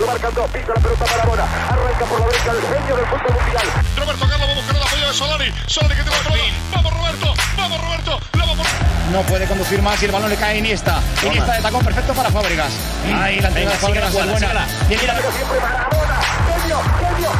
Lo 0.00 0.06
marcan 0.06 0.34
dos, 0.34 0.50
pisa 0.50 0.68
la 0.74 0.80
pelota 0.80 1.04
Marabona, 1.04 1.44
arranca 1.68 2.04
por 2.06 2.20
la 2.20 2.26
derecha 2.26 2.50
el 2.52 2.62
genio 2.62 2.96
del 2.96 3.06
fútbol 3.06 3.34
mundial. 3.34 3.66
Roberto 3.96 4.26
Carlos 4.26 4.48
va 4.48 4.52
a 4.52 4.56
buscar 4.56 4.76
el 4.76 4.82
apoyo 4.82 5.06
de 5.06 5.14
Solari. 5.14 5.54
Solari 5.66 5.94
que 5.96 6.02
tiene 6.02 6.16
la 6.16 6.30
pelota. 6.30 6.42
Vamos 6.72 6.92
Roberto, 6.92 7.34
vamos 7.56 7.80
Roberto, 7.82 8.20
la 8.38 8.46
vamos. 8.46 8.66
No 9.12 9.22
puede 9.22 9.46
conducir 9.46 9.82
más 9.82 10.02
y 10.02 10.06
el 10.06 10.12
balón 10.12 10.30
le 10.30 10.36
cae 10.36 10.54
a 10.54 10.58
Iniesta. 10.58 11.00
Iniesta 11.24 11.52
de 11.54 11.62
tacón 11.62 11.84
perfecto 11.84 12.14
para 12.14 12.30
Fábregas. 12.30 12.72
Ahí 13.14 13.40
la 13.40 13.48
entrega 13.48 13.70
de 13.70 13.76
Fábregas 13.76 14.14
es 14.14 14.14
buena. 14.14 14.66
Bien, 14.88 15.00
mira, 15.00 15.14
Pero 15.14 15.32
siempre 15.32 15.60
Marabona, 15.60 16.20
genio, 16.60 16.80
genio, 17.06 17.30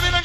genio. 0.00 0.15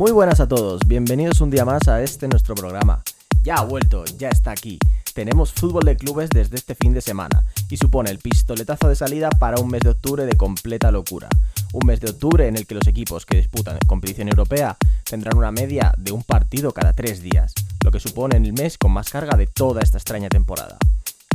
Muy 0.00 0.12
buenas 0.12 0.40
a 0.40 0.48
todos, 0.48 0.80
bienvenidos 0.86 1.42
un 1.42 1.50
día 1.50 1.66
más 1.66 1.86
a 1.86 2.00
este 2.00 2.26
nuestro 2.26 2.54
programa. 2.54 3.02
Ya 3.42 3.56
ha 3.56 3.64
vuelto, 3.64 4.06
ya 4.16 4.30
está 4.30 4.50
aquí. 4.50 4.78
Tenemos 5.12 5.52
fútbol 5.52 5.84
de 5.84 5.94
clubes 5.94 6.30
desde 6.30 6.56
este 6.56 6.74
fin 6.74 6.94
de 6.94 7.02
semana 7.02 7.44
y 7.68 7.76
supone 7.76 8.08
el 8.08 8.18
pistoletazo 8.18 8.88
de 8.88 8.96
salida 8.96 9.28
para 9.28 9.60
un 9.60 9.68
mes 9.68 9.82
de 9.82 9.90
octubre 9.90 10.24
de 10.24 10.38
completa 10.38 10.90
locura. 10.90 11.28
Un 11.74 11.86
mes 11.86 12.00
de 12.00 12.12
octubre 12.12 12.48
en 12.48 12.56
el 12.56 12.66
que 12.66 12.76
los 12.76 12.86
equipos 12.86 13.26
que 13.26 13.36
disputan 13.36 13.78
competición 13.86 14.28
europea 14.28 14.74
tendrán 15.04 15.36
una 15.36 15.52
media 15.52 15.92
de 15.98 16.12
un 16.12 16.22
partido 16.22 16.72
cada 16.72 16.94
tres 16.94 17.20
días, 17.20 17.52
lo 17.84 17.90
que 17.90 18.00
supone 18.00 18.38
el 18.38 18.54
mes 18.54 18.78
con 18.78 18.92
más 18.92 19.10
carga 19.10 19.36
de 19.36 19.48
toda 19.48 19.82
esta 19.82 19.98
extraña 19.98 20.30
temporada. 20.30 20.78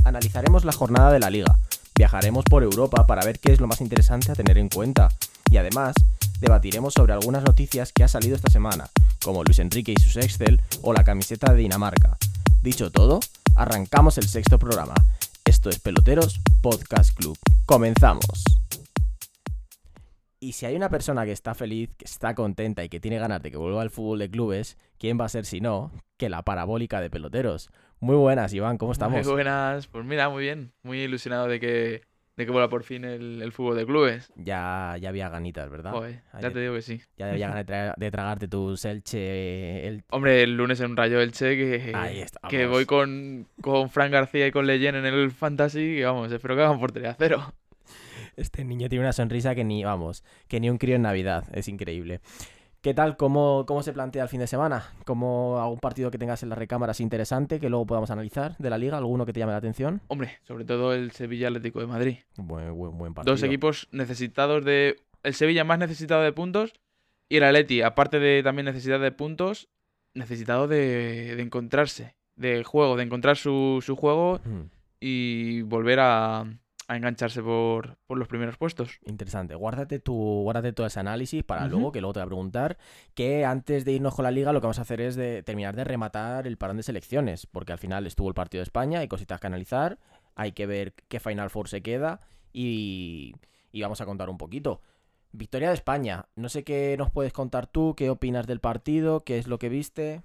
Analizaremos 0.06 0.66
la 0.66 0.74
jornada 0.74 1.12
de 1.12 1.20
la 1.20 1.30
liga, 1.30 1.60
viajaremos 1.94 2.46
por 2.46 2.64
Europa 2.64 3.06
para 3.06 3.24
ver 3.26 3.38
qué 3.38 3.54
es 3.54 3.62
lo 3.62 3.68
más 3.68 3.82
interesante 3.82 4.32
a 4.32 4.36
tener 4.36 4.58
en 4.58 4.70
cuenta 4.70 5.10
y 5.52 5.58
además 5.58 5.94
debatiremos 6.40 6.94
sobre 6.94 7.14
algunas 7.14 7.44
noticias 7.44 7.92
que 7.94 8.04
ha 8.04 8.08
salido 8.08 8.36
esta 8.36 8.52
semana, 8.52 8.90
como 9.24 9.44
Luis 9.44 9.60
Enrique 9.60 9.94
y 9.96 10.02
sus 10.02 10.18
Excel 10.18 10.62
o 10.82 10.94
la 10.94 11.04
camiseta 11.04 11.52
de 11.52 11.60
Dinamarca. 11.60 12.18
Dicho 12.62 12.92
todo, 12.92 13.20
arrancamos 13.56 14.18
el 14.18 14.28
sexto 14.28 14.60
programa. 14.60 14.96
Esto 15.46 15.70
es 15.70 15.80
Peloteros 15.80 16.40
Podcast 16.62 17.16
Club. 17.18 17.38
Comenzamos. 17.66 18.44
Y 20.40 20.52
si 20.52 20.66
hay 20.66 20.76
una 20.76 20.90
persona 20.90 21.26
que 21.26 21.32
está 21.32 21.56
feliz, 21.56 21.90
que 21.98 22.06
está 22.06 22.36
contenta 22.36 22.84
y 22.84 22.90
que 22.90 23.00
tiene 23.00 23.18
ganas 23.18 23.42
de 23.42 23.52
que 23.52 23.58
vuelva 23.58 23.82
al 23.82 23.90
fútbol 23.90 24.20
de 24.20 24.30
clubes, 24.30 24.78
¿quién 25.00 25.20
va 25.20 25.26
a 25.26 25.30
ser 25.30 25.46
si 25.46 25.62
no 25.62 25.92
que 26.18 26.30
la 26.30 26.44
parabólica 26.44 27.02
de 27.02 27.10
peloteros? 27.10 27.70
Muy 28.00 28.16
buenas, 28.16 28.54
Iván, 28.54 28.78
¿cómo 28.78 28.92
estamos? 28.92 29.26
Muy 29.26 29.34
buenas, 29.34 29.88
pues 29.88 30.06
mira, 30.06 30.30
muy 30.30 30.44
bien, 30.44 30.74
muy 30.84 31.02
ilusionado 31.02 31.48
de 31.48 31.60
que, 31.60 32.02
de 32.38 32.46
que 32.46 32.52
vuelva 32.52 32.70
por 32.70 32.84
fin 32.84 33.06
el, 33.06 33.42
el 33.42 33.52
fútbol 33.52 33.78
de 33.78 33.86
clubes. 33.86 34.32
Ya, 34.36 34.98
ya 35.00 35.10
había 35.10 35.30
ganitas, 35.30 35.70
¿verdad? 35.70 35.92
Joder, 35.92 36.22
ya 36.42 36.52
te 36.52 36.60
digo 36.60 36.74
que 36.74 36.82
sí. 36.82 37.02
Ya 37.18 37.30
había 37.32 37.48
ganas 37.50 37.66
de, 37.66 37.74
tra- 37.74 37.94
de 37.96 38.12
tragarte 38.12 38.48
tu 38.48 38.76
Elche, 38.84 39.88
el... 39.88 40.04
Hombre, 40.10 40.44
el 40.44 40.58
lunes 40.58 40.80
en 40.82 40.92
un 40.92 40.98
Rayo 40.98 41.20
Elche 41.22 41.56
que, 41.56 41.92
Ahí 41.96 42.24
que 42.50 42.66
voy 42.68 42.86
con, 42.86 43.48
con 43.62 43.90
Fran 43.90 44.12
García 44.12 44.48
y 44.48 44.52
con 44.52 44.68
Leyen 44.68 44.96
en 44.96 45.06
el 45.06 45.32
Fantasy 45.32 45.80
y 46.00 46.04
vamos, 46.04 46.32
espero 46.32 46.56
que 46.56 46.62
hagan 46.64 46.80
portería 46.80 47.16
cero. 47.18 47.54
Este 48.36 48.66
niño 48.66 48.90
tiene 48.90 49.06
una 49.06 49.14
sonrisa 49.14 49.56
que 49.56 49.64
ni, 49.64 49.86
vamos, 49.86 50.24
que 50.50 50.60
ni 50.60 50.70
un 50.70 50.78
crío 50.78 50.98
en 50.98 51.04
Navidad. 51.04 51.46
Es 51.54 51.70
increíble. 51.70 52.20
¿Qué 52.86 52.94
tal? 52.94 53.18
¿Cómo, 53.18 53.66
cómo 53.66 53.82
se 53.82 53.94
plantea 53.94 54.22
el 54.22 54.30
fin 54.30 54.42
de 54.42 54.46
semana? 54.46 54.94
¿Cómo 55.06 55.60
algún 55.60 55.80
partido 55.80 56.12
que 56.12 56.20
tengas 56.20 56.44
en 56.44 56.50
la 56.50 56.56
recámara 56.56 56.92
es 56.92 57.00
interesante 57.00 57.60
que 57.60 57.68
luego 57.68 57.88
podamos 57.88 58.12
analizar 58.12 58.56
de 58.60 58.70
la 58.70 58.78
liga? 58.78 58.96
¿Alguno 58.96 59.26
que 59.26 59.34
te 59.34 59.40
llame 59.40 59.54
la 59.54 59.58
atención? 59.58 60.02
Hombre, 60.08 60.38
sobre 60.44 60.66
todo 60.66 60.94
el 60.94 61.10
Sevilla 61.10 61.48
Atlético 61.48 61.80
de 61.80 61.88
Madrid. 61.88 62.18
Buen, 62.38 62.78
buen, 62.78 62.96
buen 62.96 63.16
partido. 63.16 63.34
Dos 63.34 63.42
equipos 63.42 63.88
necesitados 63.92 64.64
de... 64.64 64.98
El 65.24 65.34
Sevilla 65.34 65.64
más 65.64 65.80
necesitado 65.80 66.22
de 66.22 66.32
puntos 66.32 66.74
y 67.28 67.38
el 67.38 67.46
Atleti, 67.46 67.82
aparte 67.82 68.20
de 68.20 68.44
también 68.44 68.66
necesidad 68.66 69.00
de 69.00 69.12
puntos, 69.12 69.68
necesitado 70.14 70.68
de, 70.68 71.36
de 71.36 71.42
encontrarse, 71.42 72.16
de 72.36 72.64
juego, 72.64 72.98
de 72.98 73.04
encontrar 73.06 73.36
su, 73.36 73.82
su 73.84 73.96
juego 73.96 74.40
Mm, 74.46 74.70
y 75.00 75.64
volver 75.64 76.02
a, 76.02 76.46
a 76.88 76.98
engancharse 76.98 77.42
por, 77.42 77.98
por 78.08 78.18
los 78.18 78.28
primeros 78.28 78.58
puestos. 78.58 79.00
Interesante. 79.06 79.56
Guárdate, 79.56 80.00
tu, 80.00 80.14
guárdate 80.14 80.74
todo 80.74 80.88
ese 80.88 81.00
análisis 81.00 81.44
para 81.44 81.68
luego, 81.68 81.92
que 81.92 82.02
luego 82.02 82.14
te 82.14 82.20
voy 82.20 82.26
a 82.26 82.28
preguntar, 82.28 82.78
que 83.14 83.46
antes 83.46 83.86
de 83.86 83.94
irnos 83.94 84.14
con 84.14 84.24
la 84.24 84.32
liga 84.32 84.54
lo 84.54 84.62
que 84.62 84.68
vamos 84.68 84.80
a 84.80 84.84
hacer 84.84 85.02
es 85.02 85.16
de 85.16 85.44
terminar 85.44 85.76
de 85.76 85.84
rematar 85.84 86.48
el 86.48 86.58
parón 86.58 86.78
de 86.78 86.84
selecciones, 86.84 87.48
porque 87.48 87.72
al 87.72 87.80
final 87.80 88.06
estuvo 88.06 88.28
el 88.28 88.36
partido 88.36 88.60
de 88.60 88.66
España, 88.66 89.00
hay 89.00 89.08
cositas 89.08 89.40
que 89.40 89.48
analizar, 89.48 89.98
hay 90.36 90.52
que 90.52 90.68
ver 90.68 90.94
qué 91.08 91.20
Final 91.20 91.50
Four 91.50 91.70
se 91.70 91.82
queda 91.82 92.20
y, 92.54 93.36
y 93.72 93.82
vamos 93.82 94.02
a 94.02 94.06
contar 94.06 94.30
un 94.30 94.38
poquito. 94.38 94.82
Victoria 95.32 95.70
de 95.70 95.76
España. 95.76 96.28
No 96.36 96.50
sé 96.50 96.64
qué 96.64 96.96
nos 96.98 97.12
puedes 97.12 97.34
contar 97.34 97.68
tú, 97.68 97.94
qué 97.96 98.10
opinas 98.10 98.48
del 98.48 98.60
partido, 98.60 99.24
qué 99.24 99.38
es 99.38 99.48
lo 99.48 99.60
que 99.60 99.70
viste. 99.70 100.22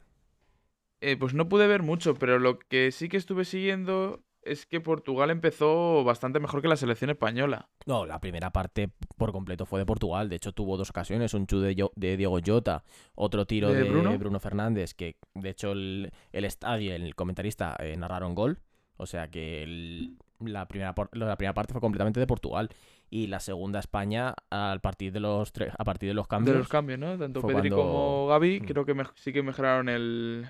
Eh, 1.01 1.17
pues 1.17 1.35
no 1.35 1.49
pude 1.49 1.67
ver 1.67 1.83
mucho, 1.83 2.15
pero 2.15 2.39
lo 2.39 2.59
que 2.59 2.93
sí 2.93 3.09
que 3.09 3.17
estuve 3.17 3.45
siguiendo 3.45 4.23
es 4.43 4.67
que 4.67 4.81
Portugal 4.81 5.31
empezó 5.31 6.03
bastante 6.05 6.41
mejor 6.41 6.63
que 6.63 6.69
la 6.69 6.77
selección 6.77 7.11
española. 7.11 7.69
No, 7.87 8.07
la 8.07 8.21
primera 8.21 8.51
parte 8.51 8.91
por 9.17 9.33
completo 9.33 9.67
fue 9.67 9.79
de 9.81 9.87
Portugal. 9.87 10.29
De 10.29 10.37
hecho, 10.37 10.53
tuvo 10.53 10.77
dos 10.77 10.91
ocasiones: 10.91 11.35
un 11.35 11.47
chu 11.47 11.61
de, 11.61 11.75
de 11.95 12.17
Diego 12.17 12.39
Jota, 12.45 12.83
otro 13.15 13.47
tiro 13.47 13.69
¿De 13.73 13.83
de, 13.83 13.91
Bruno? 13.91 14.19
Bruno? 14.19 14.41
Fernández, 14.41 14.95
que 14.95 15.17
de 15.35 15.51
hecho 15.51 15.73
el, 15.73 16.11
el 16.33 16.45
estadio, 16.45 16.95
el 16.95 17.15
comentarista, 17.15 17.77
eh, 17.79 17.97
narraron 17.97 18.35
gol. 18.35 18.61
O 18.97 19.07
sea 19.07 19.29
que 19.31 19.63
el- 19.63 20.17
la, 20.41 20.69
primera, 20.69 20.95
por- 20.95 21.15
la 21.17 21.37
primera 21.37 21.55
parte 21.55 21.73
fue 21.73 21.81
completamente 21.81 22.21
de 22.21 22.27
Portugal. 22.27 22.69
Y 23.11 23.27
la 23.27 23.41
segunda 23.41 23.81
España 23.81 24.35
al 24.51 24.81
partir 24.81 25.13
de 25.13 25.21
los 25.21 25.53
tres, 25.53 25.73
a 25.77 25.85
partir 25.85 26.09
de 26.11 26.15
los 26.15 26.29
cambios. 26.29 26.55
De 26.55 26.59
los 26.61 26.69
cambios, 26.69 26.99
¿no? 26.99 27.19
Tanto 27.19 27.41
Pedri 27.43 27.71
cuando- 27.71 27.77
como 27.77 28.27
Gaby 28.29 28.61
Mm. 28.61 28.65
creo 28.67 28.85
que 28.87 28.95
sí 29.17 29.33
que 29.33 29.43
mejoraron 29.43 29.89
el, 29.89 30.47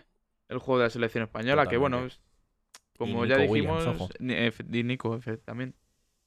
el 0.49 0.59
juego 0.59 0.79
de 0.79 0.85
la 0.87 0.91
selección 0.91 1.25
española, 1.25 1.67
que 1.67 1.77
bueno, 1.77 2.07
como 3.01 3.25
ya 3.25 3.39
dijimos, 3.39 3.87
Williams, 4.21 4.55
y 4.71 4.85
Nico 4.85 5.19
también. 5.45 5.75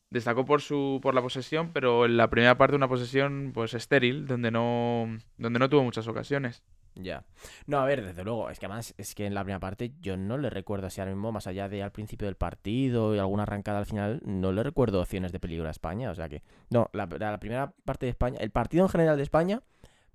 Destacó 0.10 0.44
por 0.44 0.62
su 0.62 1.00
por 1.02 1.14
la 1.14 1.22
posesión, 1.22 1.72
pero 1.72 2.06
en 2.06 2.18
la 2.18 2.30
primera 2.30 2.58
parte 2.58 2.76
una 2.76 2.88
posesión 2.88 3.52
pues 3.54 3.74
estéril, 3.74 4.26
donde 4.28 4.52
no 4.52 5.08
donde 5.38 5.60
no 5.60 5.70
tuvo 5.70 5.84
muchas 5.84 6.08
ocasiones. 6.08 6.64
Ya. 6.96 7.26
No, 7.66 7.80
a 7.80 7.86
ver, 7.86 8.04
desde 8.04 8.24
luego, 8.24 8.50
es 8.50 8.60
que 8.60 8.68
además 8.68 8.94
es 8.98 9.16
que 9.16 9.26
en 9.26 9.34
la 9.34 9.44
primera 9.44 9.60
parte 9.60 9.94
yo 10.00 10.16
no 10.18 10.38
le 10.38 10.50
recuerdo 10.50 10.88
así 10.88 11.02
ahora 11.02 11.14
mismo, 11.14 11.32
más 11.32 11.48
allá 11.48 11.68
de 11.70 11.82
al 11.82 11.92
principio 11.92 12.28
del 12.28 12.36
partido 12.36 13.16
y 13.16 13.20
alguna 13.20 13.44
arrancada 13.44 13.80
al 13.80 13.86
final, 13.86 14.22
no 14.26 14.52
le 14.52 14.62
recuerdo 14.62 15.02
opciones 15.02 15.32
de 15.32 15.40
peligro 15.40 15.68
a 15.68 15.72
España. 15.72 16.12
O 16.12 16.16
sea 16.16 16.30
que, 16.30 16.44
no, 16.70 16.90
la, 16.94 17.08
la 17.08 17.40
primera 17.40 17.74
parte 17.86 18.06
de 18.06 18.12
España, 18.12 18.38
el 18.40 18.52
partido 18.52 18.84
en 18.84 18.90
general 18.90 19.18
de 19.18 19.24
España, 19.24 19.64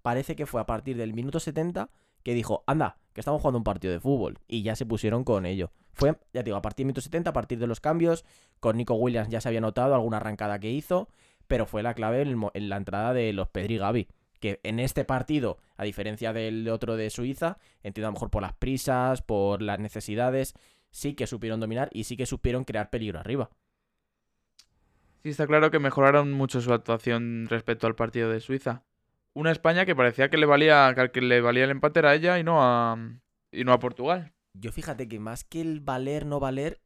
parece 0.02 0.36
que 0.36 0.46
fue 0.46 0.60
a 0.60 0.66
partir 0.66 0.96
del 0.96 1.14
minuto 1.14 1.40
70 1.40 1.90
que 2.28 2.34
dijo, 2.34 2.62
anda, 2.66 2.98
que 3.14 3.22
estamos 3.22 3.40
jugando 3.40 3.56
un 3.56 3.64
partido 3.64 3.90
de 3.90 4.00
fútbol. 4.00 4.38
Y 4.46 4.60
ya 4.60 4.76
se 4.76 4.84
pusieron 4.84 5.24
con 5.24 5.46
ello. 5.46 5.72
Fue, 5.94 6.10
ya 6.34 6.42
te 6.42 6.44
digo, 6.44 6.58
a 6.58 6.60
partir 6.60 6.84
del 6.84 6.88
minuto 6.88 7.00
70, 7.00 7.30
a 7.30 7.32
partir 7.32 7.58
de 7.58 7.66
los 7.66 7.80
cambios, 7.80 8.26
con 8.60 8.76
Nico 8.76 8.92
Williams 8.96 9.30
ya 9.30 9.40
se 9.40 9.48
había 9.48 9.62
notado 9.62 9.94
alguna 9.94 10.18
arrancada 10.18 10.58
que 10.58 10.70
hizo, 10.70 11.08
pero 11.46 11.64
fue 11.64 11.82
la 11.82 11.94
clave 11.94 12.20
en, 12.20 12.38
en 12.52 12.68
la 12.68 12.76
entrada 12.76 13.14
de 13.14 13.32
los 13.32 13.48
Pedri 13.48 13.76
y 13.76 13.78
Gavi 13.78 14.08
que 14.40 14.60
en 14.62 14.78
este 14.78 15.06
partido, 15.06 15.56
a 15.78 15.84
diferencia 15.84 16.34
del 16.34 16.68
otro 16.68 16.96
de 16.96 17.08
Suiza, 17.08 17.56
entiendo 17.82 18.08
a 18.08 18.10
lo 18.10 18.16
mejor 18.16 18.28
por 18.28 18.42
las 18.42 18.52
prisas, 18.52 19.22
por 19.22 19.62
las 19.62 19.80
necesidades, 19.80 20.52
sí 20.90 21.14
que 21.14 21.26
supieron 21.26 21.60
dominar 21.60 21.88
y 21.94 22.04
sí 22.04 22.14
que 22.14 22.26
supieron 22.26 22.64
crear 22.64 22.90
peligro 22.90 23.18
arriba. 23.18 23.48
Sí, 25.22 25.30
está 25.30 25.46
claro 25.46 25.70
que 25.70 25.78
mejoraron 25.78 26.30
mucho 26.34 26.60
su 26.60 26.74
actuación 26.74 27.46
respecto 27.48 27.86
al 27.86 27.94
partido 27.94 28.28
de 28.30 28.40
Suiza. 28.40 28.84
Una 29.38 29.52
España 29.52 29.84
que 29.86 29.94
parecía 29.94 30.28
que 30.30 30.36
le 30.36 30.46
valía 30.46 30.92
que 30.94 31.00
al 31.00 31.10
que 31.12 31.20
le 31.20 31.40
valía 31.40 31.64
el 31.64 31.70
empate 31.70 32.00
era 32.00 32.10
a 32.10 32.14
ella 32.14 32.38
y 32.38 32.44
no 32.44 32.62
a 32.62 32.96
y 33.52 33.64
no 33.64 33.72
a 33.72 33.78
Portugal. 33.78 34.32
Yo 34.54 34.72
fíjate 34.72 35.06
que 35.08 35.20
más 35.20 35.44
que 35.44 35.60
el 35.60 35.80
valer, 35.80 36.26
no 36.26 36.40
valer, 36.40 36.80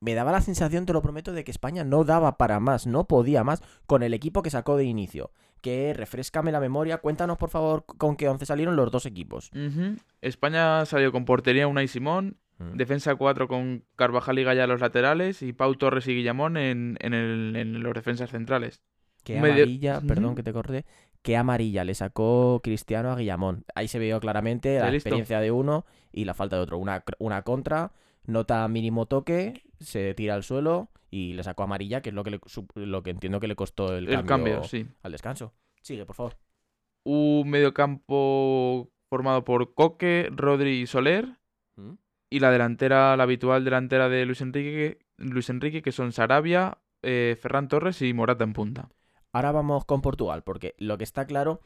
me 0.00 0.14
daba 0.14 0.32
la 0.32 0.40
sensación, 0.40 0.86
te 0.86 0.92
lo 0.92 1.02
prometo, 1.02 1.32
de 1.32 1.44
que 1.44 1.50
España 1.50 1.84
no 1.84 2.04
daba 2.04 2.36
para 2.38 2.58
más, 2.60 2.86
no 2.86 3.06
podía 3.06 3.44
más 3.44 3.62
con 3.86 4.02
el 4.02 4.14
equipo 4.14 4.42
que 4.42 4.50
sacó 4.50 4.76
de 4.76 4.84
inicio. 4.84 5.30
Que 5.60 5.92
refrescame 5.94 6.52
la 6.52 6.60
memoria, 6.60 6.98
cuéntanos 6.98 7.38
por 7.38 7.50
favor 7.50 7.84
con 7.86 8.16
qué 8.16 8.28
once 8.28 8.44
salieron 8.46 8.76
los 8.76 8.90
dos 8.90 9.06
equipos. 9.06 9.50
España 10.20 10.84
salió 10.86 11.12
con 11.12 11.24
portería 11.24 11.66
Unai 11.66 11.88
Simón, 11.88 12.38
Mm. 12.58 12.76
defensa 12.76 13.16
4 13.16 13.48
con 13.48 13.84
Carvajal 13.96 14.38
y 14.38 14.44
Gaya 14.44 14.62
a 14.64 14.66
los 14.68 14.80
laterales 14.80 15.42
y 15.42 15.52
Pau 15.52 15.74
Torres 15.74 16.06
y 16.06 16.14
Guillamón 16.14 16.56
en, 16.56 16.96
en, 17.00 17.12
el- 17.12 17.56
en 17.56 17.82
los 17.82 17.92
defensas 17.94 18.30
centrales. 18.30 18.80
Qué 19.24 19.40
medio- 19.40 19.64
amarilla, 19.64 20.00
perdón 20.00 20.36
que 20.36 20.44
te 20.44 20.52
corté, 20.52 20.84
qué 21.24 21.38
amarilla 21.38 21.84
le 21.84 21.94
sacó 21.94 22.60
Cristiano 22.62 23.10
a 23.10 23.16
Guillamón. 23.16 23.64
Ahí 23.74 23.88
se 23.88 23.98
vio 23.98 24.20
claramente 24.20 24.78
la 24.78 24.92
experiencia 24.92 25.40
de 25.40 25.50
uno 25.50 25.86
y 26.12 26.26
la 26.26 26.34
falta 26.34 26.56
de 26.56 26.62
otro. 26.62 26.78
Una, 26.78 27.02
una 27.18 27.42
contra, 27.42 27.92
nota 28.26 28.68
mínimo 28.68 29.06
toque, 29.06 29.64
se 29.80 30.12
tira 30.14 30.34
al 30.34 30.44
suelo 30.44 30.90
y 31.10 31.32
le 31.32 31.42
sacó 31.42 31.62
amarilla, 31.62 32.02
que 32.02 32.10
es 32.10 32.14
lo 32.14 32.24
que, 32.24 32.30
le 32.30 32.40
lo 32.74 33.02
que 33.02 33.10
entiendo 33.10 33.40
que 33.40 33.48
le 33.48 33.56
costó 33.56 33.96
el, 33.96 34.08
El, 34.08 34.24
cambio, 34.26 34.64
sí. 34.64 34.86
al 35.02 35.12
descanso. 35.12 35.54
Sigue, 35.80 36.04
por 36.04 36.14
favor. 36.14 36.36
Un 37.04 37.48
mediocampo 37.48 38.92
formado 39.08 39.44
por 39.44 39.72
Coque, 39.72 40.28
Rodri 40.30 40.82
y 40.82 40.86
Soler. 40.86 41.38
¿Mm? 41.76 41.94
Y 42.28 42.40
la 42.40 42.50
delantera, 42.50 43.16
la 43.16 43.22
habitual 43.22 43.64
delantera 43.64 44.10
de 44.10 44.26
Luis 44.26 44.42
Enrique, 44.42 44.98
Luis 45.16 45.48
Enrique 45.48 45.80
que 45.80 45.92
son 45.92 46.12
Sarabia, 46.12 46.78
eh, 47.02 47.38
Ferran 47.40 47.68
Torres 47.68 48.02
y 48.02 48.12
Morata 48.12 48.44
en 48.44 48.52
punta. 48.52 48.90
Ahora 49.34 49.52
vamos 49.52 49.84
con 49.84 50.00
Portugal, 50.00 50.42
porque 50.42 50.74
lo 50.78 50.96
que 50.96 51.04
está 51.04 51.26
claro 51.26 51.60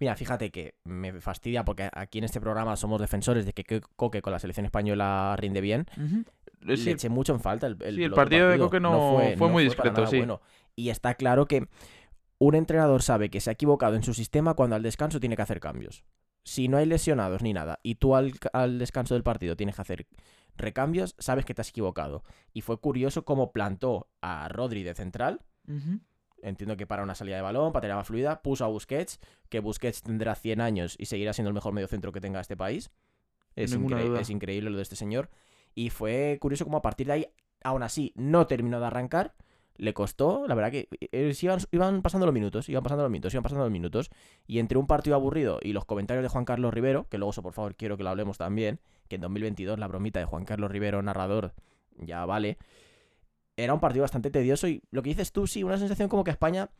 Mira, 0.00 0.14
fíjate 0.14 0.50
que 0.52 0.76
me 0.84 1.20
fastidia 1.20 1.64
porque 1.64 1.90
aquí 1.92 2.18
en 2.18 2.24
este 2.24 2.40
programa 2.40 2.76
somos 2.76 3.00
defensores 3.00 3.44
de 3.44 3.52
que 3.52 3.64
que 3.64 3.80
Coque 3.96 4.22
con 4.22 4.32
la 4.32 4.38
selección 4.38 4.64
española 4.64 5.34
rinde 5.36 5.60
bien. 5.60 5.86
Le 6.60 6.74
eché 6.92 7.08
mucho 7.08 7.32
en 7.34 7.40
falta 7.40 7.66
el, 7.66 7.76
el, 7.82 7.96
Sí, 7.96 8.04
el 8.04 8.12
partido 8.12 8.48
de 8.48 8.58
Coque 8.60 8.78
no- 8.78 9.16
fue 9.36 9.48
muy 9.50 9.64
discreto, 9.64 10.06
sí. 10.06 10.18
bueno. 10.18 10.40
Y 10.76 10.90
está 10.90 11.14
claro 11.14 11.46
que 11.46 11.66
un 12.38 12.54
entrenador 12.54 13.02
sabe 13.02 13.28
que 13.28 13.40
se 13.40 13.50
ha 13.50 13.54
equivocado 13.54 13.96
en 13.96 14.04
su 14.04 14.14
sistema 14.14 14.54
cuando 14.54 14.76
al 14.76 14.84
descanso 14.84 15.18
tiene 15.18 15.34
que 15.34 15.42
hacer 15.42 15.58
cambios. 15.58 16.04
Si 16.44 16.68
no 16.68 16.76
hay 16.76 16.86
lesionados 16.86 17.42
ni 17.42 17.52
nada 17.52 17.80
y 17.82 17.96
tú 17.96 18.14
al, 18.14 18.34
al 18.52 18.78
descanso 18.78 19.14
del 19.14 19.24
partido 19.24 19.56
tienes 19.56 19.74
que 19.74 19.82
hacer 19.82 20.06
recambios, 20.56 21.16
sabes 21.18 21.44
que 21.44 21.54
te 21.54 21.62
has 21.62 21.70
equivocado. 21.70 22.22
Y 22.52 22.60
fue 22.60 22.78
curioso 22.80 23.24
cómo 23.24 23.50
plantó 23.50 24.06
a 24.22 24.48
Rodri 24.48 24.84
de 24.84 24.94
central. 24.94 25.40
Ujú. 25.66 25.98
Entiendo 26.42 26.76
que 26.76 26.86
para 26.86 27.02
una 27.02 27.14
salida 27.14 27.36
de 27.36 27.42
balón, 27.42 27.72
tener 27.72 27.96
más 27.96 28.06
fluida, 28.06 28.42
puso 28.42 28.64
a 28.64 28.68
Busquets, 28.68 29.18
que 29.48 29.60
Busquets 29.60 30.02
tendrá 30.02 30.34
100 30.34 30.60
años 30.60 30.94
y 30.98 31.06
seguirá 31.06 31.32
siendo 31.32 31.48
el 31.48 31.54
mejor 31.54 31.72
mediocentro 31.72 32.12
que 32.12 32.20
tenga 32.20 32.40
este 32.40 32.56
país. 32.56 32.90
Es, 33.56 33.72
incre- 33.88 34.04
increíble 34.30 34.70
lo 34.70 34.76
de 34.76 34.82
este 34.82 34.94
señor. 34.96 35.30
Y 35.74 35.90
fue 35.90 36.38
curioso 36.40 36.64
cómo 36.64 36.76
a 36.78 36.82
partir 36.82 37.08
de 37.08 37.12
ahí, 37.12 37.26
aún 37.64 37.82
así, 37.82 38.12
no 38.14 38.46
terminó 38.46 38.78
de 38.80 38.86
arrancar. 38.86 39.34
Le 39.76 39.94
costó, 39.94 40.46
la 40.48 40.56
verdad 40.56 40.72
que 40.72 40.88
eh, 41.12 41.34
se 41.34 41.46
iban, 41.46 41.60
iban 41.70 42.02
pasando 42.02 42.26
los 42.26 42.32
minutos, 42.34 42.68
iban 42.68 42.82
pasando 42.82 43.04
los 43.04 43.12
minutos, 43.12 43.32
iban 43.32 43.42
pasando 43.44 43.62
los 43.64 43.72
minutos. 43.72 44.10
Y 44.46 44.58
entre 44.58 44.76
un 44.78 44.86
partido 44.88 45.14
aburrido 45.16 45.58
y 45.62 45.72
los 45.72 45.84
comentarios 45.84 46.22
de 46.24 46.28
Juan 46.28 46.44
Carlos 46.44 46.74
Rivero, 46.74 47.08
que 47.08 47.18
luego 47.18 47.30
eso 47.30 47.42
por 47.42 47.52
favor 47.52 47.76
quiero 47.76 47.96
que 47.96 48.02
lo 48.02 48.10
hablemos 48.10 48.38
también, 48.38 48.80
que 49.08 49.16
en 49.16 49.20
2022 49.22 49.78
la 49.78 49.86
bromita 49.86 50.18
de 50.18 50.24
Juan 50.26 50.44
Carlos 50.44 50.70
Rivero, 50.70 51.00
narrador, 51.02 51.52
ya 51.96 52.24
vale. 52.26 52.58
Era 53.58 53.74
un 53.74 53.80
partido 53.80 54.02
bastante 54.02 54.30
tedioso 54.30 54.68
y 54.68 54.82
lo 54.92 55.02
que 55.02 55.08
dices 55.10 55.32
tú, 55.32 55.48
sí, 55.48 55.64
una 55.64 55.78
sensación 55.78 56.08
como 56.08 56.22
que 56.22 56.30
a 56.30 56.32
España 56.32 56.70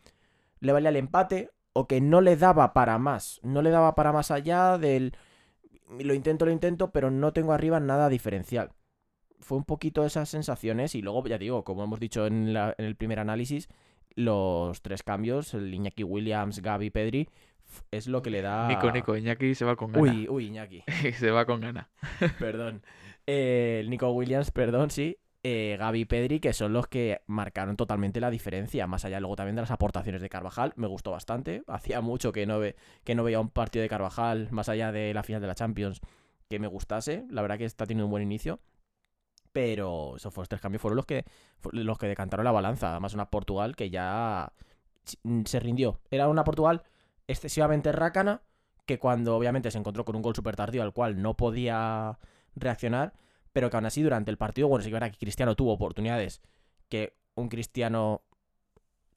le 0.61 0.73
valía 0.73 0.91
el 0.91 0.97
empate 0.97 1.51
o 1.73 1.89
que 1.89 2.01
no 2.01 2.21
le 2.21 2.37
daba 2.37 2.73
para 2.73 2.99
más. 2.99 3.41
No 3.43 3.63
le 3.63 3.71
daba 3.71 3.95
para 3.97 4.13
más 4.13 4.31
allá 4.31 4.79
del... 4.79 5.13
Lo 5.99 6.15
intento, 6.15 6.45
lo 6.45 6.53
intento, 6.53 6.91
pero 6.93 7.11
no 7.11 7.33
tengo 7.33 7.53
arriba 7.53 7.81
nada 7.81 8.09
diferencial. 8.09 8.71
Fue 9.41 9.59
un 9.59 9.65
poquito 9.65 10.05
esas 10.05 10.29
sensaciones 10.29 10.95
y 10.95 11.03
luego, 11.03 11.27
ya 11.27 11.37
digo, 11.39 11.65
como 11.65 11.83
hemos 11.83 11.99
dicho 11.99 12.27
en, 12.27 12.53
la- 12.53 12.75
en 12.79 12.85
el 12.85 12.95
primer 12.95 13.19
análisis, 13.19 13.69
los 14.15 14.81
tres 14.83 15.03
cambios, 15.03 15.55
el 15.55 15.75
Iñaki 15.75 16.05
Williams, 16.05 16.61
Gaby, 16.61 16.91
Pedri, 16.91 17.29
es 17.91 18.07
lo 18.07 18.23
que 18.23 18.31
le 18.31 18.43
da... 18.43 18.69
Nico, 18.69 18.91
Nico, 18.93 19.17
Iñaki 19.17 19.55
se 19.57 19.65
va 19.65 19.75
con 19.77 19.93
gana. 19.93 20.13
Uy, 20.13 20.29
uy, 20.29 20.47
Iñaki. 20.47 20.85
se 21.15 21.31
va 21.33 21.45
con 21.45 21.61
gana. 21.61 21.89
perdón. 22.39 22.83
Eh, 23.27 23.85
Nico 23.89 24.11
Williams, 24.13 24.51
perdón, 24.53 24.91
sí. 24.91 25.17
Eh, 25.51 25.77
Gaby 25.79 26.01
y 26.01 26.05
Pedri, 26.05 26.41
que 26.41 26.53
son 26.53 26.75
los 26.75 26.89
que 26.89 27.23
marcaron 27.27 27.77
totalmente 27.77 28.21
la 28.21 28.29
diferencia. 28.31 28.87
Más 28.87 29.05
allá 29.07 29.19
luego 29.21 29.35
también 29.37 29.57
de 29.57 29.63
las 29.63 29.71
aportaciones 29.71 30.21
de 30.21 30.29
Carvajal. 30.29 30.73
Me 30.77 30.87
gustó 30.87 31.11
bastante. 31.11 31.63
Hacía 31.69 32.01
mucho 32.03 32.33
que 32.33 32.47
no, 32.47 32.59
ve, 32.59 32.77
que 33.05 33.15
no 33.15 33.25
veía 33.25 33.41
un 33.41 33.49
partido 33.49 33.83
de 33.83 33.89
Carvajal, 33.89 34.49
más 34.51 34.69
allá 34.69 34.93
de 34.93 35.15
la 35.15 35.23
final 35.23 35.41
de 35.41 35.47
la 35.47 35.55
Champions, 35.55 36.01
que 36.51 36.59
me 36.59 36.67
gustase. 36.67 37.25
La 37.31 37.41
verdad 37.43 37.57
que 37.59 37.65
está 37.65 37.87
teniendo 37.87 38.07
un 38.07 38.11
buen 38.11 38.23
inicio. 38.23 38.61
Pero 39.53 40.17
esos 40.17 40.33
fueron 40.33 40.49
tres 40.49 40.61
cambios 40.61 40.83
fueron 40.83 40.97
los 40.97 41.07
que, 41.07 41.25
los 41.73 41.99
que 41.99 42.07
decantaron 42.07 42.45
la 42.45 42.53
balanza. 42.53 42.91
Además, 42.91 43.15
una 43.15 43.31
Portugal 43.31 43.75
que 43.77 43.91
ya 43.91 44.53
si- 45.05 45.19
se 45.47 45.61
rindió. 45.61 46.01
Era 46.11 46.29
una 46.29 46.45
Portugal 46.45 46.83
excesivamente 47.27 47.93
rácana, 47.93 48.43
que 48.87 48.99
cuando 48.99 49.37
obviamente 49.37 49.71
se 49.71 49.79
encontró 49.79 50.05
con 50.05 50.17
un 50.17 50.23
gol 50.23 50.35
súper 50.35 50.57
tardío 50.57 50.83
al 50.83 50.93
cual 50.93 51.21
no 51.23 51.37
podía 51.37 52.19
reaccionar, 52.57 53.15
pero 53.53 53.71
que 53.71 53.77
aún 53.77 53.87
así 53.87 54.03
durante 54.03 54.31
el 54.31 54.37
partido, 54.37 54.69
bueno, 54.69 54.83
sí 54.83 54.91
que 54.91 54.95
verdad 54.95 55.11
que 55.11 55.19
Cristiano 55.19 55.57
tuvo 55.57 55.73
oportunidades 55.73 56.43
que 56.89 57.17
un 57.35 57.49
Cristiano 57.49 58.23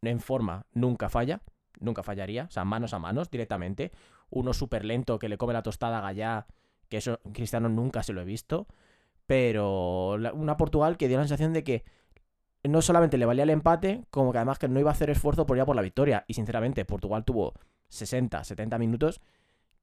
en 0.01 0.19
forma 0.19 0.65
nunca 0.73 1.09
falla, 1.09 1.41
nunca 1.79 2.03
fallaría, 2.03 2.45
o 2.45 2.51
sea, 2.51 2.65
manos 2.65 2.93
a 2.93 2.99
manos 2.99 3.29
directamente. 3.29 3.91
Uno 4.29 4.53
súper 4.53 4.85
lento 4.85 5.19
que 5.19 5.29
le 5.29 5.37
come 5.37 5.53
la 5.53 5.63
tostada 5.63 5.99
a 5.99 6.01
Gallá, 6.01 6.47
que 6.89 6.97
eso 6.97 7.19
Cristiano 7.33 7.69
nunca 7.69 8.03
se 8.03 8.13
lo 8.13 8.21
he 8.21 8.25
visto, 8.25 8.67
pero 9.25 10.17
una 10.33 10.57
Portugal 10.57 10.97
que 10.97 11.07
dio 11.07 11.17
la 11.17 11.23
sensación 11.23 11.53
de 11.53 11.63
que 11.63 11.83
no 12.63 12.81
solamente 12.81 13.17
le 13.17 13.25
valía 13.25 13.43
el 13.43 13.49
empate, 13.49 14.05
como 14.09 14.31
que 14.31 14.37
además 14.37 14.59
que 14.59 14.67
no 14.67 14.79
iba 14.79 14.91
a 14.91 14.93
hacer 14.93 15.09
esfuerzo 15.09 15.45
por 15.45 15.57
ir 15.57 15.61
a 15.61 15.65
por 15.65 15.75
la 15.75 15.81
victoria. 15.81 16.25
Y 16.27 16.35
sinceramente, 16.35 16.85
Portugal 16.85 17.25
tuvo 17.25 17.53
60, 17.89 18.43
70 18.43 18.77
minutos 18.77 19.21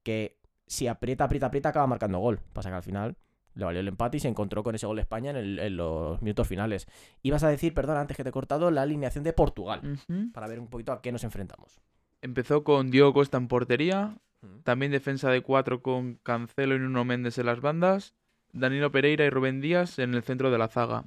que 0.02 0.38
si 0.66 0.86
aprieta, 0.86 1.24
aprieta, 1.24 1.46
aprieta, 1.46 1.68
acaba 1.70 1.86
marcando 1.86 2.18
gol. 2.18 2.40
Pasa 2.52 2.70
que 2.70 2.76
al 2.76 2.82
final 2.82 3.16
le 3.58 3.64
valió 3.66 3.81
el 3.81 3.88
empate 3.88 4.16
y 4.16 4.20
se 4.20 4.28
encontró 4.28 4.62
con 4.62 4.75
ese 4.75 4.87
gol 4.87 4.96
de 4.96 5.02
España 5.02 5.31
en, 5.31 5.37
el- 5.37 5.58
en 5.58 5.76
los 5.76 6.22
minutos 6.22 6.46
finales. 6.49 6.87
Ibas 7.22 7.43
a 7.43 7.49
decir, 7.49 7.75
perdón, 7.75 7.96
antes 7.99 8.16
que 8.16 8.22
te 8.22 8.31
he 8.31 8.32
cortado, 8.32 8.70
la 8.70 8.82
alineación 8.82 9.25
de 9.25 9.32
Portugal, 9.32 9.99
para 10.32 10.46
ver 10.46 10.60
un 10.60 10.69
poquito 10.69 10.93
a 10.93 11.02
qué 11.02 11.10
nos 11.12 11.25
enfrentamos. 11.25 11.81
Empezó 12.22 12.64
con 12.64 12.90
Diego 12.90 13.12
Costa 13.12 13.37
en 13.37 13.49
portería. 13.49 14.16
También 14.62 14.93
defensa 14.93 15.31
de 15.31 15.43
cuatro 15.43 15.82
con 15.82 16.14
Cancelo 16.22 16.76
y 16.76 16.78
Nuno 16.78 17.05
Méndez 17.05 17.37
en 17.38 17.46
las 17.46 17.60
bandas. 17.60 18.14
Danilo 18.52 18.90
Pereira 18.93 19.25
y 19.25 19.31
Rubén 19.31 19.61
Díaz 19.61 19.99
en 19.99 20.14
el 20.14 20.22
centro 20.22 20.50
de 20.52 20.58
la 20.58 20.69
zaga. 20.69 21.04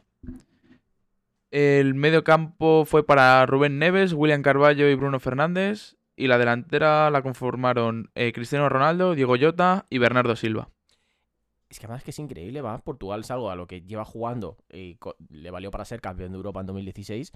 El 1.51 1.93
medio 1.95 2.23
campo 2.23 2.85
fue 2.85 3.05
para 3.05 3.45
Rubén 3.45 3.77
Neves, 3.79 4.13
William 4.13 4.41
Carballo 4.41 4.89
y 4.89 4.95
Bruno 4.95 5.19
Fernández. 5.19 5.95
Y 6.15 6.27
la 6.27 6.37
delantera 6.37 7.09
la 7.09 7.21
conformaron 7.21 8.11
eh, 8.15 8.31
Cristiano 8.31 8.69
Ronaldo, 8.69 9.15
Diego 9.15 9.35
Llota 9.37 9.85
y 9.89 9.97
Bernardo 9.97 10.35
Silva. 10.35 10.69
Es 11.71 11.79
que 11.79 11.85
además 11.85 12.03
que 12.03 12.11
es 12.11 12.19
increíble, 12.19 12.61
va. 12.61 12.77
Portugal 12.79 13.21
es 13.21 13.31
algo 13.31 13.49
a 13.49 13.55
lo 13.55 13.65
que 13.65 13.81
lleva 13.81 14.05
jugando 14.05 14.57
y 14.71 14.99
le 15.29 15.51
valió 15.51 15.71
para 15.71 15.85
ser 15.85 16.01
campeón 16.01 16.31
de 16.33 16.35
Europa 16.35 16.59
en 16.59 16.65
2016. 16.67 17.31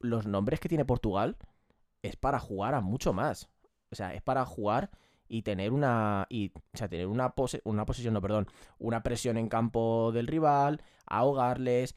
Los 0.00 0.26
nombres 0.26 0.60
que 0.60 0.68
tiene 0.68 0.84
Portugal 0.84 1.36
es 2.02 2.16
para 2.16 2.38
jugar 2.38 2.74
a 2.74 2.82
mucho 2.82 3.14
más. 3.14 3.48
O 3.90 3.96
sea, 3.96 4.12
es 4.14 4.22
para 4.22 4.44
jugar 4.44 4.90
y 5.28 5.42
tener 5.42 5.72
una. 5.72 6.26
Y, 6.28 6.52
o 6.54 6.76
sea, 6.76 6.88
tener 6.88 7.06
una, 7.06 7.34
pose- 7.34 7.62
una 7.64 7.86
posesión, 7.86 8.12
no, 8.12 8.20
perdón. 8.20 8.46
Una 8.78 9.02
presión 9.02 9.38
en 9.38 9.48
campo 9.48 10.12
del 10.12 10.26
rival, 10.26 10.82
ahogarles. 11.06 11.96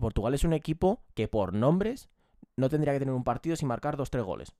Portugal 0.00 0.34
es 0.34 0.44
un 0.44 0.52
equipo 0.52 1.04
que 1.14 1.28
por 1.28 1.54
nombres 1.54 2.08
no 2.56 2.68
tendría 2.68 2.92
que 2.92 2.98
tener 3.00 3.14
un 3.14 3.24
partido 3.24 3.54
sin 3.56 3.68
marcar 3.68 3.96
dos, 3.96 4.10
tres 4.10 4.24
goles. 4.24 4.52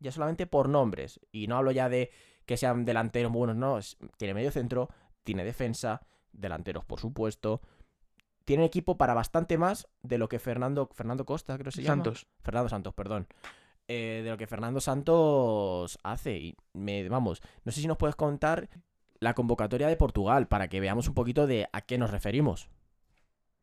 Ya 0.00 0.10
solamente 0.10 0.46
por 0.48 0.68
nombres. 0.68 1.20
Y 1.30 1.46
no 1.46 1.56
hablo 1.56 1.70
ya 1.70 1.88
de 1.88 2.10
que 2.46 2.56
sean 2.56 2.84
delanteros 2.84 3.30
buenos, 3.30 3.54
no. 3.56 3.78
tiene 4.16 4.34
medio 4.34 4.50
centro, 4.50 4.88
tiene 5.22 5.44
defensa, 5.44 6.02
delanteros, 6.32 6.84
por 6.84 7.00
supuesto. 7.00 7.60
Tiene 8.44 8.64
equipo 8.64 8.96
para 8.96 9.14
bastante 9.14 9.58
más 9.58 9.88
de 10.02 10.18
lo 10.18 10.28
que 10.28 10.38
Fernando, 10.38 10.88
Fernando 10.92 11.24
Costa, 11.24 11.54
creo 11.54 11.66
que 11.66 11.76
se 11.76 11.82
llama. 11.82 12.04
Santos. 12.04 12.26
Fernando 12.42 12.68
Santos, 12.68 12.94
perdón. 12.94 13.26
Eh, 13.86 14.22
de 14.24 14.30
lo 14.30 14.36
que 14.36 14.46
Fernando 14.46 14.80
Santos 14.80 15.98
hace. 16.02 16.36
Y 16.36 16.56
me, 16.72 17.08
vamos, 17.08 17.42
no 17.64 17.72
sé 17.72 17.80
si 17.80 17.86
nos 17.86 17.96
puedes 17.96 18.16
contar 18.16 18.68
la 19.18 19.34
convocatoria 19.34 19.88
de 19.88 19.96
Portugal 19.96 20.48
para 20.48 20.68
que 20.68 20.80
veamos 20.80 21.08
un 21.08 21.14
poquito 21.14 21.46
de 21.46 21.68
a 21.72 21.82
qué 21.82 21.98
nos 21.98 22.10
referimos. 22.10 22.68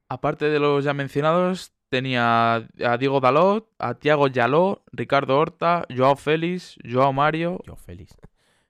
Aparte 0.09 0.49
de 0.49 0.59
los 0.59 0.83
ya 0.85 0.93
mencionados, 0.93 1.73
tenía 1.89 2.55
a 2.55 2.97
Diego 2.97 3.19
Dalot, 3.19 3.69
a 3.79 3.95
Thiago 3.95 4.27
Yaló, 4.27 4.83
Ricardo 4.91 5.37
Horta, 5.37 5.85
Joao 5.95 6.15
Félix, 6.15 6.77
Joao 6.89 7.11
Mario, 7.13 7.59
Yo, 7.65 7.75
Félix. 7.75 8.15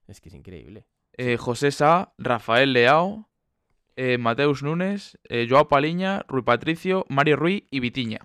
Es 0.07 0.21
que 0.21 0.29
es 0.29 0.35
increíble. 0.35 0.85
Eh, 1.17 1.37
José 1.37 1.71
Sá, 1.71 2.13
Rafael 2.17 2.73
Leao, 2.73 3.27
eh, 3.95 4.17
Mateus 4.17 4.63
Nunes, 4.63 5.17
eh, 5.29 5.47
Joao 5.49 5.67
Paliña, 5.67 6.23
Rui 6.27 6.43
Patricio, 6.43 7.05
Mario 7.09 7.35
Ruiz 7.35 7.63
y 7.71 7.79
Vitiña. 7.79 8.19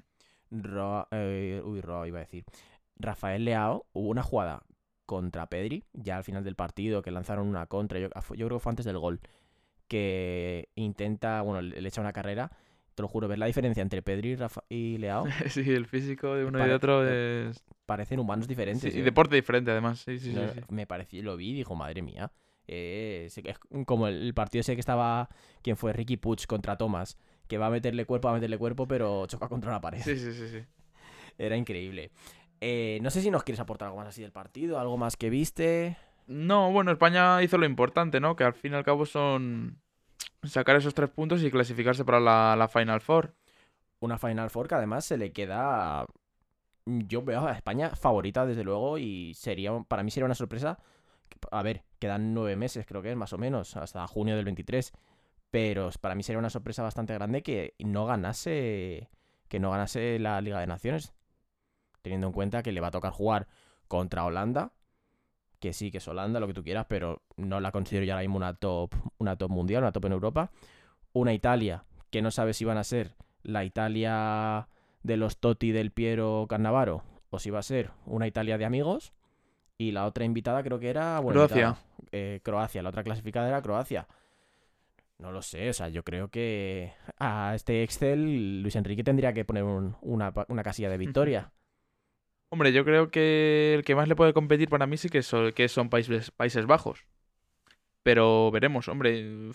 Eh, 1.10 1.62
uy, 1.64 1.80
Roa 1.80 2.06
iba 2.06 2.18
a 2.18 2.20
decir. 2.24 2.44
Rafael 2.96 3.44
Leao, 3.44 3.86
hubo 3.92 4.08
una 4.08 4.22
jugada 4.22 4.62
contra 5.06 5.46
Pedri, 5.46 5.84
ya 5.92 6.18
al 6.18 6.24
final 6.24 6.44
del 6.44 6.54
partido, 6.56 7.02
que 7.02 7.10
lanzaron 7.10 7.48
una 7.48 7.66
contra, 7.66 7.98
yo, 7.98 8.08
yo 8.36 8.46
creo 8.46 8.58
que 8.58 8.62
fue 8.62 8.70
antes 8.70 8.84
del 8.84 8.98
gol, 8.98 9.20
que 9.88 10.68
intenta, 10.74 11.42
bueno, 11.42 11.60
le 11.62 11.80
le 11.80 11.88
echa 11.88 12.00
una 12.00 12.12
carrera. 12.12 12.50
Te 12.94 13.00
lo 13.02 13.08
juro, 13.08 13.26
ver 13.26 13.38
la 13.38 13.46
diferencia 13.46 13.80
entre 13.82 14.02
Pedri 14.02 14.32
y, 14.32 14.36
Rafa- 14.36 14.64
y 14.68 14.98
Leao, 14.98 15.24
sí, 15.48 15.60
el 15.72 15.86
físico 15.86 16.34
de 16.34 16.44
uno 16.44 16.62
y 16.64 16.68
de 16.68 16.74
otro 16.74 17.08
es... 17.08 17.64
parecen 17.86 18.20
humanos 18.20 18.44
Sí, 18.44 18.48
diferentes. 18.50 18.94
y 18.94 19.00
¿eh? 19.00 19.02
deporte 19.02 19.34
diferente 19.34 19.70
además, 19.70 20.00
sí, 20.00 20.18
sí, 20.18 20.32
sí, 20.32 20.38
sí. 20.54 20.60
Me 20.68 20.86
pareció, 20.86 21.22
lo 21.22 21.36
vi 21.36 21.50
y 21.50 21.54
dijo, 21.54 21.74
madre 21.74 22.02
mía. 22.02 22.30
Eh, 22.68 23.24
es, 23.26 23.38
es 23.38 23.58
como 23.86 24.08
el, 24.08 24.32
partido 24.34 24.60
ese 24.60 24.74
que 24.74 24.80
estaba, 24.80 25.28
¿quién 25.62 25.76
fue? 25.76 25.92
Ricky 25.92 26.16
Puig 26.16 26.46
contra 26.46 26.76
Thomas, 26.76 27.18
que 27.48 27.58
va 27.58 27.66
a 27.66 27.70
meterle 27.70 28.06
cuerpo, 28.06 28.28
va 28.28 28.32
a 28.32 28.34
meterle 28.36 28.58
cuerpo, 28.58 28.86
pero 28.86 29.26
choca 29.26 29.48
contra 29.48 29.70
una 29.70 29.80
pared. 29.80 30.00
Sí, 30.02 30.16
sí, 30.16 30.32
sí, 30.32 30.48
sí. 30.48 30.64
Era 31.38 31.56
increíble. 31.56 32.10
Eh, 32.60 33.00
no 33.02 33.10
sé 33.10 33.20
si 33.22 33.30
nos 33.30 33.42
quieres 33.42 33.60
aportar 33.60 33.86
algo 33.86 33.98
más 33.98 34.08
así 34.08 34.22
del 34.22 34.32
partido, 34.32 34.78
algo 34.78 34.96
más 34.96 35.16
que 35.16 35.30
viste. 35.30 35.96
No, 36.26 36.70
bueno, 36.70 36.92
España 36.92 37.42
hizo 37.42 37.58
lo 37.58 37.66
importante, 37.66 38.20
¿no? 38.20 38.36
Que 38.36 38.44
al 38.44 38.54
fin 38.54 38.72
y 38.72 38.76
al 38.76 38.84
cabo 38.84 39.04
son 39.04 39.80
sacar 40.44 40.76
esos 40.76 40.94
tres 40.94 41.10
puntos 41.10 41.42
y 41.42 41.50
clasificarse 41.50 42.04
para 42.04 42.20
la, 42.20 42.54
la 42.56 42.68
Final 42.68 43.00
Four. 43.00 43.34
Una 44.00 44.18
Final 44.18 44.50
Four 44.50 44.68
que 44.68 44.76
además 44.76 45.04
se 45.04 45.16
le 45.16 45.32
queda. 45.32 46.06
Yo 46.86 47.22
veo 47.22 47.46
a 47.46 47.52
España 47.52 47.90
favorita, 47.90 48.46
desde 48.46 48.64
luego, 48.64 48.98
y 48.98 49.34
sería 49.34 49.72
para 49.88 50.02
mí 50.02 50.10
sería 50.10 50.26
una 50.26 50.34
sorpresa. 50.34 50.78
A 51.50 51.62
ver, 51.62 51.82
quedan 52.02 52.34
nueve 52.34 52.56
meses, 52.56 52.84
creo 52.84 53.00
que 53.00 53.12
es 53.12 53.16
más 53.16 53.32
o 53.32 53.38
menos, 53.38 53.76
hasta 53.76 54.04
junio 54.08 54.34
del 54.34 54.44
23. 54.44 54.92
Pero 55.52 55.90
para 56.00 56.16
mí 56.16 56.24
sería 56.24 56.40
una 56.40 56.50
sorpresa 56.50 56.82
bastante 56.82 57.14
grande 57.14 57.44
que 57.44 57.74
no 57.78 58.06
ganase. 58.06 59.08
Que 59.48 59.60
no 59.60 59.70
ganase 59.70 60.18
la 60.18 60.40
Liga 60.40 60.58
de 60.58 60.66
Naciones. 60.66 61.14
Teniendo 62.02 62.26
en 62.26 62.32
cuenta 62.32 62.64
que 62.64 62.72
le 62.72 62.80
va 62.80 62.88
a 62.88 62.90
tocar 62.90 63.12
jugar 63.12 63.46
contra 63.86 64.24
Holanda. 64.24 64.72
que 65.60 65.72
sí, 65.72 65.92
que 65.92 65.98
es 65.98 66.08
Holanda, 66.08 66.40
lo 66.40 66.48
que 66.48 66.54
tú 66.54 66.64
quieras, 66.64 66.86
pero 66.88 67.22
no 67.36 67.60
la 67.60 67.70
considero 67.70 68.04
ya 68.04 68.14
ahora 68.14 68.22
mismo 68.22 68.36
una 68.36 68.54
top, 68.54 68.94
una 69.18 69.36
top 69.36 69.50
mundial, 69.50 69.84
una 69.84 69.92
top 69.92 70.06
en 70.06 70.12
Europa. 70.12 70.50
Una 71.12 71.32
Italia, 71.34 71.84
que 72.10 72.20
no 72.20 72.32
sabe 72.32 72.52
si 72.52 72.64
van 72.64 72.78
a 72.78 72.84
ser 72.84 73.14
la 73.44 73.64
Italia 73.64 74.68
de 75.04 75.16
los 75.16 75.38
Totti 75.38 75.70
del 75.70 75.92
Piero 75.92 76.46
Cannavaro 76.48 77.04
o 77.30 77.38
si 77.38 77.50
va 77.50 77.60
a 77.60 77.62
ser 77.62 77.90
una 78.06 78.26
Italia 78.26 78.58
de 78.58 78.64
amigos. 78.64 79.12
Y 79.82 79.90
la 79.92 80.06
otra 80.06 80.24
invitada 80.24 80.62
creo 80.62 80.78
que 80.78 80.88
era 80.90 81.18
bueno, 81.20 81.40
Croacia. 81.40 81.66
invitada, 81.68 82.08
eh, 82.12 82.40
Croacia. 82.42 82.82
La 82.82 82.90
otra 82.90 83.02
clasificada 83.02 83.48
era 83.48 83.62
Croacia. 83.62 84.06
No 85.18 85.30
lo 85.32 85.40
sé, 85.42 85.70
o 85.70 85.72
sea, 85.72 85.88
yo 85.88 86.02
creo 86.02 86.28
que 86.28 86.92
a 87.18 87.52
este 87.54 87.82
Excel 87.82 88.62
Luis 88.62 88.74
Enrique 88.76 89.04
tendría 89.04 89.32
que 89.32 89.44
poner 89.44 89.62
un- 89.64 89.96
una, 90.02 90.32
una 90.48 90.62
casilla 90.62 90.88
de 90.90 90.98
victoria. 91.16 91.52
Hombre, 92.50 92.72
yo 92.72 92.84
creo 92.84 93.10
que 93.10 93.74
el 93.74 93.84
que 93.84 93.94
más 93.94 94.08
le 94.08 94.16
puede 94.16 94.32
competir 94.34 94.68
para 94.68 94.86
mí 94.86 94.96
sí 94.96 95.08
que 95.08 95.22
son, 95.22 95.52
que 95.52 95.68
son 95.68 95.88
Países, 95.88 96.30
Países 96.30 96.66
Bajos. 96.66 97.06
Pero 98.02 98.50
veremos, 98.50 98.88
hombre. 98.88 99.52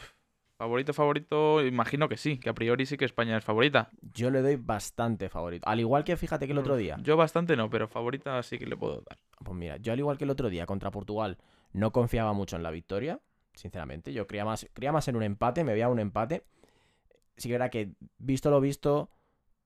Favorito, 0.58 0.92
favorito, 0.92 1.64
imagino 1.64 2.10
que 2.10 2.18
sí, 2.18 2.40
que 2.40 2.50
a 2.50 2.54
priori 2.54 2.88
sí 2.88 2.98
que 2.98 3.06
España 3.06 3.38
es 3.38 3.44
favorita. 3.44 3.92
Yo 4.02 4.32
le 4.32 4.42
doy 4.42 4.56
bastante 4.56 5.30
favorito. 5.30 5.70
Al 5.70 5.80
igual 5.80 6.04
que 6.04 6.18
fíjate 6.18 6.48
que 6.48 6.54
el 6.54 6.58
otro 6.58 6.76
día. 6.76 6.98
Yo 7.02 7.16
bastante 7.16 7.56
no, 7.56 7.70
pero 7.70 7.88
favorita 7.88 8.42
sí 8.42 8.58
que 8.58 8.66
le 8.66 8.76
puedo 8.76 9.04
dar. 9.08 9.20
Pues 9.44 9.56
mira, 9.56 9.78
yo 9.78 9.94
al 9.94 10.00
igual 10.00 10.18
que 10.18 10.24
el 10.24 10.32
otro 10.32 10.50
día 10.50 10.66
contra 10.66 10.90
Portugal 10.90 11.38
no 11.74 11.92
confiaba 11.92 12.34
mucho 12.34 12.56
en 12.56 12.64
la 12.64 12.72
victoria, 12.72 13.20
sinceramente. 13.54 14.14
Yo 14.14 14.26
creía 14.26 14.46
más, 14.46 14.68
creía 14.74 14.92
más 14.92 15.08
en 15.08 15.16
un 15.16 15.22
empate, 15.22 15.64
me 15.64 15.74
veía 15.74 15.90
un 15.90 16.00
empate. 16.00 16.44
Sí 17.36 17.50
que 17.50 17.56
era 17.56 17.70
que, 17.70 17.92
visto 18.18 18.50
lo 18.50 18.60
visto, 18.60 19.12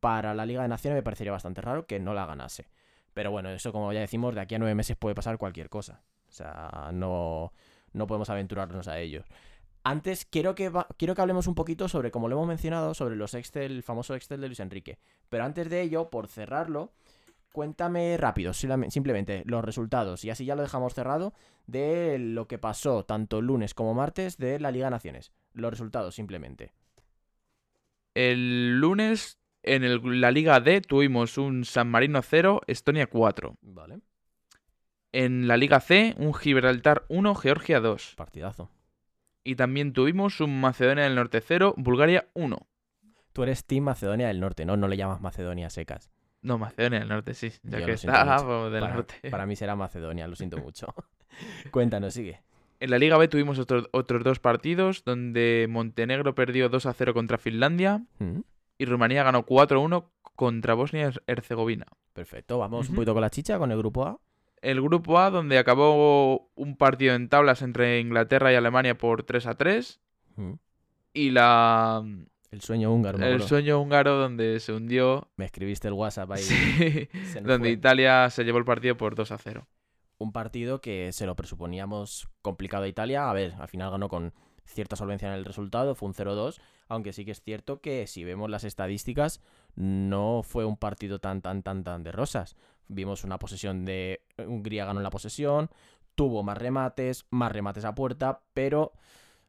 para 0.01 0.33
la 0.33 0.45
Liga 0.45 0.61
de 0.61 0.67
Naciones 0.67 0.97
me 0.97 1.03
parecería 1.03 1.31
bastante 1.31 1.61
raro 1.61 1.85
que 1.85 2.01
no 2.01 2.13
la 2.13 2.25
ganase. 2.25 2.67
Pero 3.13 3.31
bueno, 3.31 3.49
eso 3.49 3.71
como 3.71 3.93
ya 3.93 4.01
decimos, 4.01 4.35
de 4.35 4.41
aquí 4.41 4.55
a 4.55 4.59
nueve 4.59 4.75
meses 4.75 4.97
puede 4.97 5.15
pasar 5.15 5.37
cualquier 5.37 5.69
cosa. 5.69 6.03
O 6.27 6.31
sea, 6.33 6.89
no, 6.93 7.53
no 7.93 8.07
podemos 8.07 8.29
aventurarnos 8.29 8.89
a 8.89 8.99
ellos. 8.99 9.25
Antes 9.83 10.25
quiero 10.25 10.53
que, 10.55 10.69
va- 10.69 10.87
quiero 10.97 11.15
que 11.15 11.21
hablemos 11.21 11.47
un 11.47 11.55
poquito 11.55 11.87
sobre, 11.87 12.11
como 12.11 12.27
lo 12.27 12.35
hemos 12.35 12.47
mencionado, 12.47 12.93
sobre 12.93 13.15
los 13.15 13.33
Excel, 13.33 13.71
el 13.71 13.83
famoso 13.83 14.13
Excel 14.15 14.39
de 14.41 14.47
Luis 14.47 14.59
Enrique. 14.59 14.99
Pero 15.29 15.43
antes 15.43 15.69
de 15.69 15.81
ello, 15.81 16.09
por 16.09 16.27
cerrarlo, 16.27 16.91
cuéntame 17.51 18.15
rápido, 18.17 18.53
simplemente 18.53 19.43
los 19.45 19.65
resultados, 19.65 20.23
y 20.23 20.29
así 20.29 20.45
ya 20.45 20.55
lo 20.55 20.61
dejamos 20.61 20.93
cerrado, 20.93 21.33
de 21.67 22.17
lo 22.19 22.47
que 22.47 22.57
pasó 22.59 23.05
tanto 23.05 23.41
lunes 23.41 23.73
como 23.73 23.93
martes 23.93 24.37
de 24.37 24.59
la 24.59 24.71
Liga 24.71 24.89
Naciones. 24.89 25.31
Los 25.53 25.71
resultados, 25.71 26.15
simplemente. 26.15 26.71
El 28.13 28.79
lunes 28.79 29.39
en 29.63 29.83
el- 29.83 30.21
la 30.21 30.31
Liga 30.31 30.59
D 30.59 30.81
tuvimos 30.81 31.37
un 31.37 31.65
San 31.65 31.89
Marino 31.89 32.21
0, 32.21 32.61
Estonia 32.67 33.07
4. 33.07 33.57
Vale. 33.61 33.99
En 35.11 35.47
la 35.47 35.57
Liga 35.57 35.79
C, 35.79 36.15
un 36.17 36.33
Gibraltar 36.33 37.05
1, 37.09 37.35
Georgia 37.35 37.79
2. 37.79 38.13
Partidazo. 38.15 38.69
Y 39.43 39.55
también 39.55 39.93
tuvimos 39.93 40.39
un 40.39 40.59
Macedonia 40.61 41.03
del 41.05 41.15
Norte 41.15 41.41
0, 41.41 41.73
Bulgaria 41.77 42.27
1. 42.33 42.57
Tú 43.33 43.43
eres 43.43 43.65
Team 43.65 43.85
Macedonia 43.85 44.27
del 44.27 44.39
Norte, 44.39 44.65
¿no? 44.65 44.77
No 44.77 44.87
le 44.87 44.97
llamas 44.97 45.21
Macedonia 45.21 45.69
secas. 45.69 46.11
No, 46.41 46.57
Macedonia 46.57 46.99
del 46.99 47.07
Norte, 47.09 47.33
sí. 47.33 47.51
Ya 47.63 47.79
Yo 47.79 47.85
que 47.85 47.91
está 47.93 48.37
pues, 48.45 48.71
del 48.71 48.81
para, 48.81 48.93
norte. 48.93 49.29
para 49.29 49.45
mí 49.45 49.55
será 49.55 49.75
Macedonia, 49.75 50.27
lo 50.27 50.35
siento 50.35 50.57
mucho. 50.57 50.93
Cuéntanos, 51.71 52.13
sigue. 52.13 52.41
En 52.79 52.89
la 52.89 52.97
Liga 52.99 53.17
B 53.17 53.27
tuvimos 53.27 53.59
otro- 53.59 53.87
otros 53.91 54.23
dos 54.23 54.39
partidos 54.39 55.03
donde 55.05 55.67
Montenegro 55.69 56.33
perdió 56.35 56.67
2 56.69 56.85
a 56.87 56.93
0 56.93 57.13
contra 57.13 57.37
Finlandia 57.37 58.01
Mm, 58.19 58.39
y 58.79 58.85
Rumanía 58.85 59.23
ganó 59.23 59.43
4 59.45 59.79
a 59.79 59.83
1 59.83 60.11
contra 60.35 60.73
Bosnia-Herzegovina. 60.73 61.85
Perfecto, 62.13 62.57
vamos 62.57 62.89
un 62.89 62.95
poquito 62.95 63.13
con 63.13 63.21
la 63.21 63.29
chicha, 63.29 63.57
con 63.59 63.71
el 63.71 63.77
grupo 63.77 64.05
A. 64.05 64.19
El 64.61 64.81
grupo 64.81 65.19
A, 65.19 65.29
donde 65.31 65.57
acabó 65.57 66.49
un 66.55 66.75
partido 66.77 67.15
en 67.15 67.29
tablas 67.29 67.61
entre 67.61 67.99
Inglaterra 67.99 68.51
y 68.51 68.55
Alemania 68.55 68.97
por 68.97 69.23
3 69.23 69.47
a 69.47 69.55
3. 69.55 69.99
Mm, 70.35 70.53
Y 71.13 71.31
la 71.31 72.03
El 72.51 72.61
sueño 72.61 72.93
húngaro, 72.93 73.17
el 73.19 73.41
sueño 73.41 73.79
húngaro, 73.81 74.17
donde 74.17 74.59
se 74.59 74.73
hundió. 74.73 75.29
Me 75.35 75.45
escribiste 75.45 75.87
el 75.87 75.93
WhatsApp 75.95 76.31
ahí. 76.31 76.43
sí, 76.43 77.07
donde 77.41 77.69
fue. 77.69 77.69
Italia 77.71 78.29
se 78.29 78.43
llevó 78.43 78.59
el 78.59 78.65
partido 78.65 78.95
por 78.97 79.15
2 79.15 79.31
a 79.31 79.37
0. 79.37 79.67
un 80.19 80.31
partido 80.31 80.79
que 80.81 81.11
se 81.11 81.25
lo 81.25 81.35
presuponíamos 81.35 82.29
complicado 82.43 82.83
a 82.83 82.87
Italia. 82.87 83.29
A 83.29 83.33
ver, 83.33 83.55
al 83.59 83.67
final 83.67 83.89
ganó 83.89 84.07
con 84.09 84.33
cierta 84.65 84.95
solvencia 84.95 85.27
en 85.27 85.33
el 85.33 85.43
resultado, 85.43 85.95
fue 85.95 86.07
un 86.07 86.13
0-2, 86.13 86.61
aunque 86.87 87.11
sí 87.13 87.25
que 87.25 87.31
es 87.31 87.41
cierto 87.41 87.81
que 87.81 88.05
si 88.05 88.23
vemos 88.23 88.49
las 88.49 88.63
estadísticas, 88.63 89.41
no 89.75 90.43
fue 90.43 90.63
un 90.65 90.77
partido 90.77 91.19
tan, 91.19 91.41
tan, 91.41 91.63
tan, 91.63 91.83
tan 91.83 92.03
de 92.03 92.11
rosas. 92.11 92.55
Vimos 92.93 93.23
una 93.23 93.39
posesión 93.39 93.85
de 93.85 94.21
Hungría 94.37 94.85
ganó 94.85 94.99
la 94.99 95.09
posesión, 95.09 95.69
tuvo 96.15 96.43
más 96.43 96.57
remates, 96.57 97.25
más 97.29 97.51
remates 97.51 97.85
a 97.85 97.95
puerta, 97.95 98.41
pero, 98.53 98.91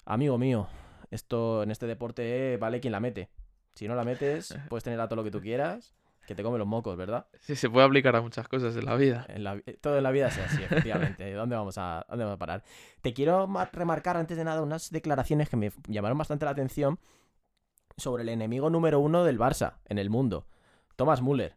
amigo 0.05 0.39
mío, 0.39 0.69
esto 1.11 1.63
en 1.63 1.71
este 1.71 1.87
deporte 1.87 2.57
vale 2.59 2.81
quien 2.81 2.93
la 2.93 3.01
mete. 3.01 3.31
Si 3.75 3.89
no 3.89 3.95
la 3.95 4.05
metes, 4.05 4.57
puedes 4.69 4.85
tener 4.85 5.01
a 5.01 5.09
todo 5.09 5.17
lo 5.17 5.25
que 5.25 5.31
tú 5.31 5.41
quieras, 5.41 5.93
que 6.27 6.37
te 6.37 6.43
come 6.45 6.57
los 6.59 6.69
mocos, 6.69 6.97
¿verdad? 6.97 7.27
Sí, 7.41 7.57
se 7.57 7.69
puede 7.69 7.85
aplicar 7.85 8.15
a 8.15 8.21
muchas 8.23 8.47
cosas 8.47 8.77
en 8.77 8.85
la 8.85 8.95
vida. 8.95 9.27
En 9.29 9.43
la 9.43 9.61
todo 9.81 9.97
en 9.99 10.05
la 10.05 10.13
vida 10.13 10.29
es 10.29 10.39
así, 10.39 10.63
efectivamente. 10.63 11.33
¿Dónde 11.35 11.57
vamos, 11.57 11.79
a, 11.79 12.07
¿Dónde 12.09 12.25
vamos 12.25 12.37
a 12.37 12.39
parar? 12.39 12.63
Te 13.01 13.13
quiero 13.13 13.49
ma- 13.49 13.65
remarcar 13.73 14.17
antes 14.17 14.37
de 14.37 14.45
nada 14.45 14.63
unas 14.63 14.91
declaraciones 14.91 15.49
que 15.49 15.57
me 15.57 15.73
llamaron 15.89 16.17
bastante 16.17 16.45
la 16.45 16.53
atención 16.53 17.01
sobre 17.97 18.23
el 18.23 18.29
enemigo 18.29 18.71
número 18.71 19.01
uno 19.01 19.25
del 19.25 19.39
Barça 19.39 19.75
en 19.87 19.99
el 19.99 20.11
mundo, 20.11 20.47
Thomas 20.97 21.21
Müller. 21.21 21.57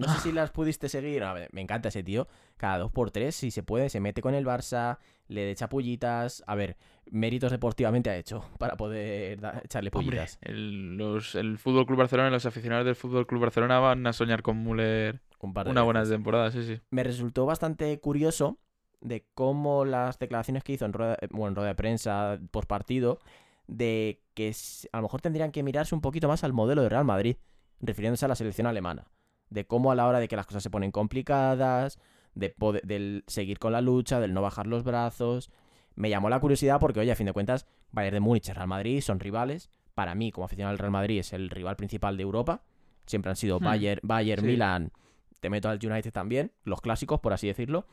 No 0.00 0.12
sé 0.14 0.20
si 0.20 0.32
las 0.32 0.50
pudiste 0.50 0.88
seguir. 0.88 1.22
Me 1.52 1.60
encanta 1.60 1.88
ese 1.88 2.02
tío. 2.02 2.26
Cada 2.56 2.78
dos 2.78 2.90
por 2.90 3.10
tres, 3.10 3.34
si 3.36 3.50
se 3.50 3.62
puede, 3.62 3.88
se 3.90 4.00
mete 4.00 4.20
con 4.22 4.34
el 4.34 4.44
Barça, 4.46 4.98
le 5.28 5.50
echa 5.50 5.68
pullitas. 5.68 6.42
A 6.46 6.54
ver, 6.54 6.76
méritos 7.10 7.50
deportivamente 7.52 8.10
ha 8.10 8.16
hecho 8.16 8.44
para 8.58 8.76
poder 8.76 9.40
da- 9.40 9.60
echarle 9.64 9.90
Hombre, 9.92 10.16
pullitas. 10.18 10.38
el, 10.42 10.96
los, 10.96 11.34
el 11.34 11.58
Fútbol 11.58 11.86
Club 11.86 11.98
Barcelona 11.98 12.28
y 12.28 12.32
los 12.32 12.46
aficionados 12.46 12.84
del 12.86 12.96
Fútbol 12.96 13.26
Club 13.26 13.42
Barcelona 13.42 13.78
van 13.78 14.06
a 14.06 14.12
soñar 14.12 14.42
con 14.42 14.62
Müller 14.62 15.20
Un 15.40 15.52
par 15.52 15.66
de 15.66 15.72
una 15.72 15.82
buena 15.82 16.04
temporada, 16.04 16.50
sí, 16.50 16.64
sí. 16.64 16.80
me 16.90 17.02
resultó 17.04 17.46
bastante 17.46 17.98
curioso 18.00 18.58
de 19.00 19.26
cómo 19.34 19.84
las 19.84 20.18
declaraciones 20.18 20.62
que 20.62 20.72
hizo 20.74 20.84
en 20.84 20.92
rueda, 20.92 21.16
eh, 21.20 21.28
bueno, 21.30 21.48
en 21.48 21.54
rueda 21.56 21.68
de 21.70 21.74
prensa 21.74 22.38
post 22.50 22.68
partido, 22.68 23.18
de 23.66 24.20
que 24.34 24.54
a 24.92 24.96
lo 24.98 25.02
mejor 25.04 25.20
tendrían 25.20 25.52
que 25.52 25.62
mirarse 25.62 25.94
un 25.94 26.00
poquito 26.02 26.28
más 26.28 26.44
al 26.44 26.52
modelo 26.52 26.82
de 26.82 26.88
Real 26.90 27.04
Madrid, 27.04 27.36
refiriéndose 27.80 28.24
a 28.26 28.28
la 28.28 28.34
selección 28.34 28.66
alemana, 28.66 29.06
de 29.50 29.66
cómo 29.66 29.90
a 29.92 29.94
la 29.94 30.06
hora 30.06 30.20
de 30.20 30.28
que 30.28 30.36
las 30.36 30.46
cosas 30.46 30.62
se 30.62 30.70
ponen 30.70 30.90
complicadas, 30.90 31.98
de 32.34 32.50
poder- 32.50 32.82
del 32.86 33.24
seguir 33.26 33.58
con 33.58 33.72
la 33.72 33.80
lucha, 33.80 34.20
del 34.20 34.32
no 34.32 34.42
bajar 34.42 34.66
los 34.66 34.84
brazos. 34.84 35.50
Me 35.96 36.08
llamó 36.08 36.30
la 36.30 36.40
curiosidad 36.40 36.78
porque, 36.80 37.00
oye, 37.00 37.12
a 37.12 37.16
fin 37.16 37.26
de 37.26 37.32
cuentas, 37.32 37.66
Bayern 37.90 38.14
de 38.14 38.20
Múnich 38.20 38.48
y 38.48 38.52
Real 38.52 38.68
Madrid 38.68 39.00
son 39.00 39.18
rivales. 39.20 39.70
Para 39.94 40.14
mí, 40.14 40.30
como 40.30 40.44
aficionado 40.44 40.72
al 40.72 40.78
Real 40.78 40.92
Madrid, 40.92 41.18
es 41.18 41.32
el 41.32 41.50
rival 41.50 41.76
principal 41.76 42.16
de 42.16 42.22
Europa. 42.22 42.62
Siempre 43.06 43.30
han 43.30 43.36
sido 43.36 43.58
Hmm. 43.58 43.64
Bayern, 43.64 44.00
Bayern 44.04 44.42
Sí. 44.42 44.46
Milan, 44.46 44.92
te 45.40 45.50
meto 45.50 45.68
al 45.68 45.80
United 45.84 46.12
también, 46.12 46.52
los 46.64 46.80
clásicos, 46.80 47.18
por 47.20 47.32
así 47.32 47.48
decirlo. 47.48 47.86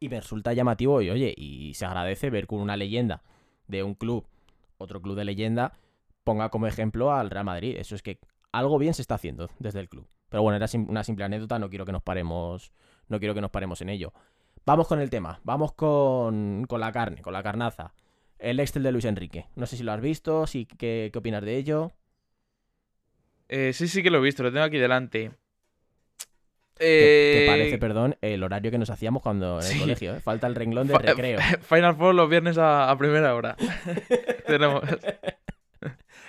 Y 0.00 0.08
me 0.08 0.18
resulta 0.20 0.52
llamativo 0.54 1.02
y, 1.02 1.10
oye, 1.10 1.34
y 1.36 1.74
se 1.74 1.84
agradece 1.84 2.30
ver 2.30 2.46
que 2.46 2.54
una 2.54 2.76
leyenda 2.76 3.22
de 3.68 3.82
un 3.82 3.94
club, 3.94 4.26
otro 4.78 5.00
club 5.02 5.14
de 5.16 5.24
leyenda, 5.24 5.74
ponga 6.24 6.48
como 6.48 6.66
ejemplo 6.66 7.12
al 7.12 7.30
Real 7.30 7.44
Madrid. 7.44 7.76
Eso 7.78 7.94
es 7.94 8.02
que 8.02 8.18
algo 8.50 8.78
bien 8.78 8.94
se 8.94 9.02
está 9.02 9.16
haciendo 9.16 9.50
desde 9.58 9.80
el 9.80 9.88
club. 9.88 10.08
Pero 10.34 10.42
bueno, 10.42 10.56
era 10.56 10.66
sim- 10.66 10.86
una 10.90 11.04
simple 11.04 11.24
anécdota, 11.24 11.60
no 11.60 11.68
quiero 11.70 11.84
que 11.86 11.92
nos 11.92 12.02
paremos, 12.02 12.72
no 13.06 13.20
quiero 13.20 13.34
que 13.34 13.40
nos 13.40 13.52
paremos 13.52 13.80
en 13.82 13.88
ello. 13.88 14.12
Vamos 14.66 14.88
con 14.88 14.98
el 15.00 15.08
tema, 15.08 15.38
vamos 15.44 15.74
con, 15.74 16.64
con 16.68 16.80
la 16.80 16.90
carne, 16.90 17.22
con 17.22 17.32
la 17.32 17.40
carnaza. 17.40 17.94
El 18.40 18.58
Excel 18.58 18.82
de 18.82 18.90
Luis 18.90 19.04
Enrique. 19.04 19.46
No 19.54 19.64
sé 19.66 19.76
si 19.76 19.84
lo 19.84 19.92
has 19.92 20.00
visto, 20.00 20.48
si, 20.48 20.66
¿qué, 20.66 21.10
qué 21.12 21.18
opinas 21.20 21.44
de 21.44 21.56
ello? 21.56 21.92
Eh, 23.48 23.70
sí, 23.74 23.86
sí 23.86 24.02
que 24.02 24.10
lo 24.10 24.18
he 24.18 24.22
visto, 24.22 24.42
lo 24.42 24.50
tengo 24.50 24.64
aquí 24.64 24.76
delante. 24.76 25.30
¿Qué, 26.76 27.44
Eh, 27.44 27.44
parece, 27.46 27.78
perdón, 27.78 28.16
el 28.20 28.42
horario 28.42 28.72
que 28.72 28.78
nos 28.78 28.90
hacíamos 28.90 29.22
cuando 29.22 29.60
en 29.60 29.66
el 29.70 29.78
colegio? 29.78 30.16
¿eh? 30.16 30.20
Falta 30.20 30.48
el 30.48 30.56
renglón 30.56 30.88
de 30.88 30.94
Fa- 30.94 30.98
recreo. 30.98 31.38
Final 31.62 31.94
Four 31.94 32.16
los 32.16 32.28
viernes 32.28 32.58
a, 32.58 32.90
a 32.90 32.98
primera 32.98 33.36
hora. 33.36 33.54
Tenemos. 34.48 34.82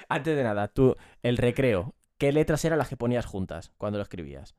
Antes 0.09 0.35
de 0.37 0.43
nada, 0.43 0.67
tú, 0.67 0.95
el 1.23 1.37
recreo, 1.37 1.95
¿qué 2.17 2.31
letras 2.31 2.63
eran 2.65 2.77
las 2.79 2.89
que 2.89 2.97
ponías 2.97 3.25
juntas 3.25 3.71
cuando 3.77 3.97
lo 3.97 4.03
escribías? 4.03 4.55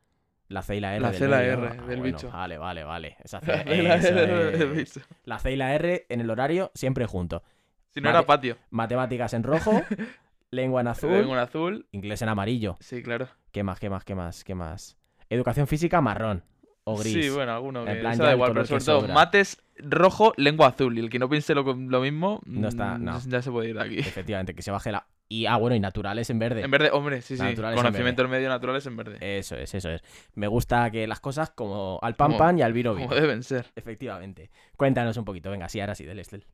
La 0.49 0.63
C 0.63 0.77
y 0.77 0.81
la 0.81 0.93
R 0.95 1.01
La 1.01 1.11
del 1.11 1.19
C 1.19 1.25
y 1.25 1.29
la 1.29 1.37
medio, 1.39 1.53
R 1.53 1.61
¿no? 1.63 1.69
del 1.87 1.99
bueno, 2.01 2.03
bicho. 2.03 2.31
Vale, 2.31 2.57
vale, 2.59 2.85
vale. 2.85 3.17
Esa 3.25 3.41
C, 3.41 3.47
La 3.65 3.65
C 3.65 3.77
y 3.77 3.83
la 3.83 3.97
R 3.97 4.57
del 4.59 4.63
es. 4.63 4.77
bicho. 4.95 5.01
La 5.25 5.39
C 5.41 5.53
y 5.53 5.57
la 5.57 5.75
R 5.75 6.07
en 6.09 6.21
el 6.21 6.31
horario, 6.31 6.71
siempre 6.75 7.07
juntos. 7.07 7.43
Si 7.91 8.01
no 8.01 8.11
era 8.11 8.25
patio. 8.25 8.57
Matemáticas 8.71 9.33
en 9.35 9.43
rojo, 9.43 9.83
lengua 10.51 10.83
en 10.83 10.89
azul, 10.89 11.11
Tengo 11.11 11.33
un 11.33 11.39
azul. 11.39 11.87
inglés 11.93 12.23
en 12.23 12.29
amarillo. 12.29 12.77
Sí, 12.81 13.03
claro. 13.03 13.29
¿Qué 13.51 13.63
más, 13.65 13.81
qué 13.81 13.91
más, 13.91 14.05
qué 14.05 14.15
más, 14.15 14.45
qué 14.45 14.55
más? 14.55 14.97
Educación 15.31 15.67
física 15.67 16.01
marrón 16.01 16.45
o 16.85 16.97
gris. 16.97 17.13
Sí, 17.25 17.31
bueno, 17.31 17.53
alguno 17.53 17.85
En 17.85 17.99
plan, 18.01 18.17
da 18.17 18.33
igual, 18.33 18.53
pero 18.53 18.67
sobre 18.67 18.85
todo 18.85 19.09
mates 19.09 19.61
rojo, 19.79 20.33
lengua 20.37 20.69
azul. 20.69 20.97
Y 20.97 21.01
el 21.01 21.11
que 21.11 21.19
no 21.19 21.29
piense 21.29 21.55
lo, 21.55 21.63
lo 21.65 22.01
mismo, 22.01 22.41
No 22.45 22.69
está- 22.69 22.99
mm, 22.99 23.05
no. 23.05 23.19
ya 23.27 23.43
se 23.43 23.51
puede 23.51 23.71
ir 23.71 23.77
de 23.77 23.83
aquí. 23.83 23.99
Efectivamente, 23.99 24.55
que 24.55 24.63
se 24.63 24.71
baje 24.71 24.93
la 24.93 25.07
Y, 25.29 25.47
ah, 25.47 25.57
bueno, 25.57 25.75
y 25.75 25.81
naturales 25.81 26.31
en 26.31 26.39
verde. 26.39 26.63
En 26.63 26.71
verde, 26.71 26.91
hombre, 26.93 27.21
sí, 27.21 27.37
sí. 27.37 27.43
Naturales 27.43 27.77
Conocimiento 27.77 28.23
del 28.23 28.31
medio 28.31 28.49
naturales 28.49 28.87
en 28.87 28.97
verde. 28.97 29.39
Eso 29.39 29.57
es, 29.57 29.75
eso 29.75 29.91
es. 29.91 30.01
Me 30.35 30.47
gusta 30.47 30.89
que 30.91 31.07
las 31.07 31.19
cosas 31.19 31.51
como 31.51 31.99
al 32.01 32.15
pan 32.15 32.29
Como- 32.29 32.39
pan 32.39 32.59
y 32.59 32.63
al 32.63 32.73
vino 32.73 32.95
vino. 32.95 33.09
Como 33.09 33.21
deben 33.21 33.43
ser. 33.43 33.67
Efectivamente. 33.75 34.51
Cuéntanos 34.77 35.17
un 35.17 35.25
poquito, 35.25 35.51
venga, 35.51 35.69
sí, 35.69 35.81
ahora 35.81 35.97
sí, 35.97 36.05
del 36.05 36.21
Estel. 36.21 36.47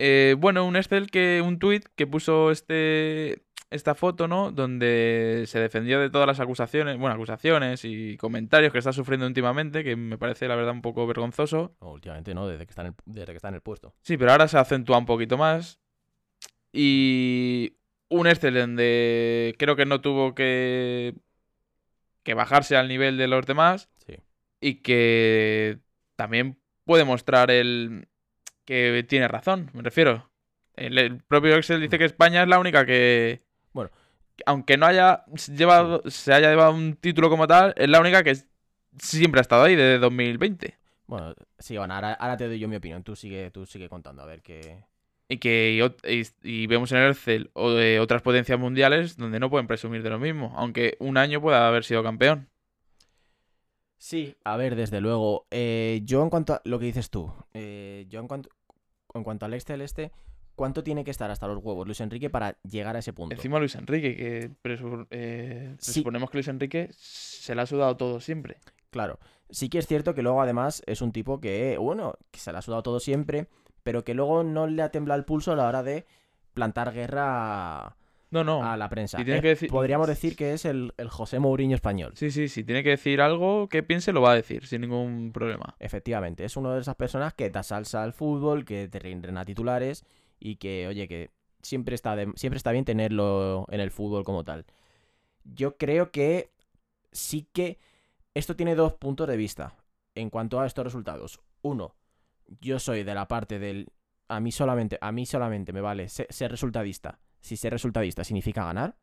Eh, 0.00 0.34
bueno, 0.38 0.64
un 0.66 0.76
Excel 0.76 1.10
que. 1.10 1.42
Un 1.44 1.58
tweet 1.58 1.82
que 1.94 2.06
puso 2.06 2.50
este. 2.50 3.42
Esta 3.70 3.94
foto, 3.94 4.26
¿no? 4.26 4.50
Donde 4.50 5.44
se 5.46 5.60
defendió 5.60 6.00
de 6.00 6.10
todas 6.10 6.26
las 6.26 6.40
acusaciones, 6.40 6.98
bueno, 6.98 7.14
acusaciones 7.14 7.84
y 7.84 8.16
comentarios 8.16 8.72
que 8.72 8.78
está 8.78 8.92
sufriendo 8.92 9.28
últimamente, 9.28 9.84
que 9.84 9.94
me 9.94 10.18
parece 10.18 10.48
la 10.48 10.56
verdad 10.56 10.72
un 10.72 10.82
poco 10.82 11.06
vergonzoso. 11.06 11.76
No, 11.80 11.92
últimamente 11.92 12.34
no, 12.34 12.48
desde 12.48 12.66
que, 12.66 12.70
está 12.70 12.82
en 12.82 12.88
el, 12.88 12.94
desde 13.04 13.26
que 13.26 13.36
está 13.36 13.46
en 13.46 13.54
el 13.54 13.60
puesto. 13.60 13.94
Sí, 14.02 14.16
pero 14.16 14.32
ahora 14.32 14.48
se 14.48 14.58
acentúa 14.58 14.98
un 14.98 15.06
poquito 15.06 15.38
más. 15.38 15.78
Y 16.72 17.76
un 18.08 18.26
Excel 18.26 18.54
donde 18.54 19.54
creo 19.58 19.76
que 19.76 19.86
no 19.86 20.00
tuvo 20.00 20.34
que, 20.34 21.14
que 22.22 22.34
bajarse 22.34 22.76
al 22.76 22.88
nivel 22.88 23.16
de 23.16 23.28
los 23.28 23.46
demás 23.46 23.88
Sí. 24.06 24.16
y 24.60 24.74
que 24.82 25.78
también 26.16 26.58
puede 26.84 27.04
mostrar 27.04 27.50
el 27.50 28.08
que 28.64 29.04
tiene 29.08 29.28
razón, 29.28 29.70
me 29.72 29.82
refiero. 29.82 30.30
El, 30.74 30.96
el 30.98 31.18
propio 31.22 31.56
Excel 31.56 31.80
dice 31.80 31.98
que 31.98 32.04
España 32.04 32.42
es 32.42 32.48
la 32.48 32.58
única 32.58 32.86
que, 32.86 33.40
Bueno. 33.72 33.90
que 34.36 34.42
aunque 34.46 34.76
no 34.76 34.86
haya 34.86 35.24
llevado, 35.54 36.02
se 36.08 36.32
haya 36.32 36.50
llevado 36.50 36.72
un 36.72 36.94
título 36.94 37.28
como 37.30 37.46
tal, 37.46 37.74
es 37.76 37.88
la 37.88 38.00
única 38.00 38.22
que 38.22 38.36
siempre 38.98 39.40
ha 39.40 39.42
estado 39.42 39.64
ahí 39.64 39.74
desde 39.76 39.98
2020. 39.98 40.78
Bueno, 41.06 41.34
sí, 41.58 41.76
bueno, 41.76 41.94
ahora, 41.94 42.12
ahora 42.14 42.36
te 42.36 42.46
doy 42.46 42.58
yo 42.60 42.68
mi 42.68 42.76
opinión. 42.76 43.02
Tú 43.02 43.16
sigue, 43.16 43.50
tú 43.50 43.66
sigue 43.66 43.88
contando, 43.88 44.22
a 44.22 44.26
ver 44.26 44.42
qué. 44.42 44.84
Y 45.32 45.38
que 45.38 45.78
y 46.04 46.22
y, 46.42 46.66
vemos 46.66 46.90
en 46.90 46.98
el 46.98 47.12
Excel 47.12 47.50
o 47.52 47.70
de 47.70 48.00
otras 48.00 48.20
potencias 48.20 48.58
mundiales 48.58 49.16
donde 49.16 49.38
no 49.38 49.48
pueden 49.48 49.68
presumir 49.68 50.02
de 50.02 50.10
lo 50.10 50.18
mismo, 50.18 50.52
aunque 50.56 50.96
un 50.98 51.16
año 51.16 51.40
pueda 51.40 51.68
haber 51.68 51.84
sido 51.84 52.02
campeón. 52.02 52.48
Sí, 53.96 54.34
a 54.44 54.56
ver, 54.56 54.74
desde 54.76 55.00
luego. 55.00 55.46
eh, 55.50 56.00
yo 56.04 56.22
en 56.22 56.30
cuanto 56.30 56.54
a 56.54 56.62
lo 56.64 56.78
que 56.78 56.86
dices 56.86 57.10
tú, 57.10 57.32
eh, 57.54 58.06
yo 58.08 58.18
en 58.20 58.26
cuanto, 58.28 58.48
en 59.14 59.22
cuanto 59.22 59.46
al 59.46 59.54
Excel 59.54 59.82
este, 59.82 60.10
¿cuánto 60.56 60.82
tiene 60.82 61.04
que 61.04 61.10
estar 61.10 61.30
hasta 61.30 61.46
los 61.46 61.58
huevos 61.62 61.86
Luis 61.86 62.00
Enrique 62.00 62.28
para 62.30 62.56
llegar 62.62 62.96
a 62.96 63.00
ese 63.00 63.12
punto? 63.12 63.34
Encima 63.34 63.58
Luis 63.58 63.74
Enrique, 63.76 64.16
que 64.16 64.38
eh, 65.10 65.74
Sí. 65.78 65.90
presuponemos 65.92 66.30
que 66.30 66.38
Luis 66.38 66.48
Enrique 66.48 66.88
se 66.92 67.54
le 67.54 67.60
ha 67.62 67.66
sudado 67.66 67.96
todo 67.96 68.20
siempre. 68.20 68.56
Claro, 68.90 69.20
sí 69.50 69.68
que 69.68 69.78
es 69.78 69.86
cierto 69.86 70.14
que 70.14 70.22
luego 70.22 70.40
además 70.42 70.82
es 70.86 71.02
un 71.02 71.12
tipo 71.12 71.40
que, 71.40 71.76
bueno, 71.78 72.14
que 72.32 72.40
se 72.40 72.50
le 72.50 72.58
ha 72.58 72.62
sudado 72.62 72.82
todo 72.82 72.98
siempre, 73.00 73.46
pero 73.82 74.04
que 74.04 74.14
luego 74.14 74.42
no 74.42 74.66
le 74.66 74.82
ha 74.82 74.90
temblado 74.90 75.18
el 75.18 75.24
pulso 75.24 75.52
a 75.52 75.56
la 75.56 75.66
hora 75.66 75.82
de 75.82 76.06
plantar 76.54 76.92
guerra 76.92 77.96
No, 78.30 78.44
no. 78.44 78.62
a 78.64 78.76
la 78.76 78.88
prensa. 78.88 79.16
tiene 79.18 79.38
Eh, 79.38 79.42
que 79.42 79.48
decir- 79.48 79.70
Podríamos 79.70 80.06
decir 80.08 80.36
que 80.36 80.52
es 80.52 80.64
el, 80.64 80.92
el 80.96 81.08
José 81.08 81.38
Mourinho 81.38 81.74
español. 81.74 82.12
Sí, 82.16 82.30
sí, 82.30 82.48
sí. 82.48 82.64
Tiene 82.64 82.82
que 82.82 82.90
decir 82.90 83.20
algo 83.20 83.68
que 83.68 83.82
piense, 83.82 84.12
lo 84.12 84.20
va 84.20 84.32
a 84.32 84.34
decir, 84.36 84.66
sin 84.66 84.82
ningún 84.82 85.30
problema. 85.32 85.74
Efectivamente, 85.78 86.44
es 86.44 86.56
una 86.56 86.74
de 86.74 86.80
esas 86.80 86.96
personas 86.96 87.34
que 87.34 87.50
da 87.50 87.62
salsa 87.62 88.02
al 88.02 88.12
fútbol, 88.12 88.64
que 88.64 88.88
te 88.88 88.98
rindrena 88.98 89.44
titulares 89.44 90.04
y 90.38 90.56
que, 90.56 90.86
oye, 90.88 91.08
que 91.08 91.30
siempre 91.62 91.94
está, 91.94 92.16
de- 92.16 92.32
siempre 92.36 92.56
está 92.56 92.72
bien 92.72 92.84
tenerlo 92.84 93.66
en 93.70 93.80
el 93.80 93.90
fútbol 93.90 94.24
como 94.24 94.44
tal. 94.44 94.64
Yo 95.44 95.76
creo 95.76 96.10
que 96.10 96.50
sí 97.12 97.48
que 97.52 97.78
esto 98.34 98.54
tiene 98.56 98.74
dos 98.74 98.94
puntos 98.94 99.26
de 99.28 99.36
vista 99.36 99.74
en 100.14 100.30
cuanto 100.30 100.60
a 100.60 100.66
estos 100.66 100.84
resultados. 100.84 101.40
Uno, 101.62 101.94
yo 102.60 102.78
soy 102.78 103.04
de 103.04 103.14
la 103.14 103.28
parte 103.28 103.58
del 103.58 103.92
a 104.28 104.38
mí 104.40 104.52
solamente, 104.52 104.98
a 105.00 105.10
mí 105.12 105.26
solamente 105.26 105.72
me 105.72 105.80
vale 105.80 106.08
se- 106.08 106.26
ser 106.30 106.50
resultadista. 106.50 107.18
Si 107.40 107.56
ser 107.56 107.72
resultadista 107.72 108.22
significa 108.22 108.64
ganar, 108.64 108.96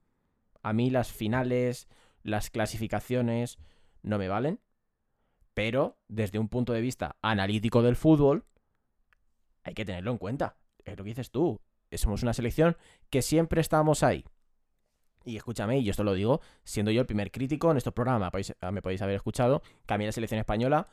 a 0.63 0.74
mí 0.74 0.89
las 0.89 1.12
finales, 1.12 1.88
las 2.24 2.50
clasificaciones 2.50 3.58
no 4.04 4.18
me 4.18 4.27
valen. 4.27 4.60
Pero 5.54 5.98
desde 6.08 6.39
un 6.39 6.50
punto 6.50 6.72
de 6.72 6.82
vista 6.82 7.18
analítico 7.22 7.82
del 7.82 7.96
fútbol, 7.96 8.46
hay 9.63 9.74
que 9.74 9.86
tenerlo 9.86 10.12
en 10.12 10.18
cuenta. 10.18 10.56
Es 10.86 10.98
lo 10.98 11.04
que 11.04 11.10
dices 11.10 11.32
tú. 11.32 11.60
Somos 11.92 12.22
una 12.24 12.34
selección 12.34 12.77
que 13.10 13.22
siempre 13.22 13.60
estamos 13.60 14.03
ahí. 14.03 14.24
Y 15.25 15.36
escúchame, 15.36 15.79
y 15.79 15.90
esto 15.90 16.03
lo 16.03 16.14
digo, 16.14 16.42
siendo 16.64 16.92
yo 16.92 17.01
el 17.01 17.07
primer 17.07 17.31
crítico 17.31 17.72
en 17.72 17.77
este 17.77 17.92
programa, 17.92 18.31
podéis- 18.31 18.55
me 18.72 18.81
podéis 18.81 19.01
haber 19.01 19.16
escuchado, 19.16 19.62
que 19.86 19.94
a 19.94 19.98
mí 19.98 20.05
la 20.05 20.12
selección 20.12 20.40
española 20.40 20.88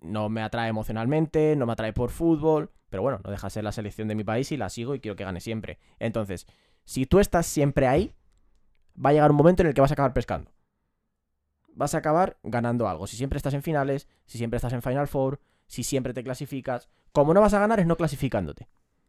no 0.00 0.28
me 0.28 0.42
atrae 0.42 0.68
emocionalmente, 0.68 1.56
no 1.56 1.66
me 1.66 1.72
atrae 1.72 1.92
por 1.92 2.10
fútbol, 2.10 2.70
pero 2.90 3.02
bueno, 3.02 3.20
no 3.24 3.30
deja 3.30 3.46
de 3.46 3.50
ser 3.50 3.64
la 3.64 3.72
selección 3.72 4.08
de 4.08 4.14
mi 4.14 4.24
país 4.24 4.52
y 4.52 4.56
la 4.56 4.68
sigo 4.68 4.94
y 4.94 5.00
quiero 5.00 5.16
que 5.16 5.24
gane 5.24 5.40
siempre. 5.40 5.78
Entonces, 5.98 6.46
si 6.84 7.06
tú 7.06 7.20
estás 7.20 7.46
siempre 7.46 7.86
ahí, 7.86 8.14
va 8.94 9.10
a 9.10 9.12
llegar 9.12 9.30
un 9.30 9.36
momento 9.36 9.62
en 9.62 9.68
el 9.68 9.74
que 9.74 9.80
vas 9.80 9.90
a 9.90 9.94
acabar 9.94 10.12
pescando. 10.12 10.50
Vas 11.74 11.94
a 11.94 11.98
acabar 11.98 12.38
ganando 12.42 12.88
algo. 12.88 13.06
Si 13.06 13.16
siempre 13.16 13.38
estás 13.38 13.54
en 13.54 13.62
finales, 13.62 14.08
si 14.26 14.36
siempre 14.36 14.56
estás 14.56 14.72
en 14.72 14.82
Final 14.82 15.08
Four, 15.08 15.40
si 15.66 15.84
siempre 15.84 16.12
te 16.12 16.22
clasificas. 16.22 16.90
Como 17.12 17.32
no 17.32 17.40
vas 17.40 17.54
a 17.54 17.60
ganar 17.60 17.80
es 17.80 17.86
no 17.86 17.96
clasificándote. 17.96 18.68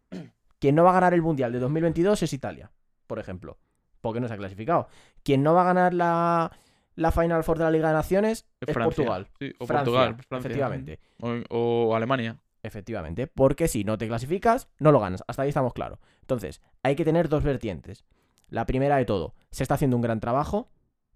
Quien 0.59 0.75
no 0.75 0.83
va 0.85 0.91
a 0.91 0.93
ganar 0.93 1.13
el 1.13 1.21
Mundial 1.21 1.51
de 1.51 1.59
2022 1.59 2.23
es 2.23 2.31
Italia, 2.31 2.71
por 3.05 3.19
ejemplo, 3.19 3.57
porque 3.99 4.21
no 4.21 4.29
se 4.29 4.35
ha 4.35 4.37
clasificado. 4.37 4.87
Quien 5.23 5.43
no 5.43 5.53
va 5.53 5.63
a 5.63 5.65
ganar 5.65 5.93
la, 5.93 6.51
la 6.95 7.11
Final 7.11 7.43
Four 7.43 7.57
de 7.57 7.63
la 7.65 7.71
Liga 7.71 7.87
de 7.89 7.93
Naciones 7.95 8.45
es, 8.61 8.73
Francia. 8.73 8.83
Portugal. 8.83 9.27
Sí, 9.39 9.53
o 9.59 9.65
Francia, 9.65 9.83
Portugal, 9.85 10.15
Francia. 10.27 10.49
efectivamente. 10.49 10.99
O, 11.21 11.31
o 11.49 11.95
Alemania. 11.95 12.37
Efectivamente, 12.61 13.27
porque 13.27 13.67
si 13.67 13.83
no 13.83 13.97
te 13.97 14.07
clasificas, 14.07 14.69
no 14.79 14.91
lo 14.93 14.99
ganas. 15.01 15.23
Hasta 15.27 15.41
ahí 15.41 15.49
estamos 15.49 15.73
claros. 15.73 15.99
Entonces, 16.21 16.61
hay 16.81 16.95
que 16.95 17.03
tener 17.03 17.27
dos 17.27 17.43
vertientes. 17.43 18.05
La 18.47 18.65
primera 18.65 18.95
de 18.97 19.05
todo, 19.05 19.33
se 19.51 19.63
está 19.63 19.75
haciendo 19.75 19.97
un 19.97 20.01
gran 20.01 20.19
trabajo, 20.21 20.69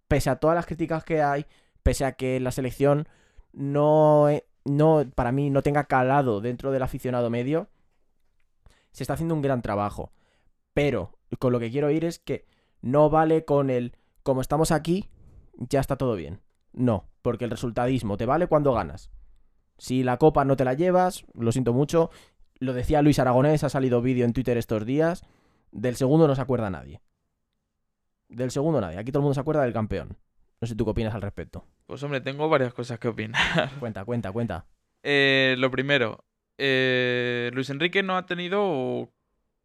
pese 0.07 0.29
a 0.29 0.37
todas 0.37 0.55
las 0.55 0.65
críticas 0.65 1.03
que 1.05 1.21
hay, 1.21 1.45
pese 1.83 2.03
a 2.03 2.13
que 2.13 2.39
la 2.41 2.51
selección 2.51 3.07
no, 3.53 4.29
e- 4.29 4.45
no 4.65 5.05
para 5.15 5.31
mí, 5.31 5.49
no 5.49 5.61
tenga 5.61 5.85
calado 5.85 6.41
dentro 6.41 6.71
del 6.71 6.83
aficionado 6.83 7.29
medio, 7.29 7.69
se 8.91 9.03
está 9.03 9.13
haciendo 9.13 9.35
un 9.35 9.41
gran 9.41 9.61
trabajo. 9.61 10.11
Pero 10.73 11.17
con 11.39 11.53
lo 11.53 11.59
que 11.59 11.71
quiero 11.71 11.91
ir 11.91 12.03
es 12.03 12.19
que 12.19 12.45
no 12.81 13.09
vale 13.09 13.45
con 13.45 13.69
el, 13.69 13.95
como 14.23 14.41
estamos 14.41 14.71
aquí, 14.71 15.09
ya 15.57 15.79
está 15.79 15.95
todo 15.97 16.15
bien. 16.15 16.41
No, 16.73 17.09
porque 17.21 17.45
el 17.45 17.51
resultadismo 17.51 18.17
te 18.17 18.25
vale 18.25 18.47
cuando 18.47 18.73
ganas. 18.73 19.11
Si 19.77 20.03
la 20.03 20.17
copa 20.17 20.45
no 20.45 20.55
te 20.55 20.65
la 20.65 20.73
llevas, 20.73 21.25
lo 21.33 21.51
siento 21.51 21.73
mucho. 21.73 22.09
Lo 22.59 22.73
decía 22.73 23.01
Luis 23.01 23.19
Aragonés, 23.19 23.63
ha 23.63 23.69
salido 23.69 24.01
vídeo 24.01 24.25
en 24.25 24.33
Twitter 24.33 24.57
estos 24.57 24.85
días. 24.85 25.23
Del 25.71 25.95
segundo 25.95 26.27
no 26.27 26.35
se 26.35 26.41
acuerda 26.41 26.69
nadie. 26.69 27.01
Del 28.29 28.51
segundo 28.51 28.81
nadie. 28.81 28.97
Aquí 28.97 29.11
todo 29.11 29.19
el 29.19 29.23
mundo 29.23 29.35
se 29.35 29.41
acuerda 29.41 29.63
del 29.63 29.73
campeón. 29.73 30.17
No 30.59 30.67
sé 30.67 30.75
tú 30.75 30.85
qué 30.85 30.91
opinas 30.91 31.13
al 31.13 31.21
respecto. 31.21 31.65
Pues 31.85 32.01
hombre, 32.03 32.21
tengo 32.21 32.49
varias 32.49 32.73
cosas 32.73 32.99
que 32.99 33.07
opinar. 33.07 33.71
Cuenta, 33.79 34.05
cuenta, 34.05 34.31
cuenta. 34.31 34.65
Eh, 35.03 35.55
lo 35.59 35.69
primero, 35.69 36.25
eh, 36.57 37.51
Luis 37.53 37.69
Enrique 37.69 38.01
no 38.01 38.17
ha 38.17 38.25
tenido 38.25 39.11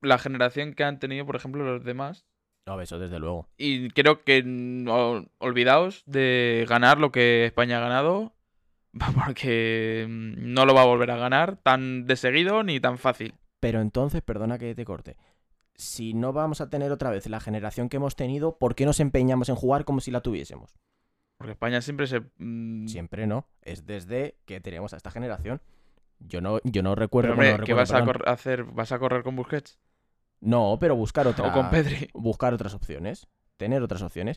la 0.02 0.18
generación 0.18 0.74
que 0.74 0.84
han 0.84 0.98
tenido, 0.98 1.24
por 1.24 1.36
ejemplo, 1.36 1.64
los 1.64 1.84
demás. 1.84 2.26
No, 2.66 2.80
eso 2.80 2.98
desde 2.98 3.18
luego. 3.18 3.48
Y 3.56 3.90
creo 3.90 4.22
que 4.22 4.42
no, 4.44 5.26
olvidaos 5.38 6.04
de 6.06 6.64
ganar 6.68 6.98
lo 6.98 7.10
que 7.10 7.44
España 7.46 7.78
ha 7.78 7.80
ganado, 7.80 8.34
porque 9.14 10.06
mm, 10.08 10.52
no 10.54 10.64
lo 10.64 10.74
va 10.74 10.82
a 10.82 10.86
volver 10.86 11.10
a 11.10 11.16
ganar 11.16 11.56
tan 11.56 12.06
de 12.06 12.16
seguido 12.16 12.62
ni 12.62 12.78
tan 12.80 12.98
fácil. 12.98 13.34
Pero 13.60 13.80
entonces, 13.80 14.22
perdona 14.22 14.58
que 14.58 14.74
te 14.74 14.84
corte. 14.84 15.16
Si 15.74 16.14
no 16.14 16.32
vamos 16.32 16.60
a 16.60 16.68
tener 16.70 16.92
otra 16.92 17.10
vez 17.10 17.28
la 17.28 17.40
generación 17.40 17.88
que 17.88 17.96
hemos 17.96 18.14
tenido, 18.14 18.58
¿por 18.58 18.74
qué 18.74 18.84
nos 18.86 19.00
empeñamos 19.00 19.48
en 19.48 19.54
jugar 19.56 19.84
como 19.84 20.00
si 20.00 20.10
la 20.10 20.20
tuviésemos? 20.20 20.76
Porque 21.38 21.52
España 21.52 21.80
siempre 21.80 22.06
se... 22.06 22.20
mm, 22.38 22.86
Siempre 22.86 23.26
no. 23.26 23.48
Es 23.62 23.86
desde 23.86 24.36
que 24.44 24.60
tenemos 24.60 24.92
a 24.92 24.96
esta 24.96 25.10
generación. 25.10 25.60
Yo 26.20 26.40
no, 26.40 26.60
yo 26.62 26.82
no 26.84 26.94
recuerdo. 26.94 27.30
Pero, 27.34 27.34
hombre, 27.34 27.58
no 27.58 27.64
¿qué 27.64 27.74
vas 27.74 27.90
a 27.92 28.04
perdón. 28.04 28.28
hacer? 28.28 28.62
¿Vas 28.64 28.92
a 28.92 28.98
correr 29.00 29.24
con 29.24 29.34
Busquets? 29.34 29.80
No, 30.42 30.76
pero 30.80 30.96
buscar 30.96 31.28
otra. 31.28 31.48
O 31.48 31.52
con 31.52 31.70
Pedri. 31.70 32.10
buscar 32.14 32.52
otras 32.52 32.74
opciones, 32.74 33.28
tener 33.56 33.80
otras 33.80 34.02
opciones, 34.02 34.36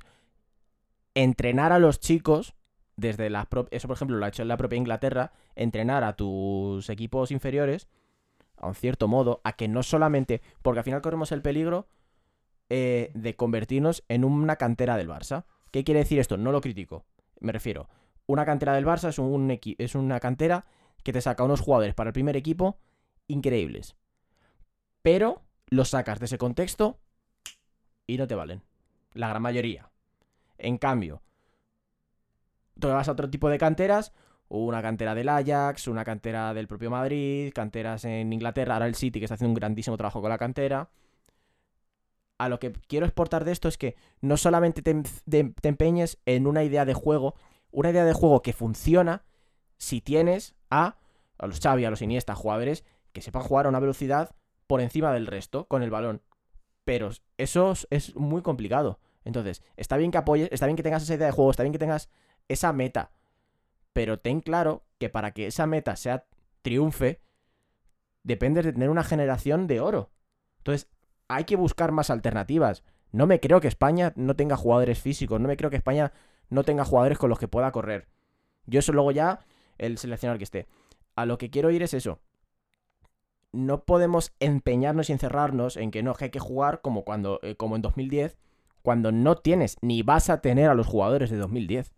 entrenar 1.16 1.72
a 1.72 1.80
los 1.80 2.00
chicos 2.00 2.56
desde 2.96 3.30
las 3.30 3.48
eso 3.72 3.88
por 3.88 3.98
ejemplo 3.98 4.16
lo 4.16 4.24
ha 4.24 4.30
hecho 4.30 4.44
en 4.44 4.48
la 4.48 4.56
propia 4.56 4.78
Inglaterra, 4.78 5.34
entrenar 5.56 6.04
a 6.04 6.16
tus 6.16 6.90
equipos 6.90 7.32
inferiores 7.32 7.88
a 8.58 8.68
un 8.68 8.76
cierto 8.76 9.08
modo 9.08 9.42
a 9.44 9.54
que 9.54 9.68
no 9.68 9.84
solamente, 9.84 10.42
porque 10.62 10.80
al 10.80 10.86
final 10.86 11.02
corremos 11.02 11.32
el 11.32 11.42
peligro 11.42 11.88
eh, 12.70 13.12
de 13.16 13.36
convertirnos 13.36 14.04
en 14.08 14.24
una 14.24 14.56
cantera 14.58 14.98
del 14.98 15.10
Barça. 15.10 15.46
¿Qué 15.72 15.84
quiere 15.84 16.02
decir 16.02 16.20
esto? 16.20 16.38
No 16.38 16.52
lo 16.52 16.62
critico, 16.62 17.04
me 17.40 17.52
refiero. 17.52 17.90
Una 18.28 18.46
cantera 18.46 18.74
del 18.74 18.86
Barça 18.86 19.10
es, 19.10 19.20
un 19.20 19.60
es 19.62 19.96
una 19.96 20.20
cantera 20.20 20.66
que 21.04 21.12
te 21.12 21.22
saca 21.22 21.44
unos 21.44 21.62
jugadores 21.62 21.96
para 21.96 22.10
el 22.10 22.14
primer 22.14 22.38
equipo 22.38 22.80
increíbles. 23.28 23.96
Pero 25.02 25.45
los 25.68 25.90
sacas 25.90 26.20
de 26.20 26.26
ese 26.26 26.38
contexto 26.38 27.00
y 28.08 28.18
no 28.18 28.28
te 28.28 28.36
valen. 28.36 28.64
La 29.14 29.30
gran 29.30 29.42
mayoría. 29.42 29.92
En 30.58 30.78
cambio, 30.78 31.22
tú 32.80 32.88
vas 32.88 33.08
a 33.08 33.12
otro 33.12 33.30
tipo 33.30 33.50
de 33.50 33.58
canteras, 33.58 34.12
una 34.48 34.82
cantera 34.82 35.16
del 35.16 35.30
Ajax, 35.30 35.88
una 35.88 36.04
cantera 36.06 36.54
del 36.54 36.68
propio 36.68 36.90
Madrid, 36.92 37.52
canteras 37.54 38.06
en 38.06 38.32
Inglaterra, 38.34 38.76
ahora 38.76 38.88
el 38.88 38.96
City 38.96 39.20
que 39.20 39.26
está 39.26 39.36
haciendo 39.36 39.50
un 39.52 39.56
grandísimo 39.56 39.98
trabajo 39.98 40.22
con 40.22 40.30
la 40.30 40.38
cantera. 40.38 40.90
a 42.38 42.50
lo 42.50 42.60
que 42.60 42.74
quiero 42.74 43.06
exportar 43.06 43.46
de 43.46 43.52
esto 43.52 43.68
es 43.68 43.78
que 43.78 43.96
no 44.22 44.38
solamente 44.38 44.82
te, 44.82 44.94
te- 45.30 45.44
te 45.62 45.68
empeñes 45.70 46.18
en 46.26 46.48
una 46.48 46.64
idea 46.64 46.86
de 46.86 46.94
juego, 46.94 47.36
una 47.72 47.92
idea 47.92 48.04
de 48.06 48.14
juego 48.14 48.42
que 48.42 48.54
funciona 48.54 49.24
si 49.78 50.02
tienes 50.02 50.56
a, 50.70 50.98
a 51.38 51.48
los 51.48 51.60
Xavi, 51.60 51.86
a 51.86 51.90
los 51.90 52.02
Iniesta, 52.02 52.36
jugadores 52.36 52.84
que 53.14 53.22
sepan 53.22 53.44
jugar 53.44 53.66
a 53.66 53.70
una 53.70 53.80
velocidad 53.80 54.36
por 54.68 54.82
encima 54.82 55.14
del 55.14 55.28
resto 55.28 55.68
con 55.68 55.84
el 55.84 55.90
balón. 55.92 56.22
Pero 56.84 57.10
eso 57.38 57.74
es- 57.90 58.16
muy 58.16 58.42
complicado. 58.42 59.00
Entonces, 59.24 59.64
está 59.76 59.98
bien 59.98 60.12
que 60.12 60.18
apoyes, 60.20 60.50
está 60.52 60.68
bien 60.68 60.76
que 60.78 60.84
tengas 60.84 61.04
esa 61.04 61.16
idea 61.16 61.28
de 61.28 61.32
juego, 61.34 61.52
está 61.52 61.64
bien 61.64 61.74
que 61.74 61.80
tengas 61.80 62.10
esa 62.48 62.74
meta. 62.74 63.12
Pero 63.94 64.20
ten 64.20 64.42
claro 64.42 64.84
que 65.00 65.10
para 65.10 65.32
que 65.32 65.48
esa 65.48 65.66
meta 65.66 65.96
sea 65.96 66.26
triunfe, 66.62 67.22
depende 68.24 68.62
de 68.62 68.74
tener 68.74 68.90
una 68.90 69.04
generación 69.04 69.68
de 69.68 69.80
oro. 69.80 70.12
Entonces, 70.58 70.90
hay 71.28 71.46
que 71.46 71.56
buscar 71.56 71.92
más 71.92 72.10
alternativas. 72.10 72.84
No 73.12 73.28
me 73.28 73.40
creo 73.40 73.62
que 73.62 73.68
España 73.68 74.14
no 74.16 74.36
tenga 74.36 74.58
jugadores 74.58 75.00
físicos, 75.00 75.40
no 75.40 75.48
me 75.48 75.58
creo 75.58 75.70
que 75.70 75.78
España 75.78 76.12
no 76.50 76.64
tenga 76.64 76.86
jugadores 76.86 77.18
con 77.18 77.30
los 77.30 77.40
que 77.40 77.48
pueda 77.48 77.72
correr. 77.72 78.08
Yo 78.66 78.80
eso 78.80 78.94
luego 78.94 79.12
ya, 79.12 79.46
el 79.78 79.98
seleccionador 79.98 80.38
que 80.38 80.44
esté. 80.44 80.68
A 81.16 81.26
lo 81.26 81.38
que 81.38 81.50
quiero 81.50 81.72
ir 81.72 81.82
es 81.84 81.94
eso. 81.94 82.20
No 83.56 83.84
podemos 83.86 84.34
empeñarnos 84.40 85.10
y 85.10 85.14
encerrarnos 85.14 85.78
en 85.78 85.92
que 85.92 86.04
no, 86.04 86.14
que 86.16 86.26
hay 86.26 86.32
que 86.32 86.40
jugar 86.40 86.82
como, 86.82 87.04
cuando, 87.06 87.40
eh, 87.44 87.56
como 87.56 87.76
en 87.76 87.82
2010, 87.82 88.38
cuando 88.84 89.12
no 89.12 89.36
tienes 89.38 89.78
ni 89.82 90.04
vas 90.04 90.30
a 90.30 90.42
tener 90.42 90.70
a 90.70 90.76
los 90.76 90.88
jugadores 90.88 91.30
de 91.32 91.38
2010. 91.38 91.94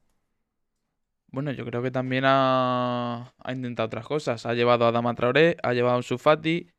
Bueno, 1.29 1.51
yo 1.51 1.65
creo 1.65 1.83
que 1.83 1.91
también 1.91 2.23
ha, 2.25 3.33
ha 3.37 3.51
intentado 3.51 3.87
otras 3.87 4.05
cosas. 4.07 4.45
Ha 4.45 4.53
llevado 4.53 4.87
a 4.87 4.91
Dama 4.91 5.13
Traoré, 5.13 5.57
ha 5.61 5.73
llevado 5.73 5.97
a 5.99 6.03
Sufati, 6.03 6.71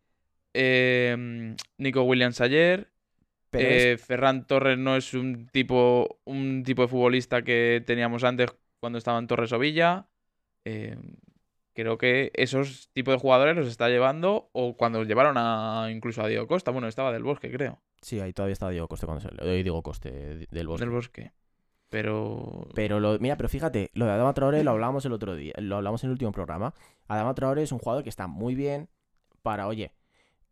eh, 0.55 1.55
Nico 1.79 2.03
Williams 2.05 2.41
ayer. 2.41 2.93
Pero 3.51 3.69
es- 3.71 3.91
eh, 3.95 3.99
Ferran 3.99 4.47
Torres 4.47 4.79
no 4.79 4.97
es 4.97 5.15
un 5.15 5.49
tipo, 5.49 6.21
un 6.25 6.63
tipo 6.65 6.83
de 6.83 6.89
futbolista 6.89 7.43
que 7.43 7.83
teníamos 7.87 8.25
antes 8.25 8.51
cuando 8.81 8.99
estaba 8.99 9.19
en 9.19 9.27
Torres 9.27 9.53
o 9.53 9.59
Villa. 9.59 10.09
Eh, 10.65 10.97
creo 11.79 11.97
que 11.97 12.33
esos 12.35 12.91
tipos 12.93 13.15
de 13.15 13.21
jugadores 13.21 13.55
los 13.55 13.69
está 13.69 13.89
llevando, 13.89 14.51
o 14.53 14.77
cuando 14.77 15.05
llevaron 15.05 15.37
a 15.39 15.87
incluso 15.93 16.23
a 16.23 16.27
Diego 16.27 16.49
Costa. 16.49 16.73
Bueno, 16.73 16.89
estaba 16.89 17.13
del 17.13 17.23
Bosque, 17.23 17.53
creo. 17.53 17.79
Sí, 18.03 18.19
ahí 18.19 18.33
todavía 18.33 18.55
estaba 18.55 18.73
Diego 18.73 18.89
Coste 18.89 19.07
cuando 19.07 19.21
se 19.21 19.29
eh, 19.41 19.63
Diego 19.63 19.81
Coste 19.81 20.49
del 20.51 20.67
Bosque. 20.67 20.85
Del 20.85 20.93
Bosque. 20.93 21.33
Pero. 21.89 22.67
Pero 22.75 22.99
lo, 22.99 23.21
mira, 23.21 23.37
pero 23.37 23.49
fíjate, 23.49 23.91
lo 23.95 24.07
de 24.07 24.11
Adama 24.11 24.35
Traoré 24.35 24.65
lo 24.65 24.73
hablábamos 24.73 25.05
el 25.05 25.13
otro 25.13 25.37
día, 25.37 25.55
lo 25.59 25.77
hablamos 25.77 26.03
en 26.03 26.09
el 26.09 26.13
último 26.13 26.33
programa. 26.33 26.75
Adama 27.07 27.33
Traoré 27.35 27.63
es 27.63 27.71
un 27.71 27.79
jugador 27.79 28.03
que 28.03 28.11
está 28.11 28.27
muy 28.27 28.57
bien 28.57 28.89
para, 29.43 29.69
oye, 29.69 29.93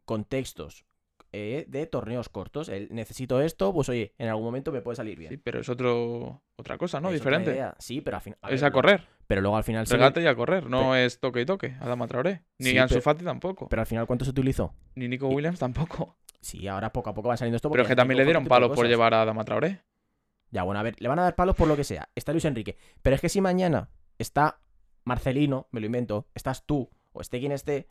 contextos 0.05 0.87
eh, 1.33 1.65
de 1.67 1.87
torneos 1.87 2.29
cortos. 2.29 2.69
El, 2.69 2.89
necesito 2.93 3.41
esto, 3.41 3.75
pues 3.75 3.89
oye, 3.89 4.15
en 4.17 4.29
algún 4.29 4.45
momento 4.45 4.71
me 4.71 4.81
puede 4.81 4.95
salir 4.95 5.19
bien. 5.19 5.31
Sí, 5.31 5.39
pero 5.39 5.59
es 5.59 5.69
otro, 5.69 6.41
otra 6.55 6.79
cosa, 6.79 7.01
¿no? 7.01 7.09
Es 7.09 7.15
Diferente. 7.15 7.61
Sí, 7.81 8.01
pero 8.01 8.19
al 8.19 8.23
final. 8.23 8.39
Es 8.49 8.63
a 8.63 8.71
correr. 8.71 9.16
Pero 9.27 9.41
luego 9.41 9.57
al 9.57 9.65
final. 9.65 9.87
se 9.87 9.95
Regate 9.95 10.23
y 10.23 10.27
a 10.27 10.35
correr. 10.35 10.69
No 10.69 10.95
es 10.95 11.19
toque 11.19 11.41
y 11.41 11.47
toque. 11.47 11.77
Adama 11.81 12.07
Traoré. 12.07 12.43
Ni 12.59 12.71
Sí, 12.71 12.79
Ansu 12.79 13.01
Fati 13.01 13.25
tampoco. 13.25 13.69
Pero 13.69 13.83
al 13.83 13.87
final, 13.87 14.07
¿cuánto 14.07 14.25
se 14.25 14.31
utilizó? 14.31 14.75
Ni 14.95 15.09
Nico 15.09 15.29
Williams 15.29 15.59
tampoco. 15.59 16.17
Sí, 16.41 16.69
ahora 16.69 16.93
poco 16.93 17.11
a 17.11 17.15
poco 17.15 17.29
van 17.29 17.39
saliendo 17.39 17.57
esto. 17.57 17.71
Pero 17.71 17.83
es 17.83 17.89
que 17.89 17.97
también 17.97 18.17
se 18.17 18.21
le 18.21 18.25
dieron 18.27 18.47
palos 18.47 18.71
por 18.73 18.87
llevar 18.87 19.15
a 19.15 19.23
Adama 19.23 19.45
Traoré. 19.45 19.83
Ya, 20.51 20.63
bueno, 20.63 20.79
a 20.79 20.83
ver, 20.85 20.95
le 21.01 21.09
van 21.09 21.19
a 21.19 21.23
dar 21.23 21.35
palos 21.35 21.57
por 21.57 21.67
lo 21.67 21.77
que 21.77 21.85
sea. 21.85 22.09
Está 22.15 22.33
Luis 22.33 22.45
Enrique. 22.45 22.77
Pero 23.03 23.17
es 23.17 23.21
que 23.21 23.29
si 23.29 23.41
mañana 23.41 23.91
está 24.19 24.61
Marcelino, 25.05 25.67
me 25.71 25.81
lo 25.81 25.87
invento, 25.87 26.29
estás 26.35 26.65
tú, 26.67 26.91
o 27.13 27.21
esté 27.21 27.41
quien 27.41 27.53
esté, 27.53 27.89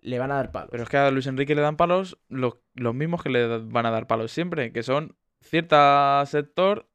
le 0.00 0.18
van 0.18 0.30
a 0.30 0.36
dar 0.36 0.52
palos. 0.52 0.70
Pero 0.70 0.82
es 0.84 0.88
que 0.88 0.96
a 0.96 1.10
Luis 1.10 1.26
Enrique 1.26 1.54
le 1.54 1.62
dan 1.62 1.76
palos 1.76 2.18
los, 2.28 2.58
los 2.74 2.94
mismos 2.94 3.22
que 3.22 3.30
le 3.30 3.58
van 3.58 3.86
a 3.86 3.90
dar 3.90 4.06
palos 4.06 4.32
siempre, 4.32 4.72
que 4.72 4.82
son 4.82 5.16
cierta 5.40 6.22
sector 6.26 6.89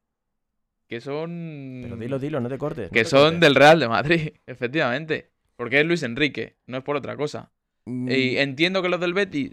que 0.88 1.02
son 1.02 1.82
Pero 1.82 1.98
dilo, 1.98 2.20
dilo, 2.20 2.40
no 2.40 2.50
te 2.50 2.58
cortes. 2.58 2.92
no 2.92 2.92
que 2.92 3.04
te 3.04 3.10
son 3.10 3.20
cortes. 3.22 3.40
del 3.42 3.56
Real 3.56 3.80
de 3.80 3.88
Madrid, 3.90 4.34
efectivamente. 4.48 5.32
Porque 5.58 5.80
es 5.80 5.86
Luis 5.86 6.04
Enrique, 6.04 6.58
no 6.68 6.78
es 6.78 6.84
por 6.84 6.96
otra 6.98 7.16
cosa. 7.16 7.52
Mm, 7.86 8.10
Y 8.12 8.38
entiendo 8.38 8.82
que 8.82 8.90
los 8.90 9.00
del 9.00 9.14
Betis 9.14 9.52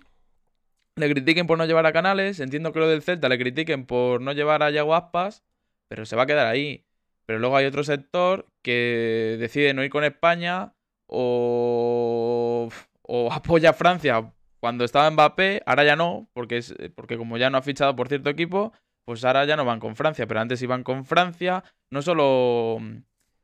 le 0.96 1.10
critiquen 1.10 1.46
por 1.46 1.58
no 1.58 1.64
llevar 1.66 1.86
a 1.86 1.92
Canales, 1.92 2.40
entiendo 2.40 2.72
que 2.72 2.80
los 2.80 2.88
del 2.90 3.02
Celta 3.02 3.28
le 3.28 3.38
critiquen 3.38 3.86
por 3.86 4.20
no 4.20 4.32
llevar 4.32 4.62
a 4.62 4.70
Yago 4.70 4.94
Aspas, 4.94 5.42
pero 5.88 6.04
se 6.06 6.16
va 6.16 6.24
a 6.24 6.26
quedar 6.26 6.46
ahí. 6.46 6.84
Pero 7.26 7.38
luego 7.38 7.56
hay 7.56 7.66
otro 7.66 7.84
sector 7.84 8.46
que 8.62 9.36
decide 9.38 9.74
no 9.74 9.84
ir 9.84 9.90
con 9.90 10.04
España 10.04 10.74
o, 11.06 12.68
o 13.02 13.32
apoya 13.32 13.70
a 13.70 13.74
Francia 13.74 14.32
cuando 14.60 14.84
estaba 14.84 15.10
Mbappé, 15.10 15.62
ahora 15.66 15.84
ya 15.84 15.96
no, 15.96 16.28
porque, 16.34 16.58
es, 16.58 16.74
porque 16.94 17.16
como 17.16 17.36
ya 17.36 17.50
no 17.50 17.58
ha 17.58 17.62
fichado 17.62 17.96
por 17.96 18.08
cierto 18.08 18.30
equipo, 18.30 18.72
pues 19.04 19.24
ahora 19.24 19.44
ya 19.44 19.56
no 19.56 19.64
van 19.64 19.80
con 19.80 19.96
Francia, 19.96 20.26
pero 20.26 20.40
antes 20.40 20.62
iban 20.62 20.84
con 20.84 21.04
Francia, 21.04 21.64
no 21.90 22.02
solo 22.02 22.78
mm, 22.80 22.98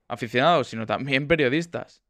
aficionados, 0.08 0.68
sino 0.68 0.86
también 0.86 1.26
periodistas. 1.28 2.02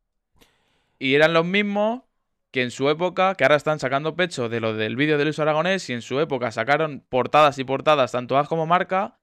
Y 0.99 1.15
eran 1.15 1.33
los 1.33 1.45
mismos 1.45 2.03
que 2.51 2.63
en 2.63 2.71
su 2.71 2.89
época, 2.89 3.35
que 3.35 3.45
ahora 3.45 3.57
están 3.57 3.79
sacando 3.79 4.17
pecho 4.17 4.49
de 4.49 4.61
lo 4.61 4.75
del 4.75 4.97
vídeo 4.97 5.19
de 5.19 5.25
Luis 5.25 5.39
Aragonés, 5.39 5.89
y 5.91 5.93
en 5.93 6.03
su 6.03 6.19
época 6.21 6.51
sacaron 6.51 7.05
portadas 7.09 7.59
y 7.59 7.65
portadas, 7.65 8.13
tanto 8.13 8.39
AS 8.39 8.49
como 8.49 8.67
marca, 8.67 9.19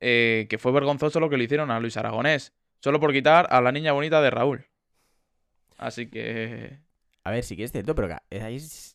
eh, 0.00 0.46
que 0.50 0.58
fue 0.58 0.72
vergonzoso 0.72 1.20
lo 1.20 1.30
que 1.30 1.36
le 1.36 1.44
hicieron 1.44 1.70
a 1.70 1.80
Luis 1.80 1.96
Aragonés, 1.96 2.52
solo 2.80 3.00
por 3.00 3.12
quitar 3.12 3.46
a 3.50 3.60
la 3.60 3.72
niña 3.72 3.92
bonita 3.92 4.20
de 4.20 4.30
Raúl. 4.30 4.66
Así 5.78 6.08
que... 6.08 6.80
A 7.22 7.30
ver, 7.30 7.42
sí 7.42 7.56
que 7.56 7.64
es 7.64 7.72
cierto, 7.72 7.94
pero 7.94 8.08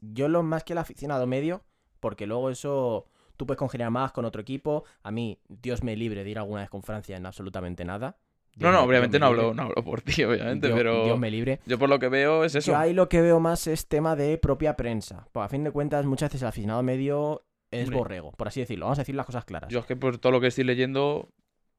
yo 0.01 0.27
lo 0.27 0.43
más 0.43 0.63
que 0.63 0.73
el 0.73 0.77
aficionado 0.77 1.25
medio, 1.25 1.63
porque 1.99 2.27
luego 2.27 2.51
eso 2.51 3.07
tú 3.39 3.47
puedes 3.47 3.57
congeniar 3.57 3.89
más 3.89 4.11
con 4.11 4.25
otro 4.25 4.41
equipo. 4.41 4.83
A 5.01 5.11
mí, 5.11 5.39
Dios 5.47 5.81
me 5.81 5.95
libre 5.95 6.23
de 6.25 6.29
ir 6.29 6.37
alguna 6.37 6.59
vez 6.61 6.69
con 6.69 6.83
Francia 6.83 7.15
en 7.15 7.25
absolutamente 7.25 7.85
nada. 7.85 8.17
Dios 8.55 8.69
No, 8.69 8.71
no, 8.77 8.81
me- 8.83 8.89
obviamente 8.89 9.17
no 9.19 9.27
hablo, 9.27 9.53
no 9.53 9.61
hablo 9.63 9.81
por 9.83 10.01
ti, 10.01 10.23
obviamente, 10.25 10.67
Dios- 10.67 10.77
pero 10.77 11.05
Dios 11.05 11.17
me 11.19 11.31
libre. 11.31 11.61
yo 11.65 11.79
por 11.79 11.87
lo 11.87 11.97
que 11.99 12.09
veo 12.09 12.43
es 12.43 12.55
eso. 12.55 12.71
Yo 12.73 12.77
ahí 12.77 12.93
lo 12.93 13.07
que 13.07 13.21
veo 13.21 13.39
más 13.39 13.65
es 13.67 13.87
tema 13.87 14.17
de 14.17 14.37
propia 14.37 14.75
prensa. 14.75 15.27
Pues 15.31 15.45
a 15.45 15.47
fin 15.49 15.63
de 15.63 15.71
cuentas, 15.71 16.05
muchas 16.05 16.29
veces 16.29 16.41
el 16.41 16.49
aficionado 16.49 16.83
medio 16.83 17.45
es 17.71 17.83
Hombre. 17.85 17.97
borrego, 17.99 18.31
por 18.33 18.49
así 18.49 18.59
decirlo. 18.59 18.87
Vamos 18.87 18.99
a 18.99 19.03
decir 19.03 19.15
las 19.15 19.25
cosas 19.25 19.45
claras. 19.45 19.69
Yo 19.71 19.79
es 19.79 19.85
que 19.85 19.95
por 19.95 20.17
todo 20.17 20.33
lo 20.33 20.41
que 20.41 20.47
estoy 20.47 20.65
leyendo 20.65 21.29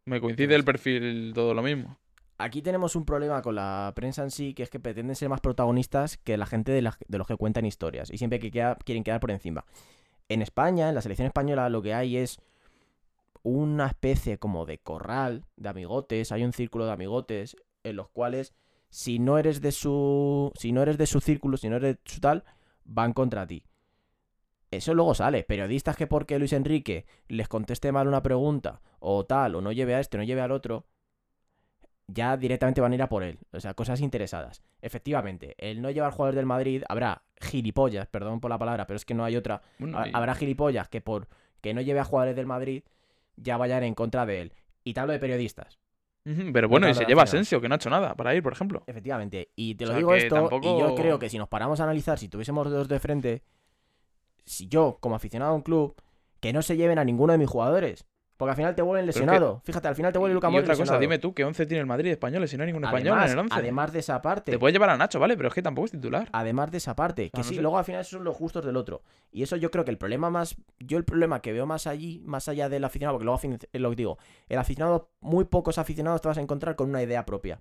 me 0.07 0.20
coincide 0.20 0.55
el 0.55 0.64
perfil 0.64 1.33
todo 1.35 1.53
lo 1.53 1.62
mismo. 1.62 1.99
Aquí 2.38 2.62
tenemos 2.62 2.96
un 2.96 3.05
problema 3.05 3.42
con 3.42 3.55
la 3.57 3.92
prensa 3.94 4.23
en 4.23 4.31
sí, 4.31 4.55
que 4.55 4.62
es 4.62 4.70
que 4.70 4.81
pretenden 4.81 5.14
ser 5.14 5.29
más 5.29 5.42
protagonistas 5.42 6.16
que 6.16 6.38
la 6.38 6.46
gente 6.46 6.73
de, 6.73 6.81
la- 6.81 6.96
de 7.07 7.18
los 7.18 7.27
que 7.27 7.37
cuentan 7.37 7.66
historias. 7.66 8.11
Y 8.11 8.16
siempre 8.16 8.38
que 8.38 8.51
queda- 8.51 8.79
quieren 8.83 9.05
quedar 9.05 9.20
por 9.20 9.31
encima. 9.31 9.66
En 10.31 10.43
España, 10.43 10.88
en 10.88 10.95
la 10.95 11.03
selección 11.03 11.27
española, 11.27 11.69
lo 11.69 11.83
que 11.83 11.93
hay 11.93 12.16
es 12.16 12.38
una 13.43 13.88
especie 13.88 14.38
como 14.38 14.64
de 14.64 14.79
corral 14.79 15.45
de 15.57 15.69
amigotes. 15.69 16.31
Hay 16.31 16.45
un 16.45 16.53
círculo 16.53 16.87
de 16.87 16.93
amigotes 16.93 17.57
en 17.83 17.97
los 17.97 18.09
cuales, 18.11 18.55
si 18.90 19.19
no 19.19 19.38
eres 19.38 19.61
de 19.61 19.73
su. 19.73 20.53
Si 20.55 20.71
no 20.71 20.83
eres 20.83 20.99
de 20.99 21.07
su 21.07 21.21
círculo, 21.21 21.57
si 21.57 21.69
no 21.69 21.77
eres 21.77 21.97
de 21.97 22.01
su 22.05 22.21
tal, 22.21 22.45
van 22.85 23.12
contra 23.12 23.45
ti. 23.45 23.64
Eso 24.71 24.95
luego 24.95 25.16
sale. 25.16 25.43
Periodistas 25.43 25.97
que 25.97 26.07
porque 26.07 26.38
Luis 26.38 26.53
Enrique 26.53 27.07
les 27.27 27.49
conteste 27.49 27.90
mal 27.90 28.07
una 28.07 28.23
pregunta, 28.23 28.83
o 29.01 29.27
tal, 29.27 29.57
o 29.57 29.61
no 29.61 29.73
lleve 29.73 29.97
a 29.97 30.01
este, 30.01 30.16
no 30.16 30.23
lleve 30.23 30.43
al 30.43 30.53
otro, 30.53 30.87
ya 32.12 32.37
directamente 32.37 32.81
van 32.81 32.92
a 32.92 32.94
ir 32.94 33.03
a 33.03 33.09
por 33.09 33.23
él. 33.23 33.38
O 33.53 33.61
sea, 33.61 33.75
cosas 33.75 34.01
interesadas. 34.01 34.62
Efectivamente, 34.83 35.55
el 35.59 35.81
no 35.83 35.90
llevar 35.90 36.12
jugadores 36.12 36.37
del 36.37 36.46
Madrid, 36.46 36.83
habrá 36.88 37.23
gilipollas, 37.40 38.07
perdón 38.09 38.40
por 38.40 38.51
la 38.51 38.59
palabra, 38.59 38.87
pero 38.87 38.96
es 38.96 39.05
que 39.05 39.14
no 39.14 39.25
hay 39.25 39.37
otra. 39.37 39.62
Bueno, 39.79 39.99
Ha- 39.99 40.09
y- 40.09 40.11
Habrá 40.14 40.35
gilipollas 40.35 40.88
que 40.88 41.01
por 41.01 41.29
que 41.61 41.75
no 41.75 41.81
lleve 41.83 42.01
a 42.01 42.05
jugadores 42.05 42.37
del 42.37 42.46
Madrid, 42.46 42.83
ya 43.37 43.57
vayan 43.57 43.83
en 43.85 43.94
contra 43.94 44.25
de 44.27 44.40
él. 44.40 44.53
Y 44.83 44.94
te 44.94 45.01
hablo 45.01 45.12
de 45.12 45.18
periodistas. 45.18 45.79
Pero 46.25 46.68
bueno, 46.68 46.88
y 46.88 46.94
se 46.94 47.05
lleva. 47.07 47.23
Asensio, 47.23 47.61
que 47.61 47.68
no 47.68 47.75
ha 47.75 47.77
hecho 47.77 47.90
nada 47.90 48.14
para 48.14 48.35
ir, 48.35 48.42
por 48.42 48.53
ejemplo. 48.53 48.83
Efectivamente. 48.87 49.51
Y 49.57 49.75
te 49.75 49.85
O 49.85 49.88
lo 49.88 49.92
sea, 49.92 49.99
digo 49.99 50.14
esto, 50.14 50.51
y 50.62 50.79
yo 50.79 50.94
creo 50.94 51.18
que 51.18 51.29
si 51.31 51.38
nos 51.38 51.49
paramos 51.49 51.81
a 51.81 51.85
analizar, 51.85 52.18
si 52.18 52.29
tuviésemos 52.29 52.70
dos 52.70 52.88
de 52.88 52.99
frente, 53.01 53.42
si 54.44 54.68
yo, 54.68 54.99
como 55.01 55.14
aficionado 55.14 55.53
a 55.53 55.55
un 55.55 55.62
club, 55.62 55.94
que 56.40 56.53
no 56.53 56.62
se 56.62 56.77
lleven 56.77 56.99
a 56.99 57.05
ninguno 57.05 57.33
de 57.33 57.38
mis 57.38 57.49
jugadores. 57.49 58.05
Porque 58.40 58.50
al 58.53 58.57
final 58.57 58.74
te 58.74 58.81
vuelven 58.81 59.07
es 59.07 59.14
que- 59.14 59.20
lesionado. 59.20 59.61
Fíjate, 59.66 59.87
al 59.87 59.94
final 59.94 60.14
te 60.14 60.18
vuelve 60.18 60.33
Luka 60.33 60.48
y 60.48 60.50
Modric 60.53 60.64
otra 60.64 60.72
cosa, 60.72 60.83
lesionado. 60.85 61.00
dime 61.03 61.18
tú, 61.18 61.35
¿qué 61.35 61.44
11 61.44 61.66
tiene 61.66 61.81
el 61.83 61.87
Madrid 61.87 62.11
españoles 62.11 62.48
si 62.50 62.57
no 62.57 62.62
hay 62.62 62.68
ningún 62.68 62.85
español 62.85 63.09
además, 63.09 63.26
en 63.26 63.33
el 63.33 63.38
11? 63.40 63.55
además 63.55 63.92
de 63.92 63.98
esa 63.98 64.22
parte. 64.22 64.50
Te 64.53 64.59
puedes 64.59 64.72
llevar 64.72 64.88
a 64.88 64.96
Nacho, 64.96 65.20
¿vale? 65.20 65.37
Pero 65.37 65.48
es 65.50 65.55
que 65.55 65.61
tampoco 65.61 65.85
es 65.85 65.90
titular. 65.90 66.26
Además 66.33 66.70
de 66.70 66.79
esa 66.79 66.96
parte, 66.96 67.29
que 67.29 67.37
no 67.38 67.44
sí, 67.44 67.57
sé. 67.57 67.61
luego 67.61 67.76
al 67.76 67.85
final 67.85 68.00
esos 68.00 68.12
son 68.12 68.24
los 68.24 68.35
justos 68.35 68.64
del 68.64 68.79
otro. 68.79 69.03
Y 69.31 69.42
eso 69.42 69.57
yo 69.57 69.70
creo 69.70 69.85
que 69.85 69.90
el 69.90 69.98
problema 69.98 70.31
más. 70.31 70.57
Yo 70.79 70.96
el 70.96 71.05
problema 71.05 71.42
que 71.42 71.53
veo 71.53 71.66
más 71.66 71.87
allí, 71.87 72.22
más 72.24 72.48
allá 72.48 72.70
del 72.70 72.83
aficionado, 72.83 73.18
porque 73.18 73.26
luego 73.26 73.40
lo 73.74 73.90
que 73.90 73.96
digo, 73.96 74.18
el 74.48 74.59
aficionado, 74.59 75.11
muy 75.20 75.44
pocos 75.44 75.76
aficionados 75.76 76.22
te 76.22 76.29
vas 76.29 76.38
a 76.38 76.40
encontrar 76.40 76.76
con 76.76 76.88
una 76.88 77.03
idea 77.03 77.26
propia. 77.26 77.61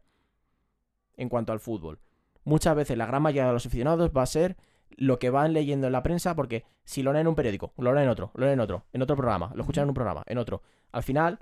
En 1.18 1.28
cuanto 1.28 1.52
al 1.52 1.60
fútbol. 1.60 2.00
Muchas 2.46 2.74
veces 2.74 2.98
la 2.98 3.06
gran 3.06 3.22
mayoría 3.22 3.48
de 3.48 3.54
los 3.54 3.66
aficionados 3.66 4.12
va 4.16 4.22
a 4.22 4.26
ser 4.26 4.56
lo 4.98 5.20
que 5.20 5.30
van 5.30 5.54
leyendo 5.54 5.88
en 5.88 5.94
la 5.94 6.04
prensa, 6.04 6.36
porque 6.36 6.66
si 6.84 7.04
lo 7.04 7.14
leen 7.14 7.22
en 7.22 7.28
un 7.30 7.36
periódico, 7.36 7.74
lo 7.78 7.94
leen 7.94 8.06
en 8.06 8.10
otro, 8.10 8.32
lo 8.34 8.46
leen 8.46 8.54
en 8.54 8.60
otro, 8.62 8.86
en 8.94 9.02
otro 9.02 9.16
programa, 9.16 9.52
lo 9.56 9.62
escuchan 9.62 9.84
en 9.84 9.90
un 9.90 9.96
programa, 9.96 10.24
en 10.26 10.38
otro. 10.38 10.62
Al 10.92 11.04
final 11.04 11.40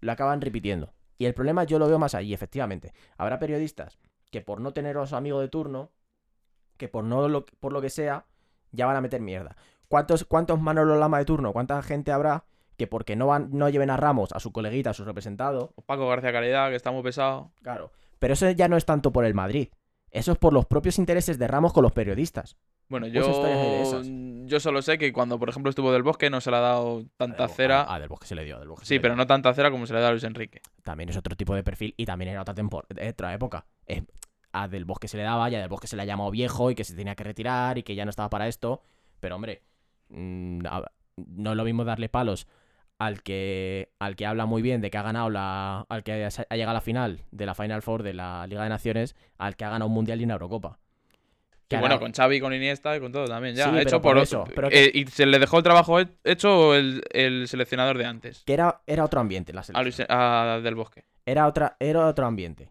lo 0.00 0.12
acaban 0.12 0.40
repitiendo. 0.40 0.92
Y 1.16 1.26
el 1.26 1.34
problema 1.34 1.64
yo 1.64 1.78
lo 1.78 1.88
veo 1.88 1.98
más 1.98 2.14
allí, 2.14 2.32
efectivamente. 2.32 2.92
Habrá 3.16 3.38
periodistas 3.38 3.98
que 4.30 4.40
por 4.40 4.60
no 4.60 4.72
tener 4.72 4.96
a 4.98 5.06
su 5.06 5.16
amigo 5.16 5.40
de 5.40 5.48
turno, 5.48 5.90
que 6.76 6.88
por 6.88 7.04
no 7.04 7.28
lo, 7.28 7.44
por 7.44 7.72
lo 7.72 7.80
que 7.80 7.90
sea, 7.90 8.26
ya 8.70 8.86
van 8.86 8.96
a 8.96 9.00
meter 9.00 9.20
mierda. 9.20 9.56
¿cuántos, 9.88 10.24
¿cuántos 10.24 10.60
Manolo 10.60 10.96
Lama 10.96 11.18
de 11.18 11.24
turno? 11.24 11.52
¿Cuánta 11.52 11.82
gente 11.82 12.12
habrá 12.12 12.44
que 12.76 12.86
porque 12.86 13.16
no, 13.16 13.26
van, 13.26 13.48
no 13.52 13.68
lleven 13.68 13.90
a 13.90 13.96
Ramos, 13.96 14.32
a 14.32 14.40
su 14.40 14.52
coleguita, 14.52 14.90
a 14.90 14.94
su 14.94 15.04
representado? 15.04 15.74
Paco 15.86 16.08
García 16.08 16.32
Caridad, 16.32 16.70
que 16.70 16.76
está 16.76 16.92
muy 16.92 17.02
pesado. 17.02 17.50
Claro. 17.62 17.90
Pero 18.18 18.34
eso 18.34 18.50
ya 18.50 18.68
no 18.68 18.76
es 18.76 18.84
tanto 18.84 19.12
por 19.12 19.24
el 19.24 19.34
Madrid. 19.34 19.68
Eso 20.10 20.32
es 20.32 20.38
por 20.38 20.52
los 20.52 20.66
propios 20.66 20.98
intereses 20.98 21.38
de 21.38 21.48
Ramos 21.48 21.72
con 21.72 21.82
los 21.82 21.92
periodistas. 21.92 22.56
Bueno, 22.88 23.06
Pues 23.12 23.12
yo, 23.12 24.02
yo 24.46 24.60
solo 24.60 24.80
sé 24.82 24.96
que 24.96 25.12
cuando, 25.12 25.38
por 25.38 25.48
ejemplo, 25.50 25.68
estuvo 25.68 25.92
Del 25.92 26.02
Bosque 26.02 26.30
no 26.30 26.40
se 26.40 26.50
le 26.50 26.56
ha 26.56 26.60
dado 26.60 27.04
tanta 27.18 27.46
cera. 27.48 27.84
Ah, 27.88 27.98
del 28.00 28.08
Bosque 28.08 28.26
se 28.26 28.34
le 28.34 28.44
dio, 28.44 28.58
del 28.58 28.68
Bosque 28.68 28.86
sí, 28.86 28.98
pero 28.98 29.12
dio. 29.14 29.18
no 29.18 29.26
tanta 29.26 29.52
cera 29.52 29.70
como 29.70 29.86
se 29.86 29.92
le 29.94 30.00
da 30.00 30.08
a 30.08 30.10
Luis 30.10 30.24
Enrique. 30.24 30.62
También 30.82 31.10
es 31.10 31.16
otro 31.16 31.36
tipo 31.36 31.54
de 31.54 31.62
perfil 31.62 31.92
y 31.98 32.06
también 32.06 32.30
era 32.30 32.40
otra, 32.42 32.54
eh, 32.96 33.10
otra 33.10 33.34
época. 33.34 33.66
A 34.52 34.68
Del 34.68 34.86
Bosque 34.86 35.06
se 35.08 35.18
le 35.18 35.22
daba, 35.22 35.48
ya 35.50 35.60
Del 35.60 35.68
Bosque 35.68 35.86
se 35.86 35.96
le 35.96 36.02
ha 36.02 36.06
llamado 36.06 36.30
viejo 36.30 36.70
y 36.70 36.74
que 36.74 36.84
se 36.84 36.94
tenía 36.94 37.14
que 37.14 37.24
retirar 37.24 37.76
y 37.76 37.82
que 37.82 37.94
ya 37.94 38.04
no 38.06 38.10
estaba 38.10 38.30
para 38.30 38.48
esto. 38.48 38.80
Pero 39.20 39.36
hombre, 39.36 39.62
mm, 40.08 40.60
a- 40.66 40.90
no 41.16 41.50
es 41.50 41.56
lo 41.56 41.64
mismo 41.64 41.84
darle 41.84 42.08
palos 42.08 42.46
al 42.98 43.22
que 43.22 43.92
al 43.98 44.16
que 44.16 44.24
habla 44.26 44.46
muy 44.46 44.62
bien 44.62 44.80
de 44.80 44.90
que 44.90 44.98
ha 44.98 45.02
ganado 45.02 45.30
la 45.30 45.84
al 45.88 46.02
que 46.02 46.12
ha 46.24 46.54
llegado 46.54 46.70
a 46.70 46.74
la 46.74 46.80
final 46.80 47.20
de 47.30 47.46
la 47.46 47.54
Final 47.54 47.82
Four 47.82 48.02
de 48.02 48.14
la 48.14 48.46
Liga 48.46 48.62
de 48.62 48.68
Naciones 48.70 49.14
al 49.36 49.56
que 49.56 49.64
ha 49.64 49.70
ganado 49.70 49.88
un 49.88 49.94
mundial 49.94 50.20
y 50.20 50.24
una 50.24 50.34
Eurocopa. 50.34 50.78
Y 51.70 51.74
Que 51.74 51.80
bueno, 51.80 52.00
con 52.00 52.12
Xavi, 52.12 52.40
con 52.40 52.54
Iniesta 52.54 52.96
y 52.96 53.00
con 53.00 53.12
todo 53.12 53.26
también. 53.26 53.54
Ya, 53.54 53.64
Sí, 53.64 53.70
pero 53.72 53.82
hecho 53.82 54.00
por 54.00 54.14
por, 54.14 54.22
eso, 54.22 54.44
que- 54.44 54.84
eh, 54.86 54.90
y 54.94 55.06
se 55.06 55.26
le 55.26 55.38
dejó 55.38 55.58
el 55.58 55.62
trabajo 55.62 56.00
he- 56.00 56.08
hecho 56.24 56.74
el, 56.74 57.02
el 57.12 57.46
seleccionador 57.46 57.98
de 57.98 58.06
antes. 58.06 58.42
que 58.46 58.54
era, 58.54 58.80
era 58.86 59.04
otro 59.04 59.20
ambiente 59.20 59.52
la 59.52 59.60
A, 59.60 59.64
selección. 59.64 59.84
Luis, 59.84 60.06
a 60.08 60.60
Del 60.62 60.74
Bosque. 60.74 61.04
Era 61.26 61.46
otra 61.46 61.76
era 61.78 62.06
otro 62.06 62.24
ambiente. 62.24 62.70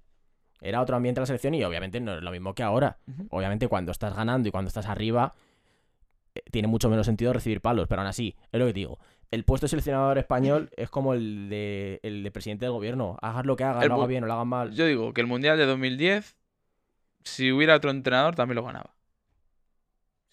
Era 0.61 0.81
otro 0.81 0.95
ambiente 0.95 1.19
la 1.21 1.27
selección 1.27 1.53
y 1.53 1.63
obviamente 1.63 1.99
no 1.99 2.15
es 2.15 2.23
lo 2.23 2.31
mismo 2.31 2.55
que 2.55 2.63
ahora. 2.63 2.97
Obviamente 3.29 3.67
cuando 3.67 3.91
estás 3.91 4.15
ganando 4.15 4.49
y 4.49 4.51
cuando 4.51 4.69
estás 4.69 4.87
arriba 4.87 5.35
eh, 6.33 6.41
tiene 6.51 6.67
mucho 6.67 6.89
menos 6.89 7.05
sentido 7.05 7.33
recibir 7.33 7.61
palos, 7.61 7.87
pero 7.87 8.01
aún 8.01 8.07
así, 8.09 8.35
es 8.51 8.59
lo 8.59 8.65
que 8.65 8.73
digo. 8.73 8.97
El 9.29 9.43
puesto 9.43 9.65
de 9.65 9.69
seleccionador 9.69 10.17
español 10.17 10.71
es 10.77 10.89
como 10.89 11.13
el 11.13 11.49
de, 11.49 11.99
el 12.01 12.23
de 12.23 12.31
presidente 12.31 12.65
del 12.65 12.71
gobierno. 12.71 13.17
Hagas 13.21 13.45
lo 13.45 13.55
que 13.55 13.63
hagas, 13.63 13.83
El 13.83 13.89
lo 13.89 13.95
hagas 13.95 14.07
bien 14.07 14.23
o 14.23 14.27
lo 14.27 14.33
hagas 14.33 14.47
mal. 14.47 14.71
Yo 14.73 14.87
digo 14.87 15.13
que 15.13 15.21
el 15.21 15.27
Mundial 15.27 15.57
de 15.59 15.67
2010, 15.67 16.36
si 17.27 17.51
hubiera 17.51 17.75
otro 17.75 17.91
entrenador, 17.91 18.35
también 18.35 18.55
lo 18.55 18.63
ganaba. 18.63 18.95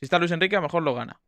Si 0.01 0.07
está 0.07 0.19
Luis 0.19 0.33
Enrique, 0.33 0.57
a 0.57 0.61
lo 0.61 0.65
mejor 0.67 0.83
lo 0.83 0.95
gana. 0.95 1.21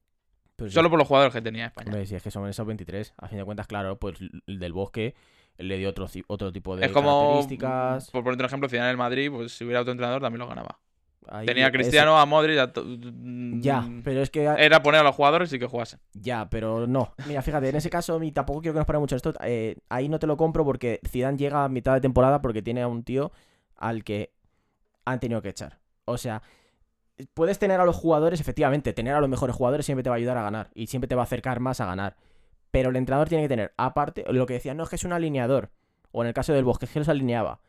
Pero 0.57 0.71
Solo 0.71 0.89
por 0.91 0.99
los 0.99 1.07
jugadores 1.07 1.35
que 1.35 1.43
tenía 1.43 1.67
España. 1.67 1.87
hombre, 1.89 2.07
si 2.07 2.15
es 2.15 2.23
que 2.23 2.31
son 2.31 2.49
esos 2.49 2.67
23, 2.67 3.13
a 3.19 3.29
fin 3.29 3.39
de 3.39 3.45
cuentas, 3.45 3.67
claro, 3.67 3.99
pues 3.99 4.19
el 4.47 4.59
del 4.59 4.73
bosque 4.73 5.15
le 5.59 5.77
dio 5.77 5.91
otro, 5.91 6.07
otro 6.29 6.53
tipo 6.53 6.77
de 6.77 6.87
es 6.87 6.93
como, 6.93 7.19
características. 7.19 8.11
por 8.11 8.23
ponerte 8.25 8.43
un 8.43 8.47
ejemplo, 8.47 8.69
en 8.73 8.85
el 8.85 8.97
Madrid, 8.97 9.31
pues 9.31 9.53
si 9.53 9.65
hubiera 9.65 9.81
otro 9.81 9.93
entrenador 9.93 10.21
también 10.23 10.41
lo 10.41 10.49
ganaba. 10.49 10.79
Ahí 11.29 11.45
Tenía 11.47 11.65
a 11.65 11.69
ese- 11.69 11.77
Cristiano, 11.77 12.19
a 12.19 12.25
Modric, 12.25 12.59
a 12.59 12.73
Ya, 13.61 13.81
mm, 13.81 14.03
pero 14.03 14.23
es 14.23 14.31
que 14.31 14.45
Era 14.45 14.83
poner 14.83 15.01
a 15.01 15.05
los 15.05 15.15
jugadores 15.15 15.53
y 15.53 15.59
que 15.59 15.67
jugasen. 15.67 15.99
Ya, 16.15 16.49
pero 16.49 16.87
no. 16.87 17.13
Mira, 17.27 17.43
fíjate, 17.43 17.69
en 17.69 17.77
ese 17.77 17.91
caso, 17.91 18.19
mí 18.21 18.31
tampoco 18.33 18.61
quiero 18.61 18.75
que 18.75 18.79
nos 18.79 18.87
pare 18.87 18.99
mucho 18.99 19.17
esto. 19.17 19.35
eh, 19.43 19.77
ahí 19.89 20.09
no 20.09 20.19
te 20.19 20.27
lo 20.27 20.37
compro 20.37 20.65
porque 20.65 21.01
Zidane 21.07 21.37
llega 21.37 21.65
a 21.65 21.69
mitad 21.69 21.95
de 21.95 22.01
temporada 22.01 22.41
porque 22.41 22.63
tiene 22.63 22.83
a 22.83 22.89
un 22.89 23.03
tío 23.03 23.33
al 23.77 24.05
que 24.05 24.31
han 25.07 25.21
tenido 25.21 25.41
que 25.41 25.49
echar. 25.49 25.79
O 26.05 26.19
sea, 26.19 26.43
puedes 27.33 27.59
tener 27.59 27.81
a 27.81 27.87
los 27.87 27.97
jugadores, 27.97 28.41
efectivamente, 28.41 28.93
tener 28.93 29.15
a 29.15 29.21
los 29.21 29.31
mejores 29.31 29.57
jugadores 29.57 29.87
siempre 29.87 30.03
te 30.03 30.11
va 30.11 30.17
a 30.17 30.19
ayudar 30.19 30.37
a 30.37 30.43
ganar 30.43 30.71
y 30.75 30.89
siempre 30.89 31.09
te 31.09 31.15
va 31.15 31.23
a 31.23 31.25
acercar 31.25 31.61
más 31.61 31.81
a 31.81 31.87
ganar. 31.87 32.17
Pero 32.71 32.91
el 32.91 32.97
entrenador 32.97 33.29
tiene 33.29 33.45
que 33.45 33.49
tener, 33.49 33.73
aparte, 33.79 34.25
lo 34.29 34.45
que 34.45 34.55
decía, 34.55 34.75
no 34.75 34.83
es 34.83 34.91
que 34.91 34.97
es 34.97 35.05
un 35.05 35.13
alineador. 35.13 35.71
O 36.13 36.23
en 36.23 36.29
el 36.29 36.35
caso 36.35 36.53
del 36.53 36.65
Bosque, 36.65 36.85
es 36.85 36.93
que 36.93 36.99
los 36.99 37.09
alineaba. 37.09 37.61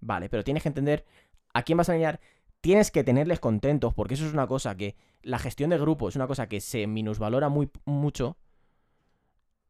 Vale, 0.00 0.28
pero 0.28 0.44
tienes 0.44 0.62
que 0.62 0.68
entender 0.68 1.04
a 1.52 1.62
quién 1.62 1.76
vas 1.76 1.88
a 1.88 1.92
alinear. 1.92 2.20
Tienes 2.60 2.90
que 2.90 3.04
tenerles 3.04 3.40
contentos, 3.40 3.92
porque 3.92 4.14
eso 4.14 4.26
es 4.26 4.32
una 4.32 4.46
cosa 4.46 4.76
que 4.76 4.96
la 5.22 5.38
gestión 5.38 5.70
de 5.70 5.78
grupo 5.78 6.08
es 6.08 6.16
una 6.16 6.26
cosa 6.26 6.48
que 6.48 6.60
se 6.60 6.86
minusvalora 6.86 7.48
muy 7.48 7.70
mucho. 7.84 8.38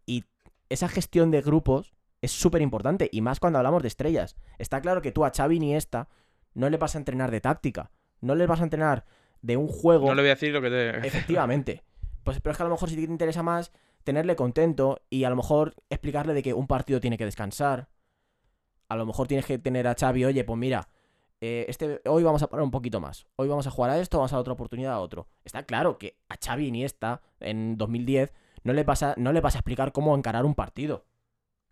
Y 0.05 0.25
esa 0.69 0.89
gestión 0.89 1.31
de 1.31 1.41
grupos 1.41 1.95
es 2.21 2.33
súper 2.33 2.63
importante, 2.63 3.09
y 3.11 3.23
más 3.23 3.41
cuando 3.41 3.59
hablamos 3.59 3.83
de 3.83 3.89
estrellas. 3.89 4.37
Está 4.59 4.81
claro 4.81 5.03
que 5.03 5.13
tú 5.13 5.25
a 5.25 5.33
Xavi 5.35 5.59
ni 5.59 5.75
esta 5.75 6.09
no 6.57 6.71
le 6.71 6.79
vas 6.79 6.95
a 6.95 6.99
entrenar 6.99 7.31
de 7.31 7.41
táctica, 7.41 7.91
no 8.21 8.35
le 8.35 8.47
vas 8.47 8.61
a 8.61 8.65
entrenar 8.65 9.05
de 9.43 9.57
un 9.57 9.69
juego. 9.69 10.09
No 10.09 10.15
le 10.15 10.23
voy 10.23 10.31
a 10.31 10.35
decir 10.35 10.53
lo 10.53 10.63
que 10.63 10.71
te. 10.71 10.89
Efectivamente. 11.07 11.85
Pues, 12.25 12.41
pero 12.41 12.53
es 12.53 12.57
que 12.57 12.63
a 12.63 12.67
lo 12.67 12.73
mejor 12.73 12.89
si 12.89 12.97
te 12.97 13.03
interesa 13.03 13.43
más 13.43 13.73
tenerle 14.03 14.37
contento 14.37 15.03
y 15.11 15.25
a 15.25 15.31
lo 15.31 15.37
mejor 15.37 15.75
explicarle 15.91 16.33
de 16.33 16.43
que 16.43 16.55
un 16.55 16.67
partido 16.67 17.01
tiene 17.01 17.19
que 17.19 17.25
descansar. 17.25 17.89
A 18.89 18.97
lo 18.97 19.05
mejor 19.05 19.27
tienes 19.27 19.47
que 19.47 19.59
tener 19.59 19.87
a 19.87 19.95
Xavi, 19.95 20.25
oye, 20.25 20.45
pues 20.45 20.59
mira, 20.59 20.89
eh, 21.41 21.67
este, 21.69 22.01
hoy 22.07 22.23
vamos 22.23 22.43
a 22.43 22.49
parar 22.49 22.65
un 22.65 22.71
poquito 22.71 23.01
más. 23.01 23.27
Hoy 23.37 23.49
vamos 23.49 23.67
a 23.67 23.71
jugar 23.71 23.91
a 23.91 23.99
esto, 23.99 24.19
vamos 24.19 24.33
a 24.33 24.37
dar 24.37 24.41
otra 24.41 24.53
oportunidad 24.55 24.93
a 24.93 25.01
otro. 25.01 25.29
Está 25.45 25.65
claro 25.65 25.99
que 25.99 26.17
a 26.29 26.37
Xavi 26.43 26.69
Iniesta 26.69 27.21
en 27.41 27.77
2010 27.77 28.33
no 28.63 28.73
le, 28.73 28.85
vas 28.85 29.03
a, 29.03 29.15
no 29.19 29.33
le 29.33 29.41
vas 29.41 29.57
a 29.57 29.59
explicar 29.59 29.93
cómo 29.93 30.17
encarar 30.17 30.45
un 30.45 30.55
partido. 30.55 31.05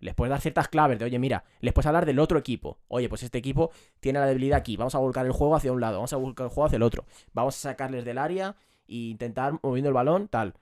Les 0.01 0.15
puedes 0.15 0.31
dar 0.31 0.41
ciertas 0.41 0.69
claves 0.69 0.99
de, 0.99 1.05
oye, 1.05 1.19
mira, 1.19 1.45
les 1.61 1.73
puedes 1.73 1.87
hablar 1.87 2.05
del 2.05 2.19
otro 2.19 2.39
equipo. 2.39 2.79
Oye, 2.89 3.09
pues 3.09 3.23
este 3.23 3.39
equipo 3.39 3.71
tiene 4.01 4.19
la 4.19 4.27
debilidad 4.27 4.59
aquí. 4.59 4.77
Vamos 4.77 4.95
a 4.95 4.99
volcar 4.99 5.25
el 5.25 5.33
juego 5.33 5.57
hacia 5.57 5.73
un 5.73 5.81
lado, 5.81 5.97
vamos 5.97 6.13
a 6.13 6.17
volcar 6.17 6.47
el 6.47 6.51
juego 6.51 6.67
hacia 6.67 6.77
el 6.77 6.83
otro. 6.83 7.07
Vamos 7.33 7.57
a 7.57 7.71
sacarles 7.71 8.05
del 8.05 8.19
área 8.19 8.57
e 8.87 8.95
intentar 8.97 9.59
moviendo 9.63 9.89
el 9.89 9.95
balón, 9.95 10.29
tal. 10.29 10.55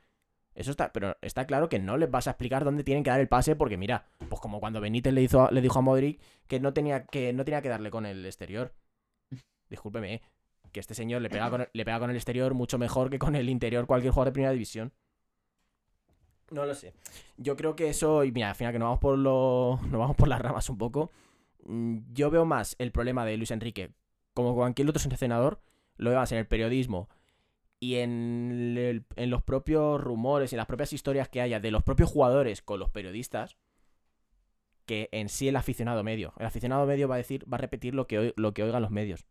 Eso 0.55 0.71
está, 0.71 0.93
pero 0.93 1.17
está 1.23 1.47
claro 1.47 1.69
que 1.69 1.79
no 1.79 1.97
les 1.97 2.11
vas 2.11 2.27
a 2.27 2.33
explicar 2.33 2.65
dónde 2.65 2.85
tienen 2.85 3.03
que 3.03 3.11
dar 3.11 3.21
el 3.21 3.29
pase, 3.29 3.57
porque 3.57 3.79
mira, 3.79 4.05
pues 4.29 4.41
como 4.41 4.61
cuando 4.61 4.81
Benítez 4.81 5.13
le, 5.13 5.23
hizo, 5.23 5.51
le 5.51 5.63
dijo 5.63 5.79
a 5.79 5.83
Modric 5.83 6.21
que 6.47 6.61
no 6.61 6.75
tenía 6.75 7.07
que, 7.07 7.33
no 7.33 7.45
tenía 7.45 7.63
que 7.63 7.71
darle 7.71 7.91
con 7.91 8.05
el 8.05 8.25
exterior. 8.27 8.75
Discúlpeme, 9.71 10.15
eh, 10.15 10.23
que 10.73 10.81
este 10.81 10.95
señor 10.95 11.23
le 11.23 11.31
pega, 11.31 11.49
con 11.49 11.63
el, 11.63 11.69
le 11.73 11.85
pega 11.85 11.99
con 11.99 12.11
el 12.11 12.17
exterior 12.17 12.53
mucho 12.53 12.79
mejor 12.79 13.09
que 13.09 13.19
con 13.19 13.35
el 13.35 13.49
interior 13.49 13.87
cualquier 13.87 14.13
jugador 14.13 14.29
de 14.29 14.33
primera 14.33 14.53
división. 14.53 14.93
No 16.53 16.67
lo 16.67 16.75
sé. 16.75 16.93
Yo 17.37 17.57
creo 17.57 17.75
que 17.75 17.89
eso, 17.89 18.25
y 18.25 18.33
mira, 18.33 18.51
al 18.51 18.55
final 18.55 18.73
que 18.73 18.79
nos 18.79 18.87
vamos 18.87 19.01
por 19.01 19.19
lo, 19.19 19.81
nos 19.85 19.99
vamos 19.99 20.17
por 20.17 20.29
las 20.29 20.41
ramas 20.41 20.69
un 20.69 20.79
poco. 20.79 21.11
Mm, 21.65 21.99
Yo 22.13 22.31
veo 22.31 22.45
más 22.45 22.77
el 22.79 22.93
problema 22.93 23.25
de 23.25 23.37
Luis 23.37 23.51
Enrique 23.51 23.93
como 24.35 24.55
cualquier 24.55 24.89
otro 24.89 25.01
seleccionador, 25.01 25.61
lo 25.97 26.11
veo 26.11 26.19
más 26.19 26.33
en 26.33 26.39
el 26.39 26.47
periodismo 26.47 27.09
y 27.81 27.97
en, 27.97 29.05
en 29.17 29.31
los 29.31 29.43
propios 29.43 30.01
rumores 30.01 30.53
y 30.53 30.55
en 30.55 30.59
las 30.59 30.67
propias 30.67 30.93
historias 30.93 31.29
que 31.29 31.41
haya 31.41 31.61
de 31.61 31.71
los 31.71 31.83
propios 31.83 32.11
jugadores 32.11 32.63
con 32.63 32.79
los 32.79 32.91
periodistas 32.91 33.57
que 34.87 35.09
en 35.13 35.29
sí 35.29 35.49
el 35.49 35.57
aficionado 35.57 36.03
medio. 36.03 36.33
El 36.39 36.47
aficionado 36.47 36.87
medio 36.87 37.09
va 37.09 37.17
a 37.17 37.19
decir, 37.19 37.45
va 37.53 37.57
a 37.57 37.61
repetir 37.61 37.95
lo 37.95 38.07
que, 38.07 38.33
lo 38.37 38.55
que 38.55 38.63
oigan 38.63 38.83
los 38.83 38.91
medios. 38.91 39.27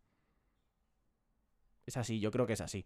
Es 1.86 1.98
así, 1.98 2.20
yo 2.20 2.32
creo 2.32 2.46
que 2.46 2.54
es 2.54 2.62
así. 2.62 2.86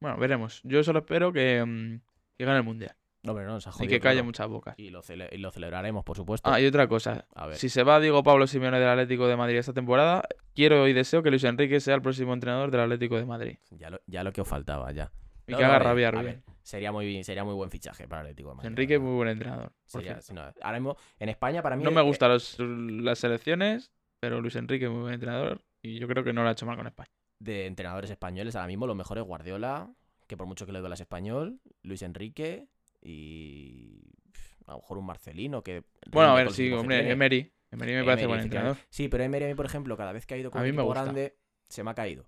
Bueno, 0.00 0.16
veremos. 0.18 0.60
Yo 0.64 0.82
solo 0.84 1.00
espero 1.00 1.32
que, 1.32 1.64
mm, 1.64 2.00
que 2.36 2.44
gane 2.44 2.58
el 2.58 2.64
Mundial. 2.64 2.96
No, 3.22 3.34
pero 3.34 3.46
no, 3.46 3.60
se 3.60 3.68
ha 3.68 3.72
Y 3.84 3.86
que 3.88 4.00
calle 4.00 4.22
muchas 4.22 4.48
bocas. 4.48 4.74
Y 4.78 4.90
lo, 4.90 5.00
y 5.30 5.38
lo 5.38 5.50
celebraremos, 5.52 6.04
por 6.04 6.16
supuesto. 6.16 6.50
Ah, 6.50 6.60
y 6.60 6.66
otra 6.66 6.88
cosa. 6.88 7.26
A 7.34 7.46
ver. 7.46 7.56
Si 7.56 7.68
se 7.68 7.82
va 7.84 8.00
Diego 8.00 8.22
Pablo 8.22 8.46
Simeone 8.46 8.80
del 8.80 8.88
Atlético 8.88 9.28
de 9.28 9.36
Madrid 9.36 9.58
esta 9.58 9.72
temporada, 9.72 10.24
quiero 10.54 10.88
y 10.88 10.92
deseo 10.92 11.22
que 11.22 11.30
Luis 11.30 11.44
Enrique 11.44 11.78
sea 11.80 11.94
el 11.94 12.02
próximo 12.02 12.34
entrenador 12.34 12.70
del 12.72 12.80
Atlético 12.80 13.16
de 13.16 13.24
Madrid. 13.24 13.58
Ya 13.70 13.90
lo, 13.90 14.00
ya 14.06 14.24
lo 14.24 14.32
que 14.32 14.40
os 14.40 14.48
faltaba, 14.48 14.90
ya. 14.92 15.12
Y 15.46 15.52
No, 15.52 15.58
que 15.58 15.62
no, 15.64 15.68
haga 15.70 15.78
ver, 15.78 15.86
rabiar 15.86 16.16
a 16.16 16.22
bien. 16.22 16.42
ver, 16.46 16.54
sería, 16.62 16.90
muy, 16.92 17.22
sería 17.24 17.44
muy 17.44 17.54
buen 17.54 17.70
fichaje 17.70 18.08
para 18.08 18.22
el 18.22 18.26
Atlético 18.28 18.50
de 18.50 18.54
Madrid. 18.56 18.68
Enrique 18.70 18.94
es 18.94 19.00
muy 19.00 19.14
buen 19.14 19.28
entrenador. 19.28 19.72
Sería- 19.86 20.18
no, 20.32 20.42
ahora 20.62 20.78
mismo, 20.80 20.96
en 21.18 21.28
España, 21.28 21.62
para 21.62 21.76
mí. 21.76 21.84
No 21.84 21.90
me 21.90 22.02
gustan 22.02 22.30
los- 22.30 22.58
las 22.58 23.18
selecciones, 23.20 23.92
pero 24.20 24.40
Luis 24.40 24.56
Enrique 24.56 24.86
es 24.86 24.90
muy 24.90 25.00
buen 25.02 25.14
entrenador 25.14 25.62
y 25.80 25.98
yo 25.98 26.06
creo 26.08 26.22
que 26.24 26.32
no 26.32 26.42
lo 26.42 26.48
ha 26.48 26.52
hecho 26.52 26.66
mal 26.66 26.76
con 26.76 26.86
España. 26.86 27.08
de 27.38 27.66
entrenadores 27.66 28.08
españoles, 28.08 28.54
ahora 28.54 28.68
mismo 28.68 28.86
los 28.86 28.94
mejores 28.94 29.24
Guardiola, 29.24 29.90
que 30.28 30.36
por 30.36 30.46
mucho 30.46 30.64
que 30.64 30.70
le 30.72 30.78
duelas 30.78 31.00
español, 31.00 31.58
Luis 31.82 32.02
Enrique 32.02 32.68
y 33.02 34.00
pff, 34.32 34.68
a 34.68 34.72
lo 34.72 34.78
mejor 34.78 34.98
un 34.98 35.06
Marcelino 35.06 35.62
que 35.62 35.84
Bueno, 36.10 36.30
a 36.32 36.34
ver, 36.34 36.52
sí, 36.52 36.70
hombre. 36.72 37.10
Emery. 37.10 37.52
Emery 37.70 37.92
me 37.94 38.04
parece 38.04 38.26
buen 38.26 38.40
entrenador. 38.40 38.76
Sí, 38.90 39.08
pero 39.08 39.24
Emery 39.24 39.46
a 39.46 39.48
mí, 39.48 39.54
por 39.54 39.66
ejemplo, 39.66 39.96
cada 39.96 40.12
vez 40.12 40.26
que 40.26 40.34
ha 40.34 40.38
ido 40.38 40.50
con 40.50 40.60
A 40.60 40.62
un 40.64 40.68
equipo 40.68 40.88
grande, 40.88 41.36
se 41.68 41.82
me 41.82 41.90
ha 41.90 41.94
caído. 41.94 42.26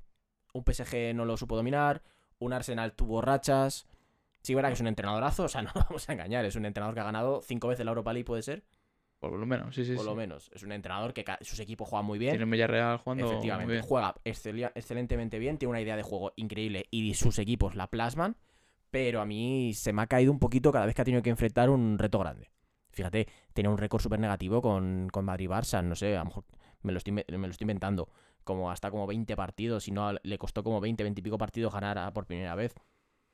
Un 0.53 0.65
PSG 0.65 1.15
no 1.15 1.25
lo 1.25 1.37
supo 1.37 1.57
dominar, 1.57 2.03
un 2.39 2.53
Arsenal 2.53 2.95
tuvo 2.95 3.21
rachas. 3.21 3.87
Sí, 4.43 4.55
verdad 4.55 4.71
que 4.71 4.75
es 4.75 4.81
un 4.81 4.87
entrenadorazo, 4.87 5.45
o 5.45 5.49
sea, 5.49 5.63
no 5.63 5.71
nos 5.75 5.85
vamos 5.85 6.09
a 6.09 6.13
engañar, 6.13 6.45
es 6.45 6.57
un 6.57 6.65
entrenador 6.67 6.95
que 6.95 7.01
ha 7.01 7.05
ganado 7.05 7.41
cinco 7.43 7.69
veces 7.69 7.85
la 7.85 7.91
Europa 7.91 8.13
League, 8.13 8.25
puede 8.27 8.43
ser, 8.43 8.65
Por 9.19 9.33
lo 9.33 9.47
menos, 9.47 9.75
sí, 9.75 9.85
sí. 9.85 9.93
por 9.95 10.05
sí. 10.05 10.09
lo 10.11 10.15
menos. 10.15 10.51
Es 10.55 10.63
un 10.63 10.73
entrenador 10.73 11.13
que 11.15 11.25
sus 11.43 11.59
equipos 11.61 11.89
juegan 11.89 12.05
muy 12.07 12.19
bien. 12.19 12.33
Tiene 12.33 12.45
un 12.45 12.51
Villarreal 12.51 12.99
jugando 12.99 13.25
muy 13.25 13.33
Efectivamente, 13.33 13.73
bien. 13.73 13.85
juega 13.85 14.15
excelentemente 14.25 15.39
bien, 15.39 15.59
tiene 15.59 15.71
una 15.71 15.81
idea 15.81 15.97
de 15.97 16.03
juego 16.03 16.33
increíble 16.37 16.87
y 16.91 17.15
sus 17.15 17.39
equipos 17.39 17.75
la 17.75 17.89
plasman, 17.91 18.37
pero 18.95 19.21
a 19.21 19.27
mí 19.27 19.75
se 19.75 19.93
me 19.93 20.03
ha 20.03 20.07
caído 20.07 20.31
un 20.31 20.39
poquito 20.39 20.71
cada 20.71 20.87
vez 20.87 20.95
que 20.95 21.03
ha 21.03 21.05
tenido 21.05 21.21
que 21.21 21.29
enfrentar 21.29 21.69
un 21.69 21.99
reto 21.99 22.21
grande. 22.21 22.53
Fíjate, 22.93 23.27
tiene 23.53 23.69
un 23.69 23.77
récord 23.77 24.01
súper 24.01 24.21
negativo 24.21 24.63
con, 24.63 25.09
con 25.11 25.25
Madrid-Barça, 25.25 25.83
no 25.83 25.97
sé, 25.97 26.15
a 26.17 26.21
lo 26.21 26.27
mejor 26.27 26.45
me 26.83 26.93
lo, 26.93 26.99
estoy, 26.99 27.11
me 27.11 27.25
lo 27.27 27.49
estoy 27.49 27.65
inventando, 27.65 28.09
como 28.45 28.71
hasta 28.71 28.93
como 28.93 29.09
20 29.09 29.35
partidos, 29.35 29.89
y 29.89 29.91
no 29.91 30.13
le 30.23 30.39
costó 30.39 30.63
como 30.63 30.81
20, 30.81 31.03
20 31.03 31.19
y 31.19 31.23
pico 31.25 31.37
partidos 31.37 31.75
ganar 31.75 32.13
por 32.13 32.25
primera 32.25 32.55
vez. 32.55 32.73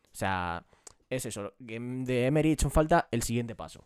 O 0.05 0.17
sea, 0.17 0.65
es 1.11 1.27
eso, 1.27 1.53
de 1.59 2.25
Emery 2.25 2.53
hecho 2.53 2.71
falta 2.71 3.09
el 3.11 3.23
siguiente 3.23 3.55
paso. 3.55 3.85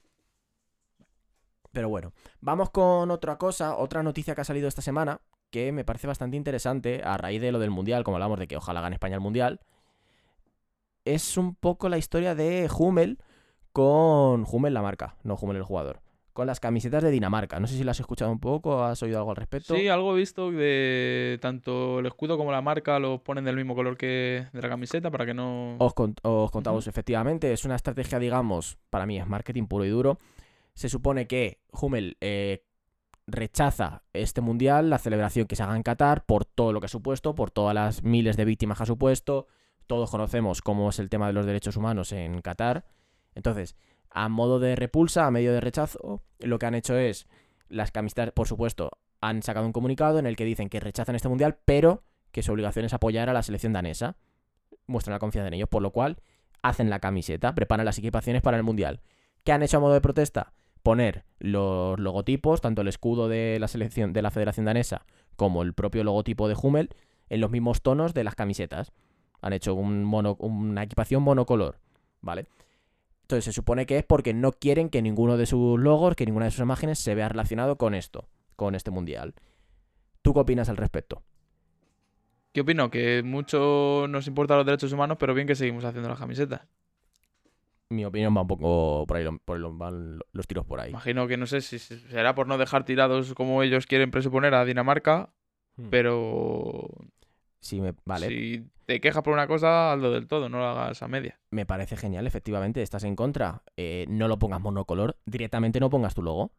Pero 1.72 1.88
bueno, 1.88 2.12
vamos 2.40 2.70
con 2.70 3.10
otra 3.10 3.36
cosa, 3.36 3.76
otra 3.76 4.04
noticia 4.04 4.36
que 4.36 4.42
ha 4.42 4.44
salido 4.44 4.68
esta 4.68 4.80
semana, 4.80 5.22
que 5.50 5.72
me 5.72 5.84
parece 5.84 6.06
bastante 6.06 6.36
interesante 6.36 7.02
a 7.02 7.16
raíz 7.16 7.40
de 7.40 7.50
lo 7.50 7.58
del 7.58 7.70
Mundial, 7.70 8.04
como 8.04 8.18
hablamos 8.18 8.38
de 8.38 8.46
que 8.46 8.56
ojalá 8.56 8.80
gane 8.80 8.94
España 8.94 9.16
el 9.16 9.20
Mundial. 9.20 9.58
Es 11.04 11.36
un 11.36 11.54
poco 11.54 11.88
la 11.88 11.98
historia 11.98 12.34
de 12.34 12.68
Hummel 12.76 13.18
con 13.72 14.44
Hummel 14.50 14.74
la 14.74 14.82
marca, 14.82 15.16
no 15.24 15.34
Hummel 15.34 15.56
el 15.58 15.62
jugador. 15.64 16.00
Con 16.32 16.48
las 16.48 16.58
camisetas 16.58 17.00
de 17.04 17.12
Dinamarca. 17.12 17.60
No 17.60 17.68
sé 17.68 17.76
si 17.76 17.84
las 17.84 17.96
has 17.96 18.00
escuchado 18.00 18.32
un 18.32 18.40
poco, 18.40 18.82
has 18.82 19.00
oído 19.04 19.18
algo 19.18 19.30
al 19.30 19.36
respecto. 19.36 19.76
Sí, 19.76 19.86
algo 19.86 20.14
he 20.14 20.18
visto 20.18 20.50
de 20.50 21.38
tanto 21.40 22.00
el 22.00 22.06
escudo 22.06 22.36
como 22.36 22.50
la 22.50 22.60
marca 22.60 22.98
los 22.98 23.20
ponen 23.20 23.44
del 23.44 23.54
mismo 23.54 23.76
color 23.76 23.96
que 23.96 24.46
de 24.52 24.62
la 24.62 24.68
camiseta 24.68 25.12
para 25.12 25.26
que 25.26 25.32
no... 25.34 25.76
Os, 25.78 25.94
con- 25.94 26.16
os 26.22 26.50
contamos, 26.50 26.88
efectivamente, 26.88 27.52
es 27.52 27.64
una 27.64 27.76
estrategia, 27.76 28.18
digamos, 28.18 28.78
para 28.90 29.06
mí 29.06 29.16
es 29.16 29.28
marketing 29.28 29.66
puro 29.66 29.84
y 29.84 29.90
duro. 29.90 30.18
Se 30.74 30.88
supone 30.88 31.28
que 31.28 31.60
Hummel 31.70 32.16
eh, 32.20 32.64
rechaza 33.28 34.02
este 34.12 34.40
mundial, 34.40 34.90
la 34.90 34.98
celebración 34.98 35.46
que 35.46 35.54
se 35.54 35.62
haga 35.62 35.76
en 35.76 35.84
Qatar, 35.84 36.24
por 36.26 36.44
todo 36.44 36.72
lo 36.72 36.80
que 36.80 36.86
ha 36.86 36.88
supuesto, 36.88 37.36
por 37.36 37.52
todas 37.52 37.76
las 37.76 38.02
miles 38.02 38.36
de 38.36 38.44
víctimas 38.44 38.76
que 38.78 38.82
ha 38.82 38.86
supuesto. 38.86 39.46
Todos 39.86 40.10
conocemos 40.10 40.62
cómo 40.62 40.88
es 40.90 40.98
el 40.98 41.10
tema 41.10 41.26
de 41.26 41.32
los 41.32 41.46
derechos 41.46 41.76
humanos 41.76 42.12
en 42.12 42.40
Qatar. 42.40 42.84
Entonces, 43.34 43.76
a 44.10 44.28
modo 44.28 44.58
de 44.60 44.76
repulsa, 44.76 45.26
a 45.26 45.30
medio 45.30 45.52
de 45.52 45.60
rechazo, 45.60 46.22
lo 46.38 46.58
que 46.58 46.66
han 46.66 46.74
hecho 46.74 46.96
es, 46.96 47.26
las 47.68 47.90
camisetas, 47.90 48.32
por 48.32 48.48
supuesto, 48.48 48.90
han 49.20 49.42
sacado 49.42 49.66
un 49.66 49.72
comunicado 49.72 50.18
en 50.18 50.26
el 50.26 50.36
que 50.36 50.44
dicen 50.44 50.68
que 50.68 50.80
rechazan 50.80 51.16
este 51.16 51.28
mundial, 51.28 51.58
pero 51.64 52.04
que 52.30 52.42
su 52.42 52.52
obligación 52.52 52.84
es 52.84 52.94
apoyar 52.94 53.28
a 53.28 53.32
la 53.32 53.42
selección 53.42 53.72
danesa. 53.72 54.16
Muestran 54.86 55.12
la 55.12 55.18
confianza 55.18 55.48
en 55.48 55.54
ellos, 55.54 55.68
por 55.68 55.82
lo 55.82 55.90
cual 55.90 56.18
hacen 56.62 56.90
la 56.90 57.00
camiseta, 57.00 57.54
preparan 57.54 57.86
las 57.86 57.98
equipaciones 57.98 58.42
para 58.42 58.56
el 58.56 58.62
mundial. 58.62 59.00
¿Qué 59.44 59.52
han 59.52 59.62
hecho 59.62 59.76
a 59.76 59.80
modo 59.80 59.94
de 59.94 60.00
protesta? 60.00 60.52
Poner 60.82 61.24
los 61.38 61.98
logotipos, 61.98 62.60
tanto 62.60 62.82
el 62.82 62.88
escudo 62.88 63.28
de 63.28 63.58
la 63.58 63.68
selección 63.68 64.12
de 64.12 64.22
la 64.22 64.30
Federación 64.30 64.66
Danesa 64.66 65.06
como 65.36 65.62
el 65.62 65.74
propio 65.74 66.04
logotipo 66.04 66.48
de 66.48 66.56
Hummel, 66.60 66.90
en 67.28 67.40
los 67.40 67.50
mismos 67.50 67.82
tonos 67.82 68.14
de 68.14 68.24
las 68.24 68.34
camisetas. 68.34 68.92
Han 69.44 69.52
hecho 69.52 69.74
un 69.74 70.04
mono- 70.04 70.36
una 70.40 70.82
equipación 70.82 71.22
monocolor, 71.22 71.76
¿vale? 72.22 72.46
Entonces 73.22 73.44
se 73.44 73.52
supone 73.52 73.84
que 73.84 73.98
es 73.98 74.04
porque 74.04 74.32
no 74.32 74.52
quieren 74.52 74.88
que 74.88 75.02
ninguno 75.02 75.36
de 75.36 75.44
sus 75.46 75.78
logos, 75.78 76.14
que 76.16 76.24
ninguna 76.24 76.46
de 76.46 76.50
sus 76.50 76.60
imágenes 76.60 76.98
se 76.98 77.14
vea 77.14 77.28
relacionado 77.28 77.76
con 77.76 77.94
esto, 77.94 78.26
con 78.56 78.74
este 78.74 78.90
mundial. 78.90 79.34
¿Tú 80.22 80.32
qué 80.32 80.40
opinas 80.40 80.68
al 80.70 80.78
respecto? 80.78 81.22
¿Qué 82.52 82.62
opino? 82.62 82.90
Que 82.90 83.22
mucho 83.22 84.06
nos 84.08 84.26
importan 84.28 84.56
los 84.58 84.66
derechos 84.66 84.92
humanos, 84.92 85.16
pero 85.20 85.34
bien 85.34 85.46
que 85.46 85.54
seguimos 85.56 85.84
haciendo 85.84 86.08
las 86.08 86.18
camisetas. 86.18 86.62
Mi 87.90 88.04
opinión 88.04 88.34
va 88.34 88.40
un 88.42 88.46
poco 88.46 89.04
por 89.06 89.16
ahí, 89.16 89.26
por 89.44 89.56
ahí 89.58 89.62
van 89.72 90.20
los 90.32 90.46
tiros 90.46 90.64
por 90.64 90.80
ahí. 90.80 90.90
Imagino 90.90 91.26
que 91.26 91.36
no 91.36 91.46
sé 91.46 91.60
si 91.60 91.78
se- 91.78 91.98
será 92.08 92.34
por 92.34 92.46
no 92.46 92.56
dejar 92.56 92.84
tirados 92.84 93.34
como 93.34 93.62
ellos 93.62 93.86
quieren 93.86 94.10
presuponer 94.10 94.54
a 94.54 94.64
Dinamarca, 94.64 95.30
Hmm. 95.76 95.88
pero 95.90 96.88
Sí, 97.64 97.80
me, 97.80 97.94
vale. 98.04 98.28
si 98.28 98.62
te 98.84 99.00
quejas 99.00 99.22
por 99.22 99.32
una 99.32 99.46
cosa, 99.46 99.92
hazlo 99.94 100.10
del 100.10 100.26
todo, 100.26 100.50
no 100.50 100.58
lo 100.58 100.66
hagas 100.66 101.02
a 101.02 101.08
media. 101.08 101.40
Me 101.50 101.64
parece 101.64 101.96
genial, 101.96 102.26
efectivamente. 102.26 102.82
Estás 102.82 103.04
en 103.04 103.16
contra. 103.16 103.62
Eh, 103.78 104.04
no 104.10 104.28
lo 104.28 104.38
pongas 104.38 104.60
monocolor. 104.60 105.16
Directamente 105.24 105.80
no 105.80 105.88
pongas 105.88 106.14
tu 106.14 106.22
logo. 106.22 106.52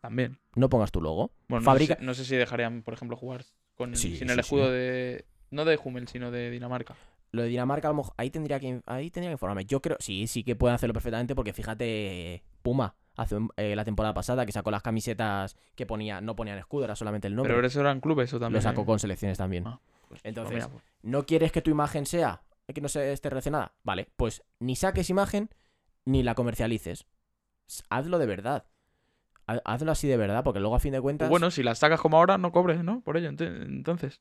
También. 0.00 0.38
No 0.54 0.70
pongas 0.70 0.90
tu 0.92 1.02
logo. 1.02 1.30
Bueno, 1.48 1.62
Fabrica- 1.62 1.94
no, 1.94 1.96
sé, 1.96 2.00
si- 2.00 2.06
no 2.06 2.14
sé 2.14 2.24
si 2.24 2.36
dejarían, 2.36 2.82
por 2.82 2.94
ejemplo, 2.94 3.16
jugar 3.18 3.44
con, 3.74 3.94
Sí, 3.96 4.16
sin 4.16 4.16
sí, 4.16 4.24
el 4.24 4.30
sí. 4.30 4.40
escudo 4.40 4.70
de... 4.70 5.26
No 5.50 5.64
de 5.66 5.78
Hummel, 5.82 6.08
sino 6.08 6.30
de 6.30 6.50
Dinamarca. 6.50 6.94
Lo 7.32 7.42
de 7.42 7.48
Dinamarca, 7.48 7.88
a 7.88 7.90
lo 7.90 7.98
mejor, 7.98 8.14
ahí 8.16 8.30
tendría 8.30 8.58
que 8.58 8.80
ahí 8.86 9.10
tendría 9.10 9.30
que 9.30 9.34
informarme. 9.34 9.64
Yo 9.66 9.80
creo, 9.82 9.96
sí, 10.00 10.26
sí 10.26 10.42
que 10.42 10.56
pueden 10.56 10.74
hacerlo 10.74 10.94
perfectamente 10.94 11.34
porque 11.34 11.52
fíjate, 11.52 12.42
Puma, 12.62 12.94
hace 13.16 13.36
eh, 13.56 13.76
la 13.76 13.84
temporada 13.84 14.14
pasada 14.14 14.46
que 14.46 14.52
sacó 14.52 14.70
las 14.70 14.82
camisetas 14.82 15.56
que 15.76 15.86
ponía, 15.86 16.20
no 16.20 16.34
ponían 16.34 16.58
escudo, 16.58 16.84
era 16.84 16.96
solamente 16.96 17.28
el 17.28 17.36
nombre. 17.36 17.54
Pero 17.54 17.66
eso 17.66 17.80
eran 17.80 18.00
clubes 18.00 18.32
o 18.32 18.36
lo 18.36 18.40
también. 18.40 18.62
sacó 18.62 18.82
¿eh? 18.82 18.86
con 18.86 18.98
selecciones 18.98 19.38
también. 19.38 19.64
Ah, 19.66 19.78
Pues, 20.10 20.20
Entonces, 20.24 20.54
mira, 20.54 20.68
pues, 20.68 20.82
¿No 21.02 21.24
quieres 21.24 21.52
que 21.52 21.62
tu 21.62 21.70
imagen 21.70 22.04
sea, 22.04 22.42
que 22.74 22.80
no 22.82 22.88
se 22.88 23.12
esté 23.12 23.30
relacionada? 23.30 23.72
Vale, 23.84 24.08
pues 24.16 24.42
ni 24.58 24.74
saques 24.76 25.08
imagen 25.08 25.48
ni 26.04 26.22
la 26.24 26.34
comercialices. 26.34 27.06
Hazlo 27.88 28.18
de 28.18 28.26
verdad. 28.26 28.66
Ha- 29.46 29.62
Hazlo 29.64 29.92
así 29.92 30.08
de 30.08 30.16
verdad, 30.16 30.42
porque 30.44 30.60
luego 30.60 30.74
a 30.74 30.80
fin 30.80 30.92
de 30.92 31.00
cuentas. 31.00 31.26
pues 31.28 31.30
bueno, 31.40 31.50
si 31.52 31.62
las 31.62 31.78
sacas 31.78 32.00
como 32.00 32.16
ahora, 32.18 32.36
no 32.38 32.50
cobres, 32.52 32.82
¿no? 32.84 33.00
Por 33.02 33.16
ello, 33.16 33.28
entonces. 33.30 34.20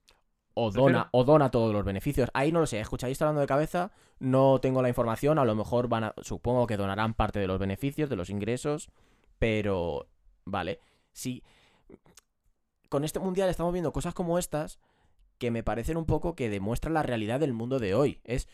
o 0.54 0.71
dona, 0.71 1.10
o 1.12 1.23
dona 1.23 1.49
todos 1.52 1.73
los 1.73 1.84
beneficios. 1.84 2.30
Ahí 2.34 2.52
no 2.52 2.60
lo 2.60 2.67
sé, 2.67 2.80
escucháis 2.80 3.19
hablando 3.21 3.41
de 3.41 3.47
cabeza, 3.47 3.91
no 4.19 4.60
tengo 4.60 4.82
la 4.82 4.89
información, 4.89 5.39
a 5.39 5.45
lo 5.45 5.56
mejor 5.56 5.88
van 5.88 6.04
a, 6.06 6.13
supongo 6.21 6.67
que 6.67 6.78
donarán 6.78 7.13
parte 7.15 7.39
de 7.39 7.47
los 7.47 7.60
beneficios, 7.60 8.10
de 8.10 8.15
los 8.15 8.30
ingresos, 8.30 8.89
pero 9.39 10.08
vale, 10.45 10.80
sí. 11.12 11.43
Con 12.89 13.04
este 13.04 13.19
mundial 13.19 13.49
estamos 13.49 13.71
viendo 13.71 13.91
cosas 13.93 14.13
como 14.13 14.38
estas 14.39 14.80
que 15.39 15.52
me 15.52 15.63
parecen 15.63 15.97
un 15.97 16.06
poco 16.06 16.36
que 16.36 16.49
demuestran 16.49 16.93
la 16.93 17.02
realidad 17.02 17.39
del 17.39 17.54
mundo 17.54 17.80
de 17.80 17.95
hoy. 17.95 18.19
Es 18.23 18.47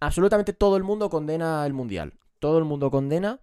absolutamente 0.00 0.52
todo 0.52 0.76
el 0.76 0.82
mundo 0.82 1.10
condena 1.10 1.64
el 1.64 1.74
mundial. 1.74 2.14
Todo 2.40 2.58
el 2.58 2.64
mundo 2.64 2.90
condena 2.90 3.40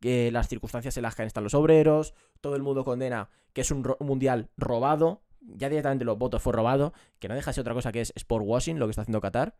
que 0.00 0.32
las 0.32 0.48
circunstancias 0.48 0.96
en 0.96 1.02
las 1.02 1.14
que 1.14 1.24
están 1.24 1.44
los 1.44 1.54
obreros, 1.54 2.14
todo 2.40 2.56
el 2.56 2.62
mundo 2.62 2.84
condena 2.84 3.28
que 3.52 3.60
es 3.60 3.70
un, 3.70 3.86
mundial 4.00 4.50
robado, 4.56 5.22
ya 5.40 5.68
directamente 5.68 6.04
los 6.04 6.18
votos 6.18 6.42
fue 6.42 6.52
robado, 6.52 6.92
que 7.18 7.28
no 7.28 7.34
deja 7.34 7.50
de 7.50 7.54
ser 7.54 7.62
otra 7.62 7.74
cosa 7.74 7.92
que 7.92 8.00
es 8.00 8.12
sport 8.16 8.44
washing, 8.46 8.78
lo 8.78 8.86
que 8.86 8.90
está 8.90 9.02
haciendo 9.02 9.20
Qatar. 9.20 9.54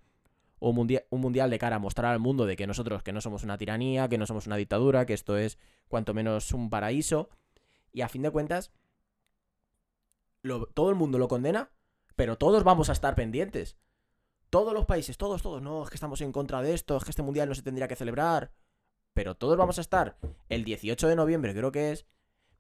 Un 0.59 0.77
mundial, 0.77 1.05
un 1.11 1.21
mundial 1.21 1.51
de 1.51 1.59
cara 1.59 1.77
a 1.77 1.79
mostrar 1.81 2.13
al 2.13 2.21
mundo 2.21 2.47
de 2.47 2.55
que 2.55 2.69
nosotros, 2.69 3.03
que 3.03 3.13
no 3.13 3.21
somos 3.21 3.43
una 3.43 3.59
tiranía, 3.59 4.09
que 4.09 4.17
no 4.17 4.27
somos 4.27 4.47
una 4.47 4.57
dictadura, 4.57 5.07
que 5.07 5.13
esto 5.13 5.37
es 5.37 5.59
cuanto 5.89 6.15
menos 6.15 6.53
un 6.53 6.71
paraíso. 6.71 7.29
Y 7.93 8.03
a 8.03 8.09
fin 8.09 8.23
de 8.23 8.31
cuentas, 8.31 8.71
todo 10.75 10.91
el 10.91 10.95
mundo 10.95 11.19
lo 11.19 11.27
condena, 11.27 11.71
pero 12.17 12.39
todos 12.39 12.65
vamos 12.65 12.89
a 12.89 12.93
estar 12.93 13.15
pendientes. 13.15 13.77
Todos 14.51 14.75
los 14.75 14.85
países, 14.85 15.17
todos, 15.17 15.43
todos, 15.43 15.63
no, 15.63 15.83
es 15.83 15.91
que 15.91 15.97
estamos 15.97 16.21
en 16.21 16.33
contra 16.33 16.61
de 16.61 16.75
esto, 16.75 16.97
es 16.97 17.05
que 17.05 17.11
este 17.11 17.23
mundial 17.23 17.49
no 17.49 17.55
se 17.55 17.63
tendría 17.63 17.89
que 17.89 17.97
celebrar. 17.97 18.53
Pero 19.15 19.37
todos 19.37 19.57
vamos 19.57 19.79
a 19.79 19.81
estar 19.81 20.19
el 20.49 20.65
18 20.65 21.09
de 21.09 21.17
noviembre, 21.17 21.55
creo 21.55 21.73
que 21.73 21.93
es, 21.93 22.07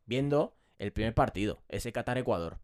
viendo 0.04 0.56
el 0.78 0.92
primer 0.92 1.14
partido, 1.14 1.62
ese 1.68 1.92
Qatar-Ecuador. 1.92 2.58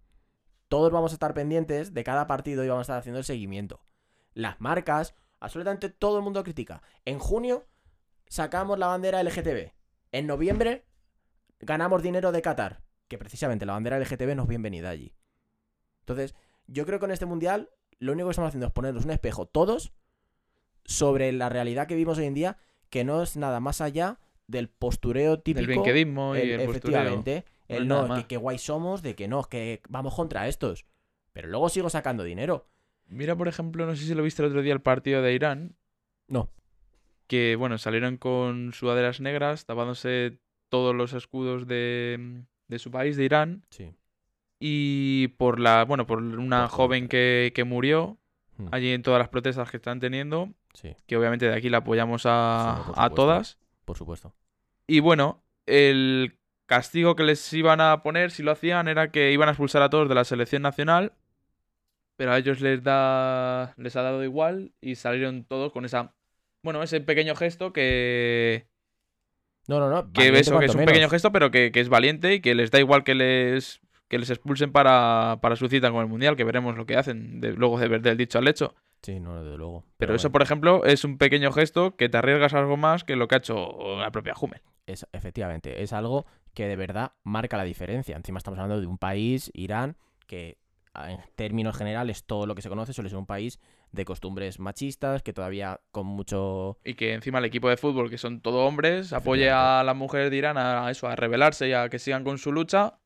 Todos 0.69 0.93
vamos 0.93 1.13
a 1.13 1.15
estar 1.15 1.35
pendientes 1.35 1.95
de 1.95 2.05
cada 2.05 2.27
partido 2.27 2.65
y 2.65 2.69
vamos 2.69 2.81
a 2.81 2.83
estar 2.83 2.99
haciendo 2.99 3.19
el 3.19 3.25
seguimiento. 3.25 3.81
Las 4.35 4.61
marcas, 4.61 5.15
absolutamente 5.41 5.89
todo 5.89 6.19
el 6.19 6.25
mundo 6.25 6.43
critica. 6.45 6.83
En 7.05 7.19
junio 7.19 7.67
sacamos 8.29 8.79
la 8.79 8.89
bandera 8.89 9.23
LGTB. 9.23 9.73
En 10.13 10.27
noviembre 10.27 10.87
ganamos 11.61 12.03
dinero 12.03 12.33
de 12.33 12.43
Qatar. 12.43 12.83
Que 13.09 13.17
precisamente 13.17 13.65
la 13.65 13.73
bandera 13.73 13.99
LGTB 13.99 14.35
no 14.37 14.43
es 14.43 14.49
bienvenida 14.49 14.91
allí. 14.91 15.15
Entonces, 16.01 16.35
yo 16.69 16.87
creo 16.87 16.99
que 17.01 17.07
en 17.07 17.11
este 17.11 17.27
mundial 17.27 17.69
lo 17.99 18.13
único 18.13 18.29
que 18.29 18.31
estamos 18.33 18.49
haciendo 18.49 18.67
es 18.69 18.73
ponernos 18.73 19.05
un 19.05 19.11
espejo 19.11 19.47
todos 19.47 19.93
sobre 20.85 21.33
la 21.33 21.49
realidad 21.49 21.87
que 21.87 21.95
vivimos 21.95 22.19
hoy 22.19 22.27
en 22.27 22.35
día, 22.35 22.57
que 22.91 23.05
no 23.05 23.23
es 23.23 23.37
nada 23.37 23.61
más 23.61 23.81
allá 23.81 24.19
del 24.47 24.69
postureo 24.69 25.41
típico. 25.41 25.61
El 25.61 25.67
benquedismo 25.67 26.35
y 26.37 26.41
el- 26.41 26.61
el, 26.61 26.67
postureo. 26.69 27.01
efectivamente. 27.01 27.45
No 27.69 27.77
El 27.77 27.89
no, 27.89 28.09
nada 28.09 28.23
que, 28.23 28.27
que 28.29 28.37
guay 28.39 28.57
somos, 28.59 29.03
de 29.03 29.15
que 29.15 29.29
no, 29.29 29.43
que 29.45 29.83
vamos 29.89 30.15
contra 30.15 30.49
estos. 30.49 30.87
Pero 31.35 31.49
luego 31.49 31.69
sigo 31.69 31.91
sacando 31.91 32.23
dinero. 32.25 32.67
Mira, 33.09 33.37
por 33.37 33.49
ejemplo, 33.49 33.85
no 33.85 33.95
sé 33.95 34.05
si 34.07 34.15
lo 34.15 34.23
viste 34.23 34.43
el 34.43 34.49
otro 34.49 34.63
día 34.63 34.73
el 34.73 34.81
partido 34.81 35.21
de 35.21 35.35
Irán, 35.35 35.77
No. 36.29 36.51
que 37.27 37.57
bueno, 37.57 37.77
salieron 37.77 38.17
con 38.17 38.73
sudaderas 38.73 39.21
negras, 39.21 39.67
tapándose 39.67 40.39
todos 40.71 40.95
los 40.95 41.13
escudos 41.13 41.67
de, 41.67 42.45
de 42.69 42.79
su 42.79 42.91
país, 42.91 43.17
de 43.19 43.25
Irán, 43.25 43.65
Sí. 43.71 43.95
Y 44.61 45.29
por 45.29 45.61
la, 45.61 45.85
bueno, 45.85 46.07
por 46.07 46.23
una 46.23 46.63
Por 46.63 46.71
joven 46.71 47.09
que, 47.09 47.53
que 47.55 47.65
murió 47.65 48.19
Hmm. 48.59 48.69
allí 48.73 48.91
en 48.91 49.03
todas 49.05 49.21
las 49.21 49.29
protestas 49.29 49.71
que 49.71 49.77
están 49.77 50.01
teniendo, 50.01 50.53
Sí, 50.75 50.95
que 51.07 51.17
obviamente 51.17 51.47
de 51.49 51.55
aquí 51.55 51.69
la 51.69 51.79
apoyamos 51.79 52.23
a, 52.27 52.83
Sí, 52.87 52.93
a 52.97 53.11
todas. 53.11 53.59
por 53.85 53.97
supuesto. 53.97 54.35
Y 54.89 55.01
bueno, 55.01 55.43
el 55.67 56.39
castigo 56.67 57.15
que 57.15 57.23
les 57.25 57.53
iban 57.53 57.81
a 57.81 58.03
poner 58.03 58.31
si 58.31 58.43
lo 58.43 58.51
hacían 58.53 58.89
era 58.89 59.11
que 59.11 59.33
iban 59.33 59.49
a 59.49 59.53
expulsar 59.53 59.83
a 59.83 59.91
todos 59.91 60.09
de 60.09 60.15
la 60.17 60.25
selección 60.25 60.63
nacional, 60.63 61.13
pero 62.17 62.33
a 62.33 62.39
ellos 62.39 62.61
les 62.61 62.83
da 62.83 63.75
les 63.77 63.97
ha 63.97 64.03
dado 64.03 64.25
igual 64.25 64.73
y 64.81 64.97
salieron 64.97 65.45
todos 65.45 65.73
con 65.73 65.85
esa 65.85 66.15
bueno, 66.63 66.83
ese 66.83 67.01
pequeño 67.01 67.37
gesto 67.37 67.73
que 67.73 68.67
No, 69.69 69.79
no, 69.81 69.89
no. 69.91 70.13
que 70.13 70.29
eso, 70.39 70.59
que 70.59 70.67
es 70.67 70.75
un 70.75 70.79
menos. 70.79 70.93
pequeño 70.93 71.09
gesto, 71.11 71.31
pero 71.33 71.51
que, 71.51 71.71
que 71.73 71.81
es 71.81 71.89
valiente 71.89 72.35
y 72.35 72.41
que 72.41 72.55
les 72.55 72.71
da 72.71 72.79
igual 72.81 73.05
que 73.05 73.15
les 73.15 73.81
que 74.09 74.19
les 74.19 74.31
expulsen 74.31 74.73
para, 74.73 75.39
para 75.41 75.57
su 75.57 75.69
cita 75.69 75.91
con 75.91 76.01
el 76.01 76.07
mundial, 76.09 76.35
que 76.37 76.45
veremos 76.45 76.77
lo 76.77 76.87
que 76.87 76.97
hacen 76.97 77.41
de- 77.41 77.53
luego 77.53 77.79
de 77.79 77.89
ver 77.89 78.03
del 78.03 78.17
dicho 78.17 78.39
al 78.39 78.49
hecho. 78.49 78.75
Sí, 79.03 79.21
no, 79.21 79.43
desde 79.43 79.57
luego. 79.57 79.85
Pero, 79.97 80.15
eso, 80.15 80.29
bueno, 80.29 80.33
por 80.33 80.43
ejemplo, 80.43 80.85
es 80.85 81.05
un 81.05 81.19
pequeño 81.19 81.53
gesto 81.53 81.95
que 81.97 82.09
te 82.09 82.17
arriesgas 82.19 82.55
algo 82.55 82.77
más 82.77 83.05
que 83.05 83.15
lo 83.17 83.29
que 83.29 83.37
ha 83.37 83.39
hecho 83.39 83.97
la 83.99 84.11
propia 84.11 84.35
Hummel. 84.41 84.61
es, 84.87 85.07
efectivamente, 85.13 85.83
es 85.83 85.93
algo 85.93 86.27
que 86.55 86.67
de 86.67 86.75
verdad 86.77 87.13
marca 87.23 87.57
la 87.57 87.65
diferencia. 87.65 88.17
Encima 88.17 88.39
estamos 88.39 88.59
hablando 88.59 88.81
de 88.81 88.87
un 88.89 88.99
país, 88.99 89.51
Irán, 89.55 89.97
que 90.27 90.59
en 91.07 91.21
términos 91.37 91.77
generales 91.77 92.25
todo 92.25 92.47
lo 92.47 92.57
que 92.57 92.63
se 92.63 92.69
conoce 92.69 92.93
suele 92.93 93.09
ser 93.11 93.19
un 93.19 93.27
país 93.27 93.61
de 93.93 94.05
costumbres 94.05 94.59
machistas, 94.59 95.23
que 95.23 95.33
todavía 95.33 95.81
con 95.93 96.07
mucho... 96.07 96.79
Y 96.85 96.95
que 96.95 97.13
encima 97.15 97.39
el 97.39 97.45
equipo 97.45 97.69
de 97.69 97.77
fútbol, 97.77 98.11
que 98.11 98.19
son 98.19 98.41
todo 98.41 98.67
hombres, 98.67 99.13
apoye 99.13 99.49
a 99.51 99.83
la 99.85 99.95
mujer 99.95 100.29
de 100.31 100.37
Irán 100.37 100.59
a 100.59 100.91
eso, 100.91 101.07
a 101.07 101.15
rebelarse 101.15 101.69
y 101.69 101.73
a 101.73 101.89
que 101.89 102.01
sigan 102.01 102.25
con 102.25 102.39
su 102.39 102.51
lucha, 102.51 102.99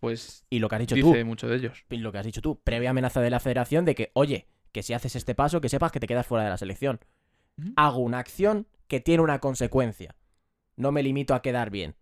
pues 0.00 0.44
Y 0.50 0.58
lo 0.58 0.68
que 0.68 0.74
has 0.76 0.80
dicho 0.80 0.94
dice 0.94 1.20
tú, 1.20 1.26
mucho 1.26 1.48
de 1.48 1.56
ellos. 1.56 1.84
y 1.90 1.96
lo 1.98 2.10
que 2.10 2.18
has 2.18 2.26
dicho 2.26 2.40
tú, 2.40 2.60
previa 2.64 2.90
amenaza 2.90 3.20
de 3.20 3.30
la 3.30 3.38
federación 3.40 3.84
de 3.84 3.94
que, 3.94 4.10
oye, 4.14 4.48
que 4.72 4.82
si 4.82 4.94
haces 4.94 5.14
este 5.16 5.34
paso, 5.34 5.60
que 5.60 5.68
sepas 5.68 5.92
que 5.92 6.00
te 6.00 6.06
quedas 6.06 6.26
fuera 6.26 6.44
de 6.44 6.50
la 6.50 6.56
selección. 6.56 7.00
Hago 7.76 7.98
una 7.98 8.18
acción 8.18 8.66
que 8.88 9.00
tiene 9.00 9.22
una 9.22 9.38
consecuencia. 9.38 10.16
No 10.76 10.92
me 10.92 11.02
limito 11.02 11.34
a 11.34 11.42
quedar 11.42 11.70
bien. 11.70 11.94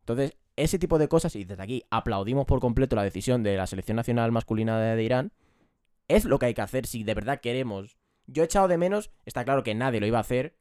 Entonces, 0.00 0.36
ese 0.56 0.78
tipo 0.78 0.98
de 0.98 1.08
cosas, 1.08 1.36
y 1.36 1.44
desde 1.44 1.62
aquí 1.62 1.82
aplaudimos 1.90 2.46
por 2.46 2.60
completo 2.60 2.96
la 2.96 3.02
decisión 3.02 3.42
de 3.42 3.56
la 3.56 3.66
selección 3.66 3.96
nacional 3.96 4.32
masculina 4.32 4.78
de, 4.80 4.96
de 4.96 5.02
Irán, 5.02 5.32
es 6.08 6.24
lo 6.24 6.38
que 6.38 6.46
hay 6.46 6.54
que 6.54 6.62
hacer 6.62 6.86
si 6.86 7.04
de 7.04 7.14
verdad 7.14 7.40
queremos. 7.40 7.98
Yo 8.26 8.42
he 8.42 8.46
echado 8.46 8.68
de 8.68 8.78
menos, 8.78 9.10
está 9.26 9.44
claro 9.44 9.62
que 9.62 9.74
nadie 9.74 10.00
lo 10.00 10.06
iba 10.06 10.18
a 10.18 10.22
hacer, 10.22 10.56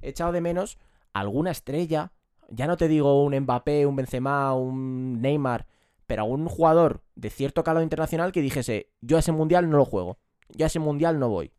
he 0.00 0.08
echado 0.08 0.32
de 0.32 0.40
menos 0.40 0.78
alguna 1.12 1.50
estrella, 1.50 2.12
ya 2.48 2.66
no 2.66 2.76
te 2.76 2.88
digo 2.88 3.22
un 3.22 3.38
Mbappé, 3.38 3.86
un 3.86 3.96
Benzema, 3.96 4.54
un 4.54 5.20
Neymar, 5.20 5.66
pero 6.06 6.22
algún 6.22 6.46
jugador 6.48 7.02
de 7.14 7.30
cierto 7.30 7.64
calado 7.64 7.82
internacional 7.82 8.32
que 8.32 8.42
dijese, 8.42 8.90
yo 9.00 9.16
a 9.16 9.20
ese 9.20 9.32
mundial 9.32 9.68
no 9.70 9.76
lo 9.76 9.84
juego, 9.84 10.18
yo 10.48 10.66
a 10.66 10.68
ese 10.68 10.80
mundial 10.80 11.18
no 11.18 11.28
voy. 11.28 11.52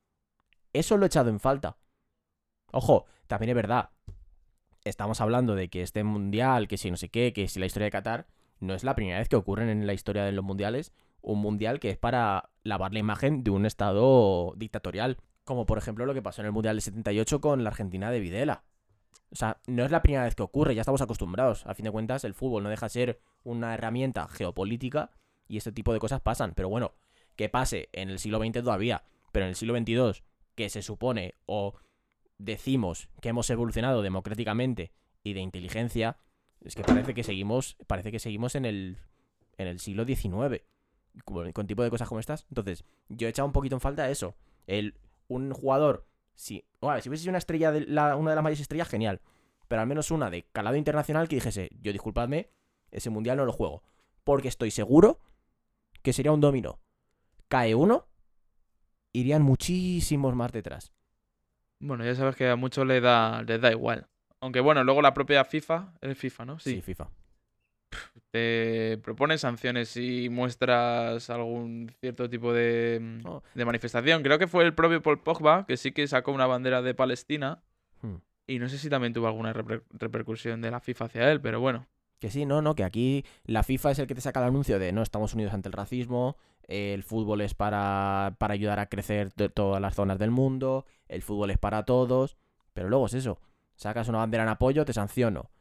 Eso 0.73 0.97
lo 0.97 1.05
he 1.05 1.07
echado 1.07 1.29
en 1.29 1.39
falta. 1.39 1.77
Ojo, 2.71 3.05
también 3.27 3.49
es 3.49 3.55
verdad. 3.55 3.89
Estamos 4.83 5.21
hablando 5.21 5.55
de 5.55 5.69
que 5.69 5.81
este 5.81 6.03
mundial, 6.03 6.67
que 6.67 6.77
si 6.77 6.91
no 6.91 6.97
sé 6.97 7.09
qué, 7.09 7.33
que 7.33 7.47
si 7.47 7.59
la 7.59 7.65
historia 7.65 7.85
de 7.85 7.91
Qatar, 7.91 8.27
no 8.59 8.73
es 8.73 8.83
la 8.83 8.95
primera 8.95 9.19
vez 9.19 9.29
que 9.29 9.35
ocurren 9.35 9.69
en 9.69 9.87
la 9.87 9.93
historia 9.93 10.23
de 10.23 10.31
los 10.31 10.43
mundiales 10.43 10.93
un 11.25 11.39
mundial 11.39 11.79
que 11.79 11.89
es 11.89 11.97
para 11.97 12.51
lavar 12.63 12.93
la 12.93 12.99
imagen 12.99 13.43
de 13.43 13.51
un 13.51 13.65
estado 13.65 14.53
dictatorial. 14.57 15.17
Como 15.43 15.65
por 15.65 15.77
ejemplo 15.77 16.05
lo 16.05 16.13
que 16.13 16.21
pasó 16.21 16.41
en 16.41 16.47
el 16.47 16.53
mundial 16.53 16.77
de 16.77 16.81
78 16.81 17.41
con 17.41 17.63
la 17.63 17.69
Argentina 17.69 18.11
de 18.11 18.19
Videla. 18.19 18.63
O 19.31 19.35
sea, 19.35 19.59
no 19.67 19.83
es 19.83 19.91
la 19.91 20.01
primera 20.01 20.23
vez 20.23 20.35
que 20.35 20.43
ocurre, 20.43 20.75
ya 20.75 20.81
estamos 20.81 21.01
acostumbrados. 21.01 21.65
A 21.65 21.73
fin 21.73 21.85
de 21.85 21.91
cuentas, 21.91 22.23
el 22.23 22.33
fútbol 22.33 22.63
no 22.63 22.69
deja 22.69 22.85
de 22.85 22.91
ser 22.91 23.21
una 23.43 23.73
herramienta 23.73 24.27
geopolítica 24.27 25.11
y 25.47 25.57
este 25.57 25.71
tipo 25.71 25.93
de 25.93 25.99
cosas 25.99 26.21
pasan. 26.21 26.53
Pero 26.55 26.69
bueno, 26.69 26.93
que 27.35 27.49
pase 27.49 27.89
en 27.91 28.09
el 28.09 28.19
siglo 28.19 28.39
XX 28.39 28.63
todavía, 28.63 29.03
pero 29.31 29.45
en 29.45 29.49
el 29.49 29.55
siglo 29.55 29.77
XXII, 29.77 30.23
que 30.55 30.69
se 30.69 30.81
supone 30.81 31.35
o 31.45 31.75
decimos 32.37 33.09
que 33.21 33.29
hemos 33.29 33.49
evolucionado 33.49 34.01
democráticamente 34.01 34.91
y 35.23 35.33
de 35.33 35.41
inteligencia, 35.41 36.17
es 36.61 36.75
que 36.75 36.83
parece 36.83 37.13
que 37.13 37.23
seguimos, 37.23 37.77
parece 37.87 38.11
que 38.11 38.19
seguimos 38.19 38.55
en 38.55 38.65
el, 38.65 38.97
en 39.57 39.67
el 39.67 39.79
siglo 39.79 40.05
XIX, 40.05 40.63
con, 41.23 41.67
tipo 41.67 41.83
de 41.83 41.89
cosas 41.89 42.07
como 42.07 42.19
estas. 42.19 42.45
Entonces, 42.49 42.83
yo 43.09 43.27
he 43.27 43.29
echado 43.29 43.47
un 43.47 43.53
poquito 43.53 43.75
en 43.75 43.81
falta 43.81 44.09
eso. 44.09 44.35
El, 44.67 44.95
un 45.27 45.51
jugador, 45.53 46.07
si, 46.35 46.63
bueno, 46.81 47.01
si 47.01 47.09
hubiese 47.09 47.23
sido 47.23 47.31
una 47.31 47.37
estrella, 47.39 47.71
de 47.71 47.81
la- 47.81 48.15
una 48.15 48.31
de 48.31 48.35
las 48.35 48.43
mayores 48.43 48.59
estrellas, 48.61 48.87
genial. 48.89 49.21
Pero 49.67 49.81
al 49.81 49.87
menos 49.87 50.11
una 50.11 50.29
de 50.29 50.43
calado 50.51 50.75
internacional 50.75 51.27
que 51.27 51.35
dijese, 51.37 51.69
yo 51.81 51.91
disculpadme, 51.91 52.49
ese 52.91 53.09
mundial 53.09 53.37
no 53.37 53.45
lo 53.45 53.51
juego. 53.51 53.83
Porque 54.23 54.47
estoy 54.47 54.69
seguro 54.71 55.19
que 56.03 56.13
sería 56.13 56.31
un 56.31 56.41
dominó. 56.41 56.79
Cae 57.47 57.73
uno, 57.75 58.07
irían 59.13 59.41
muchísimos 59.41 60.35
más 60.35 60.51
detrás. 60.51 60.93
Bueno, 61.79 62.03
ya 62.05 62.15
sabes 62.15 62.35
que 62.35 62.49
a 62.49 62.55
muchos 62.55 62.85
les 62.85 63.01
da, 63.01 63.41
les 63.43 63.59
da 63.61 63.71
igual. 63.71 64.07
Aunque 64.39 64.59
bueno, 64.59 64.83
luego 64.83 65.01
la 65.01 65.13
propia 65.13 65.43
FIFA, 65.45 65.93
es 66.01 66.17
FIFA, 66.17 66.45
¿no? 66.45 66.59
Sí, 66.59 66.81
FIFA. 66.81 67.09
Te 68.31 68.97
propone 69.03 69.37
sanciones 69.37 69.89
si 69.89 70.29
muestras 70.29 71.29
algún 71.29 71.91
cierto 72.01 72.29
tipo 72.29 72.53
de, 72.53 72.99
mm, 73.01 73.27
Oh. 73.27 73.43
de 73.53 73.65
manifestación. 73.65 74.23
Creo 74.23 74.37
que 74.39 74.47
fue 74.47 74.63
el 74.63 74.73
propio 74.73 75.01
Paul 75.01 75.21
Pogba 75.21 75.65
que 75.65 75.77
sí 75.77 75.91
que 75.91 76.07
sacó 76.07 76.31
una 76.31 76.47
bandera 76.47 76.81
de 76.81 76.93
Palestina. 76.93 77.63
Hmm. 78.01 78.15
Y 78.47 78.59
no 78.59 78.69
sé 78.69 78.77
si 78.77 78.89
también 78.89 79.13
tuvo 79.13 79.27
alguna 79.27 79.53
reper- 79.53 79.83
repercusión 79.91 80.61
de 80.61 80.71
la 80.71 80.79
FIFA 80.79 81.05
hacia 81.05 81.31
él, 81.31 81.41
pero 81.41 81.59
bueno. 81.59 81.87
Que 82.19 82.29
sí, 82.29 82.45
no, 82.45 82.61
no, 82.61 82.75
que 82.75 82.83
aquí 82.83 83.25
la 83.45 83.63
FIFA 83.63 83.91
es 83.91 83.99
el 83.99 84.07
que 84.07 84.15
te 84.15 84.21
saca 84.21 84.39
el 84.39 84.47
anuncio 84.47 84.79
de 84.79 84.91
no, 84.91 85.01
estamos 85.01 85.33
unidos 85.33 85.53
ante 85.53 85.67
el 85.69 85.73
racismo, 85.73 86.37
el 86.67 87.03
fútbol 87.03 87.41
es 87.41 87.53
para, 87.53 88.35
para 88.39 88.53
ayudar 88.53 88.79
a 88.79 88.87
crecer 88.87 89.31
todas 89.31 89.81
las 89.81 89.95
zonas 89.95 90.17
del 90.17 90.31
mundo, 90.31 90.85
el 91.09 91.21
fútbol 91.21 91.51
es 91.51 91.57
para 91.57 91.83
todos, 91.83 92.37
pero 92.73 92.87
luego 92.89 93.05
es 93.07 93.15
eso, 93.15 93.39
sacas 93.75 94.07
una 94.07 94.19
bandera 94.19 94.43
en 94.43 94.49
apoyo, 94.49 94.85
te 94.85 94.93
sanciono. 94.93 95.51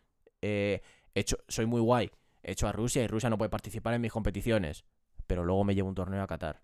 Eh, 0.43 0.81
hecho, 1.15 1.37
soy 1.49 1.67
muy 1.67 1.81
guay, 1.81 2.11
hecho 2.45 2.69
a 2.69 2.73
Rusia 2.73 3.03
y 3.03 3.07
Rusia 3.07 3.31
no 3.31 3.39
puede 3.39 3.51
participar 3.51 3.95
en 3.95 4.01
mis 4.01 4.13
competiciones, 4.13 4.85
pero 5.27 5.45
luego 5.45 5.65
me 5.65 5.75
llevo 5.75 5.89
un 5.89 5.95
torneo 5.95 6.23
a 6.23 6.27
Qatar. 6.27 6.63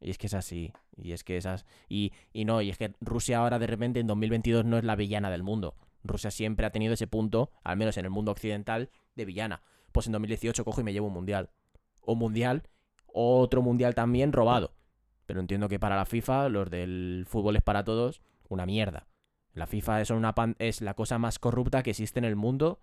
Y 0.00 0.10
es 0.10 0.18
que 0.18 0.26
es 0.26 0.34
así, 0.34 0.72
y 0.96 1.12
es 1.12 1.22
que 1.22 1.36
esas... 1.36 1.64
Y, 1.88 2.12
y 2.32 2.44
no, 2.44 2.60
y 2.60 2.70
es 2.70 2.78
que 2.78 2.94
Rusia 3.00 3.38
ahora 3.38 3.58
de 3.58 3.68
repente 3.68 4.00
en 4.00 4.08
2022 4.08 4.64
no 4.64 4.78
es 4.78 4.84
la 4.84 4.96
villana 4.96 5.30
del 5.30 5.44
mundo. 5.44 5.76
Rusia 6.02 6.32
siempre 6.32 6.66
ha 6.66 6.70
tenido 6.70 6.94
ese 6.94 7.06
punto, 7.06 7.52
al 7.62 7.76
menos 7.76 7.96
en 7.96 8.04
el 8.04 8.10
mundo 8.10 8.32
occidental, 8.32 8.90
de 9.14 9.24
villana. 9.24 9.62
Pues 9.92 10.06
en 10.06 10.12
2018 10.12 10.64
cojo 10.64 10.80
y 10.80 10.84
me 10.84 10.92
llevo 10.92 11.06
un 11.06 11.12
mundial. 11.12 11.50
Un 12.04 12.18
mundial, 12.18 12.64
otro 13.06 13.62
mundial 13.62 13.94
también 13.94 14.32
robado. 14.32 14.74
Pero 15.26 15.38
entiendo 15.38 15.68
que 15.68 15.78
para 15.78 15.96
la 15.96 16.04
FIFA, 16.04 16.48
los 16.48 16.68
del 16.68 17.24
fútbol 17.28 17.56
es 17.56 17.62
para 17.62 17.84
todos, 17.84 18.22
una 18.48 18.66
mierda. 18.66 19.06
La 19.54 19.66
FIFA 19.66 20.00
es, 20.00 20.10
una 20.10 20.34
es 20.58 20.80
la 20.80 20.94
cosa 20.94 21.18
más 21.18 21.38
corrupta 21.38 21.82
que 21.82 21.90
existe 21.90 22.18
en 22.18 22.24
el 22.24 22.36
mundo 22.36 22.80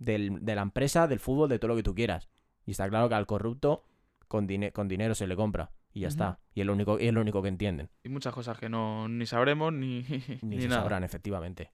del- 0.00 0.44
de 0.44 0.54
la 0.56 0.62
empresa, 0.62 1.06
del 1.06 1.20
fútbol, 1.20 1.48
de 1.48 1.60
todo 1.60 1.68
lo 1.68 1.76
que 1.76 1.84
tú 1.84 1.94
quieras. 1.94 2.28
Y 2.66 2.72
está 2.72 2.88
claro 2.88 3.08
que 3.08 3.14
al 3.14 3.26
corrupto 3.26 3.84
con, 4.26 4.48
dine- 4.48 4.72
con 4.72 4.88
dinero 4.88 5.14
se 5.14 5.28
le 5.28 5.36
compra. 5.36 5.70
Y 5.92 6.00
ya 6.00 6.08
está. 6.08 6.38
Y 6.54 6.60
es 6.60 6.66
lo 6.66 6.72
único, 6.72 6.98
y 7.00 7.06
es 7.08 7.12
lo 7.14 7.20
único 7.20 7.42
que 7.42 7.48
entienden. 7.48 7.90
Y 8.04 8.08
muchas 8.08 8.32
cosas 8.34 8.58
que 8.58 8.68
no 8.68 9.08
ni 9.08 9.26
sabremos 9.26 9.72
ni, 9.72 10.02
Ni, 10.42 10.56
ni 10.56 10.60
se 10.62 10.68
nada. 10.68 10.80
sabrán, 10.82 11.02
efectivamente. 11.04 11.72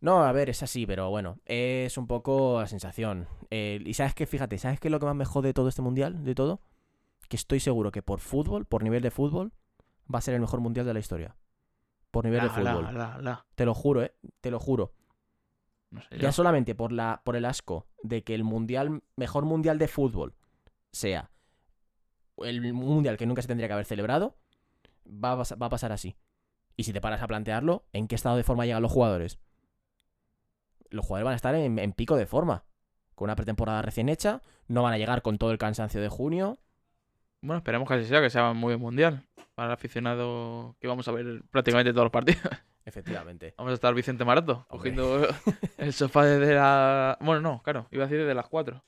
No, 0.00 0.22
a 0.24 0.30
ver, 0.32 0.48
es 0.50 0.62
así, 0.62 0.86
pero 0.86 1.10
bueno, 1.10 1.38
es 1.44 1.96
un 1.98 2.06
poco 2.06 2.60
la 2.60 2.66
sensación. 2.68 3.26
Eh, 3.50 3.80
y 3.84 3.94
sabes 3.94 4.14
que, 4.14 4.26
fíjate, 4.26 4.58
¿sabes 4.58 4.78
qué 4.80 4.88
es 4.88 4.92
lo 4.92 5.00
que 5.00 5.06
más 5.06 5.14
me 5.16 5.24
jode 5.24 5.48
de 5.48 5.54
todo 5.54 5.68
este 5.68 5.82
mundial? 5.82 6.24
De 6.24 6.34
todo. 6.34 6.60
Que 7.28 7.36
estoy 7.36 7.60
seguro 7.60 7.90
que 7.92 8.02
por 8.02 8.20
fútbol, 8.20 8.64
por 8.64 8.82
nivel 8.82 9.02
de 9.02 9.10
fútbol, 9.10 9.52
va 10.12 10.18
a 10.18 10.22
ser 10.22 10.34
el 10.34 10.40
mejor 10.40 10.60
mundial 10.60 10.86
de 10.86 10.94
la 10.94 11.00
historia. 11.00 11.36
Por 12.10 12.24
nivel 12.24 12.40
de 12.40 12.46
La, 12.46 12.52
fútbol. 12.52 12.94
la, 12.96 13.18
la. 13.20 13.46
Te 13.54 13.64
lo 13.66 13.74
juro, 13.74 14.02
eh. 14.02 14.14
Te 14.40 14.50
lo 14.50 14.58
juro. 14.58 14.92
No 15.90 16.02
sé 16.02 16.18
Ya 16.18 16.32
solamente 16.32 16.74
por, 16.74 16.92
la, 16.92 17.22
por 17.24 17.36
el 17.36 17.44
asco 17.44 17.86
de 18.02 18.22
que 18.22 18.34
el 18.34 18.44
mundial, 18.44 19.02
mejor 19.16 19.44
mundial 19.44 19.78
de 19.78 19.88
fútbol 19.88 20.34
sea 20.92 21.30
el 22.44 22.72
mundial 22.72 23.16
que 23.16 23.26
nunca 23.26 23.42
se 23.42 23.48
tendría 23.48 23.68
que 23.68 23.74
haber 23.74 23.86
celebrado, 23.86 24.36
va 25.06 25.32
a, 25.32 25.36
va 25.36 25.66
a 25.66 25.70
pasar 25.70 25.92
así. 25.92 26.16
Y 26.76 26.84
si 26.84 26.92
te 26.92 27.00
paras 27.00 27.22
a 27.22 27.26
plantearlo, 27.26 27.84
¿en 27.92 28.06
qué 28.06 28.14
estado 28.14 28.36
de 28.36 28.44
forma 28.44 28.64
llegan 28.64 28.82
los 28.82 28.92
jugadores? 28.92 29.38
Los 30.90 31.04
jugadores 31.04 31.24
van 31.24 31.32
a 31.32 31.36
estar 31.36 31.54
en, 31.54 31.78
en 31.78 31.92
pico 31.92 32.16
de 32.16 32.26
forma. 32.26 32.64
Con 33.14 33.26
una 33.26 33.36
pretemporada 33.36 33.82
recién 33.82 34.08
hecha, 34.08 34.42
no 34.68 34.82
van 34.82 34.94
a 34.94 34.98
llegar 34.98 35.22
con 35.22 35.38
todo 35.38 35.50
el 35.50 35.58
cansancio 35.58 36.00
de 36.00 36.08
junio. 36.08 36.58
Bueno, 37.40 37.58
esperemos 37.58 37.88
que 37.88 37.94
así 37.94 38.06
sea, 38.06 38.20
que 38.20 38.30
sea 38.30 38.52
muy 38.52 38.74
buen 38.74 38.80
mundial. 38.80 39.24
Para 39.54 39.68
el 39.68 39.72
aficionado 39.74 40.76
que 40.80 40.86
vamos 40.86 41.08
a 41.08 41.12
ver 41.12 41.42
prácticamente 41.50 41.92
todos 41.92 42.04
los 42.04 42.12
partidos. 42.12 42.42
Efectivamente. 42.88 43.54
Vamos 43.58 43.72
a 43.72 43.74
estar 43.74 43.94
Vicente 43.94 44.24
Maroto, 44.24 44.52
Hombre. 44.52 44.66
cogiendo 44.68 45.26
el 45.78 45.92
sofá 45.92 46.24
desde 46.24 46.54
la... 46.54 47.18
Bueno, 47.20 47.40
no, 47.42 47.62
claro, 47.62 47.86
iba 47.90 48.04
a 48.04 48.06
decir 48.06 48.18
desde 48.20 48.34
las 48.34 48.48
4. 48.48 48.82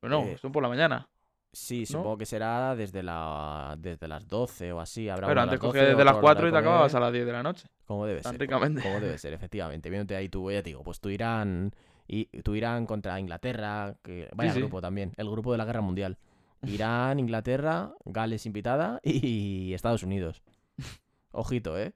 Pero 0.00 0.10
no, 0.10 0.24
Eh, 0.26 0.38
son 0.38 0.50
por 0.50 0.62
la 0.62 0.68
mañana. 0.70 1.08
Sí, 1.52 1.86
supongo 1.86 2.18
que 2.18 2.26
será 2.26 2.74
desde, 2.74 3.02
la, 3.02 3.76
desde 3.78 4.08
las 4.08 4.26
12 4.26 4.72
o 4.72 4.80
así. 4.80 5.08
Habrá 5.08 5.28
Pero 5.28 5.40
antes 5.42 5.60
cogías 5.60 5.84
12, 5.84 5.90
desde 5.90 6.04
las 6.04 6.16
otro 6.16 6.26
a 6.28 6.32
la 6.32 6.32
hora 6.32 6.40
4 6.40 6.48
y 6.48 6.50
te 6.52 6.58
acababas 6.58 6.94
a 6.94 7.00
las 7.00 7.12
10 7.12 7.26
de 7.26 7.32
la 7.32 7.42
noche. 7.44 7.68
Como 7.84 8.06
debe 8.06 8.22
Tan 8.22 8.32
ser. 8.32 8.40
ricamente. 8.40 8.82
Como 8.82 8.98
debe 8.98 9.18
ser, 9.18 9.34
efectivamente. 9.34 9.88
Viéndote 9.88 10.16
ahí 10.16 10.28
tú, 10.28 10.50
ya 10.50 10.62
te 10.62 10.70
digo, 10.70 10.82
pues 10.82 10.98
tú 11.00 11.10
Irán, 11.10 11.72
y, 12.08 12.24
tú 12.42 12.54
Irán 12.56 12.86
contra 12.86 13.20
Inglaterra, 13.20 13.94
que 14.02 14.28
vaya 14.34 14.52
sí. 14.52 14.58
grupo 14.58 14.80
también, 14.80 15.12
el 15.16 15.30
grupo 15.30 15.52
de 15.52 15.58
la 15.58 15.64
guerra 15.64 15.80
mundial. 15.80 16.18
Irán, 16.62 17.20
Inglaterra, 17.20 17.92
Gales 18.04 18.46
invitada 18.46 18.98
y 19.04 19.74
Estados 19.74 20.02
Unidos. 20.02 20.42
Ojito, 21.30 21.78
¿eh? 21.78 21.92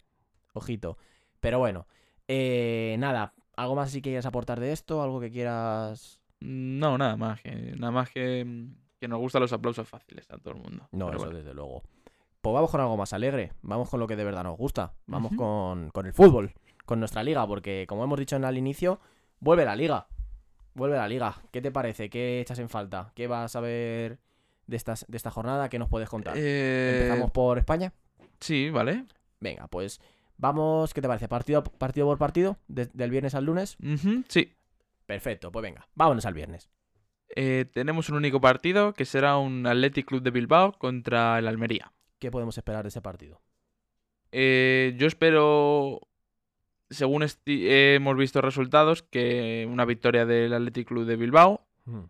Ojito. 0.53 0.99
Pero 1.41 1.59
bueno, 1.59 1.87
eh, 2.27 2.97
nada, 2.99 3.35
¿algo 3.57 3.75
más 3.75 3.91
si 3.91 4.03
quieres 4.03 4.27
aportar 4.27 4.61
de 4.61 4.73
esto? 4.73 5.03
¿Algo 5.03 5.21
que 5.21 5.31
quieras...? 5.31 6.21
No, 6.41 6.99
nada 6.99 7.17
más. 7.17 7.41
Que, 7.41 7.75
nada 7.77 7.91
más 7.91 8.11
que, 8.11 8.45
mm, 8.45 8.75
que 9.01 9.09
nos 9.09 9.19
gustan 9.19 9.43
los 9.43 9.53
aplausos 9.53 9.89
fáciles 9.89 10.31
a 10.31 10.39
todo 10.39 10.55
el 10.55 10.61
mundo. 10.61 10.89
No, 10.93 11.07
Pero 11.07 11.19
eso 11.19 11.27
bueno. 11.27 11.39
desde 11.39 11.55
luego. 11.55 11.83
Pues 12.41 12.55
vamos 12.55 12.71
con 12.71 12.81
algo 12.81 12.97
más 12.97 13.13
alegre. 13.13 13.53
Vamos 13.63 13.91
con 13.91 13.99
lo 13.99 14.07
que 14.07 14.15
de 14.15 14.25
verdad 14.25 14.45
nos 14.45 14.57
gusta. 14.57 14.93
Vamos 15.07 15.33
con, 15.37 15.91
con 15.91 16.07
el 16.07 16.13
fútbol, 16.13 16.55
con 16.85 17.01
nuestra 17.01 17.25
liga, 17.25 17.45
porque 17.47 17.87
como 17.89 18.05
hemos 18.05 18.19
dicho 18.19 18.37
en 18.37 18.45
al 18.45 18.57
inicio, 18.57 19.01
vuelve 19.41 19.65
la 19.65 19.75
liga. 19.75 20.07
Vuelve 20.75 20.97
la 20.97 21.09
liga. 21.09 21.35
¿Qué 21.51 21.61
te 21.61 21.73
parece? 21.73 22.09
¿Qué 22.09 22.41
echas 22.41 22.61
en 22.61 22.69
falta? 22.69 23.11
¿Qué 23.17 23.27
vas 23.27 23.57
a 23.57 23.61
ver 23.61 24.21
de, 24.69 24.77
estas, 24.77 25.05
de 25.09 25.17
esta 25.17 25.33
jornada? 25.33 25.69
¿Qué 25.69 25.81
nos 25.81 25.89
puedes 25.89 26.09
contar? 26.09 26.35
Eh, 26.37 27.01
¿Empezamos 27.03 27.33
por 27.33 27.59
España? 27.59 27.93
Sí, 28.39 28.71
vale. 28.71 29.05
Venga, 29.41 29.67
pues 29.67 30.01
vamos. 30.39 30.95
¿Qué 30.95 31.03
te 31.03 31.09
parece? 31.09 31.29
¿Partido, 31.29 31.63
partido 31.63 32.07
por 32.07 32.17
partido? 32.19 32.57
de- 32.69 32.89
¿Del 32.95 33.11
viernes 33.11 33.35
al 33.35 33.45
lunes? 33.45 33.77
Sí. 34.29 34.55
Perfecto, 35.07 35.53
pues 35.53 35.63
venga, 35.63 35.87
vámonos 35.95 36.25
al 36.27 36.35
viernes. 36.35 36.71
Eh, 37.37 37.67
tenemos 37.73 38.09
un 38.09 38.17
único 38.17 38.41
partido 38.41 38.95
que 38.95 39.05
será 39.05 39.37
un 39.37 39.67
Athletic 39.67 40.07
Club 40.07 40.23
de 40.23 40.31
Bilbao 40.31 40.73
contra 40.73 41.39
el 41.39 41.47
Almería. 41.47 41.93
¿Qué 42.19 42.31
podemos 42.31 42.57
esperar 42.59 42.83
de 42.85 42.89
ese 42.89 43.01
partido? 43.03 43.41
Eh, 44.33 44.95
yo 44.99 45.07
espero, 45.07 46.01
según 46.91 47.25
hemos 47.47 48.17
visto 48.17 48.41
resultados, 48.41 49.03
que 49.03 49.67
una 49.71 49.85
victoria 49.85 50.27
del 50.27 50.53
Athletic 50.53 50.89
Club 50.89 51.05
de 51.07 51.17
Bilbao. 51.17 51.67
Hmm. 51.85 52.05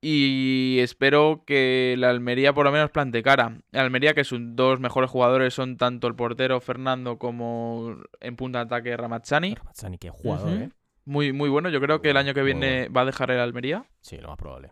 Y 0.00 0.78
espero 0.80 1.42
que 1.44 1.96
la 1.98 2.10
Almería 2.10 2.52
por 2.52 2.64
lo 2.64 2.72
menos 2.72 2.90
plante 2.90 3.22
cara. 3.22 3.60
La 3.72 3.82
Almería, 3.82 4.14
que 4.14 4.22
sus 4.22 4.40
dos 4.54 4.78
mejores 4.78 5.10
jugadores 5.10 5.54
son 5.54 5.76
tanto 5.76 6.06
el 6.06 6.14
portero 6.14 6.60
Fernando 6.60 7.18
como 7.18 7.96
en 8.20 8.36
punta 8.36 8.60
de 8.60 8.64
ataque 8.66 8.96
Ramazzani. 8.96 9.54
Ramazzani, 9.54 9.98
qué 9.98 10.10
jugador. 10.10 10.52
¿eh? 10.52 10.68
Muy, 11.04 11.32
muy 11.32 11.48
bueno. 11.48 11.68
Yo 11.68 11.80
creo 11.80 12.00
que 12.00 12.10
el 12.10 12.16
año 12.16 12.32
que 12.32 12.42
viene 12.42 12.88
va 12.90 13.00
a 13.00 13.06
dejar 13.06 13.32
el 13.32 13.40
Almería. 13.40 13.86
Sí, 14.00 14.18
lo 14.18 14.28
más 14.28 14.38
probable. 14.38 14.70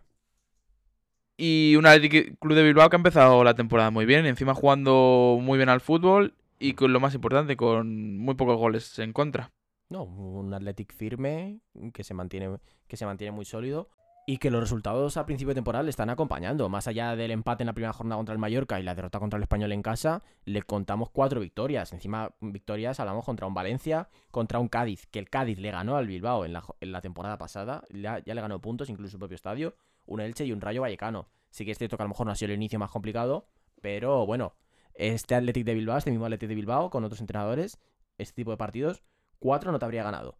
Y 1.35 1.75
un 1.75 1.85
Athletic 1.85 2.39
Club 2.39 2.55
de 2.55 2.63
Bilbao 2.63 2.89
que 2.89 2.95
ha 2.95 2.97
empezado 2.99 3.43
la 3.43 3.53
temporada 3.53 3.91
muy 3.91 4.05
bien. 4.05 4.25
Encima 4.25 4.53
jugando 4.53 5.39
muy 5.41 5.57
bien 5.57 5.69
al 5.69 5.81
fútbol. 5.81 6.35
Y 6.57 6.73
con 6.73 6.93
lo 6.93 7.01
más 7.01 7.13
importante, 7.13 7.57
con 7.57 8.17
muy 8.17 8.35
pocos 8.35 8.57
goles 8.57 8.97
en 8.99 9.11
contra. 9.11 9.51
No, 9.89 10.03
un 10.03 10.53
Athletic 10.53 10.93
firme 10.93 11.59
que 11.93 12.03
se 12.03 12.13
mantiene, 12.13 12.57
que 12.87 12.97
se 12.97 13.05
mantiene 13.05 13.31
muy 13.31 13.45
sólido 13.45 13.89
y 14.29 14.39
que 14.39 14.51
los 14.51 14.59
resultados 14.59 15.15
a 15.15 15.25
principio 15.25 15.51
de 15.51 15.55
temporada 15.55 15.83
le 15.83 15.89
están 15.89 16.09
acompañando. 16.09 16.67
Más 16.67 16.85
allá 16.89 17.15
del 17.15 17.31
empate 17.31 17.63
en 17.63 17.67
la 17.67 17.73
primera 17.73 17.93
jornada 17.93 18.17
contra 18.17 18.33
el 18.33 18.39
Mallorca 18.39 18.77
y 18.77 18.83
la 18.83 18.93
derrota 18.93 19.19
contra 19.19 19.37
el 19.37 19.43
Español 19.43 19.71
en 19.71 19.81
casa, 19.81 20.21
le 20.43 20.63
contamos 20.63 21.09
cuatro 21.11 21.39
victorias. 21.39 21.93
Encima, 21.93 22.35
victorias 22.41 22.99
hablamos 22.99 23.23
contra 23.23 23.47
un 23.47 23.53
Valencia, 23.53 24.09
contra 24.29 24.59
un 24.59 24.67
Cádiz, 24.67 25.07
que 25.07 25.19
el 25.19 25.29
Cádiz 25.29 25.59
le 25.59 25.71
ganó 25.71 25.95
al 25.95 26.07
Bilbao 26.07 26.43
en 26.43 26.51
la, 26.51 26.61
en 26.81 26.91
la 26.91 26.99
temporada 26.99 27.37
pasada, 27.37 27.85
ya, 27.89 28.19
le 28.19 28.41
ganó 28.41 28.59
puntos, 28.59 28.89
incluso 28.89 29.13
su 29.13 29.17
propio 29.17 29.35
estadio, 29.35 29.75
un 30.05 30.19
Elche 30.19 30.43
y 30.43 30.51
un 30.51 30.59
Rayo 30.59 30.81
Vallecano. 30.81 31.29
Sí 31.49 31.63
que 31.63 31.71
es 31.71 31.77
cierto 31.77 31.95
a 31.97 32.03
lo 32.03 32.09
mejor 32.09 32.25
no 32.25 32.33
ha 32.33 32.35
sido 32.35 32.51
el 32.51 32.57
inicio 32.57 32.79
más 32.79 32.91
complicado, 32.91 33.47
pero 33.81 34.25
bueno, 34.25 34.55
este 34.93 35.35
Athletic 35.35 35.63
de 35.63 35.73
Bilbao, 35.73 35.99
este 35.99 36.11
mismo 36.11 36.25
Athletic 36.25 36.49
de 36.49 36.55
Bilbao, 36.55 36.89
con 36.89 37.05
otros 37.05 37.21
entrenadores, 37.21 37.79
este 38.17 38.35
tipo 38.35 38.51
de 38.51 38.57
partidos, 38.57 39.03
cuatro 39.39 39.71
no 39.71 39.79
te 39.79 39.85
habría 39.85 40.03
ganado. 40.03 40.37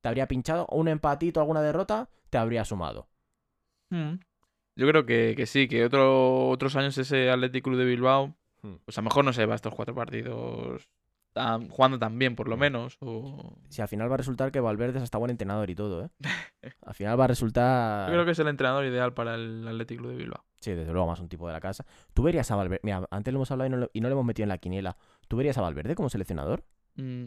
Te 0.00 0.08
habría 0.08 0.28
pinchado 0.28 0.66
un 0.70 0.88
empatito, 0.88 1.40
alguna 1.40 1.62
derrota, 1.62 2.08
te 2.30 2.38
habría 2.38 2.64
sumado. 2.64 3.08
Mm. 3.90 4.14
Yo 4.76 4.86
creo 4.88 5.06
que, 5.06 5.34
que 5.36 5.46
sí, 5.46 5.66
que 5.66 5.84
otro, 5.84 6.48
otros 6.50 6.76
años 6.76 6.96
ese 6.98 7.30
Athletic 7.30 7.64
Club 7.64 7.78
de 7.78 7.84
Bilbao, 7.84 8.34
Hmm. 8.60 8.74
pues 8.84 8.98
a 8.98 9.02
lo 9.02 9.04
mejor 9.04 9.24
no 9.24 9.32
se 9.32 9.46
va 9.46 9.54
estos 9.54 9.72
cuatro 9.72 9.94
partidos 9.94 10.88
tan- 11.32 11.68
jugando 11.68 11.96
tan 11.96 12.18
bien, 12.18 12.34
por 12.34 12.48
lo 12.48 12.56
No. 12.56 12.60
menos. 12.60 12.96
O... 13.00 13.56
Si 13.68 13.80
al 13.80 13.86
final 13.86 14.10
va 14.10 14.14
a 14.14 14.16
resultar 14.16 14.50
que 14.50 14.58
Valverde 14.58 14.98
es 14.98 15.04
hasta 15.04 15.16
buen 15.16 15.30
entrenador 15.30 15.70
y 15.70 15.76
todo, 15.76 16.04
¿eh? 16.04 16.10
Al 16.84 16.94
final 16.94 17.20
va 17.20 17.24
a 17.24 17.28
resultar... 17.28 18.08
Yo 18.08 18.14
creo 18.14 18.24
que 18.24 18.32
es 18.32 18.38
el 18.40 18.48
entrenador 18.48 18.84
ideal 18.84 19.14
para 19.14 19.36
el 19.36 19.64
Athletic 19.68 19.98
Club 19.98 20.10
de 20.10 20.16
Bilbao. 20.16 20.44
Sí, 20.60 20.72
desde 20.72 20.90
luego, 20.92 21.06
más 21.06 21.20
un 21.20 21.28
tipo 21.28 21.46
de 21.46 21.52
la 21.52 21.60
casa. 21.60 21.86
¿Tú 22.14 22.24
verías 22.24 22.50
a 22.50 22.56
Valverde? 22.56 22.80
Mira, 22.82 23.06
antes 23.12 23.32
lo 23.32 23.38
hemos 23.38 23.50
hablado 23.52 23.68
y 23.68 23.70
no, 23.70 23.76
lo- 23.76 23.90
y 23.92 24.00
no 24.00 24.08
lo 24.08 24.14
hemos 24.14 24.24
metido 24.24 24.42
en 24.42 24.48
la 24.48 24.58
quiniela. 24.58 24.96
¿Tú 25.28 25.36
verías 25.36 25.56
a 25.56 25.60
Valverde 25.62 25.94
como 25.94 26.08
seleccionador? 26.08 26.64
Mm. 26.96 27.26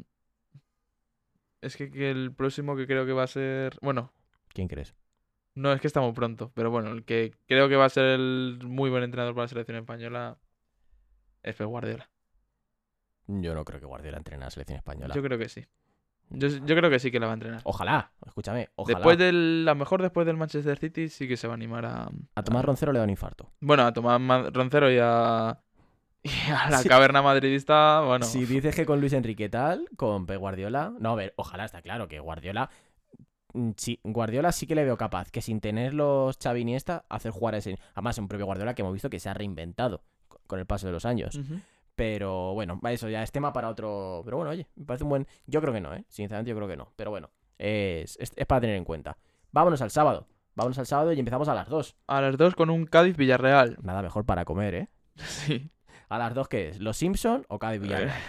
Es 1.62 1.78
que, 1.78 1.92
que 1.92 2.10
el 2.12 2.34
próximo 2.34 2.76
que 2.76 2.88
creo 2.88 3.06
que 3.06 3.14
va 3.14 3.24
a 3.24 3.28
ser. 3.28 3.78
Bueno, 3.82 4.12
¿Quién 4.50 4.68
crees? 4.68 4.96
no 5.54 5.74
es 5.74 5.82
que 5.82 5.88
está 5.88 6.02
muy 6.02 6.14
pronto, 6.14 6.52
pero 6.54 6.72
bueno, 6.72 6.92
el 6.92 7.04
que 7.04 7.34
creo 7.48 7.68
que 7.70 7.76
va 7.76 7.86
a 7.86 7.90
ser 7.90 8.06
el 8.06 8.60
muy 8.64 8.90
buen 8.90 9.04
entrenador 9.04 9.34
para 9.36 9.44
la 9.44 9.48
selección 9.50 9.78
española 9.78 10.38
es 11.44 11.56
Pep 11.56 11.68
Guardiola. 11.68 12.10
Yo 13.28 13.54
no 13.54 13.64
creo 13.66 13.80
que 13.80 13.86
Guardiola 13.86 14.18
entrene 14.18 14.44
a 14.44 14.48
la 14.48 14.52
selección 14.52 14.78
española. 14.78 15.14
Yo 15.14 15.22
creo 15.22 15.38
que 15.38 15.50
sí. 15.50 15.66
Yo, 16.30 16.48
yo 16.48 16.76
creo 16.76 16.90
que 16.90 17.00
sí 17.00 17.12
que 17.12 17.20
la 17.20 17.26
va 17.26 17.34
a 17.34 17.36
entrenar. 17.36 17.62
Ojalá, 17.66 18.14
escúchame, 18.26 18.70
ojalá. 18.76 18.98
Después 18.98 19.18
del, 19.18 19.66
a 19.68 19.72
lo 19.72 19.76
mejor 19.76 20.02
después 20.02 20.26
del 20.26 20.38
Manchester 20.38 20.78
City 20.78 21.10
sí 21.10 21.28
que 21.28 21.36
se 21.36 21.48
va 21.48 21.54
a 21.54 21.56
animar 21.56 21.86
a, 21.86 22.10
A 22.36 22.44
Tomás 22.44 22.64
Roncero 22.64 22.94
le 22.94 23.00
da 23.00 23.04
un 23.04 23.10
infarto. 23.10 23.52
bueno, 23.60 23.86
a 23.86 23.92
Tomás 23.92 24.54
Roncero 24.54 24.90
y 24.90 24.98
a, 25.02 25.62
y 26.24 26.30
a 26.52 26.70
la 26.70 26.78
Sí. 26.80 26.90
caverna 26.90 27.22
madridista, 27.22 28.02
bueno, 28.02 28.26
Si 28.26 28.46
dices 28.46 28.76
que 28.76 28.86
con 28.86 29.00
Luis 29.00 29.14
Enrique 29.14 29.50
tal, 29.50 29.88
con 29.98 30.26
Pep 30.26 30.40
Guardiola. 30.40 30.94
No, 31.00 31.12
a 31.12 31.16
ver, 31.16 31.34
ojalá 31.38 31.66
está 31.66 31.82
claro 31.82 32.08
que 32.08 32.20
Guardiola. 32.20 32.70
mm, 33.54 33.72
Sí, 33.78 34.00
Guardiola 34.04 34.52
sí 34.52 34.68
que 34.68 34.76
le 34.76 34.84
veo 34.86 34.98
capaz 34.98 35.32
que 35.32 35.42
sin 35.42 35.60
tener 35.62 35.94
los 35.94 36.38
Xavi 36.38 36.62
Iniesta, 36.62 37.06
hacer 37.10 37.32
jugar 37.32 37.56
a 37.56 37.58
ese. 37.58 37.78
Además, 37.94 38.18
un 38.18 38.28
propio 38.28 38.46
Guardiola 38.46 38.74
que 38.76 38.82
hemos 38.82 38.94
visto 38.94 39.10
que 39.10 39.20
se 39.20 39.30
ha 39.30 39.34
reinventado 39.34 40.04
co- 40.28 40.40
con 40.48 40.60
el 40.60 40.66
paso 40.66 40.88
de 40.88 40.94
los 40.94 41.06
años. 41.06 41.36
Ujú. 41.36 41.60
Pero 41.96 42.54
bueno, 42.54 42.80
eso 42.90 43.10
ya 43.10 43.22
es 43.22 43.32
tema 43.32 43.52
para 43.54 43.70
otro. 43.70 44.22
Pero 44.26 44.38
bueno, 44.38 44.52
oye, 44.52 44.68
me 44.76 44.86
parece 44.86 45.04
un 45.04 45.10
buen. 45.10 45.28
Yo 45.46 45.62
creo 45.62 45.74
que 45.74 45.82
no, 45.82 45.94
¿eh? 45.94 46.06
Sinceramente, 46.08 46.50
yo 46.50 46.56
creo 46.56 46.68
que 46.68 46.78
no. 46.78 46.88
Pero 46.96 47.12
bueno, 47.12 47.30
es, 47.60 48.18
es, 48.20 48.32
es 48.36 48.46
para 48.46 48.62
tener 48.62 48.76
en 48.78 48.86
cuenta. 48.86 49.18
Vámonos 49.52 49.82
al 49.82 49.92
sábado. 49.92 50.28
Vámonos 50.56 50.80
al 50.80 50.86
sábado 50.88 51.14
y 51.14 51.20
empezamos 51.20 51.48
a 51.50 51.54
las 51.54 51.68
2. 51.70 51.96
a 52.08 52.22
las 52.22 52.38
dos 52.38 52.56
con 52.56 52.70
un 52.70 52.86
Cádiz 52.86 53.18
Villarreal. 53.18 53.78
Nada 53.84 54.02
mejor 54.02 54.26
para 54.26 54.46
comer, 54.46 54.76
¿eh? 54.76 54.88
Sí. 55.16 55.70
¿A 56.12 56.18
las 56.18 56.34
2 56.34 56.48
qué 56.50 56.70
es? 56.70 56.80
¿Los 56.80 56.98
Simpson 56.98 57.46
o 57.48 57.58
Cádiz 57.58 57.80
Villarreal? 57.82 58.20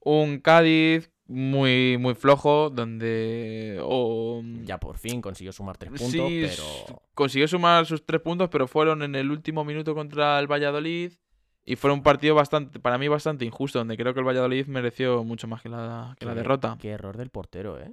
Un 0.00 0.38
Cádiz 0.40 1.10
muy 1.26 1.96
muy 1.98 2.14
flojo 2.14 2.68
donde 2.70 3.82
Ya 4.64 4.78
por 4.78 4.98
fin 4.98 5.20
consiguió 5.22 5.52
sumar 5.52 5.76
3 5.78 5.90
puntos, 5.90 6.10
Sí, 6.10 6.40
pero. 6.42 6.50
s- 6.50 6.94
consiguió 7.14 7.48
sumar 7.48 7.86
sus 7.86 8.04
tres 8.04 8.20
puntos, 8.20 8.48
pero 8.50 8.66
fueron 8.68 9.02
en 9.02 9.14
el 9.14 9.30
último 9.30 9.64
minuto 9.64 9.94
contra 9.94 10.38
el 10.38 10.46
Valladolid. 10.46 11.12
Y 11.64 11.76
fue 11.76 11.90
un 11.92 12.02
partido 12.02 12.34
bastante, 12.34 12.80
para 12.80 12.96
mí 12.98 13.08
bastante 13.08 13.44
injusto, 13.44 13.78
donde 13.78 13.96
creo 13.96 14.12
que 14.14 14.20
el 14.20 14.26
Valladolid 14.26 14.66
mereció 14.66 15.22
mucho 15.24 15.46
más 15.48 15.60
que 15.62 15.68
la, 15.68 16.14
que 16.18 16.24
la 16.26 16.32
Qué- 16.32 16.36
derrota. 16.38 16.76
Qué 16.80 16.90
error 16.90 17.16
del 17.18 17.28
portero, 17.30 17.78
¿eh? 17.78 17.92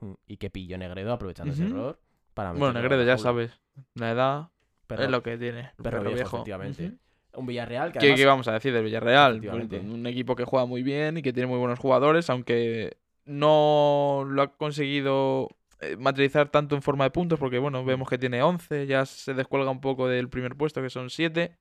Mm, 0.00 0.12
Y 0.26 0.36
que 0.36 0.50
pilló 0.50 0.76
Negredo 0.78 1.12
aprovechando 1.12 1.52
ese 1.52 1.64
error. 1.64 2.00
Para 2.34 2.52
Bueno, 2.52 2.80
Negredo, 2.80 3.02
ya 3.04 3.16
sabes, 3.18 3.60
la 3.94 4.10
edad 4.10 4.50
es 4.88 5.08
lo 5.10 5.22
que 5.22 5.36
tiene. 5.38 5.70
perro 5.82 5.98
perro 5.98 6.12
viejo, 6.12 6.36
efectivamente. 6.36 6.92
Un 7.36 7.46
Villarreal 7.46 7.92
que 7.92 7.98
¿Qué, 7.98 8.06
además- 8.06 8.20
qué 8.20 8.26
vamos 8.26 8.48
a 8.48 8.52
decir 8.52 8.72
del 8.72 8.84
Villarreal? 8.84 9.40
Pues, 9.40 9.82
un 9.82 10.06
equipo 10.06 10.36
que 10.36 10.44
juega 10.44 10.66
muy 10.66 10.82
bien 10.82 11.16
y 11.18 11.22
que 11.22 11.32
tiene 11.32 11.46
muy 11.48 11.58
buenos 11.58 11.78
jugadores, 11.78 12.30
aunque 12.30 12.96
no 13.24 14.24
lo 14.28 14.42
ha 14.42 14.56
conseguido 14.56 15.48
eh, 15.80 15.96
materializar 15.96 16.48
tanto 16.50 16.74
en 16.76 16.82
forma 16.82 17.04
de 17.04 17.10
puntos, 17.10 17.38
porque 17.38 17.58
bueno, 17.58 17.84
vemos 17.84 18.08
que 18.08 18.18
tiene 18.18 18.42
11, 18.42 18.86
ya 18.86 19.04
se 19.06 19.34
descuelga 19.34 19.70
un 19.70 19.80
poco 19.80 20.08
del 20.08 20.28
primer 20.28 20.56
puesto, 20.56 20.80
que 20.82 20.90
son 20.90 21.10
7. 21.10 21.56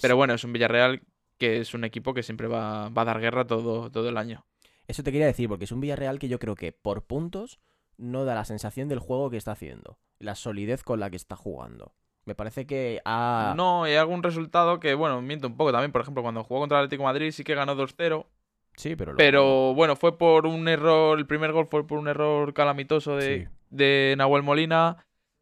Pero 0.00 0.16
bueno, 0.16 0.34
es 0.34 0.44
un 0.44 0.52
Villarreal 0.52 1.02
que 1.38 1.60
es 1.60 1.74
un 1.74 1.84
equipo 1.84 2.14
que 2.14 2.22
siempre 2.22 2.48
va, 2.48 2.88
va 2.90 3.02
a 3.02 3.04
dar 3.04 3.20
guerra 3.20 3.46
todo, 3.46 3.90
todo 3.90 4.08
el 4.08 4.16
año. 4.16 4.46
Eso 4.86 5.02
te 5.02 5.10
quería 5.12 5.26
decir, 5.26 5.48
porque 5.48 5.64
es 5.64 5.72
un 5.72 5.80
Villarreal 5.80 6.18
que 6.18 6.28
yo 6.28 6.38
creo 6.38 6.54
que 6.54 6.72
por 6.72 7.06
puntos 7.06 7.60
no 7.96 8.24
da 8.24 8.34
la 8.34 8.44
sensación 8.44 8.88
del 8.88 8.98
juego 9.00 9.30
que 9.30 9.36
está 9.36 9.52
haciendo. 9.52 9.98
La 10.18 10.34
solidez 10.34 10.82
con 10.82 11.00
la 11.00 11.10
que 11.10 11.16
está 11.16 11.36
jugando. 11.36 11.94
Me 12.26 12.34
parece 12.34 12.66
que 12.66 13.00
ha. 13.04 13.54
No, 13.56 13.84
hay 13.84 13.94
algún 13.94 14.22
resultado 14.22 14.80
que, 14.80 14.94
bueno, 14.94 15.22
miento 15.22 15.46
un 15.46 15.56
poco 15.56 15.72
también. 15.72 15.92
Por 15.92 16.02
ejemplo, 16.02 16.22
cuando 16.22 16.44
jugó 16.44 16.60
contra 16.60 16.78
el 16.78 16.84
Atlético 16.84 17.04
de 17.04 17.06
Madrid 17.06 17.30
sí 17.30 17.44
que 17.44 17.54
ganó 17.54 17.74
2-0. 17.76 18.26
Sí, 18.76 18.94
pero. 18.96 19.14
Pero 19.16 19.72
bueno, 19.74 19.96
fue 19.96 20.18
por 20.18 20.44
un 20.46 20.68
error, 20.68 21.18
el 21.18 21.26
primer 21.26 21.52
gol 21.52 21.68
fue 21.70 21.86
por 21.86 21.98
un 21.98 22.08
error 22.08 22.52
calamitoso 22.52 23.16
de, 23.16 23.44
Sí. 23.44 23.48
de 23.70 24.14
Nahuel 24.18 24.42
Molina. 24.42 24.98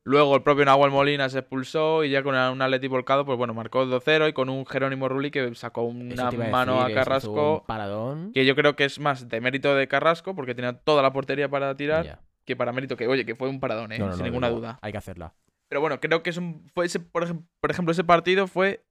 Luego 0.06 0.36
el 0.36 0.42
propio 0.42 0.66
Nahuel 0.66 0.90
Molina 0.90 1.30
se 1.30 1.38
expulsó 1.38 2.04
y 2.04 2.10
ya 2.10 2.22
con 2.22 2.34
un 2.34 2.60
Atleti 2.60 2.88
volcado, 2.88 3.24
pues 3.24 3.38
bueno, 3.38 3.54
marcó 3.54 3.86
2-0 3.86 4.28
y 4.28 4.32
con 4.34 4.50
un 4.50 4.66
Jerónimo 4.66 5.08
Rulli 5.08 5.30
que 5.30 5.54
sacó 5.54 5.80
una 5.84 6.30
mano 6.30 6.80
decir, 6.82 6.92
a 6.92 6.94
Carrasco, 7.02 7.60
un 7.60 7.66
paradón. 7.66 8.32
que 8.34 8.44
yo 8.44 8.54
creo 8.54 8.76
que 8.76 8.84
es 8.84 9.00
más 9.00 9.30
de 9.30 9.40
mérito 9.40 9.74
de 9.74 9.88
Carrasco, 9.88 10.34
porque 10.34 10.54
tenía 10.54 10.74
toda 10.74 11.00
la 11.02 11.10
portería 11.14 11.48
para 11.48 11.74
tirar, 11.74 12.20
que 12.44 12.54
para 12.54 12.72
mérito 12.72 12.98
que, 12.98 13.08
oye, 13.08 13.24
que 13.24 13.34
fue 13.34 13.48
un 13.48 13.60
paradón, 13.60 13.92
¿eh? 13.92 13.98
No, 13.98 14.08
no, 14.08 14.12
sin 14.12 14.20
no, 14.20 14.24
ninguna 14.26 14.50
duda. 14.50 14.78
Hay 14.82 14.92
que 14.92 14.98
hacerla. 14.98 15.32
Pero 15.74 15.80
bueno, 15.80 15.98
creo 15.98 16.22
que 16.22 16.30
es 16.30 16.36
un, 16.36 16.70
fue 16.72 16.86
ese, 16.86 17.00
por, 17.00 17.26
ejem- 17.26 17.44
por 17.60 17.68
ejemplo, 17.72 17.90
ese 17.90 18.04
partido 18.04 18.46
fue 18.46 18.84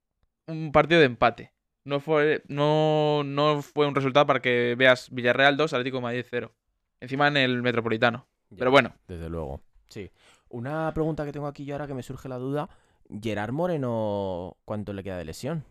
un 0.47 0.73
partido 0.73 0.99
de 0.99 1.05
empate. 1.05 1.53
No 1.85 2.01
fue, 2.01 2.43
no, 2.49 3.23
no 3.23 3.61
fue 3.61 3.87
un 3.87 3.95
resultado 3.95 4.25
para 4.25 4.41
que 4.41 4.75
veas 4.77 5.09
Villarreal 5.09 5.55
2, 5.55 5.71
Atlético 5.71 5.95
de 5.99 6.03
Madrid 6.03 6.25
0. 6.29 6.51
Encima 6.99 7.29
en 7.29 7.37
el 7.37 7.61
Metropolitano. 7.61 8.27
Ya. 8.49 8.57
Pero 8.57 8.71
bueno, 8.71 8.93
Desde 9.07 9.29
luego. 9.29 9.61
Sí. 9.87 10.11
Una 10.49 10.93
pregunta 10.93 11.23
que 11.23 11.31
tengo 11.31 11.47
aquí 11.47 11.63
yo 11.63 11.75
ahora 11.75 11.87
que 11.87 11.93
me 11.93 12.03
surge 12.03 12.27
la 12.27 12.37
duda. 12.37 12.67
Gerard 13.21 13.53
Moreno, 13.53 14.57
¿cuánto 14.65 14.91
le 14.91 15.03
queda 15.03 15.17
de 15.17 15.23
lesión? 15.23 15.63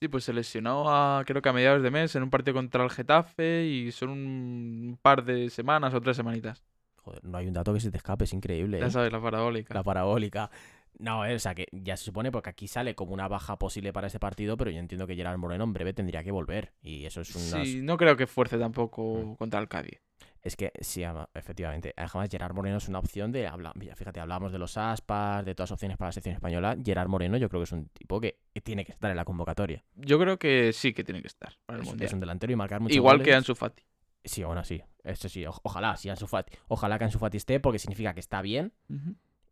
sí, 0.00 0.08
pues 0.08 0.24
se 0.24 0.32
lesionó 0.32 0.84
a, 0.88 1.22
creo 1.26 1.42
que 1.42 1.50
a 1.50 1.52
mediados 1.52 1.82
de 1.82 1.90
mes 1.90 2.16
en 2.16 2.22
un 2.22 2.30
partido 2.30 2.54
contra 2.54 2.82
el 2.82 2.88
Getafe 2.88 3.66
y 3.66 3.92
son 3.92 4.08
un 4.08 4.98
par 5.02 5.22
de 5.22 5.50
semanas 5.50 5.92
o 5.92 6.00
tres 6.00 6.16
semanitas. 6.16 6.64
Joder, 7.02 7.24
no 7.24 7.38
hay 7.38 7.46
un 7.46 7.52
dato 7.52 7.72
que 7.74 7.80
se 7.80 7.90
te 7.90 7.96
escape, 7.96 8.24
es 8.24 8.32
increíble. 8.32 8.78
Ya 8.80 8.86
¿eh? 8.86 8.90
sabes, 8.90 9.12
la 9.12 9.20
parabólica. 9.20 9.74
La 9.74 9.82
parabólica. 9.82 10.50
No, 10.98 11.24
eh, 11.24 11.34
o 11.34 11.38
sea 11.38 11.54
que 11.54 11.66
ya 11.72 11.96
se 11.96 12.04
supone 12.04 12.30
porque 12.30 12.50
aquí 12.50 12.68
sale 12.68 12.94
como 12.94 13.14
una 13.14 13.26
baja 13.26 13.58
posible 13.58 13.92
para 13.92 14.08
ese 14.08 14.18
partido, 14.18 14.56
pero 14.58 14.70
yo 14.70 14.78
entiendo 14.80 15.06
que 15.06 15.14
Gerard 15.16 15.38
Moreno 15.38 15.64
en 15.64 15.72
breve 15.72 15.94
tendría 15.94 16.22
que 16.22 16.30
volver. 16.30 16.72
Y 16.82 17.06
eso 17.06 17.22
es 17.22 17.34
una. 17.34 17.64
Sí, 17.64 17.80
no 17.82 17.96
creo 17.96 18.16
que 18.16 18.26
fuerce 18.26 18.56
Mm. 18.56 18.60
tampoco 18.60 19.36
contra 19.38 19.60
el 19.60 19.68
Cádiz. 19.68 20.00
Es 20.42 20.56
que 20.56 20.72
sí, 20.80 21.02
efectivamente. 21.34 21.92
Además, 21.96 22.28
Gerard 22.30 22.54
Moreno 22.54 22.78
es 22.78 22.88
una 22.88 22.98
opción 22.98 23.30
de. 23.30 23.46
Habla... 23.46 23.72
Fíjate, 23.94 24.20
hablábamos 24.20 24.52
de 24.52 24.58
los 24.58 24.76
aspas, 24.78 25.44
de 25.44 25.54
todas 25.54 25.70
las 25.70 25.74
opciones 25.74 25.96
para 25.98 26.08
la 26.08 26.12
sección 26.12 26.34
española. 26.34 26.76
Gerard 26.82 27.08
Moreno, 27.08 27.36
yo 27.36 27.48
creo 27.48 27.60
que 27.60 27.64
es 27.64 27.72
un 27.72 27.88
tipo 27.88 28.20
que 28.20 28.38
tiene 28.62 28.84
que 28.84 28.92
estar 28.92 29.10
en 29.10 29.16
la 29.16 29.24
convocatoria. 29.24 29.84
Yo 29.96 30.18
creo 30.18 30.38
que 30.38 30.72
sí 30.72 30.92
que 30.94 31.04
tiene 31.04 31.20
que 31.20 31.28
estar 31.28 31.54
para 31.66 31.78
el 31.78 31.82
Es, 31.82 31.88
Mundial. 31.88 32.06
es 32.06 32.12
un 32.14 32.20
delantero 32.20 32.52
y 32.52 32.56
marcar 32.56 32.80
muchos 32.80 32.96
Igual 32.96 33.22
que. 33.22 33.34
Ansu 33.34 33.54
Fati. 33.54 33.82
Sí, 34.24 34.44
bueno, 34.44 34.64
sí. 34.64 34.82
Esto 35.04 35.28
sí. 35.28 35.46
o- 35.46 35.54
ojalá, 35.62 35.96
si 35.96 36.08
Ansu 36.10 36.26
Fati- 36.26 36.52
Ojalá 36.68 36.98
que 36.98 37.04
Ansu 37.04 37.18
Fati 37.18 37.36
esté, 37.38 37.58
porque 37.60 37.78
significa 37.78 38.12
que 38.14 38.20
está 38.20 38.42
bien. 38.42 38.72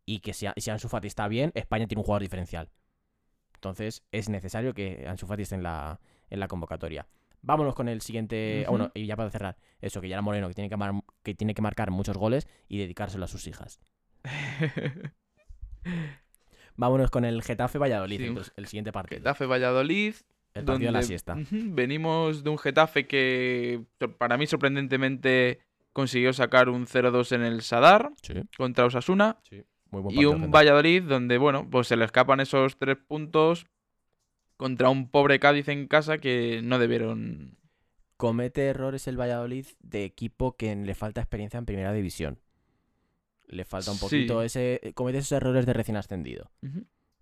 Y 0.05 0.21
que 0.21 0.33
si, 0.33 0.47
si 0.57 0.71
Ansu 0.71 0.89
Fati 0.89 1.07
está 1.07 1.29
bien, 1.29 1.53
España 1.55 1.87
tiene 1.87 2.01
un 2.01 2.05
jugador 2.05 2.23
diferencial. 2.23 2.71
Entonces, 3.55 4.05
es 4.12 4.29
necesario 4.29 4.73
que 4.75 5.07
Ansu 5.09 5.27
Fati 5.27 5.43
esté 5.43 5.55
en 5.57 5.62
la, 5.62 6.01
en 6.31 6.41
la 6.41 6.49
convocatoria. 6.49 7.09
Vámonos 7.41 7.75
con 7.75 7.89
el 7.89 8.01
siguiente. 8.01 8.64
bueno, 8.69 8.91
y 8.95 9.07
ya 9.07 9.16
para 9.16 9.31
cerrar. 9.31 9.57
Eso, 9.81 10.01
que 10.01 10.09
ya 10.09 10.16
era 10.16 10.23
Moreno, 10.23 10.49
que 10.49 10.55
tiene 10.55 10.69
que, 10.69 10.77
mar- 10.77 10.93
que 11.23 11.35
tiene 11.35 11.55
que 11.55 11.62
marcar 11.62 11.91
muchos 11.91 12.16
goles 12.16 12.47
y 12.69 12.79
dedicárselo 12.79 13.25
a 13.25 13.29
sus 13.29 13.47
hijas. 13.47 13.81
Vámonos 16.77 17.11
con 17.11 17.25
el 17.25 17.43
Getafe 17.43 17.79
Valladolid, 17.79 18.19
Sí, 18.19 18.27
entonces, 18.27 18.53
el 18.57 18.66
siguiente 18.66 18.93
partido. 18.93 19.19
Getafe 19.21 19.47
Valladolid. 19.47 20.14
El 20.59 20.65
partido 20.65 20.89
de 20.89 20.93
la 20.93 21.03
siesta. 21.03 21.37
Venimos 21.51 22.43
de 22.45 22.51
un 22.51 22.59
Getafe 22.59 23.07
que 23.07 23.83
para 24.19 24.37
mí 24.37 24.47
sorprendentemente 24.47 25.61
consiguió 25.93 26.33
sacar 26.33 26.69
un 26.69 26.87
0-2 26.87 27.33
en 27.33 27.43
el 27.43 27.63
Sadar 27.63 28.11
Sí, 28.23 28.35
contra 28.57 28.85
Osasuna. 28.87 29.39
muy 29.91 30.03
buen 30.03 30.17
Y 30.19 30.25
un. 30.27 30.51
Valladolid 30.51 31.03
donde, 31.03 31.39
bueno, 31.39 31.69
pues 31.71 31.89
se 31.89 31.97
le 31.97 32.05
escapan 32.05 32.41
esos 32.41 32.79
tres 32.79 32.97
puntos 32.97 33.67
contra 34.57 34.91
un 34.91 35.09
pobre 35.11 35.39
Cádiz 35.41 35.69
en 35.69 35.87
casa 35.89 36.19
que 36.19 36.61
no 36.63 36.79
debieron. 36.79 37.57
Comete 38.17 38.67
errores 38.67 39.07
el 39.07 39.17
Valladolid 39.21 39.67
de 39.81 40.05
equipo 40.05 40.57
que 40.57 40.75
le 40.75 40.95
falta 40.95 41.21
experiencia 41.21 41.59
en 41.59 41.65
primera 41.67 41.93
división. 41.93 42.39
Le 43.47 43.65
falta 43.65 43.93
un 43.93 43.97
Sí. 43.97 44.03
poquito 44.05 44.43
ese. 44.43 44.93
Comete 44.95 45.19
esos 45.19 45.33
errores 45.33 45.65
de 45.67 45.73
recién 45.73 45.97
ascendido. 45.97 46.51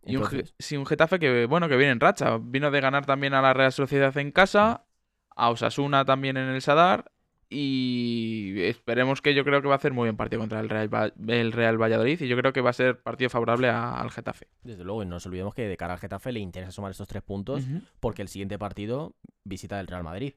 Y 0.06 0.16
un, 0.16 0.24
sí, 0.58 0.76
un 0.76 0.86
Getafe 0.86 1.18
que, 1.18 1.46
bueno, 1.46 1.68
que 1.68 1.76
viene 1.76 1.92
en 1.92 2.00
racha. 2.00 2.38
Vino 2.40 2.70
de 2.70 2.80
ganar 2.80 3.04
también 3.06 3.34
a 3.34 3.42
la 3.42 3.52
Real 3.54 3.72
Sociedad 3.72 4.16
en 4.18 4.30
casa, 4.32 4.86
a 5.34 5.50
Osasuna 5.50 6.04
también 6.04 6.36
en 6.36 6.48
el 6.48 6.62
Sadar. 6.62 7.10
Y 7.48 8.60
esperemos 8.62 9.22
que 9.22 9.34
yo 9.34 9.44
creo 9.44 9.62
que 9.62 9.68
va 9.68 9.74
a 9.74 9.76
hacer 9.76 9.92
muy 9.92 10.04
buen 10.08 10.16
partido 10.16 10.40
contra 10.40 10.60
el 10.60 10.68
Real, 10.68 11.12
el 11.28 11.52
Real 11.52 11.80
Valladolid. 11.80 12.20
Y 12.20 12.28
yo 12.28 12.36
creo 12.36 12.52
que 12.52 12.60
va 12.60 12.70
a 12.70 12.72
ser 12.72 13.00
partido 13.02 13.30
favorable 13.30 13.68
a- 13.68 14.00
al 14.00 14.10
Getafe. 14.10 14.48
desde 14.62 14.84
luego, 14.84 15.02
y 15.02 15.06
no 15.06 15.12
nos 15.12 15.26
olvidemos 15.26 15.54
que 15.54 15.62
de 15.68 15.76
cara 15.76 15.94
al 15.94 15.98
Getafe 16.00 16.32
le 16.32 16.40
interesa 16.40 16.72
sumar 16.72 16.90
estos 16.90 17.06
tres 17.08 17.22
puntos 17.22 17.64
porque 18.00 18.22
el 18.22 18.28
siguiente 18.28 18.58
partido 18.58 19.14
visita 19.44 19.78
el 19.80 19.86
Real 19.86 20.02
Madrid. 20.04 20.34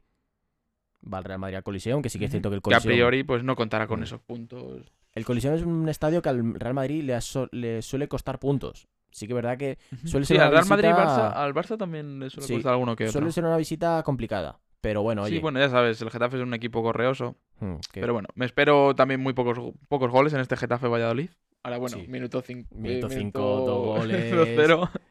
Va 1.11 1.17
al 1.19 1.23
Real 1.23 1.39
Madrid 1.39 1.55
al 1.57 1.63
Coliseum, 1.63 2.01
que 2.01 2.09
sí 2.09 2.19
que 2.19 2.25
es 2.25 2.31
cierto 2.31 2.49
que 2.49 2.57
el 2.57 2.61
Que 2.61 2.75
a 2.75 2.79
priori 2.81 3.23
pues 3.23 3.43
no 3.43 3.55
contará 3.55 3.87
con 3.87 4.01
Mm. 4.01 4.03
esos 4.03 4.21
puntos. 4.21 4.91
El 5.13 5.25
Coliseum 5.25 5.55
es 5.55 5.63
un 5.63 5.89
estadio 5.89 6.21
que 6.21 6.29
al 6.29 6.53
Real 6.59 6.73
Madrid 6.75 7.03
le 7.51 7.81
suele 7.81 8.07
costar 8.07 8.37
puntos. 8.39 8.87
Sí 9.11 9.25
que 9.27 9.33
es 9.33 9.35
verdad 9.35 9.57
que 9.57 9.77
suele 10.05 10.25
Sí, 10.25 10.33
ser 10.35 10.41
al 10.41 10.49
una 10.49 10.61
Real 10.61 10.69
Madrid 10.69 10.89
y 10.89 10.91
Barça, 10.91 11.31
al 11.35 11.53
Barça 11.53 11.77
también 11.77 12.19
le 12.19 12.29
suele 12.29 12.47
Sí, 12.47 12.53
costar 12.53 12.73
alguno 12.73 12.95
que 12.95 13.05
otro. 13.05 13.13
suele 13.13 13.31
ser 13.31 13.43
una 13.45 13.57
visita 13.57 14.01
complicada. 14.03 14.59
Pero 14.81 15.01
bueno, 15.01 15.23
oye. 15.23 15.35
Sí, 15.35 15.39
bueno, 15.41 15.59
ya 15.59 15.69
sabes, 15.69 16.01
el 16.01 16.09
Getafe 16.09 16.37
es 16.37 16.43
un 16.43 16.53
equipo 16.53 16.81
correoso. 16.81 17.35
hmm, 17.59 17.75
Pero 17.93 18.13
bueno, 18.13 18.29
me 18.35 18.45
espero 18.45 18.95
también 18.95 19.19
muy 19.19 19.33
pocos, 19.33 19.57
pocos 19.89 20.09
goles 20.09 20.31
en 20.33 20.39
este 20.39 20.55
Getafe 20.55 20.87
Valladolid. 20.87 21.29
Ahora, 21.63 21.77
bueno, 21.79 21.97
Sí. 21.97 22.07
minuto 22.07 22.41
5. 22.41 22.73
Minuto 22.75 23.09
cinco, 23.09 23.41
dos 23.65 23.97
goles. 23.97 24.31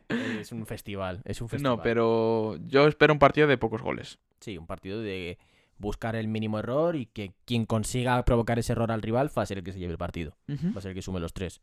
es 0.41 0.53
un 0.53 0.65
festival. 0.65 1.21
Es 1.25 1.43
un 1.43 1.49
festival. 1.51 1.77
No, 1.77 1.83
pero 1.83 2.57
yo 2.67 2.87
espero 2.87 3.13
un 3.13 3.19
partido 3.19 3.47
de 3.47 3.59
pocos 3.59 3.83
goles. 3.83 4.19
Sí, 4.41 4.57
un 4.57 4.67
partido 4.67 5.01
de 5.03 5.39
buscar 5.77 6.17
el 6.17 6.29
mínimo 6.29 6.59
error 6.59 6.97
y 6.97 7.05
que 7.07 7.35
quien 7.45 7.67
consiga 7.67 8.25
provocar 8.25 8.59
ese 8.59 8.73
error 8.73 8.91
al 8.91 9.03
rival 9.03 9.31
va 9.37 9.43
a 9.43 9.47
ser 9.47 9.59
el 9.59 9.65
que 9.65 9.73
se 9.73 9.79
lleve 9.79 9.93
el 9.93 9.99
partido. 9.99 10.37
Va 10.49 10.79
a 10.79 10.81
ser 10.81 10.91
el 10.91 10.95
que 10.95 11.03
sume 11.03 11.21
los 11.21 11.35
tres. 11.35 11.61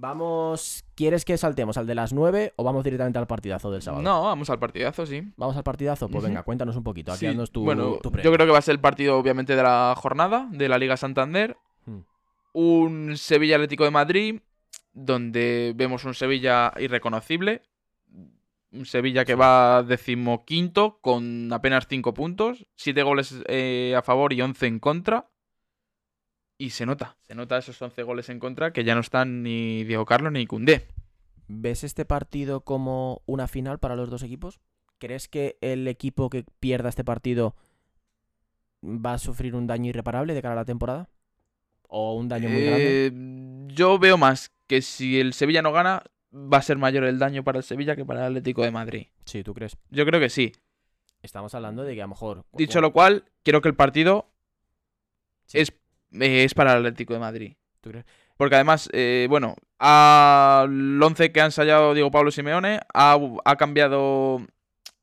Vamos. 0.00 0.84
¿Quieres 0.94 1.24
que 1.24 1.36
saltemos 1.36 1.76
al 1.76 1.84
de 1.88 1.96
las 1.96 2.12
9 2.12 2.52
o 2.54 2.62
vamos 2.62 2.84
directamente 2.84 3.18
al 3.18 3.26
partidazo 3.26 3.72
del 3.72 3.82
sábado? 3.82 4.00
No, 4.00 4.22
vamos 4.22 4.48
al 4.48 4.60
partidazo, 4.60 5.04
sí. 5.04 5.24
¿Vamos 5.36 5.56
al 5.56 5.64
partidazo? 5.64 6.08
Pues 6.08 6.22
venga, 6.22 6.44
cuéntanos 6.44 6.76
un 6.76 6.84
poquito. 6.84 7.12
Aquí 7.12 7.26
Sí, 7.26 7.36
tu, 7.50 7.64
bueno, 7.64 7.96
tu 7.96 8.12
yo 8.12 8.32
creo 8.32 8.46
que 8.46 8.52
va 8.52 8.58
a 8.58 8.62
ser 8.62 8.74
el 8.74 8.80
partido, 8.80 9.18
obviamente, 9.18 9.56
de 9.56 9.62
la 9.64 9.94
jornada 9.96 10.46
de 10.52 10.68
la 10.68 10.78
Liga 10.78 10.96
Santander. 10.96 11.56
Hmm. 11.84 12.02
Un 12.52 13.16
Sevilla 13.16 13.56
Atlético 13.56 13.82
de 13.82 13.90
Madrid, 13.90 14.40
donde 14.92 15.72
vemos 15.74 16.04
un 16.04 16.14
Sevilla 16.14 16.72
irreconocible. 16.78 17.62
Un 18.70 18.86
Sevilla 18.86 19.24
que 19.24 19.34
va 19.34 19.82
decimoquinto 19.82 21.00
con 21.00 21.52
apenas 21.52 21.88
5 21.88 22.14
puntos, 22.14 22.66
7 22.76 23.02
goles 23.02 23.34
eh, 23.48 23.94
a 23.96 24.02
favor 24.02 24.32
y 24.32 24.42
11 24.42 24.64
en 24.64 24.78
contra. 24.78 25.26
Y 26.58 26.70
se 26.70 26.86
nota, 26.86 27.16
se 27.20 27.36
nota 27.36 27.56
esos 27.56 27.80
11 27.80 28.02
goles 28.02 28.28
en 28.28 28.40
contra 28.40 28.72
que 28.72 28.82
ya 28.82 28.96
no 28.96 29.00
están 29.00 29.44
ni 29.44 29.84
Diego 29.84 30.04
Carlos 30.04 30.32
ni 30.32 30.44
Cundé. 30.46 30.88
¿Ves 31.46 31.84
este 31.84 32.04
partido 32.04 32.62
como 32.62 33.22
una 33.26 33.46
final 33.46 33.78
para 33.78 33.94
los 33.94 34.10
dos 34.10 34.24
equipos? 34.24 34.58
¿Crees 34.98 35.28
que 35.28 35.56
el 35.60 35.86
equipo 35.86 36.28
que 36.28 36.44
pierda 36.58 36.88
este 36.88 37.04
partido 37.04 37.54
va 38.84 39.14
a 39.14 39.18
sufrir 39.18 39.54
un 39.54 39.68
daño 39.68 39.90
irreparable 39.90 40.34
de 40.34 40.42
cara 40.42 40.54
a 40.54 40.56
la 40.56 40.64
temporada? 40.64 41.08
¿O 41.88 42.14
un 42.14 42.28
daño 42.28 42.48
muy 42.48 42.64
grande? 42.64 43.06
Eh, 43.06 43.12
yo 43.68 43.98
veo 44.00 44.18
más 44.18 44.50
que 44.66 44.82
si 44.82 45.20
el 45.20 45.34
Sevilla 45.34 45.62
no 45.62 45.70
gana, 45.72 46.02
va 46.34 46.58
a 46.58 46.62
ser 46.62 46.76
mayor 46.76 47.04
el 47.04 47.20
daño 47.20 47.44
para 47.44 47.58
el 47.58 47.64
Sevilla 47.64 47.94
que 47.94 48.04
para 48.04 48.20
el 48.20 48.26
Atlético 48.26 48.62
de 48.62 48.72
Madrid. 48.72 49.06
Sí, 49.24 49.44
¿tú 49.44 49.54
crees? 49.54 49.76
Yo 49.90 50.04
creo 50.04 50.20
que 50.20 50.28
sí. 50.28 50.52
Estamos 51.22 51.54
hablando 51.54 51.84
de 51.84 51.94
que 51.94 52.02
a 52.02 52.04
lo 52.04 52.10
mejor... 52.10 52.44
Dicho 52.52 52.80
lo 52.80 52.92
cual, 52.92 53.24
quiero 53.44 53.62
que 53.62 53.68
el 53.68 53.76
partido 53.76 54.28
Sí. 55.46 55.58
es, 55.60 55.72
eh, 56.12 56.44
es 56.44 56.54
para 56.54 56.72
el 56.72 56.78
Atlético 56.78 57.14
de 57.14 57.20
Madrid. 57.20 57.56
¿Tú 57.80 57.90
crees? 57.90 58.06
Porque 58.36 58.54
además, 58.54 58.88
eh, 58.92 59.26
bueno, 59.28 59.56
al 59.78 61.02
11 61.02 61.32
que 61.32 61.40
ha 61.40 61.46
ensayado 61.46 61.94
Diego 61.94 62.10
Pablo 62.10 62.30
Simeone 62.30 62.80
ha, 62.94 63.18
ha 63.44 63.56
cambiado 63.56 64.46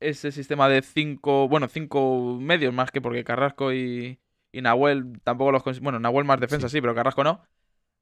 ese 0.00 0.32
sistema 0.32 0.68
de 0.68 0.82
cinco, 0.82 1.48
bueno, 1.48 1.68
cinco 1.68 2.38
medios 2.40 2.72
más 2.72 2.90
que 2.90 3.00
porque 3.00 3.24
Carrasco 3.24 3.72
y, 3.72 4.18
y 4.52 4.62
Nahuel 4.62 5.20
tampoco 5.22 5.52
los... 5.52 5.80
Bueno, 5.80 5.98
Nahuel 5.98 6.24
más 6.24 6.40
defensa 6.40 6.68
sí, 6.68 6.80
pero 6.80 6.94
Carrasco 6.94 7.24
no. 7.24 7.42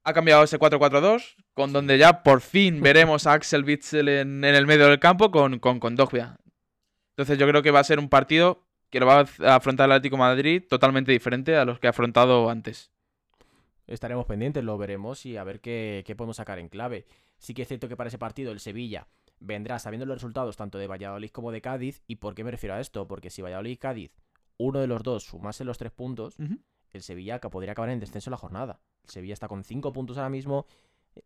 Ha 0.03 0.13
cambiado 0.13 0.43
ese 0.43 0.59
4-4-2, 0.59 1.35
con 1.53 1.73
donde 1.73 1.97
ya 1.97 2.23
por 2.23 2.41
fin 2.41 2.81
veremos 2.83 3.27
a 3.27 3.33
Axel 3.33 3.65
Witsel 3.65 4.07
en, 4.07 4.43
en 4.43 4.55
el 4.55 4.67
medio 4.67 4.87
del 4.87 4.99
campo 4.99 5.31
con, 5.31 5.59
con 5.59 5.79
Kondogbia. 5.79 6.37
Entonces 7.09 7.37
yo 7.37 7.47
creo 7.47 7.61
que 7.61 7.71
va 7.71 7.79
a 7.79 7.83
ser 7.83 7.99
un 7.99 8.09
partido 8.09 8.65
que 8.89 8.99
lo 8.99 9.05
va 9.05 9.25
a 9.39 9.55
afrontar 9.55 9.87
el 9.87 9.93
Atlético 9.93 10.15
de 10.15 10.21
Madrid 10.21 10.63
totalmente 10.69 11.11
diferente 11.11 11.55
a 11.57 11.65
los 11.65 11.79
que 11.79 11.87
ha 11.87 11.89
afrontado 11.89 12.49
antes. 12.49 12.91
Estaremos 13.87 14.25
pendientes, 14.25 14.63
lo 14.63 14.77
veremos 14.77 15.25
y 15.25 15.37
a 15.37 15.43
ver 15.43 15.61
qué, 15.61 16.03
qué 16.05 16.15
podemos 16.15 16.37
sacar 16.37 16.59
en 16.59 16.69
clave. 16.69 17.05
Sí 17.37 17.53
que 17.53 17.63
es 17.63 17.67
cierto 17.67 17.87
que 17.87 17.95
para 17.95 18.07
ese 18.07 18.17
partido 18.17 18.51
el 18.51 18.59
Sevilla 18.59 19.07
vendrá 19.39 19.79
sabiendo 19.79 20.05
los 20.05 20.15
resultados 20.15 20.57
tanto 20.57 20.77
de 20.77 20.87
Valladolid 20.87 21.29
como 21.29 21.51
de 21.51 21.61
Cádiz. 21.61 22.01
¿Y 22.07 22.15
por 22.15 22.35
qué 22.35 22.43
me 22.43 22.51
refiero 22.51 22.75
a 22.75 22.79
esto? 22.79 23.07
Porque 23.07 23.29
si 23.29 23.41
Valladolid 23.41 23.71
y 23.71 23.77
Cádiz, 23.77 24.11
uno 24.57 24.79
de 24.79 24.87
los 24.87 25.03
dos 25.03 25.23
sumase 25.25 25.65
los 25.65 25.77
tres 25.77 25.91
puntos, 25.91 26.37
el 26.91 27.01
Sevilla 27.01 27.39
podría 27.39 27.73
acabar 27.73 27.89
en 27.89 27.99
descenso 27.99 28.29
en 28.29 28.31
la 28.31 28.37
jornada. 28.37 28.79
El 29.03 29.09
Sevilla 29.09 29.33
está 29.33 29.47
con 29.47 29.63
cinco 29.63 29.93
puntos 29.93 30.17
ahora 30.17 30.29
mismo. 30.29 30.65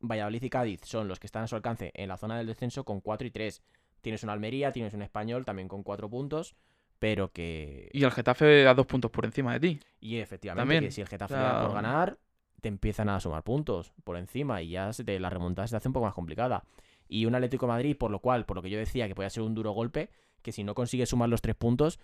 Valladolid 0.02 0.44
y 0.44 0.50
Cádiz 0.50 0.82
son 0.84 1.08
los 1.08 1.20
que 1.20 1.28
están 1.28 1.44
a 1.44 1.48
su 1.48 1.56
alcance 1.56 1.92
en 1.94 2.10
la 2.10 2.18
zona 2.18 2.38
del 2.38 2.48
descenso 2.48 2.84
con 2.84 3.02
4 3.02 3.28
y 3.28 3.32
3. 3.32 3.62
Tienes 4.02 4.24
un 4.24 4.30
Almería, 4.30 4.72
tienes 4.72 4.94
un 4.94 5.02
Español 5.02 5.46
también 5.46 5.68
con 5.68 5.84
4 5.84 6.10
puntos, 6.10 6.56
pero 7.00 7.32
que... 7.32 7.90
Y 7.94 8.04
el 8.04 8.12
Getafe 8.12 8.68
a 8.68 8.74
dos 8.74 8.86
puntos 8.86 9.10
por 9.12 9.26
encima 9.26 9.54
de 9.54 9.60
ti. 9.60 9.80
Y 10.00 10.18
efectivamente, 10.18 10.62
También. 10.62 10.84
que 10.84 10.92
si 10.92 11.02
el 11.02 11.08
Getafe 11.08 11.34
O 11.34 11.38
le 11.38 11.44
sea, 11.44 11.54
da 11.54 11.66
por 11.66 11.74
ganar, 11.74 12.18
te 12.60 12.70
empiezan 12.70 13.10
a 13.10 13.20
sumar 13.20 13.44
puntos 13.44 13.94
por 14.04 14.18
encima 14.18 14.62
y 14.62 14.72
ya 14.72 14.94
se 14.94 15.04
te, 15.04 15.20
la 15.20 15.30
remontada 15.30 15.68
se 15.68 15.74
te 15.74 15.78
hace 15.78 15.90
un 15.90 15.94
poco 15.94 16.06
más 16.06 16.14
complicada. 16.14 16.64
Y 17.08 17.26
un 17.26 17.36
Atlético 17.36 17.66
de 17.66 17.72
Madrid, 17.72 17.98
por 17.98 18.12
lo 18.12 18.20
cual, 18.20 18.46
por 18.46 18.56
lo 18.56 18.62
que 18.62 18.70
yo 18.70 18.78
decía 18.78 19.08
que 19.08 19.16
podía 19.16 19.30
ser 19.30 19.44
un 19.44 19.56
duro 19.56 19.72
golpe, 19.72 20.10
que 20.42 20.52
si 20.52 20.64
no 20.64 20.76
consigue 20.76 21.06
sumar 21.06 21.30
los 21.30 21.42
tres 21.42 21.56
puntos, 21.56 22.00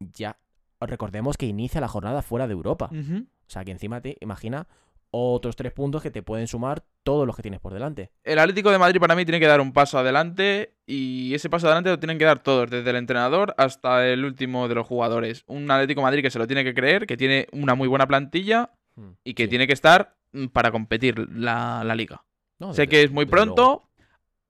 ya 0.00 0.38
recordemos 0.80 1.36
que 1.36 1.46
inicia 1.46 1.80
la 1.80 1.88
jornada 1.88 2.22
fuera 2.22 2.46
de 2.46 2.52
Europa. 2.52 2.90
O 2.92 3.50
sea 3.50 3.64
que 3.64 3.70
encima 3.70 4.00
te 4.00 4.16
imagina 4.20 4.66
otros 5.10 5.56
tres 5.56 5.72
puntos 5.72 6.02
que 6.02 6.10
te 6.10 6.22
pueden 6.22 6.46
sumar 6.46 6.84
todos 7.02 7.26
los 7.26 7.34
que 7.34 7.42
tienes 7.42 7.60
por 7.60 7.72
delante. 7.72 8.10
El 8.24 8.38
Atlético 8.38 8.70
de 8.70 8.78
Madrid 8.78 9.00
para 9.00 9.16
mí 9.16 9.24
tiene 9.24 9.40
que 9.40 9.46
dar 9.46 9.60
un 9.60 9.72
paso 9.72 9.98
adelante 9.98 10.74
y 10.86 11.32
ese 11.34 11.48
paso 11.48 11.66
adelante 11.66 11.90
lo 11.90 11.98
tienen 11.98 12.18
que 12.18 12.24
dar 12.24 12.42
todos, 12.42 12.68
desde 12.68 12.90
el 12.90 12.96
entrenador 12.96 13.54
hasta 13.56 14.06
el 14.06 14.24
último 14.24 14.68
de 14.68 14.74
los 14.74 14.86
jugadores. 14.86 15.44
Un 15.46 15.70
Atlético 15.70 16.00
de 16.00 16.04
Madrid 16.04 16.22
que 16.22 16.30
se 16.30 16.38
lo 16.38 16.46
tiene 16.46 16.64
que 16.64 16.74
creer, 16.74 17.06
que 17.06 17.16
tiene 17.16 17.46
una 17.52 17.74
muy 17.74 17.88
buena 17.88 18.06
plantilla 18.06 18.70
Hmm, 18.98 19.12
y 19.24 19.34
que 19.34 19.44
sí. 19.44 19.50
tiene 19.50 19.66
que 19.66 19.72
estar 19.72 20.16
mm, 20.32 20.46
para 20.48 20.70
competir 20.72 21.18
la, 21.30 21.84
la 21.84 21.94
liga. 21.94 22.24
No, 22.58 22.72
sé 22.74 22.82
desde- 22.82 22.90
que 22.90 23.02
es 23.04 23.10
muy 23.10 23.26
pronto 23.26 23.88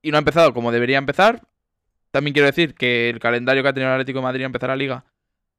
y 0.02 0.10
no 0.10 0.16
ha 0.16 0.20
empezado 0.20 0.54
como 0.54 0.72
debería 0.72 0.98
empezar. 0.98 1.42
También 2.10 2.32
quiero 2.32 2.46
decir 2.46 2.74
que 2.74 3.10
el 3.10 3.18
calendario 3.20 3.62
que 3.62 3.68
ha 3.68 3.72
tenido 3.74 3.90
el 3.90 3.94
Atlético 3.96 4.20
de 4.20 4.22
Madrid 4.24 4.42
a 4.44 4.46
empezar 4.46 4.70
la 4.70 4.76
liga 4.76 5.04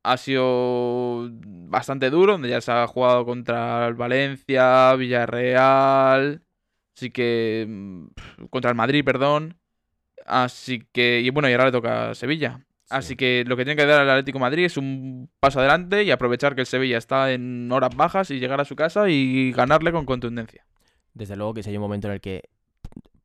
ha 0.04 0.18
sido 0.18 1.30
bastante 1.32 2.10
duro, 2.10 2.34
donde 2.34 2.50
ya 2.50 2.62
se 2.62 2.72
ha 2.72 2.88
jugado 2.88 3.26
contra 3.26 3.88
el 3.88 3.94
Valencia, 3.96 4.96
Villarreal, 4.96 6.42
así 6.96 7.12
que 7.12 7.66
mm, 7.68 8.06
contra 8.50 8.72
el 8.72 8.76
Madrid, 8.78 9.04
perdón. 9.06 9.60
Así 10.26 10.88
que 10.92 11.22
y 11.22 11.30
bueno, 11.32 11.50
y 11.50 11.54
ahora 11.54 11.66
le 11.66 11.72
toca 11.72 12.12
a 12.12 12.16
Sevilla. 12.16 12.66
Así 12.90 13.10
Sí. 13.10 13.16
que 13.16 13.44
lo 13.46 13.56
que 13.56 13.66
tiene 13.66 13.76
que 13.80 13.86
dar 13.86 14.04
el 14.04 14.10
Atlético 14.10 14.38
de 14.40 14.42
Madrid 14.42 14.66
es 14.66 14.78
un 14.78 15.30
paso 15.40 15.60
adelante 15.60 16.04
y 16.04 16.12
aprovechar 16.12 16.56
que 16.56 16.62
el 16.62 16.68
Sevilla 16.68 16.98
está 16.98 17.32
en 17.32 17.72
horas 17.72 17.96
bajas 17.96 18.32
y 18.32 18.40
llegar 18.40 18.60
a 18.60 18.66
su 18.66 18.76
casa 18.76 19.10
y 19.10 19.52
ganarle 19.52 19.92
con 19.92 20.06
contundencia. 20.06 20.66
Desde 21.14 21.36
luego 21.36 21.54
que 21.54 21.64
si 21.64 21.70
hay 21.70 21.78
un 21.78 21.82
momento 21.84 22.08
en 22.08 22.14
el 22.14 22.22
que 22.22 22.50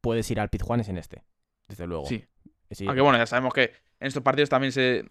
puedes 0.01 0.31
ir 0.31 0.39
al 0.41 0.51
Pizjuán 0.51 0.81
es 0.81 0.89
en 0.89 0.99
este. 0.99 1.23
Desde 1.69 1.87
luego. 1.87 2.05
Sí. 2.07 2.25
Sí. 2.71 2.87
Aunque 2.87 3.01
bueno, 3.03 3.19
ya 3.19 3.27
sabemos 3.27 3.55
que 3.55 3.73
en 4.01 4.07
estos 4.09 4.23
partidos 4.23 4.51
también 4.51 4.73
se. 4.73 5.05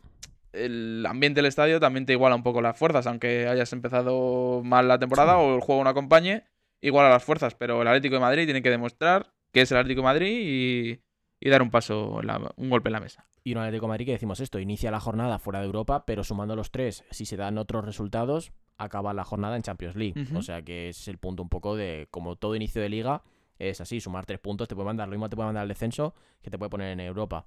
El 0.51 1.03
ambiente 1.07 1.39
del 1.39 1.47
estadio 1.47 1.79
también 1.79 2.05
te 2.05 2.13
iguala 2.13 2.35
un 2.35 2.43
poco 2.43 2.61
las 2.61 2.77
fuerzas, 2.77 3.07
aunque 3.07 3.47
hayas 3.47 3.73
empezado 3.73 4.61
mal 4.63 4.87
la 4.87 4.99
temporada 4.99 5.37
o 5.37 5.55
el 5.55 5.61
juego 5.61 5.83
no 5.83 5.89
acompañe, 5.89 6.43
iguala 6.79 7.09
las 7.09 7.23
fuerzas. 7.23 7.55
Pero 7.55 7.81
el 7.81 7.87
Atlético 7.87 8.15
de 8.15 8.21
Madrid 8.21 8.45
tiene 8.45 8.61
que 8.61 8.69
demostrar 8.69 9.33
que 9.51 9.61
es 9.61 9.71
el 9.71 9.77
Atlético 9.79 10.01
de 10.01 10.05
Madrid 10.05 10.39
y, 10.43 10.99
y 11.45 11.49
dar 11.49 11.61
un 11.61 11.69
paso, 11.71 12.21
en 12.21 12.27
la- 12.27 12.53
un 12.55 12.69
golpe 12.69 12.87
en 12.89 12.93
la 12.93 12.99
mesa. 13.01 13.25
Y 13.43 13.51
un 13.51 13.57
Atlético 13.59 13.85
de 13.85 13.89
Madrid 13.89 14.05
que 14.05 14.11
decimos 14.13 14.39
esto, 14.39 14.59
inicia 14.59 14.91
la 14.91 14.99
jornada 15.01 15.39
fuera 15.39 15.59
de 15.59 15.65
Europa, 15.65 16.05
pero 16.05 16.23
sumando 16.23 16.55
los 16.55 16.71
tres, 16.71 17.03
si 17.11 17.25
se 17.25 17.35
dan 17.35 17.57
otros 17.57 17.83
resultados, 17.83 18.53
acaba 18.77 19.13
la 19.13 19.25
jornada 19.25 19.55
en 19.57 19.61
Champions 19.61 19.95
League. 19.97 20.13
O 20.35 20.41
sea 20.41 20.61
que 20.61 20.89
ese 20.89 21.01
es 21.01 21.07
el 21.09 21.17
punto 21.17 21.43
un 21.43 21.49
poco 21.49 21.75
de, 21.75 22.07
como 22.11 22.37
todo 22.37 22.55
inicio 22.55 22.81
de 22.81 22.87
liga, 22.89 23.23
es 23.59 23.81
así, 23.81 23.99
sumar 23.99 24.25
tres 24.25 24.39
puntos 24.39 24.67
te 24.67 24.75
puede 24.75 24.85
mandar, 24.85 25.07
lo 25.09 25.11
mismo 25.15 25.29
te 25.29 25.35
puede 25.35 25.47
mandar 25.47 25.63
el 25.63 25.69
descenso 25.69 26.15
que 26.41 26.49
te 26.49 26.57
puede 26.57 26.69
poner 26.69 26.91
en 26.93 26.99
Europa. 27.01 27.45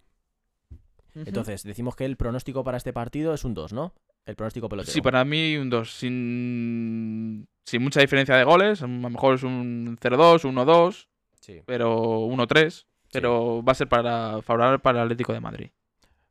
Entonces, 1.15 1.63
decimos 1.63 1.97
que 1.97 2.05
el 2.05 2.17
pronóstico 2.19 2.63
para 2.63 2.77
este 2.77 2.93
partido 2.93 3.33
es 3.33 3.45
un 3.45 3.55
2, 3.55 3.73
¿no? 3.73 3.95
El 4.27 4.37
pronóstico 4.37 4.69
pelotero. 4.69 4.93
Sí, 4.93 5.01
para 5.01 5.25
mí 5.25 5.57
un 5.57 5.71
2. 5.71 5.91
Sin, 5.99 7.49
sin 7.65 7.83
mucha 7.83 8.01
diferencia 8.01 8.37
de 8.37 8.45
goles. 8.45 8.83
A 8.83 8.87
lo 8.87 9.09
mejor 9.11 9.37
es 9.37 9.43
un 9.43 9.97
0-2, 10.01 10.45
1-2, 10.45 11.09
Sí, 11.41 11.63
pero 11.65 12.19
1-3. 12.27 12.87
Pero 13.21 13.63
va 13.65 13.73
a 13.73 13.75
ser 13.75 13.89
para 13.89 14.41
favorable 14.43 14.79
para 14.79 14.99
el 14.99 15.05
Atlético 15.05 15.33
de 15.33 15.41
Madrid. 15.41 15.71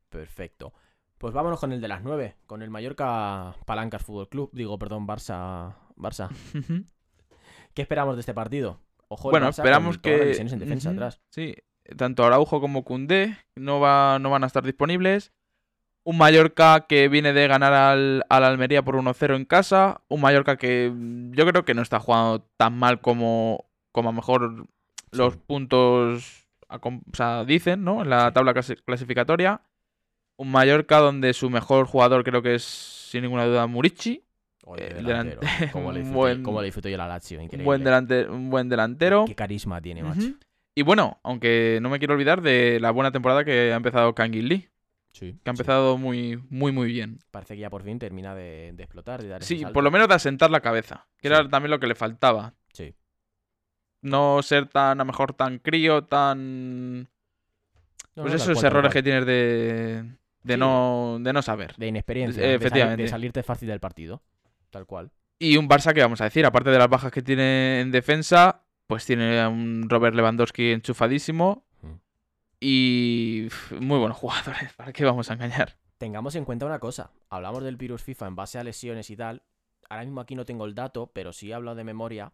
perfecto. 0.09 0.73
Pues 1.17 1.33
vámonos 1.33 1.59
con 1.59 1.71
el 1.71 1.79
de 1.81 1.87
las 1.87 2.03
9, 2.03 2.35
con 2.45 2.61
el 2.61 2.69
Mallorca 2.69 3.55
Palancas 3.65 4.03
Fútbol 4.03 4.27
Club. 4.29 4.49
Digo, 4.53 4.77
perdón, 4.77 5.07
Barça. 5.07 5.73
Barça. 5.95 6.29
¿Qué 7.73 7.81
esperamos 7.81 8.15
de 8.15 8.19
este 8.19 8.33
partido? 8.33 8.79
Ojo, 9.07 9.29
bueno, 9.31 9.47
Barça 9.47 9.59
esperamos 9.59 9.97
que. 9.97 10.33
en 10.33 10.59
defensa 10.59 10.89
atrás. 10.91 11.21
Sí, 11.29 11.55
tanto 11.97 12.25
Araujo 12.25 12.59
como 12.61 12.83
Cundé 12.83 13.37
no, 13.55 13.79
va, 13.79 14.19
no 14.19 14.29
van 14.29 14.43
a 14.43 14.47
estar 14.47 14.63
disponibles. 14.63 15.31
Un 16.03 16.17
Mallorca 16.17 16.81
que 16.87 17.07
viene 17.07 17.33
de 17.33 17.47
ganar 17.47 17.73
al, 17.73 18.25
al 18.29 18.43
Almería 18.43 18.83
por 18.83 18.95
1-0 18.95 19.35
en 19.35 19.45
casa. 19.45 20.01
Un 20.07 20.21
Mallorca 20.21 20.57
que 20.57 20.93
yo 21.31 21.45
creo 21.47 21.65
que 21.65 21.73
no 21.73 21.81
está 21.81 21.99
jugando 21.99 22.41
tan 22.57 22.77
mal 22.77 23.01
como, 23.01 23.65
como 23.91 24.09
a 24.09 24.11
lo 24.11 24.15
mejor 24.17 24.67
los 25.11 25.33
Sí. 25.33 25.39
puntos 25.47 26.44
o 26.81 27.01
sea, 27.13 27.43
dicen, 27.45 27.83
¿no? 27.83 28.01
En 28.01 28.09
la 28.09 28.31
tabla 28.31 28.53
clasi- 28.53 28.81
clasificatoria. 28.83 29.61
Un 30.37 30.51
Mallorca 30.51 30.97
donde 30.99 31.33
su 31.33 31.49
mejor 31.49 31.85
jugador 31.87 32.23
creo 32.23 32.41
que 32.41 32.55
es, 32.55 32.63
sin 32.63 33.21
ninguna 33.23 33.45
duda, 33.45 33.67
Murici. 33.67 34.21
Eh, 34.77 34.93
delantero. 34.95 35.39
delante- 35.41 35.41
¿Cómo 35.71 35.91
le 35.91 35.99
un 35.99 36.03
disfruto, 36.05 36.19
buen- 36.19 36.43
cómo 36.43 36.59
le 36.61 36.65
disfruto 36.65 36.89
yo 36.89 36.97
la 36.97 37.07
Lazio? 37.07 37.37
Un 37.37 37.43
Increíble. 37.45 37.65
buen, 37.65 37.83
delante- 37.83 38.27
un 38.27 38.49
buen 38.49 38.67
delantero. 38.67 39.25
Qué 39.25 39.35
carisma 39.35 39.79
tiene, 39.81 40.03
macho. 40.03 40.27
Y 40.73 40.81
bueno, 40.81 41.19
aunque 41.23 41.79
no 41.81 41.89
me 41.89 41.99
quiero 41.99 42.15
olvidar 42.15 42.41
de 42.41 42.79
la 42.81 42.91
buena 42.91 43.11
temporada 43.11 43.45
que 43.45 43.71
ha 43.71 43.75
empezado 43.77 44.13
Kangin 44.13 44.49
Lee, 44.49 44.67
Sí, 45.13 45.27
que 45.41 45.49
ha 45.49 45.53
sí. 45.53 45.61
empezado 45.61 45.97
muy, 45.97 46.37
muy, 46.49 46.73
muy 46.73 46.87
bien. 46.91 47.19
Parece 47.31 47.53
que 47.55 47.61
ya 47.61 47.69
por 47.69 47.83
fin 47.83 47.97
termina 47.99 48.35
de, 48.35 48.73
de 48.73 48.83
explotar, 48.83 49.21
de 49.21 49.29
dar 49.29 49.41
Sí, 49.43 49.63
por 49.71 49.83
lo 49.85 49.91
menos 49.91 50.09
de 50.09 50.15
asentar 50.15 50.51
la 50.51 50.59
cabeza, 50.59 51.07
que 51.21 51.29
Sí. 51.29 51.33
era 51.33 51.47
también 51.47 51.71
lo 51.71 51.79
que 51.79 51.87
le 51.87 51.95
faltaba. 51.95 52.53
No 54.05 54.41
ser 54.43 54.67
tan, 54.67 54.99
a 54.99 55.03
lo 55.03 55.05
mejor, 55.05 55.33
tan 55.33 55.57
crío, 55.59 56.03
tan... 56.03 57.01
No, 58.15 58.21
Pues 58.23 58.29
no, 58.33 58.35
esos 58.35 58.63
errores 58.63 58.93
que 58.93 59.01
tienes 59.03 59.25
de, 59.25 60.03
de, 60.43 60.53
Sí. 60.53 60.59
no, 60.59 61.17
de 61.19 61.33
no 61.33 61.41
saber. 61.41 61.75
De 61.75 61.87
inexperiencia. 61.87 62.43
Eh, 62.43 62.53
efectivamente. 62.55 63.03
De, 63.03 63.09
salirte 63.09 63.41
fácil 63.43 63.67
del 63.67 63.79
partido. 63.79 64.21
Tal 64.69 64.85
cual. 64.85 65.11
Y 65.39 65.57
un 65.57 65.67
Barça 65.67 65.93
que 65.93 66.01
vamos 66.01 66.21
a 66.21 66.25
decir, 66.25 66.45
aparte 66.45 66.69
de 66.69 66.77
las 66.77 66.87
bajas 66.87 67.11
que 67.11 67.21
tiene 67.21 67.81
en 67.81 67.91
defensa, 67.91 68.61
pues 68.87 69.05
tiene 69.05 69.41
a 69.41 69.49
un 69.49 69.89
Robert 69.89 70.15
Lewandowski 70.15 70.71
enchufadísimo 70.71 71.65
Mm. 71.81 71.93
y 72.61 73.47
muy 73.79 73.97
buenos 73.99 74.17
jugadores, 74.17 74.71
¿para 74.73 74.93
qué 74.93 75.03
vamos 75.03 75.29
a 75.29 75.33
engañar? 75.33 75.75
Tengamos 75.97 76.35
en 76.35 76.45
cuenta 76.45 76.65
una 76.65 76.79
cosa. 76.79 77.11
Hablamos 77.29 77.63
del 77.63 77.75
virus 77.75 78.03
FIFA 78.03 78.27
en 78.27 78.35
base 78.35 78.59
a 78.59 78.63
lesiones 78.63 79.09
y 79.09 79.17
tal. 79.17 79.41
Ahora 79.89 80.03
mismo 80.03 80.21
aquí 80.21 80.35
no 80.35 80.45
tengo 80.45 80.65
el 80.65 80.75
dato, 80.75 81.11
pero 81.13 81.33
sí 81.33 81.51
he 81.51 81.53
hablado 81.53 81.75
de 81.75 81.83
memoria. 81.83 82.31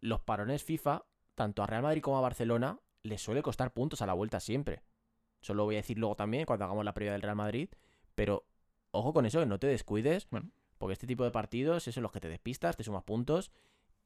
Los 0.00 0.20
parones 0.20 0.64
FIFA, 0.64 1.04
tanto 1.34 1.62
a 1.62 1.66
Real 1.66 1.82
Madrid 1.82 2.02
como 2.02 2.18
a 2.18 2.20
Barcelona, 2.20 2.80
les 3.02 3.22
suele 3.22 3.42
costar 3.42 3.72
puntos 3.72 4.02
a 4.02 4.06
la 4.06 4.14
vuelta 4.14 4.40
siempre. 4.40 4.82
Eso 5.40 5.54
lo 5.54 5.64
voy 5.64 5.76
a 5.76 5.78
decir 5.78 5.98
luego 5.98 6.16
también 6.16 6.44
cuando 6.46 6.64
hagamos 6.64 6.84
la 6.84 6.94
previa 6.94 7.12
del 7.12 7.22
Real 7.22 7.36
Madrid. 7.36 7.68
Pero 8.14 8.46
ojo 8.90 9.12
con 9.12 9.26
eso, 9.26 9.40
que 9.40 9.46
no 9.46 9.58
te 9.58 9.66
descuides. 9.66 10.28
Bueno. 10.30 10.50
Porque 10.78 10.92
este 10.92 11.06
tipo 11.06 11.24
de 11.24 11.30
partidos 11.30 11.88
es 11.88 11.96
en 11.96 12.04
los 12.04 12.12
que 12.12 12.20
te 12.20 12.28
despistas, 12.28 12.76
te 12.76 12.84
sumas 12.84 13.02
puntos. 13.02 13.52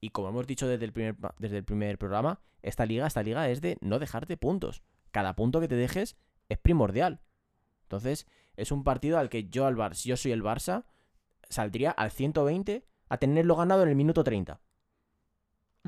Y 0.01 0.09
como 0.09 0.29
hemos 0.29 0.47
dicho 0.47 0.67
desde 0.67 0.85
el 0.85 0.91
primer, 0.91 1.15
desde 1.37 1.57
el 1.57 1.63
primer 1.63 1.97
programa, 1.97 2.41
esta 2.61 2.85
liga, 2.85 3.07
esta 3.07 3.23
liga 3.23 3.49
es 3.49 3.61
de 3.61 3.77
no 3.79 3.99
dejarte 3.99 4.37
puntos. 4.37 4.83
Cada 5.11 5.35
punto 5.35 5.61
que 5.61 5.67
te 5.67 5.75
dejes 5.75 6.17
es 6.49 6.57
primordial. 6.57 7.21
Entonces, 7.83 8.27
es 8.57 8.71
un 8.71 8.83
partido 8.83 9.19
al 9.19 9.29
que 9.29 9.49
yo, 9.49 9.65
al 9.65 9.75
Bar 9.75 9.95
si 9.95 10.09
yo 10.09 10.17
soy 10.17 10.31
el 10.31 10.43
Barça, 10.43 10.85
saldría 11.49 11.91
al 11.91 12.11
120 12.11 12.85
a 13.07 13.17
tenerlo 13.17 13.55
ganado 13.55 13.83
en 13.83 13.89
el 13.89 13.95
minuto 13.95 14.23
30. 14.23 14.59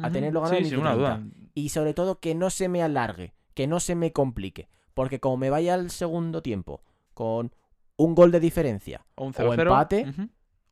A 0.02 0.12
tenerlo 0.12 0.42
ganado 0.42 0.58
Sí, 0.58 0.64
en 0.64 0.70
sin 0.70 0.80
minuto 0.80 0.96
una 0.98 1.06
30. 1.20 1.30
duda. 1.30 1.50
Y 1.54 1.70
sobre 1.70 1.94
todo 1.94 2.20
que 2.20 2.36
no 2.36 2.50
se 2.50 2.68
me 2.68 2.84
alargue, 2.84 3.34
que 3.54 3.68
no 3.68 3.80
se 3.80 3.96
me 3.96 4.12
complique. 4.12 4.68
Porque 4.94 5.20
como 5.20 5.38
me 5.38 5.50
vaya 5.50 5.74
al 5.74 5.90
segundo 5.90 6.42
tiempo 6.42 6.84
con 7.14 7.54
un 7.98 8.16
gol 8.16 8.32
de 8.32 8.40
diferencia, 8.42 9.06
O 9.16 9.26
un 9.26 9.30
o 9.32 9.34
0-0. 9.34 9.62
empate. 9.62 10.06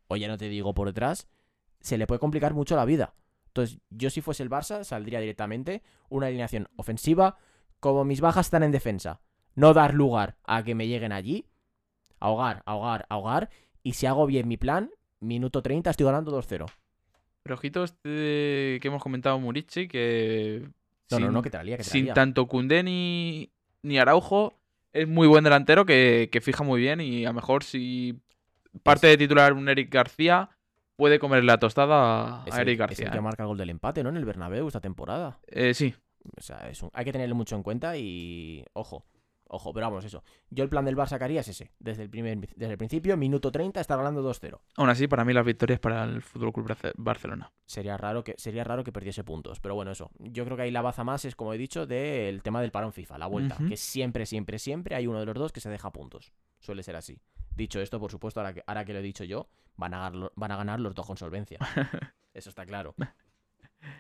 o 0.08 0.16
ya 0.18 0.28
no 0.28 0.38
te 0.38 0.50
digo 0.50 0.74
por 0.74 0.88
detrás, 0.88 1.28
se 1.80 1.98
le 1.98 2.06
puede 2.08 2.20
complicar 2.20 2.54
mucho 2.54 2.76
la 2.76 2.86
vida. 2.86 3.14
Entonces, 3.48 3.80
yo 3.90 4.10
si 4.10 4.22
fuese 4.22 4.44
el 4.44 4.50
Barça, 4.50 4.84
saldría 4.84 5.20
directamente 5.20 5.84
una 6.10 6.28
alineación 6.28 6.68
ofensiva, 6.76 7.38
como 7.80 8.04
mis 8.04 8.20
bajas 8.22 8.48
están 8.48 8.64
en 8.64 8.72
defensa. 8.72 9.22
No 9.56 9.74
dar 9.74 9.94
lugar 9.94 10.38
a 10.44 10.64
que 10.64 10.74
me 10.76 10.88
lleguen 10.88 11.12
allí, 11.12 11.48
ahogar, 12.20 12.64
ahogar, 12.66 13.06
ahogar, 13.10 13.50
y 13.84 13.94
si 13.94 14.06
hago 14.06 14.26
bien 14.26 14.48
mi 14.48 14.58
plan, 14.58 14.90
minuto 15.20 15.62
30 15.62 15.90
estoy 15.92 16.06
ganando 16.06 16.32
2-0. 16.32 16.66
Pero 17.44 17.56
ojito 17.56 17.84
este 17.84 18.80
que 18.82 18.88
hemos 18.88 19.04
comentado 19.04 19.38
Murici, 19.40 19.88
que 19.88 20.68
No, 21.12 21.18
sin- 21.18 21.32
no, 21.34 21.42
que 21.42 21.50
lía, 21.64 21.78
que 21.78 21.84
la 21.84 21.90
sin 21.90 22.08
tanto 22.14 22.48
Cundé 22.48 22.84
ni, 22.84 23.50
ni 23.82 23.98
Araujo, 24.00 24.54
es 24.94 25.08
muy 25.08 25.28
buen 25.28 25.44
delantero 25.44 25.86
que, 25.86 26.30
que 26.32 26.40
fija 26.42 26.64
muy 26.64 26.80
bien 26.80 27.02
y 27.02 27.26
a 27.26 27.30
lo 27.30 27.34
mejor 27.34 27.64
si 27.64 28.18
parte 28.84 29.08
de 29.08 29.18
titular 29.18 29.54
un 29.54 29.68
Eric 29.70 29.94
García, 29.94 30.50
puede 30.96 31.20
comer 31.20 31.44
la 31.44 31.58
tostada 31.58 32.44
a, 32.44 32.46
Es 32.48 32.56
el, 32.56 32.62
Eric 32.62 32.74
es 32.74 32.80
García. 32.80 33.06
el 33.08 33.12
que 33.12 33.18
¿eh? 33.18 33.22
marca 33.22 33.44
el 33.44 33.48
gol 33.48 33.58
del 33.58 33.70
empate, 33.72 34.04
¿no? 34.04 34.10
En 34.10 34.18
el 34.18 34.26
Bernabéu 34.26 34.68
esta 34.68 34.80
temporada. 34.80 35.40
Eh, 35.48 35.74
sí, 35.74 35.94
O 36.38 36.42
sea, 36.42 36.70
es 36.70 36.82
un- 36.82 36.90
hay 36.94 37.04
que 37.04 37.12
tenerlo 37.12 37.36
mucho 37.36 37.56
en 37.58 37.64
cuenta 37.64 37.98
y. 37.98 38.64
Ojo, 38.74 39.04
ojo, 39.54 39.74
pero 39.74 39.86
vamos, 39.86 40.04
eso. 40.04 40.24
Yo 40.50 40.64
el 40.64 40.70
plan 40.70 40.86
del 40.86 40.98
Barça 40.98 41.18
que 41.18 41.24
haría 41.24 41.42
es 41.42 41.48
ese. 41.48 41.72
Desde 41.80 42.04
el, 42.04 42.10
primer, 42.10 42.40
desde 42.56 42.72
el 42.72 42.78
principio, 42.78 43.16
minuto 43.16 43.52
30, 43.52 43.80
está 43.80 43.96
ganando 43.96 44.28
2-0. 44.28 44.60
aún 44.78 44.90
así 44.90 45.08
para 45.08 45.24
mí 45.24 45.34
las 45.34 45.46
victorias 45.46 45.80
para 45.80 46.04
el 46.04 46.22
Fútbol 46.22 46.52
Club 46.52 46.76
Barcelona. 46.98 47.52
Sería 47.66 47.98
raro, 47.98 48.24
que, 48.24 48.36
sería 48.38 48.64
raro 48.64 48.84
que 48.84 48.92
perdiese 48.92 49.24
puntos. 49.24 49.60
Pero 49.60 49.76
bueno, 49.76 49.92
eso. 49.92 50.10
Yo 50.20 50.44
creo 50.46 50.58
que 50.58 50.64
ahí 50.64 50.72
la 50.72 50.82
baza 50.82 51.04
más 51.04 51.26
es, 51.26 51.36
como 51.36 51.54
he 51.54 51.58
dicho, 51.58 51.86
del 51.86 52.42
tema 52.42 52.62
del 52.62 52.72
parón 52.72 52.94
FIFA, 52.94 53.18
la 53.18 53.28
vuelta. 53.28 53.58
Que 53.68 53.78
siempre, 53.78 54.26
siempre, 54.26 54.60
siempre 54.60 54.96
hay 54.96 55.08
uno 55.08 55.20
de 55.20 55.26
los 55.26 55.36
dos 55.36 55.52
que 55.52 55.60
se 55.60 55.70
deja 55.70 55.92
puntos. 55.92 56.34
Suele 56.60 56.84
ser 56.84 56.96
así. 56.96 57.20
Dicho 57.56 57.80
esto, 57.80 58.00
por 58.00 58.10
supuesto, 58.10 58.40
ahora 58.40 58.54
que, 58.54 58.64
ahora 58.66 58.84
que 58.86 58.94
lo 58.94 59.00
he 59.00 59.04
dicho 59.04 59.24
yo, 59.24 59.48
van 59.78 59.94
a, 59.94 60.10
van 60.10 60.52
a 60.52 60.58
ganar 60.58 60.80
los 60.80 60.96
dos 60.96 61.06
con 61.06 61.18
solvencia. 61.18 61.60
Eso 62.34 62.50
está 62.50 62.66
claro. 62.66 62.96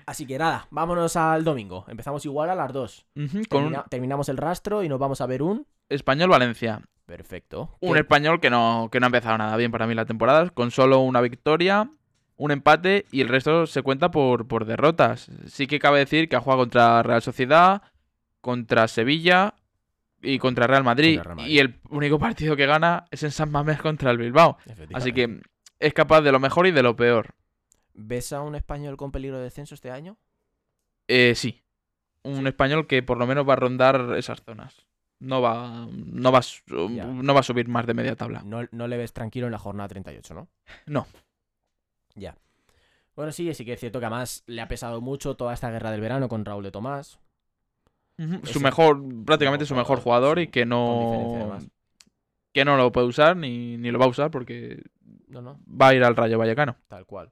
Así 0.06 0.26
que 0.26 0.38
nada, 0.38 0.68
vámonos 0.72 1.16
al 1.16 1.44
domingo. 1.44 1.86
Empezamos 1.88 2.26
igual 2.26 2.50
a 2.50 2.56
las 2.56 2.72
2. 2.74 3.06
Ujú, 3.16 3.42
Con 3.50 3.64
un 3.66 3.78
Terminamos 3.90 4.30
el 4.30 4.38
rastro 4.38 4.84
y 4.84 4.90
nos 4.90 5.00
vamos 5.00 5.22
a 5.22 5.26
ver 5.26 5.42
un. 5.44 5.66
Español 5.90 6.30
Valencia. 6.30 6.82
Perfecto. 7.06 7.76
Un 7.82 7.94
¿Qué- 7.94 8.00
español 8.00 8.40
que 8.40 8.50
no, 8.50 8.90
que 8.92 9.00
no 9.00 9.06
ha 9.06 9.08
empezado 9.08 9.38
nada 9.38 9.56
bien 9.58 9.72
para 9.72 9.88
mí 9.88 9.94
la 9.94 10.06
temporada, 10.06 10.50
con 10.50 10.72
solo 10.72 11.00
una 11.00 11.22
victoria, 11.22 11.90
un 12.38 12.52
empate 12.52 13.06
y 13.12 13.22
el 13.22 13.28
resto 13.28 13.68
se 13.68 13.82
cuenta 13.82 14.10
por, 14.12 14.48
por 14.48 14.66
derrotas. 14.66 15.30
Sí 15.48 15.68
que 15.68 15.80
cabe 15.80 16.00
decir 16.00 16.30
que 16.30 16.36
ha 16.36 16.42
jugado 16.42 16.62
contra 16.62 17.04
Real 17.04 17.22
Sociedad, 17.22 17.82
contra 18.42 18.88
Sevilla 18.88 19.54
y 20.22 20.40
contra 20.40 20.66
Real 20.68 20.84
Madrid. 20.84 21.16
Contra 21.18 21.24
Real 21.36 21.38
Madrid. 21.38 21.54
Y 21.54 21.60
el 21.60 21.80
único 21.90 22.18
partido 22.20 22.56
que 22.56 22.66
gana 22.66 23.06
es 23.12 23.24
en 23.24 23.32
San 23.32 23.52
Mamés 23.52 23.80
contra 23.82 24.12
el 24.12 24.18
Bilbao. 24.18 24.58
Así 24.94 25.12
que 25.12 25.42
es 25.80 25.94
capaz 25.94 26.22
de 26.22 26.32
lo 26.32 26.40
mejor 26.40 26.68
y 26.68 26.72
de 26.72 26.84
lo 26.84 26.96
peor. 26.96 27.36
¿Ves 27.94 28.34
a 28.34 28.42
un 28.42 28.56
español 28.56 28.98
con 28.98 29.12
peligro 29.12 29.38
de 29.38 29.44
descenso 29.44 29.76
este 29.76 29.92
año? 29.92 30.18
Eh, 31.08 31.34
sí, 31.36 31.62
un 32.24 32.48
español 32.48 32.88
que 32.88 33.04
por 33.04 33.18
lo 33.18 33.28
menos 33.28 33.48
va 33.48 33.54
a 33.54 33.58
rondar 33.58 34.16
esas 34.18 34.42
zonas. 34.42 34.88
No 35.20 35.42
va, 35.42 35.88
no 35.92 36.32
va, 36.32 36.42
Ya. 36.92 37.06
no 37.06 37.34
va 37.34 37.40
a 37.40 37.44
subir 37.44 37.68
más 37.70 37.86
de 37.86 37.94
media 37.94 38.16
tabla. 38.16 38.42
No, 38.44 38.68
no 38.72 38.88
le 38.88 38.98
ves 38.98 39.14
tranquilo 39.14 39.46
en 39.46 39.52
la 39.54 39.60
jornada 39.60 39.88
38, 39.88 40.34
¿no? 40.34 40.48
No. 40.86 41.08
Ya. 42.16 42.36
Bueno, 43.16 43.32
sí, 43.32 43.54
sí 43.54 43.64
que 43.64 43.74
es 43.74 43.80
cierto 43.80 44.00
que 44.00 44.06
además 44.06 44.44
le 44.48 44.60
ha 44.62 44.68
pesado 44.68 45.00
mucho 45.00 45.36
toda 45.36 45.54
esta 45.54 45.70
guerra 45.70 45.92
del 45.92 46.02
verano 46.02 46.28
con 46.28 46.44
Raúl 46.46 46.64
de 46.64 46.72
Tomás. 46.72 47.20
Su 48.44 48.60
mejor, 48.60 49.02
prácticamente 49.26 49.66
su 49.66 49.76
mejor 49.76 50.00
jugador, 50.00 50.38
sí, 50.38 50.44
y 50.44 50.48
que 50.48 50.66
no 50.66 51.58
que 52.54 52.66
no 52.66 52.78
lo 52.78 52.92
puede 52.92 53.08
usar 53.08 53.36
ni, 53.36 53.78
ni 53.78 53.90
lo 53.92 53.98
va 53.98 54.06
a 54.06 54.10
usar 54.10 54.30
porque 54.30 54.84
No, 55.28 55.42
no, 55.42 55.60
va 55.70 55.90
a 55.90 55.96
ir 55.96 56.04
al 56.04 56.16
Rayo 56.16 56.38
Vallecano. 56.38 56.76
tal 56.88 57.06
cual. 57.06 57.32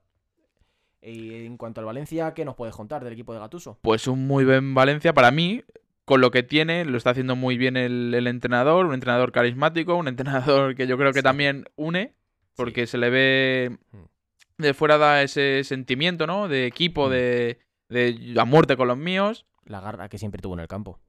Y 1.02 1.46
en 1.46 1.56
cuanto 1.56 1.80
al 1.80 1.86
Valencia, 1.86 2.32
¿qué 2.32 2.44
nos 2.44 2.54
puedes 2.54 2.74
contar 2.74 3.02
del 3.02 3.12
equipo 3.12 3.32
de 3.34 3.40
Gatuso? 3.40 3.78
Pues 3.82 4.06
un 4.06 4.26
muy 4.26 4.44
buen 4.44 4.72
Valencia 4.74 5.12
para 5.12 5.30
mí, 5.32 5.64
con 6.04 6.20
lo 6.20 6.30
que 6.30 6.42
tiene, 6.42 6.84
lo 6.84 6.96
está 6.96 7.10
haciendo 7.10 7.34
muy 7.36 7.56
bien 7.56 7.76
el, 7.76 8.14
el 8.14 8.26
entrenador, 8.28 8.86
un 8.86 8.94
entrenador 8.94 9.32
carismático, 9.32 9.96
un 9.96 10.06
entrenador 10.08 10.74
que 10.76 10.86
yo 10.86 10.96
creo 10.96 11.12
que 11.12 11.18
Sí. 11.20 11.24
también 11.24 11.64
une, 11.76 12.14
porque 12.54 12.86
se 12.86 12.98
le 12.98 13.10
ve 13.10 13.78
Mm. 13.92 14.62
de 14.62 14.74
fuera 14.74 14.96
da 14.98 15.22
ese 15.22 15.64
sentimiento, 15.64 16.26
¿no? 16.26 16.46
De 16.48 16.66
equipo, 16.66 17.08
Mm. 17.08 17.10
de, 17.10 17.58
de 17.88 18.34
a 18.38 18.44
muerte 18.44 18.76
con 18.76 18.86
los 18.88 18.96
míos. 18.98 19.44
La 19.64 19.80
garra 19.80 20.08
que 20.08 20.18
siempre 20.18 20.40
tuvo 20.40 20.54
en 20.54 20.60
el 20.60 20.68
campo. 20.68 21.00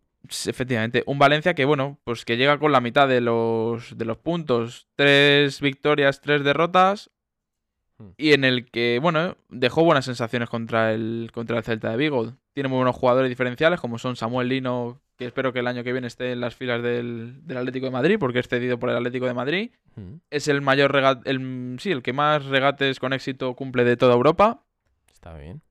Efectivamente, 0.48 1.04
un 1.06 1.20
Valencia 1.20 1.54
que, 1.54 1.66
bueno, 1.66 2.00
pues 2.06 2.24
que 2.24 2.38
llega 2.38 2.58
con 2.58 2.72
la 2.72 2.80
mitad 2.82 3.08
de 3.10 3.20
los, 3.22 3.98
de 3.98 4.06
los 4.06 4.18
puntos. 4.18 4.88
Tres 4.96 5.60
victorias, 5.60 6.22
tres 6.22 6.44
derrotas. 6.44 7.12
Hmm. 7.98 8.10
y 8.18 8.34
en 8.34 8.44
el 8.44 8.70
que, 8.72 9.00
bueno, 9.02 9.38
dejó 9.50 9.84
buenas 9.84 10.06
sensaciones 10.06 10.50
contra 10.50 10.94
el, 10.94 11.30
contra 11.34 11.58
el 11.58 11.64
Celta 11.64 11.92
de 11.92 11.98
Vigo. 11.98 12.34
Tiene 12.54 12.70
muy 12.70 12.78
buenos 12.78 12.96
jugadores 12.96 13.30
diferenciales, 13.30 13.80
como 13.80 13.98
son 14.00 14.16
Samuel 14.16 14.50
Lino, 14.50 15.00
que 15.18 15.26
espero 15.26 15.54
que 15.54 15.60
el 15.60 15.68
año 15.68 15.84
que 15.84 15.92
viene 15.92 16.08
esté 16.08 16.32
en 16.32 16.40
las 16.42 16.56
filas 16.56 16.82
del, 16.82 17.46
del 17.46 17.58
Atlético 17.58 17.86
de 17.86 17.92
Madrid, 17.92 18.18
porque 18.20 18.40
es 18.40 18.48
cedido 18.48 18.80
por 18.80 18.90
el 18.90 18.96
Atlético 18.98 19.26
de 19.28 19.34
Madrid. 19.36 19.72
Mm, 19.96 20.16
Es 20.32 20.48
el 20.48 20.62
mayor 20.62 20.92
regate, 20.92 21.30
el, 21.30 21.78
sí, 21.80 21.92
el 21.92 22.02
que 22.02 22.14
más 22.14 22.46
regates 22.46 23.00
con 23.00 23.14
éxito 23.14 23.54
cumple 23.56 23.84
de 23.84 23.96
toda 23.98 24.16
Europa. 24.16 24.64
Está 25.12 25.36
bien. 25.38 25.62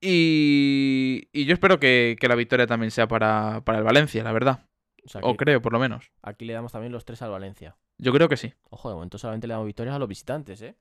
Y, 0.00 1.28
y 1.32 1.44
yo 1.44 1.52
espero 1.52 1.78
que, 1.78 2.16
que 2.18 2.28
la 2.28 2.34
victoria 2.34 2.66
también 2.66 2.90
sea 2.90 3.06
para, 3.06 3.60
para 3.64 3.78
el 3.78 3.84
Valencia, 3.84 4.22
la 4.24 4.32
verdad. 4.32 4.60
O 5.04 5.08
sea, 5.08 5.20
O 5.22 5.32
que 5.32 5.44
creo, 5.44 5.60
por 5.62 5.72
lo 5.72 5.78
menos. 5.78 6.10
aquí 6.22 6.44
le 6.44 6.52
damos 6.52 6.72
también 6.72 6.92
los 6.92 7.04
tres 7.04 7.22
al 7.22 7.30
Valencia. 7.30 7.76
Yo 7.98 8.12
creo 8.12 8.28
que 8.28 8.36
sí. 8.36 8.52
Ojo, 8.70 8.88
de 8.88 8.94
momento 8.94 9.18
solamente 9.18 9.46
le 9.46 9.52
damos 9.52 9.66
victorias 9.66 9.94
a 9.94 9.98
los 9.98 10.08
visitantes, 10.08 10.62
¿eh? 10.62 10.74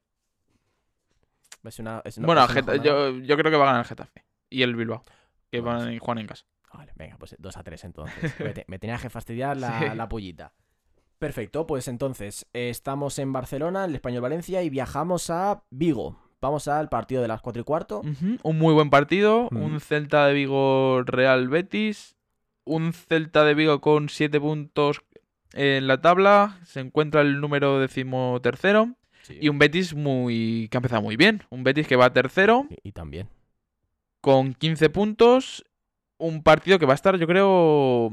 Es 1.64 1.80
una, 1.80 2.02
es 2.06 2.18
una- 2.18 2.26
bueno, 2.26 2.48
Geta- 2.48 2.76
yo, 2.78 3.12
yo 3.20 3.38
creo 3.38 3.52
que 3.52 3.58
va 3.58 3.64
a 3.64 3.68
ganar 3.68 3.82
el 3.82 3.88
Getafe. 3.88 4.26
Y 4.50 4.62
el 4.64 4.76
Bilbao. 4.76 5.04
Que 5.52 5.62
Bueno, 5.62 5.80
van 5.80 5.88
sí. 5.90 5.96
y 5.96 6.00
juegan 6.00 6.20
en 6.20 6.28
casa. 6.28 6.46
Vale, 6.74 6.92
venga, 6.96 7.18
pues 7.18 7.36
2 7.40 7.58
a 7.58 7.64
3 7.64 7.84
entonces. 7.84 8.14
me, 8.40 8.54
te- 8.54 8.66
me 8.68 8.80
tenía 8.80 8.98
que 8.98 9.10
fastidiar 9.10 9.58
la, 9.58 9.80
Sí. 9.80 9.86
la 9.96 10.08
pollita. 10.10 10.54
Perfecto, 11.18 11.68
pues 11.68 11.88
entonces 11.90 12.46
eh, 12.54 12.70
estamos 12.70 13.20
en 13.20 13.34
Barcelona, 13.34 13.86
el 13.86 13.94
Español 13.96 14.22
Valencia, 14.22 14.64
y 14.64 14.70
viajamos 14.70 15.30
a 15.30 15.64
Vigo. 15.70 16.18
Vamos 16.42 16.70
al 16.70 16.88
partido 16.88 17.22
de 17.22 17.28
las 17.28 17.42
4 17.42 17.62
y 17.62 17.66
cuarto. 17.66 18.02
Un 18.44 18.58
muy 18.58 18.74
buen 18.74 18.90
partido. 18.90 19.50
Mm. 19.52 19.58
Un 19.62 19.80
Celta 19.82 20.26
de 20.28 20.34
Vigo 20.34 21.02
Real 21.04 21.50
Betis. 21.50 22.16
Un 22.64 22.94
Celta 22.94 23.44
de 23.44 23.54
Vigo 23.56 23.82
con 23.82 24.08
7 24.08 24.40
puntos 24.40 25.02
en 25.52 25.88
la 25.88 26.00
tabla. 26.00 26.60
Se 26.64 26.80
encuentra 26.80 27.20
el 27.20 27.42
número 27.42 27.80
decimotercero. 27.80 28.96
Y 29.28 29.50
un 29.50 29.60
Betis 29.60 29.94
muy 29.94 30.68
que 30.72 30.78
ha 30.78 30.80
empezado 30.80 31.02
muy 31.02 31.16
bien. 31.18 31.44
Un 31.50 31.64
Betis 31.64 31.88
que 31.88 31.96
va 31.96 32.12
tercero 32.14 32.68
Y, 32.70 32.90
y 32.90 32.92
también. 32.92 33.28
con 34.22 34.54
15 34.54 34.90
puntos. 34.90 35.66
Un 36.18 36.44
partido 36.44 36.80
que 36.80 36.86
va 36.86 36.94
a 36.94 36.96
estar, 36.96 37.18
yo 37.18 37.28
creo, 37.28 38.10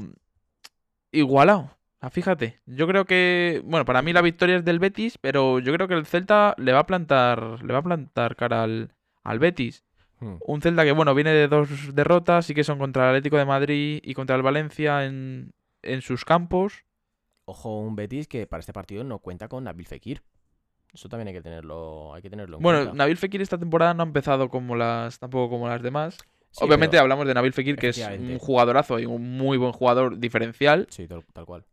igualado. 1.11 1.71
Ah, 1.99 2.09
fíjate, 2.11 2.61
yo 2.67 2.87
creo 2.87 3.05
que, 3.05 3.61
bueno, 3.65 3.83
para 3.83 4.01
mí 4.03 4.13
la 4.13 4.21
victoria 4.21 4.57
es 4.57 4.63
del 4.65 4.79
Betis, 4.79 5.17
pero 5.17 5.59
yo 5.59 5.73
creo 5.73 5.87
que 5.87 5.95
el 5.95 6.05
Celta 6.05 6.53
le 6.57 6.71
va 6.71 6.79
a 6.79 6.85
plantar, 6.85 7.63
le 7.63 7.73
va 7.73 7.79
a 7.79 7.83
plantar 7.83 8.35
cara 8.35 8.63
al, 8.63 8.93
al 9.23 9.39
Betis. 9.39 9.83
Hmm. 10.19 10.35
Un 10.45 10.61
Celta 10.61 10.83
que, 10.85 10.91
bueno, 10.91 11.15
viene 11.15 11.31
de 11.31 11.47
dos 11.47 11.95
derrotas, 11.95 12.45
sí 12.45 12.53
que 12.53 12.63
son 12.63 12.77
contra 12.77 13.03
el 13.05 13.09
Atlético 13.09 13.37
de 13.37 13.45
Madrid 13.45 13.99
y 14.03 14.13
contra 14.13 14.35
el 14.35 14.43
Valencia 14.43 15.05
en, 15.05 15.53
en 15.81 16.01
sus 16.01 16.23
campos. 16.23 16.85
Ojo, 17.45 17.79
un 17.79 17.95
Betis 17.95 18.27
que 18.27 18.45
para 18.45 18.59
este 18.59 18.73
partido 18.73 19.03
no 19.03 19.19
cuenta 19.19 19.47
con 19.47 19.63
Nabil 19.63 19.87
Fekir. 19.87 20.21
Eso 20.93 21.09
también 21.09 21.27
hay 21.27 21.33
que 21.33 21.41
tenerlo, 21.41 22.13
hay 22.13 22.21
que 22.21 22.29
tenerlo 22.29 22.57
en 22.57 22.63
Bueno, 22.63 22.79
cuenta. 22.79 22.95
Nabil 22.95 23.17
Fekir 23.17 23.41
esta 23.41 23.57
temporada 23.57 23.93
no 23.93 24.03
ha 24.03 24.05
empezado 24.05 24.49
como 24.49 24.75
las, 24.75 25.19
tampoco 25.19 25.49
como 25.49 25.67
las 25.67 25.81
demás. 25.81 26.17
Sí, 26.51 26.63
Obviamente 26.63 26.91
pero- 26.93 27.01
hablamos 27.03 27.27
de 27.27 27.33
Nabil 27.33 27.53
Fekir, 27.53 27.75
que 27.75 27.89
es 27.89 27.97
un 27.99 28.39
jugadorazo 28.39 28.97
y 28.99 29.05
un 29.05 29.37
muy 29.37 29.57
buen 29.57 29.73
jugador 29.73 30.17
diferencial. 30.17 30.87
Sí, 30.89 31.07
tal, 31.07 31.23
tal 31.33 31.45
cual. 31.45 31.65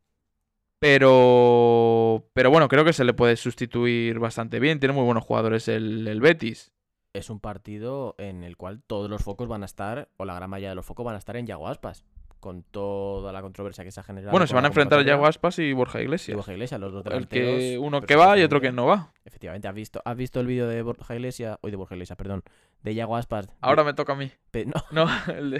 Pero, 0.81 2.29
pero 2.35 2.51
bueno, 2.51 2.69
creo 2.69 2.85
que 2.85 2.93
se 2.93 3.05
le 3.05 3.15
puede 3.15 3.37
sustituir 3.37 4.19
bastante 4.19 4.61
bien. 4.61 4.81
Tiene 4.81 4.93
muy 4.95 5.05
buenos 5.05 5.25
jugadores 5.25 5.67
el, 5.69 6.07
el 6.07 6.21
Betis. 6.21 6.73
Es 7.15 7.31
un 7.31 7.41
partido 7.41 8.15
en 8.19 8.45
el 8.45 8.57
cual 8.57 8.83
todos 8.87 9.09
los 9.09 9.23
focos 9.23 9.49
van 9.49 9.62
a 9.62 9.67
estar, 9.67 10.09
o 10.19 10.25
la 10.25 10.35
gran 10.35 10.51
mayoría 10.51 10.69
de 10.71 10.75
los 10.75 10.85
focos 10.85 11.07
van 11.07 11.15
a 11.15 11.19
estar 11.19 11.37
en 11.37 11.47
Yago 11.47 11.69
Aspas. 11.69 12.05
Con 12.45 12.62
toda 12.62 13.32
la 13.32 13.40
controversia 13.40 13.84
que 13.84 13.90
se 13.90 14.01
ha 14.01 14.03
generado. 14.03 14.30
Bueno, 14.30 14.42
con 14.42 14.49
se 14.49 14.55
van 14.55 14.64
a 14.66 14.68
enfrentar. 14.68 15.03
Yago 15.03 15.24
Aspas 15.24 15.59
y 15.61 15.72
Borja 15.72 15.99
Y 16.01 16.03
Iglesias. 16.05 16.36
Borja 16.36 16.53
Iglesias, 16.53 16.78
los 16.78 16.92
dos 16.92 17.03
El 17.07 17.26
que 17.26 17.78
uno 17.80 18.03
que 18.03 18.16
va 18.16 18.36
y 18.36 18.42
otro 18.42 18.61
que 18.61 18.70
no 18.70 18.84
va. 18.84 19.12
Efectivamente, 19.24 19.66
¿has 19.66 19.74
visto, 19.74 20.03
has 20.05 20.14
visto 20.14 20.40
el 20.40 20.47
vídeo 20.47 20.68
de 20.68 20.82
Borja 20.82 21.14
Iglesias? 21.14 21.57
Hoy 21.62 21.70
de 21.70 21.78
Borja 21.78 21.95
Iglesias, 21.95 22.18
perdón. 22.18 22.42
De 22.82 22.95
Yago 22.95 23.16
Aspas. 23.16 23.47
de- 23.47 23.53
Ahora 23.62 23.82
me 23.82 23.95
toca 23.95 24.12
a 24.12 24.16
mí. 24.16 24.30
pe- 24.51 24.66
no, 24.66 24.74
No, 24.92 25.07
de- 25.42 25.59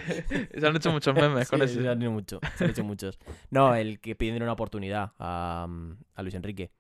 se 0.61 0.67
han 0.67 0.77
hecho 0.77 0.93
muchos 0.93 1.15
memes 1.15 1.49
con 1.51 1.59
Sí, 1.61 1.65
ese. 1.65 1.81
Se 1.83 1.89
han, 1.89 2.03
hecho 2.03 2.11
mucho, 2.11 2.41
se 2.57 2.65
han 2.65 2.71
hecho 2.71 2.85
muchos. 2.85 3.19
No, 3.49 3.75
el 3.75 3.99
que 3.99 4.15
piden 4.15 4.43
una 4.43 4.53
oportunidad 4.53 5.13
a, 5.19 5.67
a 6.15 6.23
Luis 6.23 6.35
Enrique. 6.35 6.71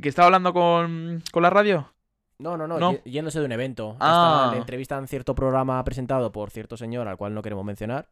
¿Que 0.00 0.08
estaba 0.08 0.26
hablando 0.26 0.54
con, 0.54 1.22
con 1.32 1.42
la 1.42 1.50
radio? 1.50 1.92
No, 2.38 2.56
no, 2.56 2.66
no, 2.66 2.78
No. 2.78 2.92
yéndose 3.04 3.40
de 3.40 3.44
un 3.44 3.52
evento. 3.52 3.96
Ah. 4.00 4.44
Está- 4.44 4.54
le 4.54 4.60
entrevistan 4.60 5.06
cierto 5.06 5.34
programa 5.34 5.84
presentado 5.84 6.32
por 6.32 6.50
cierto 6.50 6.78
señor 6.78 7.08
al 7.08 7.18
cual 7.18 7.34
no 7.34 7.42
queremos 7.42 7.64
mencionar. 7.66 8.08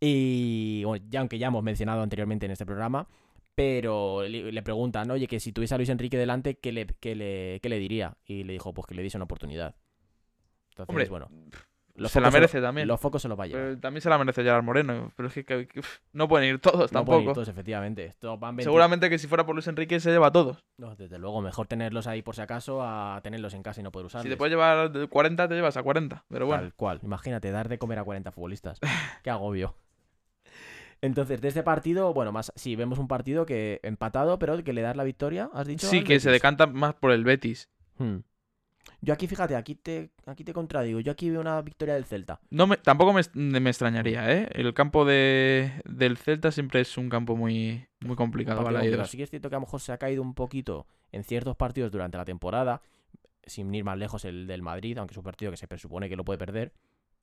Y 0.00 0.82
bueno, 0.84 1.04
ya 1.10 1.20
aunque 1.20 1.38
ya 1.38 1.48
hemos 1.48 1.62
mencionado 1.62 2.02
anteriormente 2.02 2.46
en 2.46 2.52
este 2.52 2.64
programa, 2.66 3.06
pero 3.54 4.22
le, 4.22 4.50
le 4.50 4.62
preguntan, 4.62 5.10
oye, 5.10 5.26
que 5.26 5.38
si 5.40 5.52
tuviese 5.52 5.74
a 5.74 5.76
Luis 5.78 5.90
Enrique 5.90 6.16
delante, 6.16 6.58
¿qué 6.58 6.72
le, 6.72 6.86
qué 7.00 7.14
le, 7.14 7.60
qué 7.62 7.68
le 7.68 7.78
diría? 7.78 8.16
Y 8.24 8.44
le 8.44 8.54
dijo, 8.54 8.72
pues 8.72 8.86
que 8.86 8.94
le 8.94 9.02
diese 9.02 9.18
una 9.18 9.24
oportunidad. 9.24 9.74
Entonces, 10.70 10.88
Hombre, 10.88 11.08
bueno, 11.10 11.28
los 11.96 12.10
se 12.10 12.20
la 12.20 12.28
lo- 12.28 12.32
merece 12.32 12.62
también. 12.62 12.88
Los 12.88 12.98
focos 12.98 13.20
se 13.20 13.28
los 13.28 13.38
va 13.38 13.44
a 13.44 13.46
llevar. 13.48 13.62
Pero 13.64 13.78
también 13.80 14.00
se 14.00 14.08
la 14.08 14.16
merece 14.16 14.42
Gerard 14.42 14.62
Moreno. 14.62 15.12
Pero 15.16 15.28
es 15.28 15.34
que, 15.34 15.44
que- 15.44 15.68
que, 15.68 15.80
uf, 15.80 15.98
no 16.14 16.28
pueden 16.28 16.48
ir 16.48 16.58
todos 16.60 16.90
No 16.92 17.04
pueden 17.04 17.20
ir 17.22 17.26
tampoco. 17.26 17.34
todos, 17.34 17.48
efectivamente. 17.48 18.06
Esto 18.06 18.38
van 18.38 18.56
20 18.56 18.62
Seguramente 18.64 19.10
que 19.10 19.18
si 19.18 19.26
fuera 19.26 19.44
por 19.44 19.54
Luis 19.54 19.66
Enrique 19.66 20.00
se 20.00 20.10
lleva 20.10 20.28
a 20.28 20.32
todos. 20.32 20.64
No, 20.78 20.96
desde 20.96 21.18
luego, 21.18 21.42
mejor 21.42 21.66
tenerlos 21.66 22.06
ahí 22.06 22.22
por 22.22 22.34
si 22.36 22.40
acaso 22.40 22.82
a 22.82 23.20
tenerlos 23.22 23.52
en 23.52 23.62
casa 23.62 23.80
y 23.80 23.84
no 23.84 23.92
poder 23.92 24.06
usarlos. 24.06 24.22
Si 24.22 24.30
te 24.30 24.38
puedes 24.38 24.52
llevar 24.52 24.90
de 24.90 25.06
40, 25.08 25.48
te 25.48 25.54
llevas 25.54 25.76
a 25.76 25.82
40. 25.82 26.24
Pero 26.28 26.46
bueno. 26.46 26.62
Tal 26.62 26.72
cual. 26.74 27.00
Imagínate, 27.02 27.50
dar 27.50 27.68
de 27.68 27.76
comer 27.78 27.98
a 27.98 28.04
40 28.04 28.32
futbolistas. 28.32 28.78
Qué 29.22 29.28
agobio. 29.28 29.74
Entonces, 31.02 31.40
de 31.40 31.48
este 31.48 31.62
partido, 31.62 32.12
bueno, 32.12 32.32
más 32.32 32.52
sí, 32.56 32.76
vemos 32.76 32.98
un 32.98 33.08
partido 33.08 33.46
que 33.46 33.80
empatado, 33.82 34.38
pero 34.38 34.62
que 34.62 34.72
le 34.72 34.82
das 34.82 34.96
la 34.96 35.04
victoria, 35.04 35.50
¿has 35.54 35.66
dicho? 35.66 35.86
Sí, 35.86 36.04
que 36.04 36.20
se 36.20 36.30
decanta 36.30 36.66
más 36.66 36.94
por 36.94 37.12
el 37.12 37.24
Betis. 37.24 37.70
Hmm. 37.96 38.18
Yo 39.02 39.14
aquí, 39.14 39.26
fíjate, 39.26 39.56
aquí 39.56 39.74
te, 39.74 40.10
aquí 40.26 40.44
te 40.44 40.52
contradigo. 40.52 41.00
Yo 41.00 41.12
aquí 41.12 41.30
veo 41.30 41.40
una 41.40 41.60
victoria 41.62 41.94
del 41.94 42.04
Celta. 42.04 42.40
No 42.50 42.66
me, 42.66 42.76
tampoco 42.76 43.14
me, 43.14 43.22
me 43.60 43.70
extrañaría, 43.70 44.30
¿eh? 44.30 44.48
El 44.52 44.74
campo 44.74 45.04
de, 45.04 45.72
del 45.84 46.18
Celta 46.18 46.50
siempre 46.50 46.80
es 46.80 46.96
un 46.98 47.08
campo 47.08 47.36
muy, 47.36 47.86
muy 48.00 48.16
complicado 48.16 48.62
para 48.62 48.84
ellos. 48.84 49.08
Sí 49.10 49.16
que 49.16 49.22
es 49.22 49.30
cierto 49.30 49.48
que 49.48 49.56
a 49.56 49.58
lo 49.58 49.66
mejor 49.66 49.80
se 49.80 49.92
ha 49.92 49.98
caído 49.98 50.22
un 50.22 50.34
poquito 50.34 50.86
en 51.12 51.24
ciertos 51.24 51.56
partidos 51.56 51.90
durante 51.90 52.18
la 52.18 52.24
temporada, 52.24 52.82
sin 53.44 53.74
ir 53.74 53.84
más 53.84 53.96
lejos 53.96 54.24
el 54.24 54.46
del 54.46 54.62
Madrid, 54.62 54.98
aunque 54.98 55.12
es 55.12 55.18
un 55.18 55.24
partido 55.24 55.50
que 55.50 55.56
se 55.56 55.66
presupone 55.66 56.08
que 56.08 56.16
lo 56.16 56.24
puede 56.24 56.38
perder, 56.38 56.72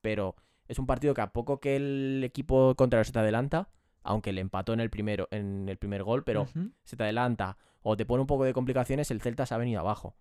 pero 0.02 0.36
es 0.68 0.80
un 0.80 0.86
partido 0.86 1.14
que 1.14 1.22
a 1.22 1.32
poco 1.32 1.60
que 1.60 1.76
el 1.76 2.22
equipo 2.24 2.76
contrario 2.76 3.04
se 3.06 3.12
te 3.12 3.20
adelanta, 3.20 3.70
aunque 4.04 4.32
le 4.32 4.42
empató 4.42 4.74
en 4.74 4.80
el 4.80 4.90
primero 4.90 5.28
en 5.32 5.68
el 5.70 5.78
primer 5.78 6.04
gol, 6.04 6.24
pero 6.24 6.48
se 6.84 6.96
te 6.96 7.04
adelanta 7.04 7.58
o 7.82 7.96
te 7.96 8.06
pone 8.06 8.22
un 8.22 8.28
poco 8.28 8.44
de 8.44 8.54
complicaciones, 8.54 9.12
el 9.12 9.22
Celta 9.22 9.46
se 9.46 9.54
ha 9.54 9.58
venido 9.58 9.80
abajo. 9.80 10.16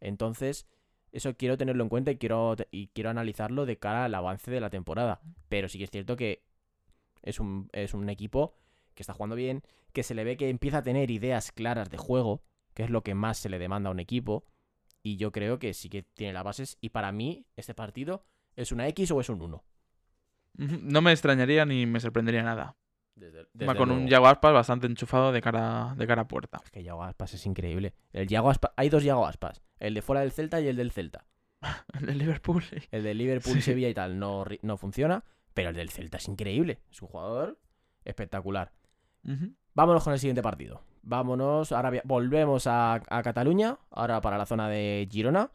Entonces, 0.00 0.66
eso 1.12 1.36
quiero 1.36 1.56
tenerlo 1.56 1.82
en 1.82 1.88
cuenta 1.88 2.10
y 2.10 2.16
quiero, 2.16 2.56
y 2.70 2.88
quiero 2.88 3.10
analizarlo 3.10 3.66
de 3.66 3.78
cara 3.78 4.04
al 4.04 4.14
avance 4.14 4.50
de 4.50 4.60
la 4.60 4.70
temporada. 4.70 5.20
Pero 5.48 5.68
sí 5.68 5.78
que 5.78 5.84
es 5.84 5.90
cierto 5.90 6.16
que 6.16 6.42
es 7.22 7.40
un, 7.40 7.68
es 7.72 7.94
un 7.94 8.08
equipo 8.08 8.54
que 8.94 9.02
está 9.02 9.14
jugando 9.14 9.36
bien, 9.36 9.62
que 9.92 10.02
se 10.02 10.14
le 10.14 10.24
ve 10.24 10.36
que 10.36 10.48
empieza 10.48 10.78
a 10.78 10.82
tener 10.82 11.10
ideas 11.10 11.52
claras 11.52 11.90
de 11.90 11.98
juego, 11.98 12.42
que 12.74 12.84
es 12.84 12.90
lo 12.90 13.02
que 13.02 13.14
más 13.14 13.38
se 13.38 13.48
le 13.48 13.58
demanda 13.58 13.90
a 13.90 13.92
un 13.92 14.00
equipo. 14.00 14.44
Y 15.02 15.16
yo 15.16 15.30
creo 15.30 15.58
que 15.58 15.74
sí 15.74 15.88
que 15.88 16.02
tiene 16.02 16.32
las 16.32 16.44
bases. 16.44 16.78
Y 16.80 16.88
para 16.88 17.12
mí, 17.12 17.46
este 17.56 17.74
partido 17.74 18.24
es 18.56 18.72
una 18.72 18.88
X 18.88 19.10
o 19.10 19.20
es 19.20 19.28
un 19.28 19.42
1. 19.42 19.64
No 20.56 21.00
me 21.02 21.12
extrañaría 21.12 21.64
ni 21.64 21.86
me 21.86 22.00
sorprendería 22.00 22.42
nada. 22.42 22.76
Desde, 23.16 23.46
Va 23.64 23.74
con 23.76 23.90
un 23.92 24.08
Yago 24.08 24.26
Aspas 24.26 24.52
bastante 24.52 24.86
enchufado 24.86 25.30
de 25.30 25.40
cara, 25.40 25.94
de 25.96 26.06
cara 26.06 26.22
a 26.22 26.28
puerta. 26.28 26.60
Es 26.64 26.70
que 26.70 26.82
Yago 26.82 27.04
Aspas 27.04 27.34
es 27.34 27.46
increíble. 27.46 27.94
El 28.12 28.28
hay 28.76 28.88
dos 28.88 29.04
Yago 29.04 29.26
Aspas. 29.26 29.62
El 29.78 29.94
de 29.94 30.02
fuera 30.02 30.20
del 30.20 30.32
Celta 30.32 30.60
y 30.60 30.68
el 30.68 30.76
del 30.76 30.90
Celta. 30.90 31.26
El 31.98 32.06
de 32.06 32.14
Liverpool. 32.14 32.62
sí. 32.62 32.76
El 32.90 33.04
de 33.04 33.14
Liverpool, 33.14 33.54
Sí. 33.54 33.62
Sevilla 33.62 33.88
y 33.88 33.94
tal 33.94 34.18
no, 34.18 34.44
no 34.62 34.76
funciona. 34.76 35.24
Pero 35.54 35.70
el 35.70 35.76
del 35.76 35.90
Celta 35.90 36.16
es 36.18 36.28
increíble. 36.28 36.80
Es 36.90 37.00
un 37.00 37.08
jugador 37.08 37.58
espectacular. 38.04 38.72
Vámonos 39.74 40.04
con 40.04 40.12
el 40.12 40.18
siguiente 40.18 40.42
partido. 40.42 40.82
Vámonos, 41.02 41.70
ahora 41.72 41.92
volvemos 42.04 42.66
a, 42.66 42.94
a 42.94 43.22
Cataluña, 43.22 43.78
ahora 43.90 44.20
para 44.20 44.36
la 44.38 44.46
zona 44.46 44.68
de 44.68 45.06
Girona, 45.10 45.50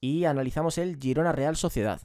y 0.00 0.24
analizamos 0.24 0.78
el 0.78 0.96
Girona 0.98 1.32
Real 1.32 1.56
Sociedad. 1.56 2.00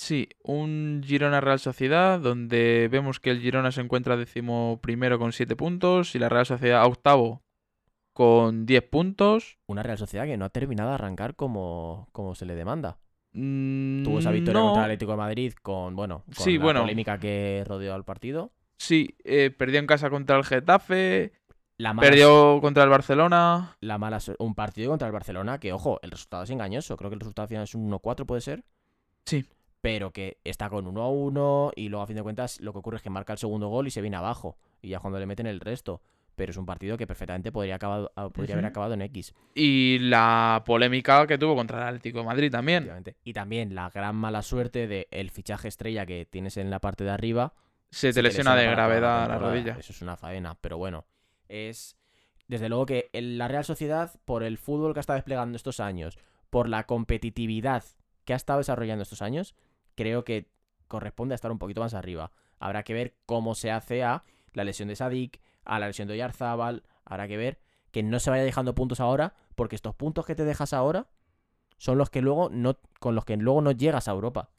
Sí, 0.00 0.30
un 0.42 1.02
Girona 1.04 1.42
Real 1.42 1.58
Sociedad 1.58 2.18
donde 2.20 2.88
vemos 2.90 3.20
que 3.20 3.28
el 3.30 3.38
Girona 3.42 3.70
se 3.70 3.82
encuentra 3.82 4.16
décimo 4.16 4.78
primero 4.82 5.18
con 5.18 5.30
7 5.32 5.56
puntos 5.56 6.14
y 6.14 6.18
la 6.18 6.30
Real 6.30 6.46
Sociedad 6.46 6.86
octavo 6.86 7.42
con 8.14 8.64
10 8.64 8.82
puntos. 8.88 9.58
Una 9.66 9.82
Real 9.82 9.98
Sociedad 9.98 10.24
que 10.24 10.38
no 10.38 10.46
ha 10.46 10.48
terminado 10.48 10.88
de 10.88 10.94
arrancar 10.94 11.36
como, 11.36 12.08
como 12.12 12.34
se 12.34 12.46
le 12.46 12.54
demanda. 12.54 12.96
Mm, 13.32 14.02
Tuvo 14.04 14.20
esa 14.20 14.30
victoria 14.30 14.58
no. 14.58 14.66
contra 14.68 14.84
el 14.84 14.90
Atlético 14.92 15.10
de 15.12 15.18
Madrid 15.18 15.52
con, 15.60 15.94
bueno, 15.94 16.24
con 16.34 16.44
Sí, 16.46 16.56
la 16.56 16.64
bueno. 16.64 16.80
polémica 16.80 17.18
que 17.18 17.62
rodeó 17.66 17.92
al 17.94 18.06
partido. 18.06 18.52
Sí, 18.78 19.16
eh, 19.22 19.50
perdió 19.50 19.80
en 19.80 19.86
casa 19.86 20.08
contra 20.08 20.38
el 20.38 20.44
Getafe, 20.44 21.32
La 21.76 21.92
mala, 21.92 22.08
perdió 22.08 22.58
contra 22.62 22.84
el 22.84 22.88
Barcelona. 22.88 23.76
la 23.80 23.98
mala 23.98 24.18
un 24.38 24.54
partido 24.54 24.88
contra 24.88 25.06
el 25.08 25.12
Barcelona 25.12 25.60
que, 25.60 25.74
ojo, 25.74 26.00
el 26.02 26.10
resultado 26.10 26.44
es 26.44 26.50
engañoso. 26.50 26.96
Creo 26.96 27.10
que 27.10 27.14
el 27.16 27.20
resultado 27.20 27.46
final 27.48 27.64
es 27.64 27.74
un 27.74 27.90
1-4, 27.92 28.24
puede 28.24 28.40
ser. 28.40 28.64
Sí. 29.26 29.44
Pero 29.80 30.12
que 30.12 30.38
está 30.44 30.68
con 30.68 30.84
1-1 30.86 31.72
y 31.74 31.88
luego 31.88 32.02
a 32.02 32.06
fin 32.06 32.16
de 32.16 32.22
cuentas 32.22 32.60
lo 32.60 32.72
que 32.72 32.78
ocurre 32.80 32.98
es 32.98 33.02
que 33.02 33.10
marca 33.10 33.32
el 33.32 33.38
segundo 33.38 33.68
gol 33.68 33.86
y 33.86 33.90
se 33.90 34.00
viene 34.00 34.16
abajo. 34.16 34.58
Y 34.82 34.88
ya 34.88 35.00
cuando 35.00 35.18
le 35.18 35.26
meten 35.26 35.46
el 35.46 35.60
resto. 35.60 36.02
pero 36.36 36.50
es 36.50 36.56
un 36.56 36.64
partido 36.64 36.96
que 36.96 37.06
perfectamente 37.06 37.52
podría, 37.52 37.74
acabado, 37.74 38.12
ah, 38.16 38.30
haber 38.34 38.64
acabado 38.64 38.94
en 38.94 39.02
X. 39.02 39.34
Y 39.54 39.98
la 40.00 40.62
polémica 40.64 41.26
que 41.26 41.36
tuvo 41.36 41.54
contra 41.54 41.82
el 41.82 41.88
Atlético 41.88 42.20
de 42.20 42.24
Madrid 42.24 42.50
también. 42.50 42.90
Y 43.24 43.32
también 43.34 43.74
la 43.74 43.90
gran 43.90 44.16
mala 44.16 44.42
suerte 44.42 44.86
de 44.86 45.06
el 45.10 45.30
fichaje 45.30 45.68
estrella 45.68 46.06
que 46.06 46.24
tienes 46.24 46.56
en 46.56 46.70
la 46.70 46.78
parte 46.78 47.04
de 47.04 47.10
arriba. 47.10 47.52
Se 47.90 48.08
te 48.08 48.14
se 48.14 48.22
lesiona 48.22 48.54
de 48.56 48.66
gravedad 48.66 49.28
la 49.28 49.34
temporada. 49.34 49.54
rodilla. 49.54 49.76
Eso 49.78 49.92
es 49.92 50.00
una 50.00 50.16
faena, 50.16 50.56
pero 50.60 50.78
bueno, 50.78 51.04
es 51.48 51.96
desde 52.48 52.68
luego 52.68 52.86
que 52.86 53.10
la 53.12 53.46
Real 53.46 53.64
Sociedad, 53.64 54.10
por 54.24 54.42
el 54.42 54.58
fútbol 54.58 54.92
que 54.92 54.98
ha 54.98 55.02
estado 55.02 55.18
desplegando 55.18 55.56
estos 55.56 55.78
años, 55.78 56.18
por 56.50 56.68
la 56.68 56.84
competitividad 56.84 57.84
que 58.24 58.32
ha 58.32 58.36
estado 58.36 58.58
desarrollando 58.58 59.02
estos 59.02 59.22
años, 59.22 59.54
creo 59.94 60.24
que 60.24 60.50
corresponde 60.88 61.34
a 61.34 61.36
estar 61.36 61.50
un 61.50 61.58
poquito 61.58 61.80
más 61.80 61.94
arriba. 61.94 62.32
Habrá 62.58 62.82
que 62.82 62.94
ver 62.94 63.16
cómo 63.26 63.54
se 63.54 63.70
hace 63.70 64.02
a 64.02 64.24
la 64.52 64.64
lesión 64.64 64.88
de 64.88 64.96
Sadik, 64.96 65.40
a 65.64 65.78
la 65.78 65.86
lesión 65.86 66.08
de 66.08 66.14
Oyarzábal, 66.14 66.82
habrá 67.04 67.28
que 67.28 67.36
ver 67.36 67.60
que 67.90 68.02
no 68.02 68.20
se 68.20 68.30
vaya 68.30 68.42
dejando 68.42 68.74
puntos 68.74 69.00
ahora, 69.00 69.34
porque 69.54 69.76
estos 69.76 69.94
puntos 69.94 70.26
que 70.26 70.34
te 70.34 70.44
dejas 70.44 70.72
ahora 70.72 71.08
son 71.78 71.98
los 71.98 72.10
que 72.10 72.20
luego 72.20 72.50
no 72.50 72.78
con 72.98 73.14
los 73.14 73.24
que 73.24 73.36
luego 73.36 73.62
no 73.62 73.72
llegas 73.72 74.08
a 74.08 74.12
Europa. 74.12 74.50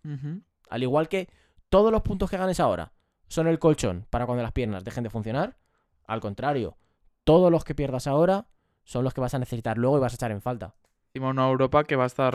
Al 0.70 0.84
igual 0.84 1.08
que 1.08 1.30
todos 1.70 1.92
los 1.92 2.02
puntos 2.02 2.30
que 2.30 2.38
ganes 2.38 2.60
ahora 2.60 2.94
son 3.28 3.48
el 3.48 3.60
colchón 3.60 4.08
para 4.10 4.26
cuando 4.26 4.44
las 4.44 4.52
piernas 4.52 4.84
dejen 4.84 5.04
de 5.04 5.10
funcionar. 5.10 5.58
Al 6.06 6.20
contrario, 6.20 6.78
todos 7.24 7.52
los 7.52 7.64
que 7.64 7.76
pierdas 7.76 8.08
ahora 8.08 8.48
son 8.84 9.04
los 9.04 9.14
que 9.14 9.22
vas 9.22 9.34
a 9.34 9.40
necesitar 9.40 9.78
luego 9.78 9.98
y 9.98 10.02
vas 10.02 10.14
a 10.14 10.16
echar 10.16 10.32
en 10.32 10.42
falta. 10.42 10.74
Encima 11.14 11.30
una 11.30 11.48
Europa 11.48 11.84
que 11.84 11.96
va 11.98 12.04
a 12.06 12.08
estar. 12.08 12.34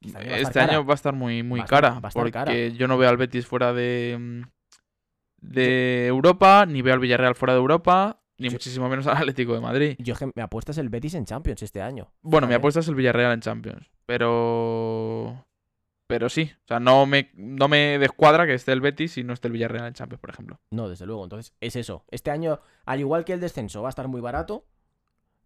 Este 0.00 0.16
año 0.18 0.28
va 0.30 0.34
a 0.36 0.36
estar 0.40 0.52
cara. 0.52 0.72
año 0.72 0.84
va 0.86 0.92
a 0.92 0.94
estar 0.94 1.12
muy, 1.14 1.42
muy 1.42 1.58
Va 1.58 1.64
a 1.64 1.66
estar- 1.66 1.80
cara. 1.82 2.00
va 2.00 2.06
a 2.06 2.08
estar 2.08 2.12
porque 2.22 2.32
cara. 2.32 2.54
yo 2.54 2.86
no 2.86 2.98
veo 2.98 3.08
al 3.10 3.16
Betis 3.16 3.46
fuera 3.46 3.72
de. 3.72 4.16
mm, 4.18 4.42
de 5.40 6.06
Europa, 6.06 6.66
ni 6.66 6.82
veo 6.82 6.94
al 6.94 7.00
Villarreal 7.00 7.34
fuera 7.34 7.52
de 7.54 7.58
Europa, 7.60 8.20
ni 8.38 8.48
Yo- 8.48 8.52
muchísimo 8.52 8.88
menos 8.88 9.06
al 9.06 9.16
Atlético 9.18 9.54
de 9.54 9.60
Madrid. 9.60 9.96
Yo 9.98 10.12
es 10.14 10.18
que 10.18 10.30
me 10.34 10.42
apuestas 10.42 10.78
el 10.78 10.88
Betis 10.88 11.14
en 11.14 11.24
Champions 11.24 11.62
este 11.62 11.82
año. 11.82 12.10
Bueno, 12.22 12.46
mi 12.46 12.50
Fíjate. 12.52 12.58
apuesta 12.60 12.80
es 12.80 12.88
el 12.88 12.94
Villarreal 12.94 13.32
en 13.32 13.40
Champions. 13.40 13.90
Pero. 14.06 15.44
Pero 16.08 16.28
sí. 16.28 16.52
O 16.64 16.66
sea, 16.68 16.78
no 16.78 17.04
me, 17.06 17.30
no 17.34 17.66
me 17.66 17.98
descuadra 17.98 18.46
que 18.46 18.54
esté 18.54 18.70
el 18.72 18.80
Betis 18.80 19.18
y 19.18 19.24
no 19.24 19.32
esté 19.32 19.48
el 19.48 19.52
Villarreal 19.52 19.86
en 19.86 19.94
Champions, 19.94 20.20
por 20.20 20.30
ejemplo. 20.30 20.60
No, 20.70 20.88
desde 20.88 21.04
luego. 21.06 21.24
Entonces, 21.24 21.52
es 21.60 21.74
eso. 21.74 22.04
Este 22.12 22.30
año, 22.30 22.60
al 22.84 23.00
igual 23.00 23.24
que 23.24 23.32
el 23.32 23.40
descenso 23.40 23.82
va 23.82 23.88
a 23.88 23.90
estar 23.90 24.06
muy 24.06 24.20
barato, 24.20 24.64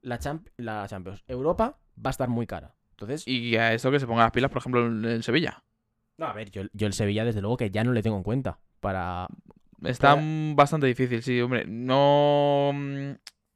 la, 0.03 0.19
Champ- 0.19 0.49
la 0.57 0.87
Champions 0.89 1.23
Europa 1.27 1.79
va 1.97 2.11
a 2.11 2.13
estar 2.13 2.29
muy 2.29 2.47
cara. 2.47 2.75
Entonces, 2.93 3.27
Y 3.27 3.57
a 3.57 3.73
eso 3.75 3.91
que 3.91 3.99
se 4.01 4.07
pongan 4.07 4.25
las 4.25 4.33
pilas, 4.33 4.51
por 4.51 4.59
ejemplo, 4.59 4.87
en, 4.87 5.23
Sevilla. 5.23 5.63
no, 6.19 6.27
a 6.27 6.33
ver, 6.33 6.51
yo, 6.51 6.63
yo 6.73 6.87
el 6.87 6.93
Sevilla, 6.93 7.25
desde 7.25 7.41
luego 7.41 7.57
que 7.57 7.71
ya 7.71 7.83
no 7.85 7.93
le 7.93 8.03
tengo 8.03 8.17
en 8.17 8.23
cuenta. 8.23 8.59
Para. 8.81 9.27
Está 9.83 10.17
mm, 10.17 10.55
bastante 10.57 10.87
difícil, 10.87 11.23
sí, 11.23 11.41
hombre. 11.41 11.65
No. 11.67 12.71
mm, 12.75 13.13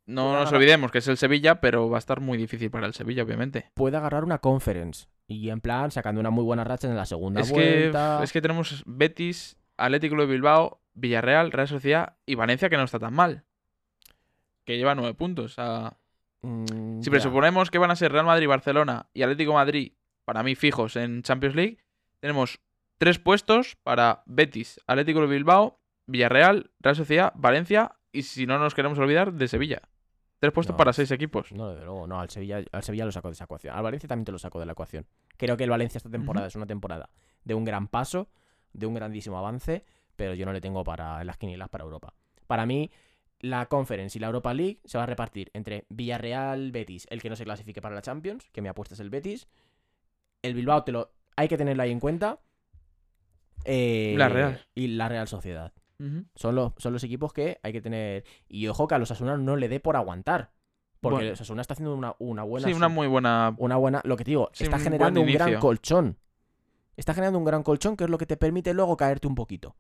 No 0.07 0.33
nos 0.35 0.53
olvidemos 0.53 0.91
que 0.91 0.99
es 0.99 1.09
el 1.09 1.17
Sevilla, 1.19 1.61
pero 1.61 1.89
va 1.91 1.97
a 1.97 1.99
estar 1.99 2.21
muy 2.21 2.39
difícil 2.39 2.71
para 2.71 2.87
el 2.87 2.95
Sevilla, 2.95 3.23
obviamente. 3.23 3.71
Puede 3.75 3.97
agarrar 3.99 4.25
una 4.25 4.39
conference. 4.39 5.07
Y 5.27 5.49
en 5.51 5.61
plan, 5.61 5.91
sacando 5.91 6.21
una 6.21 6.31
muy 6.31 6.45
buena 6.45 6.65
racha 6.65 6.89
en 6.89 6.97
la 6.97 7.07
segunda 7.07 7.41
Es 7.43 7.49
que, 7.53 7.55
vuelta. 7.55 8.23
es 8.23 8.33
que 8.33 8.41
tenemos 8.43 8.83
Betis, 8.87 9.57
Atlético 9.79 10.17
de 10.17 10.27
Bilbao, 10.27 10.81
Villarreal, 10.95 11.51
Real 11.53 11.69
Sociedad 11.69 12.17
y 12.27 12.35
Valencia, 12.35 12.69
que 12.71 12.77
no 12.77 12.85
está 12.85 12.99
tan 12.99 13.15
mal. 13.15 13.45
Que 14.65 14.77
lleva 14.77 14.95
nueve 14.95 15.15
puntos. 15.15 15.53
O 15.53 15.55
sea, 15.55 15.97
Mm, 16.45 17.01
si 17.01 17.11
presuponemos 17.11 17.71
que 17.71 17.79
van 17.79 17.91
a 17.91 17.97
ser 17.97 18.13
Real 18.13 18.27
Madrid, 18.27 18.47
Barcelona 18.47 19.07
y 19.15 19.23
Atlético 19.23 19.53
de 19.53 19.57
Madrid, 19.57 19.93
para 20.25 20.43
mí 20.43 20.55
fijos 20.55 20.97
en 20.97 21.23
Champions 21.23 21.57
League, 21.57 21.79
tenemos 22.21 22.61
tres 22.99 23.19
puestos 23.19 23.77
para 23.83 24.23
Betis, 24.27 24.79
Atlético 24.87 25.23
de 25.23 25.27
Bilbao, 25.29 25.81
Villarreal, 26.07 26.71
Real 26.81 26.97
Sociedad, 26.97 27.33
Valencia 27.35 27.97
y 28.13 28.23
si 28.23 28.47
no 28.47 28.59
nos 28.59 28.75
queremos 28.75 28.99
olvidar 28.99 29.33
de 29.33 29.49
Sevilla. 29.49 29.83
Tres 30.39 30.53
puestos 30.53 30.75
No, 30.75 30.77
para 30.77 30.93
seis 30.93 31.11
equipos. 31.11 31.51
No, 31.53 31.71
desde 31.71 31.87
luego, 31.87 32.07
no, 32.07 32.21
al 32.21 32.29
Sevilla, 32.29 32.63
al 32.73 32.83
Sevilla 32.83 33.07
lo 33.07 33.13
saco 33.13 33.29
de 33.29 33.33
esa 33.33 33.45
ecuación. 33.45 33.75
Al 33.75 33.83
Valencia 33.83 34.07
también 34.07 34.27
te 34.27 34.33
lo 34.33 34.39
saco 34.39 34.61
de 34.61 34.67
la 34.67 34.73
ecuación. 34.73 35.07
Creo 35.39 35.57
que 35.57 35.65
el 35.65 35.71
Valencia 35.71 35.97
esta 35.97 36.11
temporada 36.11 36.47
es 36.47 36.55
una 36.57 36.67
temporada 36.67 37.09
de 37.45 37.55
un 37.55 37.65
gran 37.65 37.89
paso, 37.89 38.29
de 38.75 38.87
un 38.87 38.95
grandísimo 38.95 39.39
avance, 39.39 39.85
pero 40.17 40.35
yo 40.35 40.45
no 40.45 40.53
le 40.53 40.61
tengo 40.61 40.85
para 40.85 41.25
las 41.25 41.39
quinielas 41.39 41.71
para 41.71 41.85
Europa. 41.85 42.13
Para 42.47 42.67
mí, 42.67 42.91
la 43.45 43.67
Conference 43.67 44.17
y 44.17 44.21
la 44.21 44.29
Europa 44.29 44.55
League 44.55 44.81
se 44.85 44.97
va 44.99 45.05
a 45.05 45.07
repartir 45.07 45.51
entre 45.55 45.85
Villarreal, 45.91 46.73
Betis, 46.73 47.07
el 47.11 47.21
que 47.21 47.29
no 47.29 47.37
se 47.37 47.45
clasifique 47.45 47.81
para 47.83 47.95
la 47.95 48.03
Champions, 48.03 48.49
que 48.53 48.63
mi 48.63 48.69
apuesta 48.69 48.95
es 48.95 49.01
el 49.01 49.11
Betis. 49.11 49.47
El 50.43 50.55
Bilbao 50.55 50.83
te 50.85 50.93
lo 50.93 51.11
hay 51.37 51.49
que 51.49 51.57
tenerlo 51.59 51.83
ahí 51.83 51.91
en 51.91 52.01
cuenta. 52.01 52.39
Eh, 53.65 54.15
La 54.17 54.29
Real. 54.29 54.61
Y 54.75 54.89
la 54.89 55.09
Real 55.09 55.29
Sociedad. 55.29 55.73
Son 56.35 56.55
los, 56.55 56.73
son 56.77 56.93
los 56.93 57.03
equipos 57.03 57.33
que 57.33 57.59
hay 57.63 57.73
que 57.73 57.81
tener. 57.81 58.25
Y 58.47 58.67
ojo 58.69 58.87
que 58.87 58.95
a 58.95 58.99
los 58.99 59.11
Asuna 59.11 59.39
no 59.39 59.57
le 59.57 59.69
dé 59.69 59.81
por 59.81 59.97
aguantar. 59.97 60.51
Porque 61.01 61.17
Bueno. 61.17 61.31
los 61.31 61.41
Asuna 61.41 61.63
está 61.63 61.73
haciendo 61.73 61.95
una, 61.95 62.15
una 62.19 62.43
buena. 62.43 62.67
Sí, 62.69 62.75
una 62.75 62.89
muy 62.89 63.07
buena. 63.07 63.55
una 63.59 63.77
buena. 63.77 64.03
Lo 64.05 64.17
que 64.17 64.25
te 64.25 64.33
digo, 64.33 64.51
Sí, 64.53 64.65
está 64.65 64.77
un 64.77 64.83
generando 64.83 65.21
un 65.23 65.33
gran 65.33 65.59
colchón. 65.61 66.19
Está 66.97 67.15
generando 67.15 67.39
un 67.39 67.45
gran 67.47 67.63
colchón 67.63 67.97
que 67.97 68.05
es 68.05 68.11
lo 68.11 68.19
que 68.19 68.27
te 68.27 68.37
permite 68.37 68.75
luego 68.75 68.97
caerte 68.97 69.27
un 69.27 69.35
poquito. 69.35 69.77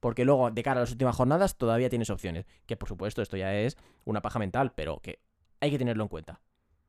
Porque 0.00 0.24
luego, 0.24 0.50
de 0.50 0.62
cara 0.62 0.80
a 0.80 0.82
las 0.84 0.92
últimas 0.92 1.16
jornadas, 1.16 1.56
todavía 1.58 1.88
tienes 1.88 2.10
opciones. 2.10 2.46
Que 2.66 2.76
por 2.76 2.88
supuesto, 2.88 3.22
esto 3.22 3.36
ya 3.36 3.54
es 3.54 3.76
una 4.04 4.22
paja 4.22 4.38
mental, 4.38 4.72
pero 4.74 5.00
que 5.00 5.20
hay 5.60 5.70
que 5.70 5.78
tenerlo 5.78 6.04
en 6.04 6.08
cuenta. 6.08 6.40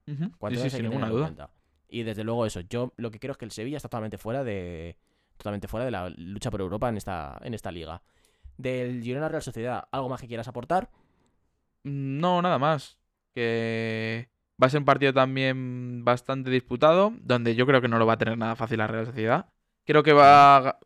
Ujú. 0.08 0.32
Cuanto 0.38 0.60
Sí, 0.60 0.70
sí, 0.70 0.76
hay 0.78 0.82
sin 0.84 0.92
duda. 0.92 1.10
cuenta. 1.10 1.50
Y 1.88 2.04
desde 2.04 2.24
luego 2.24 2.46
eso, 2.46 2.62
yo 2.62 2.94
lo 2.98 3.10
que 3.12 3.20
creo 3.20 3.32
es 3.32 3.38
que 3.38 3.46
el 3.46 3.52
Sevilla 3.52 3.78
está 3.78 3.90
totalmente 3.90 4.18
fuera 4.18 4.44
de. 4.44 4.98
Totalmente 5.38 5.68
fuera 5.68 5.86
de 5.86 5.92
la 5.92 6.10
lucha 6.10 6.52
por 6.52 6.60
Europa 6.62 6.90
en 6.90 6.98
esta, 6.98 7.40
en 7.42 7.54
esta 7.54 7.72
liga. 7.72 8.02
Del 8.58 9.02
Girona 9.02 9.30
Real 9.30 9.42
Sociedad, 9.42 9.88
¿algo 9.92 10.10
más 10.10 10.20
que 10.20 10.28
quieras 10.28 10.48
aportar? 10.50 10.90
No, 11.84 12.42
nada 12.42 12.60
más. 12.60 12.98
Que 13.34 14.30
va 14.62 14.68
a 14.68 14.70
ser 14.70 14.80
un 14.80 14.86
partido 14.86 15.14
también 15.14 16.04
bastante 16.04 16.50
disputado, 16.50 17.14
donde 17.22 17.56
yo 17.56 17.66
creo 17.66 17.80
que 17.82 17.88
no 17.88 17.98
lo 18.00 18.06
va 18.06 18.14
a 18.14 18.18
tener 18.18 18.38
nada 18.38 18.56
fácil 18.58 18.80
la 18.80 18.88
Real 18.88 19.06
Sociedad. 19.06 19.48
Creo 19.86 20.04
que 20.04 20.14
va 20.14 20.78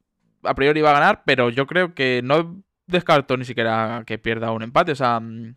a, 0.43 0.55
priori 0.55 0.81
va 0.81 0.91
a 0.91 0.93
ganar, 0.93 1.23
pero 1.25 1.49
yo 1.49 1.67
creo 1.67 1.93
que 1.93 2.21
no 2.23 2.63
descarto 2.87 3.37
ni 3.37 3.45
siquiera 3.45 4.03
que 4.05 4.17
pierda 4.17 4.51
un 4.51 4.63
empate. 4.63 4.91
O 4.91 4.95
sea, 4.95 5.19
mm, 5.19 5.55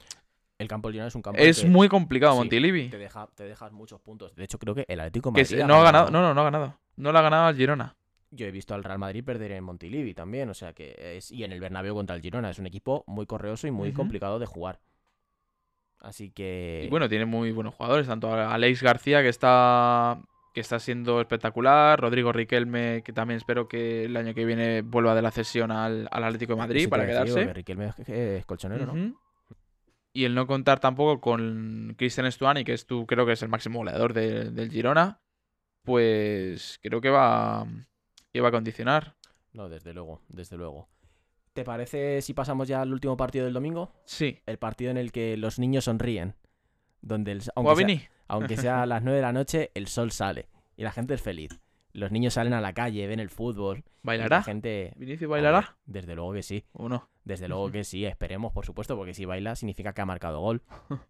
El 0.59 0.69
campo 0.69 0.89
del 0.89 0.95
Girona 0.95 1.09
es 1.09 1.15
un 1.15 1.23
campo 1.23 1.41
es 1.41 1.61
que 1.61 1.69
muy 1.69 1.89
complicado 1.89 2.33
sí, 2.33 2.39
Montilivi. 2.39 2.89
te, 2.89 2.99
deja, 2.99 3.29
te 3.35 3.45
dejas 3.45 3.73
muchos 3.73 4.01
puntos. 4.01 4.35
De 4.35 4.45
hecho, 4.45 4.59
creo 4.59 4.75
que 4.75 4.85
el 4.89 5.01
Atlético 5.01 5.31
Madrid 5.31 5.65
no 5.67 5.77
ha 5.77 5.83
ganado, 5.83 6.11
no, 6.11 6.23
no, 6.23 6.35
no 6.35 6.41
ha 6.41 6.45
ganado. 6.45 6.79
No 6.97 7.13
lo 7.13 7.19
ha 7.19 7.23
ganado 7.23 7.47
al 7.47 7.57
Girona. 7.57 7.97
Yo 8.31 8.47
he 8.47 8.51
visto 8.51 8.75
al 8.75 8.83
Real 8.83 8.99
Madrid 8.99 9.25
perder 9.25 9.53
en 9.53 9.65
Montilivi 9.65 10.13
también, 10.13 10.51
o 10.51 10.55
sea 10.55 10.73
que 10.73 11.17
es 11.17 11.31
y 11.31 11.45
en 11.45 11.53
el 11.53 11.61
Bernabéu 11.61 11.95
contra 11.95 12.17
el 12.17 12.23
Girona 12.23 12.51
es 12.51 12.59
un 12.59 12.67
equipo 12.67 13.05
muy 13.07 13.25
correoso 13.27 13.67
y 13.67 13.71
muy 13.71 13.93
complicado 13.93 14.39
de 14.39 14.47
jugar. 14.47 14.81
Así 16.01 16.31
que 16.31 16.85
Y 16.87 16.91
bueno, 16.91 17.09
tiene 17.09 17.25
muy 17.25 17.53
buenos 17.53 17.75
jugadores, 17.75 18.07
tanto 18.07 18.33
a 18.33 18.53
Alex 18.53 18.83
García, 18.83 19.23
que 19.23 19.29
está 19.29 20.21
que 20.57 20.61
está 20.63 20.79
siendo 20.79 21.21
espectacular, 21.21 22.01
Rodrigo 22.01 22.33
Riquelme, 22.33 23.03
que 23.05 23.13
también 23.13 23.37
espero 23.37 23.69
que 23.69 24.07
el 24.07 24.17
año 24.17 24.33
que 24.33 24.47
viene 24.47 24.81
vuelva 24.81 25.15
de 25.15 25.21
la 25.21 25.31
cesión 25.31 25.71
al, 25.71 26.09
al 26.11 26.25
Atlético 26.25 26.55
de 26.55 26.59
Madrid 26.61 26.89
para 26.89 27.05
quedarse. 27.07 27.35
porque 27.35 27.53
Riquelme 27.53 27.89
es- 27.99 28.09
es 28.09 28.47
colchonero, 28.47 28.87
¿no? 28.87 29.21
Y 30.15 30.25
el 30.25 30.35
no 30.35 30.47
contar 30.47 30.81
tampoco 30.81 31.21
con 31.21 31.95
Cristian 31.99 32.33
Stuani, 32.33 32.65
que 32.65 32.73
es 32.73 32.87
tú, 32.87 33.05
creo 33.07 33.27
que 33.27 33.33
es 33.33 33.43
el 33.43 33.51
máximo 33.51 33.81
goleador 33.81 34.15
de- 34.15 34.51
del 34.51 34.71
Girona, 34.71 35.21
pues 35.83 36.79
creo 36.83 37.03
que 37.03 37.11
va, 37.11 37.67
que 38.33 38.41
va 38.41 38.49
a 38.49 38.53
condicionar. 38.53 39.15
No, 39.53 39.69
desde 39.69 39.93
luego, 39.93 40.23
desde 40.29 40.57
luego. 40.57 40.89
¿Te 41.53 41.65
parece 41.65 42.23
si 42.23 42.33
pasamos 42.33 42.67
ya 42.67 42.81
al 42.81 42.95
último 42.95 43.17
partido 43.19 43.45
del 43.45 43.53
domingo? 43.53 43.93
Sí. 44.07 44.41
El 44.47 44.57
partido 44.59 44.91
en 44.91 44.97
el 44.97 45.13
que 45.13 45.37
los 45.37 45.59
niños 45.59 45.85
sonríen. 45.85 46.35
Donde 47.03 47.33
el, 47.33 47.43
aunque, 47.55 47.77
sea, 47.87 48.09
aunque 48.29 48.57
sea 48.57 48.83
a 48.83 48.87
las 48.87 49.03
9 49.03 49.17
de 49.17 49.23
la 49.23 49.33
noche, 49.33 49.71
el 49.75 49.87
sol 49.87 50.11
sale. 50.11 50.49
Y 50.77 50.83
la 50.85 50.93
gente 50.93 51.15
es 51.15 51.23
feliz. 51.23 51.61
Los 51.93 52.11
niños 52.13 52.35
salen 52.35 52.53
a 52.53 52.61
la 52.61 52.73
calle, 52.75 53.07
ven 53.07 53.21
el 53.21 53.31
fútbol. 53.31 53.85
¿Bailará? 54.03 54.39
La 54.39 54.43
gente. 54.43 54.93
¿Vinicius 54.97 55.31
bailará? 55.31 55.77
Desde 55.87 56.15
luego 56.15 56.33
que 56.35 56.43
sí. 56.43 56.65
¿O 56.73 56.89
no? 56.89 57.09
Desde 57.25 57.49
luego 57.49 57.71
que 57.73 57.85
sí, 57.85 58.05
esperemos, 58.05 58.53
por 58.53 58.67
supuesto, 58.67 58.97
porque 58.97 59.15
si 59.15 59.25
baila 59.25 59.55
significa 59.57 59.93
que 59.95 60.01
ha 60.03 60.07
marcado 60.07 60.41
gol. 60.41 60.63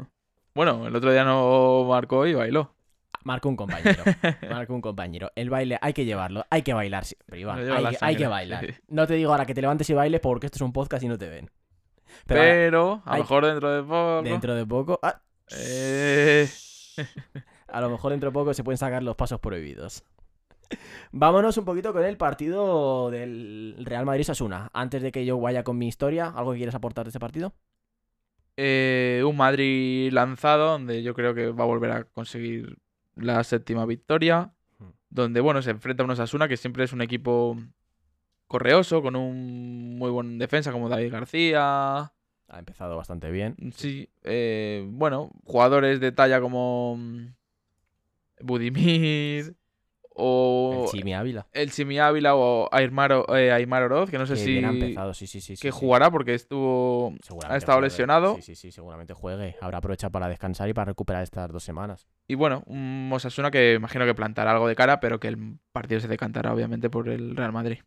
Bueno, 0.54 0.86
el 0.86 0.96
otro 0.96 1.12
día 1.12 1.22
no 1.22 1.84
marcó 1.84 2.26
y 2.26 2.32
bailó. 2.32 2.72
Marca 3.24 3.46
un 3.46 3.56
compañero. 3.56 4.02
Marca 4.50 4.72
un 4.72 4.80
compañero. 4.80 5.30
El 5.34 5.50
baile 5.50 5.78
hay 5.82 5.92
que 5.92 6.06
llevarlo, 6.06 6.46
hay 6.48 6.62
que 6.62 6.72
bailar 6.72 7.04
Iván. 7.34 7.58
Lleva 7.62 7.76
Hay, 7.76 7.82
que- 7.82 7.86
hay 8.00 8.14
que 8.16 8.22
sangre, 8.22 8.26
bailar. 8.28 8.66
sí. 8.66 8.72
No 8.88 9.06
te 9.06 9.14
digo 9.14 9.32
ahora 9.32 9.44
que 9.44 9.52
te 9.52 9.60
levantes 9.60 9.90
y 9.90 9.92
bailes 9.92 10.20
porque 10.22 10.46
esto 10.46 10.56
es 10.56 10.62
un 10.62 10.72
podcast 10.72 11.02
y 11.04 11.08
no 11.08 11.18
te 11.18 11.28
ven. 11.28 11.50
Pero 12.24 12.40
Pero, 12.40 12.80
ahora, 12.80 13.02
a 13.04 13.16
lo 13.18 13.22
mejor 13.24 13.44
dentro 13.44 13.70
de 13.70 13.82
poco. 13.82 14.22
dentro 14.22 14.54
de 14.54 14.64
poco. 14.66 14.98
ah, 15.02 15.20
Eh, 15.52 16.48
a 17.68 17.80
lo 17.80 17.90
mejor 17.90 18.12
dentro 18.12 18.30
de 18.30 18.34
poco 18.34 18.54
se 18.54 18.64
pueden 18.64 18.78
sacar 18.78 19.02
los 19.02 19.16
pasos 19.16 19.40
prohibidos. 19.40 20.04
Vámonos 21.12 21.56
un 21.58 21.64
poquito 21.64 21.92
con 21.92 22.04
el 22.04 22.16
partido 22.16 23.10
del 23.10 23.76
Real 23.84 24.04
Madrid-Sasuna. 24.04 24.70
Antes 24.72 25.02
de 25.02 25.12
que 25.12 25.24
yo 25.24 25.38
vaya 25.38 25.62
con 25.62 25.78
mi 25.78 25.86
historia, 25.86 26.26
¿algo 26.28 26.52
que 26.52 26.58
quieras 26.58 26.74
aportar 26.74 27.04
de 27.04 27.10
ese 27.10 27.20
partido? 27.20 27.54
eh, 28.56 29.22
un 29.26 29.36
Madrid 29.36 30.12
lanzado, 30.12 30.72
donde 30.72 31.02
yo 31.02 31.14
creo 31.14 31.34
que 31.34 31.50
va 31.50 31.64
a 31.64 31.66
volver 31.66 31.90
a 31.92 32.04
conseguir 32.04 32.78
la 33.14 33.42
séptima 33.44 33.86
victoria. 33.86 34.52
Donde, 35.08 35.40
bueno, 35.40 35.62
se 35.62 35.70
enfrenta 35.70 36.02
a 36.02 36.04
un 36.06 36.10
Osasuna, 36.10 36.48
que 36.48 36.56
siempre 36.56 36.84
es 36.84 36.92
un 36.92 37.00
equipo 37.00 37.56
correoso, 38.46 39.02
con 39.02 39.16
un 39.16 39.98
muy 39.98 40.10
buen 40.10 40.38
defensa 40.38 40.72
como 40.72 40.88
David 40.88 41.12
García. 41.12 42.12
Ha 42.48 42.58
empezado 42.60 42.96
bastante 42.96 43.30
bien. 43.30 43.56
Sí, 43.74 44.08
eh, 44.22 44.84
bueno, 44.88 45.30
jugadores 45.44 46.00
de 46.00 46.12
talla 46.12 46.40
como 46.40 46.96
mm, 46.96 47.26
Budimir 48.40 49.54
o 50.18 50.84
El 50.86 50.90
Chimi 50.98 51.14
Ávila. 51.14 51.46
el 51.52 51.70
Simi 51.70 51.98
Ávila 51.98 52.34
o 52.36 52.68
Aymar, 52.72 53.12
O- 53.12 53.36
eh, 53.36 53.52
Aymar 53.52 53.82
Oroz, 53.82 54.10
que 54.10 54.18
no 54.18 54.26
sé 54.26 54.34
que 54.34 54.38
si 54.40 54.56
empezado, 54.58 55.12
sí, 55.14 55.26
sí, 55.26 55.40
sí. 55.40 55.56
que 55.56 55.70
jugará 55.70 56.10
porque 56.10 56.34
estuvo 56.34 57.08
ha 57.48 57.56
estado 57.56 57.78
juegue. 57.78 57.86
lesionado. 57.88 58.36
Sí, 58.36 58.42
sí, 58.42 58.54
sí, 58.56 58.72
seguramente 58.72 59.12
juegue. 59.12 59.56
Habrá 59.60 59.78
aprovechado 59.78 60.10
para 60.12 60.28
descansar 60.28 60.68
y 60.68 60.72
para 60.74 60.86
recuperar 60.86 61.22
estas 61.22 61.50
dos 61.50 61.64
semanas. 61.64 62.06
y 62.28 62.34
bueno, 62.34 62.62
un 62.66 63.10
Osasuna 63.12 63.50
que 63.50 63.74
imagino 63.74 64.04
que 64.06 64.14
plantará 64.14 64.52
algo 64.52 64.68
de 64.68 64.74
cara, 64.76 65.00
pero 65.00 65.20
que 65.20 65.28
el 65.28 65.58
partido 65.72 66.00
se 66.00 66.08
decantará 66.08 66.52
obviamente 66.54 66.88
por 66.90 67.08
el 67.08 67.36
Real 67.36 67.52
Madrid. 67.52 67.78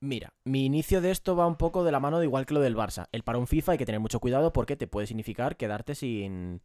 Mira, 0.00 0.32
mi 0.44 0.64
inicio 0.64 1.00
de 1.00 1.10
esto 1.10 1.34
va 1.34 1.46
un 1.46 1.56
poco 1.56 1.82
de 1.84 1.90
la 1.92 1.98
mano 2.00 2.18
de 2.20 2.26
igual 2.26 2.46
que 2.46 2.54
lo 2.54 2.60
del 2.60 2.76
Barça. 2.76 3.08
El 3.12 3.24
parón 3.24 3.46
FIFA 3.46 3.72
hay 3.72 3.78
que 3.78 3.86
tener 3.86 4.00
mucho 4.00 4.20
cuidado 4.20 4.52
porque 4.52 4.76
te 4.76 4.86
puede 4.86 5.06
significar 5.08 5.56
quedarte 5.56 5.94
sin... 5.96 6.60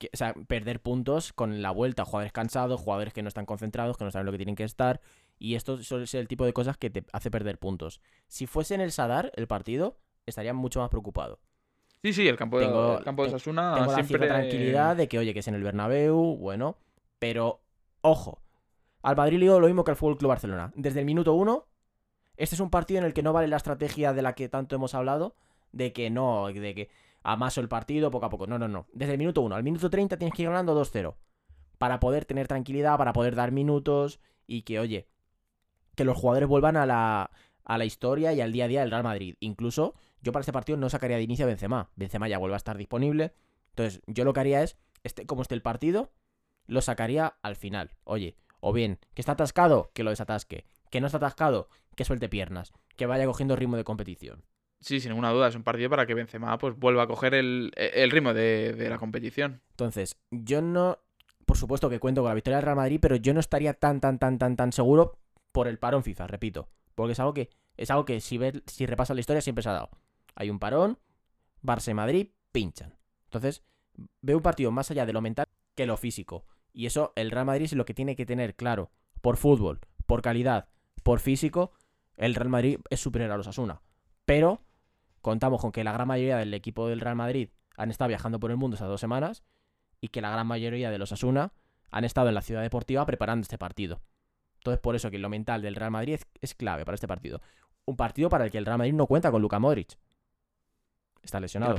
o 0.00 0.16
sea, 0.16 0.32
perder 0.48 0.80
puntos 0.80 1.34
con 1.34 1.60
la 1.60 1.72
vuelta. 1.72 2.06
Jugadores 2.06 2.32
cansados, 2.32 2.80
jugadores 2.80 3.12
que 3.12 3.22
no 3.22 3.28
están 3.28 3.44
concentrados, 3.44 3.98
que 3.98 4.04
no 4.04 4.10
saben 4.10 4.24
lo 4.26 4.32
que 4.32 4.38
tienen 4.38 4.56
que 4.56 4.64
estar. 4.64 5.00
Y 5.38 5.56
esto 5.56 5.82
suele 5.82 6.06
ser 6.06 6.20
el 6.20 6.28
tipo 6.28 6.46
de 6.46 6.54
cosas 6.54 6.78
que 6.78 6.88
te 6.88 7.04
hace 7.12 7.30
perder 7.30 7.58
puntos. 7.58 8.00
Si 8.28 8.46
fuese 8.46 8.74
en 8.74 8.80
el 8.80 8.92
Sadar 8.92 9.30
el 9.36 9.46
partido, 9.46 9.98
estaría 10.24 10.54
mucho 10.54 10.80
más 10.80 10.88
preocupado. 10.88 11.38
Sí, 12.02 12.14
sí, 12.14 12.26
el 12.26 12.36
campo 12.38 12.58
de, 12.58 12.64
Tengo- 12.66 12.96
el 12.98 13.04
campo 13.04 13.22
de 13.24 13.28
Osasuna 13.28 13.74
Tengo 13.74 13.88
la 13.88 13.94
siempre 13.94 14.16
cierta 14.18 14.34
tranquilidad 14.36 14.96
de 14.96 15.06
que, 15.06 15.18
oye, 15.18 15.34
que 15.34 15.40
es 15.40 15.48
en 15.48 15.54
el 15.54 15.62
Bernabéu, 15.62 16.16
bueno. 16.38 16.78
Pero, 17.18 17.60
ojo, 18.00 18.40
al 19.02 19.16
Madrid 19.16 19.38
le 19.38 19.44
digo 19.44 19.60
lo 19.60 19.66
mismo 19.66 19.84
que 19.84 19.90
al 19.90 19.98
Fútbol 19.98 20.16
Club 20.16 20.30
Barcelona. 20.30 20.72
Desde 20.74 21.00
el 21.00 21.04
minuto 21.04 21.34
uno, 21.34 21.66
este 22.40 22.56
es 22.56 22.60
un 22.60 22.70
partido 22.70 22.98
en 22.98 23.04
el 23.04 23.12
que 23.12 23.22
no 23.22 23.34
vale 23.34 23.48
la 23.48 23.58
estrategia 23.58 24.14
de 24.14 24.22
la 24.22 24.34
que 24.34 24.48
tanto 24.48 24.74
hemos 24.74 24.94
hablado, 24.94 25.36
de 25.72 25.92
que 25.92 26.08
no, 26.08 26.46
de 26.46 26.74
que 26.74 26.88
amaso 27.22 27.60
el 27.60 27.68
partido 27.68 28.10
poco 28.10 28.24
a 28.24 28.30
poco. 28.30 28.46
No, 28.46 28.58
no, 28.58 28.66
no. 28.66 28.86
Desde 28.94 29.12
el 29.12 29.18
minuto 29.18 29.42
uno 29.42 29.56
al 29.56 29.62
minuto 29.62 29.90
30 29.90 30.16
tienes 30.16 30.34
que 30.34 30.42
ir 30.42 30.48
ganando 30.48 30.74
2-0. 30.74 31.16
Para 31.76 32.00
poder 32.00 32.24
tener 32.24 32.48
tranquilidad, 32.48 32.96
para 32.96 33.12
poder 33.12 33.34
dar 33.34 33.52
minutos 33.52 34.20
y 34.46 34.62
que, 34.62 34.80
oye, 34.80 35.06
que 35.94 36.04
los 36.04 36.16
jugadores 36.16 36.48
vuelvan 36.48 36.78
a 36.78 36.86
la, 36.86 37.30
a 37.64 37.76
la 37.76 37.84
historia 37.84 38.32
y 38.32 38.40
al 38.40 38.52
día 38.52 38.64
a 38.64 38.68
día 38.68 38.80
del 38.80 38.90
Real 38.90 39.04
Madrid. 39.04 39.36
Incluso, 39.40 39.94
yo 40.22 40.32
para 40.32 40.40
este 40.40 40.54
partido 40.54 40.78
no 40.78 40.88
sacaría 40.88 41.18
de 41.18 41.22
inicio 41.24 41.44
a 41.44 41.48
Benzema. 41.48 41.90
Benzema 41.94 42.26
ya 42.26 42.38
vuelve 42.38 42.54
a 42.54 42.56
estar 42.56 42.78
disponible. 42.78 43.34
Entonces, 43.72 44.00
yo 44.06 44.24
lo 44.24 44.32
que 44.32 44.40
haría 44.40 44.62
es, 44.62 44.78
este, 45.02 45.26
como 45.26 45.42
esté 45.42 45.56
el 45.56 45.62
partido, 45.62 46.10
lo 46.66 46.80
sacaría 46.80 47.36
al 47.42 47.56
final. 47.56 47.90
Oye, 48.04 48.36
o 48.60 48.72
bien, 48.72 48.98
que 49.12 49.20
está 49.20 49.32
atascado, 49.32 49.90
que 49.92 50.04
lo 50.04 50.10
desatasque. 50.10 50.64
Que 50.90 51.00
no 51.00 51.06
está 51.06 51.18
atascado, 51.18 51.68
que 51.96 52.04
suelte 52.04 52.28
piernas. 52.28 52.72
Que 52.96 53.06
vaya 53.06 53.26
cogiendo 53.26 53.56
ritmo 53.56 53.76
de 53.76 53.84
competición. 53.84 54.44
Sí, 54.80 54.98
sin 54.98 55.10
ninguna 55.10 55.30
duda, 55.30 55.48
es 55.48 55.54
un 55.54 55.62
partido 55.62 55.90
para 55.90 56.06
que 56.06 56.14
Benzema 56.14 56.56
pues 56.58 56.74
vuelva 56.76 57.02
a 57.02 57.06
coger 57.06 57.34
el, 57.34 57.70
el 57.76 58.10
ritmo 58.10 58.32
de, 58.32 58.72
de 58.72 58.88
la 58.88 58.98
competición. 58.98 59.60
Entonces, 59.70 60.16
yo 60.30 60.62
no. 60.62 60.98
Por 61.44 61.56
supuesto 61.56 61.90
que 61.90 61.98
cuento 61.98 62.22
con 62.22 62.30
la 62.30 62.34
victoria 62.34 62.56
del 62.56 62.64
Real 62.64 62.76
Madrid, 62.76 62.98
pero 63.00 63.16
yo 63.16 63.34
no 63.34 63.40
estaría 63.40 63.74
tan, 63.74 64.00
tan, 64.00 64.18
tan, 64.18 64.38
tan, 64.38 64.56
tan 64.56 64.72
seguro 64.72 65.18
por 65.52 65.68
el 65.68 65.78
parón 65.78 66.02
FIFA, 66.02 66.26
repito. 66.28 66.68
Porque 66.94 67.12
es 67.12 67.20
algo 67.20 67.34
que. 67.34 67.50
Es 67.76 67.90
algo 67.90 68.04
que 68.04 68.20
si 68.20 68.38
ves, 68.38 68.62
si 68.66 68.86
repasas 68.86 69.14
la 69.14 69.20
historia 69.20 69.42
siempre 69.42 69.62
se 69.62 69.68
ha 69.68 69.72
dado. 69.72 69.90
Hay 70.34 70.50
un 70.50 70.58
parón, 70.58 70.98
Barça 71.62 71.90
y 71.90 71.94
Madrid 71.94 72.28
pinchan. 72.52 72.94
Entonces, 73.24 73.62
veo 74.22 74.36
un 74.38 74.42
partido 74.42 74.70
más 74.70 74.90
allá 74.90 75.06
de 75.06 75.12
lo 75.12 75.20
mental 75.20 75.46
que 75.74 75.86
lo 75.86 75.96
físico. 75.96 76.44
Y 76.72 76.86
eso 76.86 77.12
el 77.16 77.30
Real 77.30 77.46
Madrid 77.46 77.64
es 77.64 77.72
lo 77.74 77.84
que 77.84 77.94
tiene 77.94 78.16
que 78.16 78.26
tener 78.26 78.54
claro. 78.54 78.90
Por 79.20 79.36
fútbol, 79.36 79.80
por 80.06 80.22
calidad, 80.22 80.68
por 81.02 81.20
físico, 81.20 81.72
el 82.16 82.34
Real 82.34 82.48
Madrid 82.48 82.78
es 82.90 83.00
superior 83.00 83.30
a 83.30 83.36
los 83.36 83.46
Asuna. 83.46 83.80
Pero 84.24 84.62
contamos 85.20 85.60
con 85.60 85.72
que 85.72 85.84
la 85.84 85.92
gran 85.92 86.08
mayoría 86.08 86.36
del 86.36 86.54
equipo 86.54 86.88
del 86.88 87.00
Real 87.00 87.16
Madrid 87.16 87.50
han 87.76 87.90
estado 87.90 88.08
viajando 88.08 88.40
por 88.40 88.50
el 88.50 88.56
mundo 88.56 88.76
esas 88.76 88.88
dos 88.88 89.00
semanas 89.00 89.42
y 90.00 90.08
que 90.08 90.20
la 90.20 90.30
gran 90.30 90.46
mayoría 90.46 90.90
de 90.90 90.98
los 90.98 91.12
Asuna 91.12 91.52
han 91.90 92.04
estado 92.04 92.28
en 92.28 92.34
la 92.34 92.42
ciudad 92.42 92.62
deportiva 92.62 93.04
preparando 93.06 93.42
este 93.42 93.58
partido. 93.58 94.00
Entonces, 94.56 94.80
por 94.80 94.94
eso 94.94 95.10
que 95.10 95.18
lo 95.18 95.28
mental 95.28 95.62
del 95.62 95.74
Real 95.74 95.90
Madrid 95.90 96.14
es, 96.14 96.26
es 96.40 96.54
clave 96.54 96.84
para 96.84 96.94
este 96.94 97.08
partido. 97.08 97.40
Un 97.86 97.96
partido 97.96 98.28
para 98.28 98.44
el 98.44 98.50
que 98.50 98.58
el 98.58 98.66
Real 98.66 98.78
Madrid 98.78 98.92
no 98.92 99.06
cuenta 99.06 99.30
con 99.30 99.40
Luka 99.40 99.58
Modric. 99.58 99.96
Está 101.22 101.38
¿Qué 101.38 101.40
le 101.40 101.44
lesionado. 101.44 101.74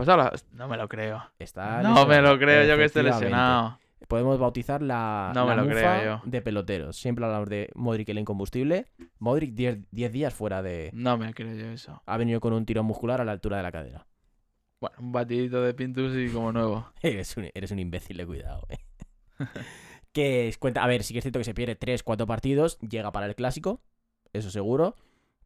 No 0.51 0.67
me 0.67 0.77
lo 0.77 0.87
creo. 0.87 1.23
Está 1.39 1.81
No 1.81 2.05
me 2.05 2.21
lo 2.21 2.37
creo 2.37 2.63
yo 2.65 2.77
que 2.77 2.85
esté 2.85 3.03
lesionado. 3.03 3.79
Podemos 4.07 4.39
bautizar 4.39 4.81
la, 4.81 5.31
No 5.35 5.45
me 5.45 5.55
la 5.55 5.61
lo 5.61 5.69
mufa 5.69 5.99
creo 5.99 6.03
yo. 6.17 6.21
de 6.29 6.41
peloteros. 6.41 6.97
Siempre 6.97 7.23
hablamos 7.25 7.49
de 7.49 7.69
Modric 7.75 8.09
el 8.09 8.19
incombustible. 8.19 8.87
Modric 9.19 9.53
10 9.53 9.79
10 9.91 10.11
días 10.11 10.33
fuera 10.33 10.61
de... 10.61 10.89
No 10.93 11.17
me 11.17 11.33
creo 11.33 11.55
yo 11.55 11.71
eso. 11.71 12.01
Ha 12.05 12.17
venido 12.17 12.39
con 12.41 12.53
un 12.53 12.65
tirón 12.65 12.85
muscular 12.85 13.21
a 13.21 13.25
la 13.25 13.31
altura 13.31 13.57
de 13.57 13.63
la 13.63 13.71
cadera. 13.71 14.07
Bueno, 14.79 14.97
un 14.99 15.11
batidito 15.11 15.61
de 15.61 15.73
Pintus 15.73 16.15
y 16.15 16.29
como 16.33 16.51
nuevo. 16.51 16.91
Eres 17.01 17.37
un, 17.37 17.49
eres 17.53 17.71
un 17.71 17.79
imbécil 17.79 18.17
de 18.17 18.25
cuidado, 18.25 18.65
eh. 18.69 18.77
que 20.11 20.53
cuenta, 20.59 20.83
a 20.83 20.87
ver, 20.87 21.03
sí 21.03 21.13
que 21.13 21.19
es 21.19 21.23
cierto 21.23 21.39
que 21.39 21.45
se 21.45 21.53
pierde 21.53 21.75
3, 21.75 22.03
4 22.03 22.25
partidos, 22.27 22.79
llega 22.79 23.11
para 23.11 23.27
el 23.27 23.35
clásico, 23.35 23.81
eso 24.33 24.49
seguro, 24.49 24.95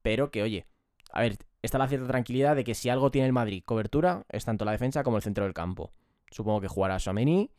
pero 0.02 0.32
que 0.32 0.42
oye, 0.42 0.66
a 1.12 1.22
ver, 1.22 1.38
está 1.62 1.78
la 1.78 1.88
cierta 1.88 2.08
tranquilidad 2.08 2.56
de 2.56 2.64
que 2.64 2.76
si 2.76 2.90
algo 2.90 3.12
tiene 3.12 3.28
el 3.28 3.34
Madrid 3.34 3.64
cobertura, 3.66 4.26
es 4.30 4.46
tanto 4.46 4.66
la 4.66 4.72
defensa 4.72 5.04
como 5.04 5.18
el 5.18 5.24
centro 5.24 5.44
del 5.44 5.54
campo. 5.54 5.92
Supongo 6.32 6.62
que 6.62 6.68
jugará 6.68 6.98
Suamení, 7.00 7.52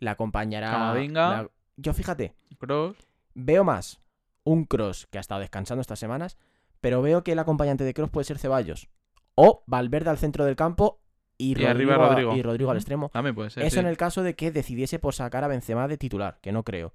la 0.00 0.10
acompañará... 0.12 0.70
Camavinga. 0.70 1.28
la- 1.44 1.50
Yo 1.76 1.94
fíjate, 1.94 2.34
Cross. 2.58 2.96
veo 3.34 3.62
más 3.64 4.00
un 4.44 4.64
Cross 4.64 5.06
que 5.10 5.18
ha 5.18 5.20
estado 5.20 5.40
descansando 5.40 5.80
estas 5.80 5.98
semanas, 6.00 6.36
pero 6.80 7.00
veo 7.02 7.22
que 7.22 7.32
el 7.32 7.38
acompañante 7.38 7.84
de 7.84 7.94
Cross 7.94 8.10
puede 8.10 8.24
ser 8.24 8.38
Ceballos. 8.38 8.88
O 9.34 9.62
Valverde 9.66 10.10
al 10.10 10.18
centro 10.18 10.44
del 10.44 10.56
campo 10.56 11.00
y, 11.38 11.58
Y 11.58 11.64
arriba 11.64 11.94
Rodrigo, 11.94 12.02
a- 12.04 12.08
Rodrigo. 12.08 12.36
y 12.36 12.42
Rodrigo 12.42 12.70
al 12.70 12.76
extremo. 12.78 13.08
También 13.10 13.34
puede 13.34 13.50
ser. 13.50 13.62
Eso 13.62 13.74
sí. 13.74 13.80
en 13.80 13.86
el 13.86 13.96
caso 13.96 14.22
de 14.22 14.34
que 14.34 14.50
decidiese 14.50 14.98
por 14.98 15.14
sacar 15.14 15.44
a 15.44 15.48
Benzema 15.48 15.86
de 15.88 15.96
titular, 15.96 16.38
que 16.42 16.52
no 16.52 16.64
creo. 16.64 16.92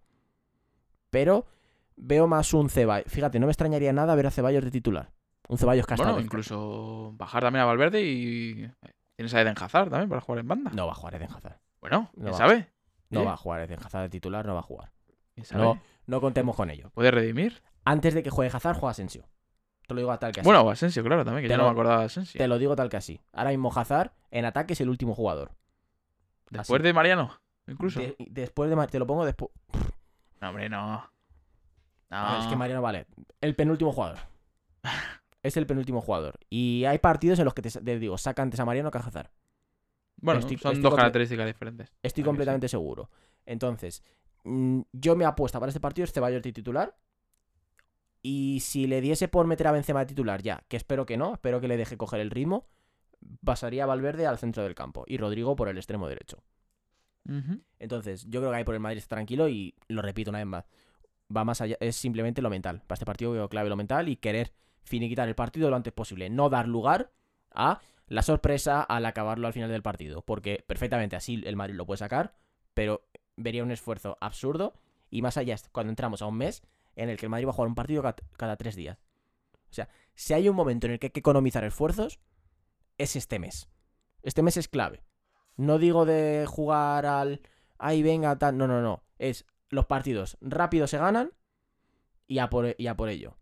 Pero 1.10 1.45
veo 1.95 2.28
más 2.28 2.53
un 2.53 2.70
Ceballos. 2.70 3.12
Fíjate, 3.12 3.39
no 3.39 3.47
me 3.47 3.51
extrañaría 3.51 3.93
nada 3.93 4.16
ver 4.16 4.28
a 4.28 4.32
Ceballos 4.32 4.64
de 4.64 4.72
titular. 4.72 5.12
Un 5.47 5.58
Ceballos 5.58 5.86
que 5.86 5.95
Bueno, 5.95 6.20
incluso 6.20 7.14
bajar 7.16 7.43
también 7.43 7.62
a 7.64 7.66
Valverde 7.66 8.01
y 8.03 8.70
tienes 9.16 9.34
a 9.34 9.41
Eden 9.41 9.56
Hazard 9.60 9.89
también 9.89 10.10
para 10.10 10.22
jugar 10.22 10.39
en 10.39 10.47
banda. 10.47 10.72
No 10.74 10.88
va 10.88 10.91
a 10.91 10.95
jugar 10.95 11.16
Eden 11.16 11.30
Hazard. 11.32 11.58
Bueno, 11.80 12.10
No 12.16 12.22
¿quién 12.24 12.34
va. 12.34 12.38
sabe? 12.38 12.68
No 13.16 13.22
¿Eh? 13.24 13.26
va 13.26 13.34
a 13.34 13.38
jugar 13.38 13.61
Eden 13.61 13.80
Hazard 13.84 14.03
de 14.03 14.09
titular, 14.09 14.45
no 14.45 14.53
va 14.53 14.59
a 14.59 14.63
jugar. 14.63 14.91
No, 15.53 15.82
no 16.07 16.22
contemos 16.22 16.55
con 16.55 16.70
ello. 16.70 16.91
¿Puede 16.93 17.11
redimir? 17.11 17.61
Antes 17.84 18.13
de 18.13 18.24
que 18.24 18.30
juegue 18.30 18.55
Hazard, 18.55 18.78
juega 18.78 18.91
Asensio. 18.91 19.28
Te 19.88 19.93
lo 19.93 19.99
digo 19.99 20.18
tal 20.18 20.32
que 20.32 20.39
así. 20.39 20.45
Bueno, 20.47 20.68
Asensio, 20.70 21.03
claro, 21.03 21.24
también, 21.26 21.43
que 21.43 21.47
Te 21.47 21.53
ya 21.53 21.57
lo- 21.57 21.63
no 21.63 21.70
me 21.70 21.74
acordaba 21.74 21.99
de 21.99 22.05
Asensio. 22.05 22.38
Te 22.39 22.47
lo 22.47 22.57
digo 22.57 22.76
tal 22.76 22.89
que 22.89 22.97
así. 22.97 23.22
Ahora 23.34 23.49
mismo 23.51 23.72
Hazard 23.76 24.11
en 24.32 24.45
ataque 24.45 24.74
es 24.74 24.82
el 24.82 24.89
último 24.89 25.13
jugador. 25.13 25.51
Después 26.49 26.80
así. 26.80 26.84
de 26.88 26.93
Mariano, 26.93 27.39
incluso. 27.68 27.99
De- 27.99 28.16
después 28.30 28.70
de... 28.70 28.76
Mar- 28.76 28.89
Te 28.89 28.97
lo 28.99 29.05
pongo 29.05 29.26
después... 29.26 29.51
No, 30.41 30.49
hombre, 30.49 30.70
no. 30.70 31.09
Es 32.39 32.47
que 32.47 32.55
Mariano 32.55 32.82
vale. 32.82 33.07
El 33.41 33.55
penúltimo 33.55 33.91
jugador. 33.91 34.18
es 35.43 35.57
el 35.57 35.68
penúltimo 35.68 36.01
jugador. 36.01 36.39
Y 36.49 36.86
hay 36.86 36.97
partidos 36.99 37.39
en 37.39 37.45
los 37.45 37.53
que 37.53 37.61
te, 37.61 37.70
te 37.70 37.99
digo, 37.99 38.18
saca 38.18 38.41
antes 38.41 38.59
a 38.59 38.66
Mariano 38.66 38.89
que 38.91 38.97
a 38.97 39.01
Hazard. 39.01 39.30
Bueno, 40.26 40.39
estoy- 40.39 40.57
son 40.57 40.71
estoy 40.73 40.84
dos 40.84 40.95
características 40.95 41.45
diferentes. 41.45 41.93
Estoy 42.01 42.23
sí. 42.23 42.26
completamente 42.26 42.67
seguro. 42.67 43.09
Entonces, 43.45 44.03
mm, 44.43 44.82
yo 44.91 45.15
me 45.15 45.26
apuesta 45.26 45.59
para 45.59 45.69
este 45.69 45.80
partido 45.80 46.07
Ceballos 46.07 46.41
de 46.41 46.51
titular. 46.51 46.95
Y 48.21 48.59
si 48.61 48.88
le 48.88 49.01
diese 49.01 49.28
por 49.28 49.45
meter 49.45 49.67
a 49.67 49.71
Benzema 49.71 49.99
de 49.99 50.07
titular 50.07 50.41
ya, 50.41 50.63
que 50.67 50.78
espero 50.78 51.06
que 51.06 51.15
no, 51.15 51.34
espero 51.34 51.61
que 51.61 51.68
le 51.68 51.77
deje 51.77 51.95
coger 51.95 52.19
el 52.22 52.31
ritmo, 52.31 52.65
pasaría 53.43 53.84
a 53.84 53.85
Valverde 53.88 54.26
al 54.26 54.39
centro 54.39 54.64
del 54.64 54.73
campo 54.73 55.03
y 55.07 55.18
Rodrigo 55.18 55.56
por 55.56 55.69
el 55.69 55.77
extremo 55.77 56.07
derecho. 56.07 56.43
Entonces, 57.80 58.26
yo 58.30 58.39
creo 58.39 58.52
que 58.52 58.57
ahí 58.57 58.64
por 58.64 58.76
el 58.76 58.80
Madrid 58.80 58.97
está 58.99 59.15
tranquilo 59.15 59.47
y 59.49 59.73
lo 59.88 60.02
repito 60.02 60.30
una 60.31 60.39
vez 60.39 60.47
más. 60.47 60.65
Va 61.35 61.43
más 61.43 61.60
allá, 61.61 61.76
es 61.80 61.95
simplemente 61.95 62.41
lo 62.41 62.49
mental. 62.52 62.81
Para 62.85 62.95
este 62.95 63.06
partido 63.06 63.31
veo 63.31 63.49
clave 63.49 63.69
lo 63.69 63.76
mental 63.76 64.10
y 64.10 64.15
querer 64.15 64.53
finiquitar 64.84 65.27
el 65.27 65.34
partido 65.35 65.69
lo 65.72 65.76
antes 65.76 65.91
posible. 65.93 66.30
No 66.30 66.49
dar 66.49 66.68
lugar 66.68 67.11
a 67.52 67.80
la 68.07 68.22
sorpresa 68.22 68.82
al 68.82 69.06
acabarlo 69.06 69.48
al 69.48 69.53
final 69.53 69.69
del 69.69 69.82
partido. 69.82 70.22
Porque 70.23 70.64
perfectamente 70.68 71.15
así 71.15 71.41
el 71.45 71.56
Madrid 71.56 71.76
lo 71.76 71.86
puede 71.86 71.98
sacar, 71.98 72.36
pero 72.73 73.07
vería 73.36 73.64
un 73.64 73.72
esfuerzo 73.72 74.18
absurdo. 74.22 74.73
Y 75.10 75.22
más 75.22 75.38
allá, 75.38 75.56
cuando 75.72 75.91
entramos 75.91 76.22
a 76.22 76.26
un 76.27 76.38
mes 76.38 76.64
en 76.95 77.10
el 77.10 77.18
que 77.18 77.26
el 77.26 77.30
Madrid 77.30 77.45
va 77.48 77.52
a 77.52 77.53
jugar 77.53 77.68
un 77.69 77.76
partido 77.76 78.02
ca- 78.02 78.15
cada 78.38 78.57
tres 78.57 78.76
días. 78.76 78.98
O 79.69 79.73
sea, 79.76 79.90
si 80.14 80.34
hay 80.34 80.48
un 80.49 80.56
momento 80.56 80.88
en 80.88 80.94
el 80.94 80.99
que 80.99 81.07
hay 81.07 81.11
que 81.11 81.19
economizar 81.19 81.64
esfuerzos, 81.64 82.19
es 82.98 83.15
este 83.15 83.40
mes. 83.40 83.69
Este 84.23 84.41
mes 84.41 84.57
es 84.57 84.68
clave. 84.68 85.03
No 85.57 85.77
digo 85.77 86.06
de 86.06 86.45
jugar 86.48 87.06
al. 87.06 87.41
Ay, 87.77 88.02
venga, 88.03 88.38
tal. 88.38 88.57
No, 88.57 88.68
no, 88.68 88.82
no. 88.82 89.03
Es 89.19 89.45
los 89.69 89.86
partidos 89.86 90.38
rápido 90.41 90.88
se 90.88 90.98
ganan 90.98 91.32
y 92.27 92.40
a 92.40 92.49
por, 92.49 92.76
y 92.77 92.88
a 92.88 92.95
por 92.95 93.10
ello. 93.10 93.38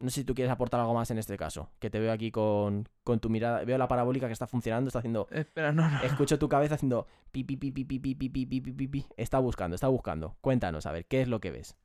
No 0.00 0.08
sé 0.08 0.20
si 0.20 0.24
tú 0.24 0.34
quieres 0.34 0.50
aportar 0.50 0.80
algo 0.80 0.94
más 0.94 1.10
en 1.10 1.18
este 1.18 1.36
caso. 1.36 1.70
Que 1.78 1.90
te 1.90 2.00
veo 2.00 2.10
aquí 2.10 2.30
con, 2.30 2.88
con 3.04 3.20
tu 3.20 3.28
mirada. 3.28 3.64
Veo 3.64 3.76
la 3.76 3.86
parabólica 3.86 4.26
que 4.26 4.32
está 4.32 4.46
funcionando. 4.46 4.88
Está 4.88 5.00
haciendo. 5.00 5.28
Espera, 5.30 5.72
no, 5.72 5.88
no. 5.88 6.02
Escucho 6.02 6.38
tu 6.38 6.48
cabeza 6.48 6.74
haciendo. 6.74 7.06
Pi, 7.30 7.44
pi, 7.44 7.56
pi, 7.56 7.70
pi, 7.70 7.84
pi, 7.84 7.98
pi, 7.98 8.14
pi, 8.14 8.28
pi, 8.28 8.46
pi, 8.46 8.60
pi, 8.60 8.72
pi, 8.72 8.88
pi. 8.88 9.06
Está 9.16 9.38
buscando, 9.38 9.74
está 9.74 9.88
buscando. 9.88 10.36
Cuéntanos, 10.40 10.86
a 10.86 10.92
ver, 10.92 11.06
¿qué 11.06 11.20
es 11.20 11.28
lo 11.28 11.40
que 11.40 11.50
ves? 11.50 11.76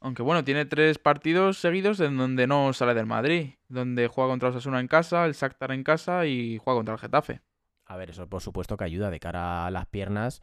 Aunque 0.00 0.22
bueno, 0.22 0.44
tiene 0.44 0.66
tres 0.66 0.98
partidos 0.98 1.56
seguidos 1.56 1.98
en 2.00 2.18
donde 2.18 2.46
no 2.46 2.74
sale 2.74 2.92
del 2.92 3.06
Madrid. 3.06 3.54
Donde 3.68 4.08
juega 4.08 4.28
contra 4.28 4.50
Osasuna 4.50 4.78
en 4.80 4.86
casa, 4.86 5.24
el 5.24 5.32
Shakhtar 5.32 5.72
en 5.72 5.82
casa 5.82 6.26
y 6.26 6.58
juega 6.58 6.78
contra 6.78 6.94
el 6.94 7.00
Getafe. 7.00 7.40
A 7.86 7.96
ver, 7.96 8.10
eso 8.10 8.28
por 8.28 8.42
supuesto 8.42 8.76
que 8.76 8.84
ayuda 8.84 9.10
de 9.10 9.18
cara 9.18 9.64
a 9.64 9.70
las 9.70 9.86
piernas. 9.86 10.42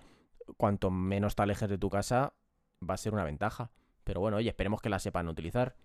Cuanto 0.58 0.90
menos 0.90 1.36
te 1.36 1.44
alejes 1.44 1.70
de 1.70 1.78
tu 1.78 1.92
casa, 1.92 2.34
va 2.88 2.96
a 2.96 2.98
ser 2.98 3.14
una 3.14 3.24
ventaja. 3.24 3.70
Pero 4.04 4.20
bueno, 4.20 4.38
oye, 4.38 4.50
esperemos 4.50 4.82
que 4.82 4.90
la 4.90 4.98
sepan 4.98 5.28
utilizar. 5.28 5.76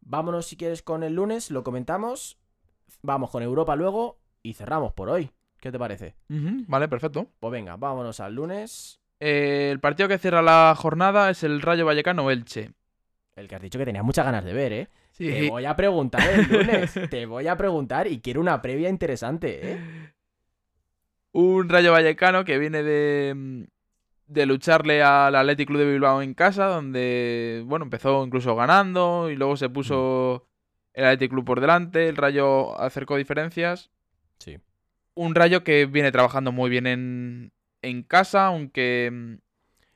Vámonos 0.00 0.46
si 0.46 0.56
quieres 0.56 0.82
con 0.82 1.02
el 1.02 1.14
lunes, 1.14 1.50
lo 1.50 1.62
comentamos. 1.62 2.38
Vamos 3.02 3.30
con 3.30 3.42
Europa 3.42 3.76
luego 3.76 4.18
y 4.42 4.54
cerramos 4.54 4.92
por 4.92 5.08
hoy. 5.08 5.30
¿Qué 5.60 5.72
te 5.72 5.78
parece? 5.78 6.14
Vale, 6.28 6.88
perfecto. 6.88 7.26
Pues 7.40 7.52
venga, 7.52 7.76
vámonos 7.76 8.20
al 8.20 8.34
lunes. 8.34 9.00
Eh, 9.20 9.70
el 9.72 9.80
partido 9.80 10.08
que 10.08 10.18
cierra 10.18 10.42
la 10.42 10.74
jornada 10.76 11.30
es 11.30 11.42
el 11.42 11.60
Rayo 11.60 11.84
Vallecano 11.84 12.30
Elche. 12.30 12.72
El 13.34 13.48
que 13.48 13.56
has 13.56 13.62
dicho 13.62 13.78
que 13.78 13.84
tenías 13.84 14.04
muchas 14.04 14.24
ganas 14.24 14.44
de 14.44 14.52
ver, 14.52 14.72
¿eh? 14.72 14.88
Sí. 15.12 15.26
Te 15.26 15.50
voy 15.50 15.64
a 15.64 15.74
preguntar 15.74 16.28
el 16.28 16.48
lunes. 16.48 16.92
te 17.10 17.26
voy 17.26 17.48
a 17.48 17.56
preguntar 17.56 18.06
y 18.06 18.20
quiero 18.20 18.40
una 18.40 18.62
previa 18.62 18.88
interesante, 18.88 19.72
¿eh? 19.72 20.12
Un 21.32 21.68
Rayo 21.68 21.92
Vallecano 21.92 22.44
que 22.44 22.58
viene 22.58 22.82
de, 22.82 23.68
de 24.28 24.46
lucharle 24.46 25.02
al 25.02 25.34
Athletic 25.34 25.66
Club 25.68 25.80
de 25.80 25.90
Bilbao 25.92 26.22
en 26.22 26.34
casa, 26.34 26.66
donde, 26.66 27.62
bueno, 27.66 27.84
empezó 27.84 28.24
incluso 28.24 28.54
ganando 28.54 29.30
y 29.30 29.36
luego 29.36 29.56
se 29.56 29.68
puso 29.70 30.46
el 30.92 31.04
Athletic 31.04 31.30
Club 31.30 31.44
por 31.44 31.60
delante, 31.60 32.08
el 32.08 32.16
Rayo 32.16 32.78
acercó 32.80 33.16
diferencias. 33.16 33.90
Sí. 34.38 34.58
Un 35.14 35.34
Rayo 35.34 35.64
que 35.64 35.86
viene 35.86 36.12
trabajando 36.12 36.52
muy 36.52 36.68
bien 36.70 36.86
en, 36.86 37.52
en 37.82 38.02
casa, 38.02 38.46
aunque, 38.46 39.10
mm, 39.12 39.34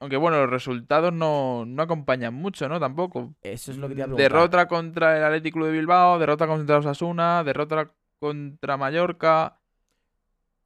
aunque 0.01 0.17
bueno, 0.17 0.39
los 0.41 0.51
resultados 0.51 1.13
no, 1.13 1.65
no 1.67 1.83
acompañan 1.83 2.35
mucho, 2.35 2.69
¿no? 2.69 2.81
Tampoco. 2.81 3.35
Eso 3.43 3.71
es 3.71 3.77
lo 3.77 3.89
que 3.89 3.95
te. 3.95 4.07
Derrota 4.09 4.67
contra 4.67 5.17
el 5.19 5.25
Athletic 5.25 5.53
Club 5.55 5.67
de 5.67 5.73
Bilbao, 5.73 6.19
derrota 6.19 6.47
contra 6.47 6.79
Osasuna, 6.79 7.45
derrota 7.45 7.91
contra 8.19 8.77
Mallorca. 8.77 9.59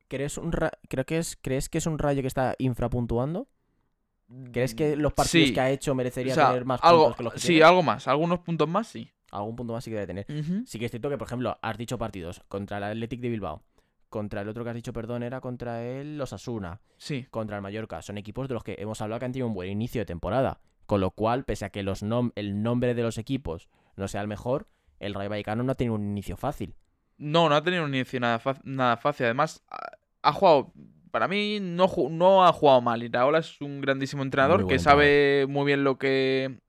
¿Crees, 0.09 0.38
un 0.38 0.52
ra- 0.52 0.70
creo 0.88 1.05
que 1.05 1.18
es, 1.18 1.36
¿Crees 1.43 1.68
que 1.68 1.78
es 1.78 1.86
un 1.86 1.98
rayo 1.98 2.22
que 2.22 2.28
está 2.28 2.55
infrapuntuando? 2.59 3.48
¿Crees 4.53 4.74
que 4.74 4.97
los 4.97 5.12
partidos 5.12 5.48
Sí. 5.48 5.55
que 5.55 5.61
ha 5.61 5.70
hecho 5.70 5.94
merecería 5.94 6.32
O 6.32 6.35
sea, 6.35 6.48
tener 6.48 6.65
más 6.65 6.81
algo, 6.82 7.03
puntos 7.05 7.16
que 7.16 7.23
los 7.23 7.32
que 7.35 7.39
sí, 7.40 7.47
tiene? 7.48 7.65
algo 7.65 7.82
más. 7.82 8.09
Algunos 8.09 8.40
puntos 8.40 8.69
más, 8.69 8.89
sí. 8.89 9.09
Algún 9.31 9.55
punto 9.57 9.73
más 9.73 9.85
sí 9.85 9.90
que 9.90 9.97
debe 9.97 10.07
tener. 10.07 10.27
Sí 10.66 10.78
que 10.78 10.86
es 10.86 10.90
cierto 10.90 11.09
que, 11.11 11.19
por 11.19 11.27
ejemplo, 11.28 11.59
has 11.62 11.77
dicho 11.78 11.97
partidos 11.98 12.43
contra 12.48 12.78
el 12.78 12.85
Athletic 12.85 13.20
de 13.20 13.28
Bilbao, 13.28 13.62
contra 14.09 14.40
el 14.40 14.48
otro 14.48 14.65
que 14.65 14.70
has 14.70 14.77
dicho, 14.77 14.93
perdón, 14.93 15.23
era 15.23 15.40
contra 15.40 15.82
el 15.85 16.20
Osasuna, 16.20 16.81
Sí. 16.97 17.27
contra 17.31 17.57
el 17.57 17.62
Mallorca. 17.62 18.03
Son 18.03 18.19
equipos 18.19 18.48
de 18.48 18.55
los 18.55 18.65
que 18.65 18.77
hemos 18.78 19.01
hablado 19.01 19.19
que 19.20 19.27
han 19.27 19.32
tenido 19.32 19.48
un 19.48 19.55
buen 19.55 19.70
inicio 19.70 20.01
de 20.01 20.07
temporada. 20.07 20.61
Con 20.86 21.01
lo 21.01 21.11
cual, 21.11 21.44
pese 21.44 21.65
a 21.65 21.70
que 21.70 21.82
los 21.82 22.03
nom- 22.05 22.32
el 22.36 22.62
nombre 22.62 22.94
de 22.94 23.03
los 23.03 23.19
equipos 23.19 23.69
no 23.97 24.07
sea 24.09 24.20
el 24.23 24.28
mejor, 24.28 24.69
el 25.01 25.15
Rayo 25.15 25.31
Vallecano 25.31 25.62
no 25.65 25.73
ha 25.73 25.74
tenido 25.74 25.94
un 25.94 26.05
inicio 26.09 26.36
fácil. 26.36 26.74
No, 27.19 27.48
no 27.48 27.55
ha 27.57 27.62
tenido 27.62 27.85
un 27.85 27.94
inicio 27.94 28.20
nada, 28.20 28.40
nada 28.65 28.97
fácil. 28.97 29.27
Además, 29.27 29.62
ha 30.23 30.32
jugado. 30.32 30.73
Para 31.16 31.28
mí, 31.28 31.60
no, 31.62 32.44
ha 32.44 32.52
jugado 32.52 32.82
mal. 32.82 33.02
Iraola 33.02 33.38
es 33.38 33.59
un 33.62 33.80
grandísimo 33.80 34.22
entrenador 34.22 34.60
Muy 34.64 34.68
que 34.68 34.78
sabe 34.78 35.47
muy 35.48 35.64
bien 35.64 35.82
lo 35.82 35.97
que, 35.97 36.60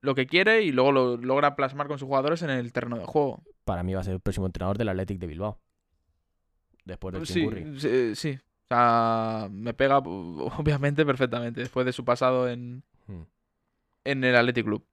lo 0.00 0.16
que 0.16 0.26
quiere 0.26 0.64
y 0.64 0.72
luego 0.72 0.90
lo 0.90 1.16
logra 1.16 1.54
plasmar 1.54 1.86
con 1.86 2.00
sus 2.00 2.06
jugadores 2.08 2.42
en 2.42 2.50
el 2.50 2.72
terreno 2.72 2.98
de 2.98 3.04
juego. 3.04 3.44
Para 3.64 3.84
mí 3.84 3.94
va 3.94 4.00
a 4.00 4.02
ser 4.02 4.14
el 4.14 4.20
próximo 4.20 4.46
entrenador 4.46 4.78
del 4.78 4.88
Athletic 4.88 5.20
de 5.20 5.28
Bilbao. 5.28 5.60
Después 6.84 7.14
del 7.14 7.24
Sí, 7.24 7.48
sí, 7.78 8.16
sí. 8.16 8.30
O 8.64 8.66
sea, 8.66 9.46
me 9.52 9.74
pega, 9.74 9.98
obviamente, 10.04 11.06
perfectamente. 11.06 11.60
Después 11.60 11.86
de 11.86 11.92
su 11.92 12.04
pasado 12.04 12.48
en, 12.48 12.82
Hmm. 13.06 13.22
en 14.02 14.24
el 14.24 14.34
Athletic 14.34 14.64
Club. 14.64 14.84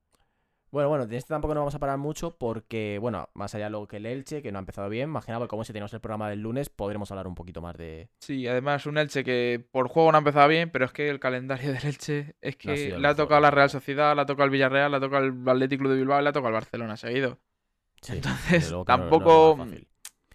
Bueno, 0.72 0.88
bueno, 0.88 1.06
de 1.06 1.18
este 1.18 1.34
tampoco 1.34 1.54
nos 1.54 1.62
vamos 1.62 1.76
a 1.76 1.80
parar 1.80 1.98
mucho 1.98 2.38
porque, 2.38 2.98
bueno, 3.02 3.28
más 3.34 3.54
allá 3.56 3.66
de 3.66 3.72
lo 3.72 3.88
que 3.88 3.98
el 3.98 4.06
Elche, 4.06 4.42
que 4.42 4.54
no 4.54 4.58
ha 4.58 4.62
empezado 4.62 4.88
bien, 4.88 5.10
más 5.10 5.26
que 5.26 5.34
como 5.50 5.66
si 5.66 5.74
tenemos 5.74 5.94
el 5.94 6.00
programa 6.00 6.30
del 6.30 6.40
lunes, 6.42 6.70
podremos 6.70 7.12
hablar 7.12 7.28
un 7.28 7.36
poquito 7.36 7.62
más 7.62 7.76
de... 7.76 8.10
Sí, 8.22 8.48
además 8.48 8.86
un 8.86 8.98
Elche 8.98 9.26
que 9.26 9.66
por 9.72 9.90
juego 9.90 10.12
no 10.14 10.18
ha 10.18 10.20
empezado 10.20 10.48
bien, 10.48 10.70
pero 10.70 10.86
es 10.86 10.94
que 10.94 11.10
el 11.10 11.20
calendario 11.20 11.74
del 11.74 11.86
Elche 11.86 12.36
es 12.40 12.58
No 12.64 12.72
ha 12.72 12.76
que 12.76 12.88
el 12.88 13.02
le 13.02 13.08
ha 13.08 13.16
tocado 13.16 13.40
a 13.40 13.42
la. 13.42 13.52
Real 13.52 13.70
Sociedad, 13.70 14.16
le 14.16 14.22
ha 14.22 14.26
tocado 14.26 14.46
al 14.46 14.50
Villarreal, 14.50 14.92
le 14.92 14.98
ha 14.98 15.02
tocado 15.02 15.26
al 15.26 15.50
Athletic 15.50 15.80
Club 15.80 15.92
de 15.92 15.98
Bilbao 15.98 16.20
y 16.22 16.24
le 16.24 16.30
ha 16.30 16.34
tocado 16.34 16.48
al 16.48 16.54
Barcelona 16.54 16.96
seguido. 16.96 17.40
Sí, 18.02 18.14
Entonces, 18.16 18.72
no- 18.72 18.78
no 18.80 18.86
tampoco 18.86 19.58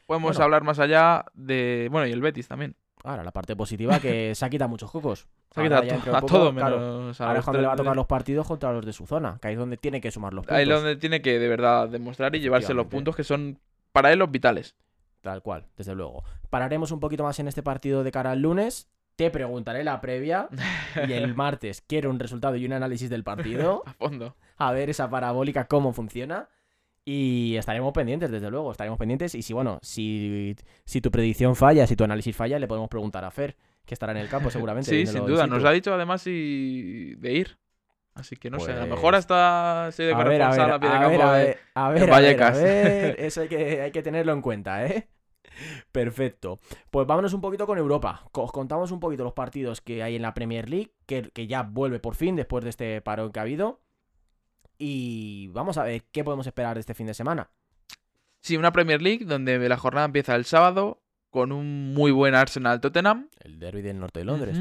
podemos 0.07 0.33
Bueno. 0.37 0.45
hablar 0.45 0.63
más 0.65 0.79
allá 0.79 1.25
de... 1.33 1.89
Bueno, 1.91 2.07
y 2.07 2.13
el 2.13 2.21
Betis 2.21 2.47
también. 2.47 2.77
Ahora, 3.07 3.23
la 3.24 3.31
parte 3.31 3.55
positiva 3.57 3.99
que 4.01 4.35
se 4.35 4.45
ha 4.45 4.51
quitado 4.51 4.69
muchos 4.69 4.91
cocos. 4.91 5.27
Se 5.55 5.61
ha 5.61 5.65
quitado 5.65 5.83
a, 5.83 5.87
to- 6.05 6.16
a 6.16 6.20
poco, 6.20 6.27
todo 6.35 6.53
claro, 6.55 6.78
menos 6.78 7.20
a 7.20 7.24
Ahora 7.24 7.33
es 7.35 7.39
los 7.39 7.45
cuando 7.47 7.61
le 7.62 7.66
va 7.69 7.73
a 7.73 7.77
tocar 7.77 7.93
de- 7.93 7.97
los 7.97 8.07
partidos 8.07 8.47
contra 8.47 8.73
los 8.73 8.85
de 8.85 8.93
su 8.93 9.07
zona, 9.07 9.39
que 9.41 9.49
ahí 9.49 9.55
es 9.55 9.59
donde 9.59 9.77
tiene 9.78 10.01
que 10.03 10.11
sumar 10.11 10.35
los 10.35 10.45
puntos. 10.45 10.57
Ahí 10.57 10.65
es 10.65 10.69
donde 10.69 10.97
tiene 10.97 11.23
que 11.23 11.39
de 11.39 11.49
verdad 11.49 11.89
demostrar 11.89 12.35
y 12.37 12.41
llevarse 12.41 12.74
los 12.74 12.87
puntos 12.87 13.16
que 13.16 13.24
son 13.24 13.59
para 13.93 14.12
él 14.12 14.19
los 14.19 14.31
vitales. 14.31 14.74
Tal 15.23 15.41
cual, 15.43 15.65
desde 15.77 15.95
luego. 15.95 16.24
Pararemos 16.51 16.91
un 16.91 17.01
poquito 17.01 17.23
más 17.24 17.39
en 17.41 17.49
este 17.49 17.62
partido 17.62 18.05
de 18.05 18.12
cara 18.12 18.33
al 18.33 18.41
lunes. 18.43 18.89
Te 19.16 19.31
preguntaré 19.31 19.83
la 19.83 20.01
previa. 20.03 20.49
y 21.09 21.12
el 21.12 21.35
martes 21.35 21.83
quiero 21.87 22.11
un 22.11 22.19
resultado 22.19 22.57
y 22.57 22.66
un 22.66 22.74
análisis 22.74 23.09
del 23.09 23.24
partido. 23.24 23.83
A 23.87 23.93
fondo. 23.95 24.37
A 24.59 24.73
ver 24.73 24.91
esa 24.91 25.09
parabólica 25.09 25.66
cómo 25.69 25.93
funciona. 25.95 26.49
Y 27.09 27.55
estaremos 27.57 27.93
pendientes, 27.93 28.31
desde 28.33 28.51
luego. 28.51 28.73
Estaremos 28.73 28.99
pendientes. 28.99 29.35
Y 29.37 29.43
si, 29.43 29.53
bueno, 29.53 29.78
si, 29.81 30.57
si 30.85 31.01
tu 31.01 31.11
predicción 31.12 31.55
falla, 31.55 31.87
si 31.87 31.95
tu 31.95 32.03
análisis 32.03 32.35
falla, 32.35 32.59
le 32.59 32.66
podemos 32.66 32.89
preguntar 32.89 33.24
a 33.24 33.31
Fer, 33.31 33.57
que 33.85 33.95
estará 33.95 34.11
en 34.12 34.19
el 34.19 34.28
campo 34.28 34.51
seguramente. 34.51 34.91
Sí, 34.91 35.07
sin 35.07 35.19
in 35.23 35.27
duda. 35.27 35.47
Nos 35.47 35.65
ha 35.65 35.70
dicho 35.70 35.95
además 35.95 36.24
de 36.24 36.33
ir. 36.33 37.59
Así 38.15 38.35
que 38.35 38.51
no 38.51 38.59
sé, 38.59 38.73
a 38.73 38.74
lo 38.74 38.81
Pues- 38.81 38.91
mejor 38.93 39.15
hasta 39.15 39.91
se 39.93 40.03
de 40.05 40.15
A 40.15 40.24
ver, 40.24 40.43
a 40.43 40.51
ver, 40.51 40.61
a 40.62 40.81
pie 40.81 40.89
de 40.89 40.99
ver, 40.99 41.03
campo 41.19 41.23
a 41.23 41.37
de- 41.39 41.45
ver, 41.45 41.59
a 41.74 41.89
ver, 41.91 42.03
a 42.03 42.05
ver, 42.07 42.11
a 42.11 42.12
Vallecas. 42.12 42.62
ver. 42.62 43.16
Eso 43.20 43.43
hay 43.43 43.49
que, 43.49 43.83
hay 43.83 43.91
que 43.93 44.03
tenerlo 44.03 44.33
en 44.33 44.41
cuenta, 44.43 44.87
¿eh? 44.87 45.07
Perfecto. 45.93 46.59
Pues 46.91 47.07
vámonos 47.07 47.33
un 47.35 47.41
poquito 47.41 47.66
con 47.66 47.78
Europa. 47.78 48.24
Os 48.33 48.53
contamos 48.53 48.91
un 48.91 49.01
poquito 49.01 49.23
los 49.23 49.33
partidos 49.33 49.81
que 49.81 50.03
hay 50.03 50.16
en 50.16 50.23
la 50.23 50.35
Premier 50.35 50.69
League, 50.69 50.93
que, 51.07 51.31
que 51.33 51.47
ya 51.47 51.62
vuelve 51.62 52.01
por 52.01 52.15
fin 52.15 52.37
después 52.37 52.65
de 52.65 52.70
este 52.70 53.01
parón 53.01 53.33
que 53.33 53.39
ha 53.39 53.43
habido. 53.43 53.81
Y 54.78 55.48
vamos 55.48 55.78
a 55.78 55.85
ver 55.85 56.03
qué 56.12 56.23
podemos 56.24 56.47
esperar 56.47 56.74
de 56.74 56.81
este 56.81 56.94
fin 56.94 57.07
de 57.07 57.15
semana. 57.15 57.51
Sí, 58.40 58.57
una 58.57 58.73
Premier 58.73 59.01
League 59.03 59.24
donde 59.24 59.59
la 59.69 59.77
jornada 59.77 60.07
empieza 60.07 60.35
el 60.36 60.44
sábado 60.44 61.01
con 61.31 61.53
un 61.53 61.94
muy 61.94 62.11
buen 62.12 62.35
Arsenal 62.35 62.81
Tottenham. 62.81 63.28
El 63.40 63.59
derby 63.59 63.82
del 63.82 63.98
norte 63.98 64.20
de 64.20 64.24
Londres. 64.24 64.59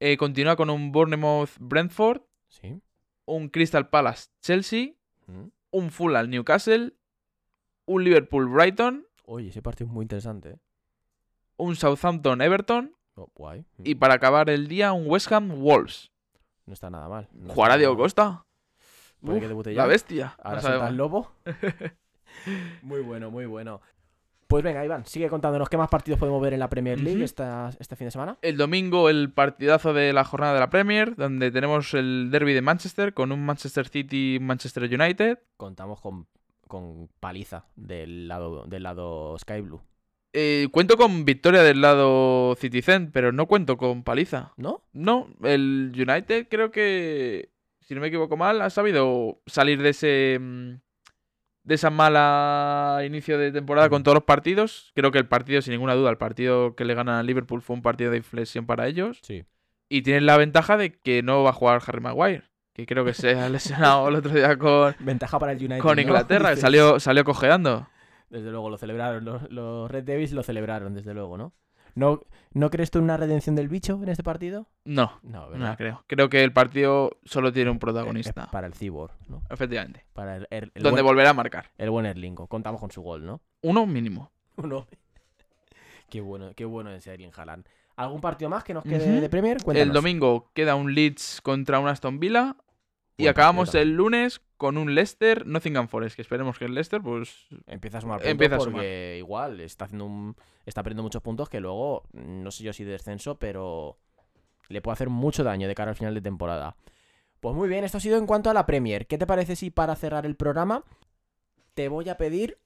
Eh, 0.00 0.16
continúa 0.16 0.56
con 0.56 0.70
un 0.70 0.92
Bournemouth 0.92 1.50
Brentford, 1.58 2.22
Sí. 2.48 2.80
un 3.26 3.48
Crystal 3.48 3.88
Palace 3.88 4.28
Chelsea, 4.40 4.94
Mm. 5.26 5.44
un 5.72 5.90
Fulham 5.90 6.28
Newcastle, 6.30 6.94
un 7.86 8.04
Liverpool 8.04 8.46
Brighton, 8.48 9.06
Oye, 9.26 9.48
ese 9.50 9.62
partido 9.62 9.86
es 9.88 9.92
muy 9.92 10.02
interesante, 10.02 10.50
¿eh? 10.50 10.58
un 11.56 11.76
Southampton 11.76 12.40
Everton 12.40 12.96
Oh, 13.14 13.30
guay. 13.34 13.64
Y 13.84 13.94
para 13.96 14.14
acabar 14.14 14.48
el 14.50 14.66
día 14.66 14.92
un 14.92 15.04
West 15.08 15.30
Ham 15.32 15.60
Wolves. 15.60 16.10
No 16.66 16.72
está 16.72 16.88
nada 16.90 17.08
mal. 17.08 17.28
no 17.32 17.52
Jugará 17.52 17.76
Diego. 17.76 17.96
Costa. 17.96 18.46
Puede 19.20 19.38
Uf, 19.38 19.42
que 19.42 19.48
debute 19.48 19.72
la 19.72 19.86
bestia. 19.86 20.36
Ahora 20.42 20.60
sabemos. 20.60 20.88
el 20.90 20.96
lobo. 20.96 21.32
muy 22.82 23.00
bueno, 23.00 23.30
muy 23.30 23.46
bueno. 23.46 23.80
Pues 24.50 24.64
venga, 24.64 24.84
Iván, 24.84 25.06
sigue 25.06 25.28
contándonos 25.28 25.68
qué 25.68 25.76
más 25.76 25.88
partidos 25.88 26.18
podemos 26.18 26.42
ver 26.42 26.54
en 26.54 26.58
la 26.58 26.68
Premier 26.68 27.00
League 27.00 27.22
esta, 27.22 27.70
este 27.78 27.94
fin 27.94 28.08
de 28.08 28.10
semana. 28.10 28.36
El 28.42 28.56
domingo 28.56 29.08
el 29.08 29.30
partidazo 29.32 29.92
de 29.92 30.12
la 30.12 30.24
jornada 30.24 30.54
de 30.54 30.58
la 30.58 30.70
Premier, 30.70 31.14
donde 31.14 31.52
tenemos 31.52 31.94
el 31.94 32.30
derby 32.32 32.52
de 32.52 32.60
Manchester 32.60 33.14
con 33.14 33.30
un 33.30 33.46
Manchester 33.46 33.86
City 33.86 34.38
Manchester 34.40 34.82
United. 34.82 35.38
Contamos 35.56 36.00
con, 36.00 36.26
con 36.66 37.08
paliza 37.20 37.66
del 37.76 38.26
lado, 38.26 38.64
del 38.66 38.82
lado 38.82 39.38
Sky 39.38 39.60
Blue. 39.60 39.82
Eh, 40.32 40.66
cuento 40.72 40.96
con 40.96 41.24
victoria 41.24 41.62
del 41.62 41.80
lado 41.80 42.56
Citizen, 42.56 43.12
pero 43.12 43.30
no 43.30 43.46
cuento 43.46 43.76
con 43.76 44.02
paliza. 44.02 44.52
¿No? 44.56 44.82
No, 44.92 45.28
el 45.42 45.92
United 45.94 46.48
creo 46.48 46.72
que, 46.72 47.50
si 47.90 47.96
no 47.96 48.00
me 48.00 48.06
equivoco 48.06 48.36
mal, 48.36 48.62
ha 48.62 48.70
sabido 48.70 49.42
salir 49.46 49.82
de 49.82 49.88
ese 49.88 50.38
mm, 50.40 50.74
de 51.64 51.74
esa 51.74 51.90
mala 51.90 53.02
inicio 53.04 53.36
de 53.36 53.50
temporada 53.50 53.88
con 53.88 54.04
todos 54.04 54.14
los 54.14 54.22
partidos. 54.22 54.92
Creo 54.94 55.10
que 55.10 55.18
el 55.18 55.26
partido, 55.26 55.60
sin 55.60 55.72
ninguna 55.72 55.96
duda, 55.96 56.08
el 56.10 56.16
partido 56.16 56.76
que 56.76 56.84
le 56.84 56.94
ganan 56.94 57.16
a 57.16 57.24
Liverpool 57.24 57.62
fue 57.62 57.74
un 57.74 57.82
partido 57.82 58.12
de 58.12 58.18
inflexión 58.18 58.64
para 58.64 58.86
ellos. 58.86 59.18
Sí. 59.22 59.44
Y 59.88 60.02
tienen 60.02 60.24
la 60.24 60.36
ventaja 60.36 60.76
de 60.76 60.92
que 61.00 61.24
no 61.24 61.42
va 61.42 61.50
a 61.50 61.52
jugar 61.52 61.82
Harry 61.84 62.00
Maguire, 62.00 62.44
que 62.74 62.86
creo 62.86 63.04
que 63.04 63.12
se 63.12 63.36
ha 63.36 63.48
lesionado 63.48 64.08
el 64.08 64.14
otro 64.14 64.32
día 64.34 64.56
con, 64.56 64.94
Ventaja 65.00 65.40
para 65.40 65.50
el 65.50 65.58
United. 65.58 65.80
con 65.80 65.96
¿no? 65.96 66.02
Inglaterra, 66.02 66.50
que 66.50 66.60
salió, 66.60 67.00
salió 67.00 67.24
cojeando. 67.24 67.88
Desde 68.28 68.52
luego 68.52 68.70
lo 68.70 68.78
celebraron. 68.78 69.24
Los, 69.24 69.50
los 69.50 69.90
Red 69.90 70.04
Devils 70.04 70.30
lo 70.30 70.44
celebraron, 70.44 70.94
desde 70.94 71.12
luego, 71.12 71.36
¿no? 71.36 71.54
¿No, 71.94 72.20
¿No 72.52 72.70
crees 72.70 72.90
tú 72.90 72.98
en 72.98 73.04
una 73.04 73.16
redención 73.16 73.54
del 73.56 73.68
bicho 73.68 74.00
en 74.02 74.08
este 74.08 74.22
partido? 74.24 74.66
No, 74.84 75.18
No, 75.22 75.48
¿verdad? 75.50 75.76
creo. 75.76 76.04
Creo 76.06 76.28
que 76.28 76.42
el 76.42 76.52
partido 76.52 77.18
solo 77.24 77.52
tiene 77.52 77.70
un 77.70 77.76
Es 77.76 77.80
protagonista. 77.80 78.48
para 78.50 78.66
el 78.66 78.74
Cyborg, 78.74 79.12
¿no? 79.28 79.42
Efectivamente. 79.50 80.04
Para 80.12 80.36
el, 80.36 80.46
el- 80.50 80.72
el 80.74 80.82
donde 80.82 81.02
buen, 81.02 81.12
volverá 81.14 81.30
a 81.30 81.34
marcar. 81.34 81.70
el 81.78 81.90
buen 81.90 82.06
Erlingo. 82.06 82.46
Contamos 82.48 82.80
con 82.80 82.90
su 82.90 83.02
gol, 83.02 83.24
¿no? 83.24 83.40
Uno 83.62 83.86
mínimo. 83.86 84.30
Uno. 84.56 84.86
qué 86.10 86.20
bueno, 86.20 86.50
qué 86.56 86.64
bueno 86.64 86.90
ese 86.90 87.12
Erling 87.12 87.30
Haaland. 87.36 87.66
¿Algún 87.96 88.20
partido 88.20 88.48
más 88.48 88.64
que 88.64 88.72
nos 88.74 88.82
quede 88.84 89.20
de 89.20 89.28
Premier? 89.28 89.58
El 89.74 89.92
domingo 89.92 90.50
queda 90.54 90.74
un 90.74 90.94
Leeds 90.94 91.40
contra 91.42 91.78
un 91.78 91.88
Aston 91.88 92.18
Villa. 92.18 92.56
Y 93.16 93.26
acabamos 93.26 93.74
el 93.74 93.90
lunes 93.94 94.40
con 94.60 94.76
un 94.76 94.94
Leicester 94.94 95.46
Nottingham 95.46 95.88
Forest, 95.88 96.16
que 96.16 96.20
esperemos 96.20 96.58
que 96.58 96.66
el 96.66 96.74
Leicester, 96.74 97.00
pues. 97.00 97.46
Empieza 97.66 97.96
a 97.96 98.00
sumar 98.02 98.18
puntos 98.18 98.30
Empieza 98.30 98.56
a 98.56 98.58
porque 98.58 99.16
igual 99.16 99.58
está 99.60 99.86
haciendo 99.86 100.04
un, 100.04 100.36
está 100.66 100.82
perdiendo 100.82 101.02
muchos 101.02 101.22
puntos 101.22 101.48
que 101.48 101.60
luego, 101.60 102.02
no 102.12 102.50
sé 102.50 102.64
yo 102.64 102.74
si 102.74 102.84
de 102.84 102.92
descenso, 102.92 103.38
pero 103.38 103.96
le 104.68 104.82
puede 104.82 104.92
hacer 104.92 105.08
mucho 105.08 105.44
daño 105.44 105.66
de 105.66 105.74
cara 105.74 105.92
al 105.92 105.96
final 105.96 106.12
de 106.12 106.20
temporada. 106.20 106.76
Pues 107.40 107.56
muy 107.56 107.70
bien, 107.70 107.84
esto 107.84 107.96
ha 107.96 108.02
sido 108.02 108.18
en 108.18 108.26
cuanto 108.26 108.50
a 108.50 108.54
la 108.54 108.66
Premier. 108.66 109.06
¿Qué 109.06 109.16
te 109.16 109.26
parece 109.26 109.56
si 109.56 109.70
para 109.70 109.96
cerrar 109.96 110.26
el 110.26 110.36
programa 110.36 110.84
te 111.72 111.88
voy 111.88 112.10
a 112.10 112.18
pedir 112.18 112.58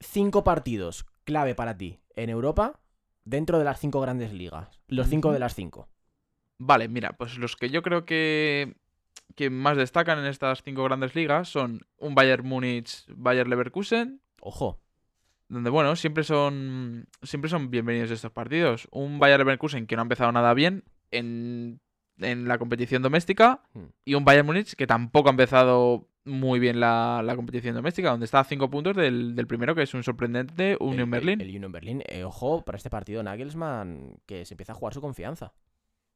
cinco 0.00 0.44
partidos 0.44 1.06
clave 1.24 1.54
para 1.54 1.78
ti 1.78 2.00
en 2.16 2.28
Europa 2.28 2.80
dentro 3.24 3.58
de 3.58 3.64
las 3.64 3.80
cinco 3.80 4.02
grandes 4.02 4.34
ligas? 4.34 4.78
Los 4.88 5.08
cinco 5.08 5.32
de 5.32 5.38
las 5.38 5.54
cinco. 5.54 5.88
Vale, 6.58 6.86
mira, 6.88 7.14
pues 7.16 7.38
los 7.38 7.56
que 7.56 7.70
yo 7.70 7.80
creo 7.80 8.04
que, 8.04 8.76
que 9.34 9.50
más 9.50 9.76
destacan 9.76 10.18
en 10.18 10.26
estas 10.26 10.62
cinco 10.62 10.84
grandes 10.84 11.14
ligas 11.14 11.48
son 11.48 11.82
un 11.98 12.14
Bayern 12.14 12.46
Múnich, 12.46 13.04
Bayern 13.08 13.50
Leverkusen, 13.50 14.20
Ojo, 14.40 14.80
donde 15.48 15.70
bueno, 15.70 15.96
siempre 15.96 16.24
son 16.24 17.06
siempre 17.22 17.48
son 17.50 17.70
bienvenidos 17.70 18.10
estos 18.10 18.32
partidos. 18.32 18.88
Un 18.90 19.18
Bayern 19.18 19.40
Leverkusen 19.40 19.86
que 19.86 19.96
no 19.96 20.02
ha 20.02 20.04
empezado 20.04 20.30
nada 20.32 20.54
bien 20.54 20.84
en, 21.10 21.80
en 22.18 22.48
la 22.48 22.58
competición 22.58 23.02
doméstica 23.02 23.62
Hmm. 23.74 23.86
y 24.04 24.14
un 24.14 24.24
Bayern 24.24 24.46
Múnich 24.46 24.74
que 24.74 24.86
tampoco 24.86 25.28
ha 25.28 25.32
empezado 25.32 26.08
muy 26.24 26.58
bien 26.60 26.78
la, 26.78 27.22
la 27.24 27.36
competición 27.36 27.74
doméstica, 27.74 28.10
donde 28.10 28.26
está 28.26 28.40
a 28.40 28.44
cinco 28.44 28.68
puntos 28.68 28.94
del, 28.94 29.34
del 29.34 29.46
primero, 29.46 29.74
que 29.74 29.82
es 29.82 29.94
un 29.94 30.02
sorprendente 30.02 30.76
Union 30.78 31.04
el, 31.04 31.10
Berlin, 31.10 31.40
El, 31.40 31.48
el 31.48 31.56
Union 31.56 31.72
Berlin. 31.72 32.02
Eh, 32.06 32.22
ojo, 32.24 32.62
para 32.66 32.76
este 32.76 32.90
partido 32.90 33.22
Nagelsmann 33.22 34.18
que 34.26 34.44
se 34.44 34.52
empieza 34.52 34.72
a 34.72 34.74
jugar 34.74 34.92
su 34.92 35.00
confianza. 35.00 35.54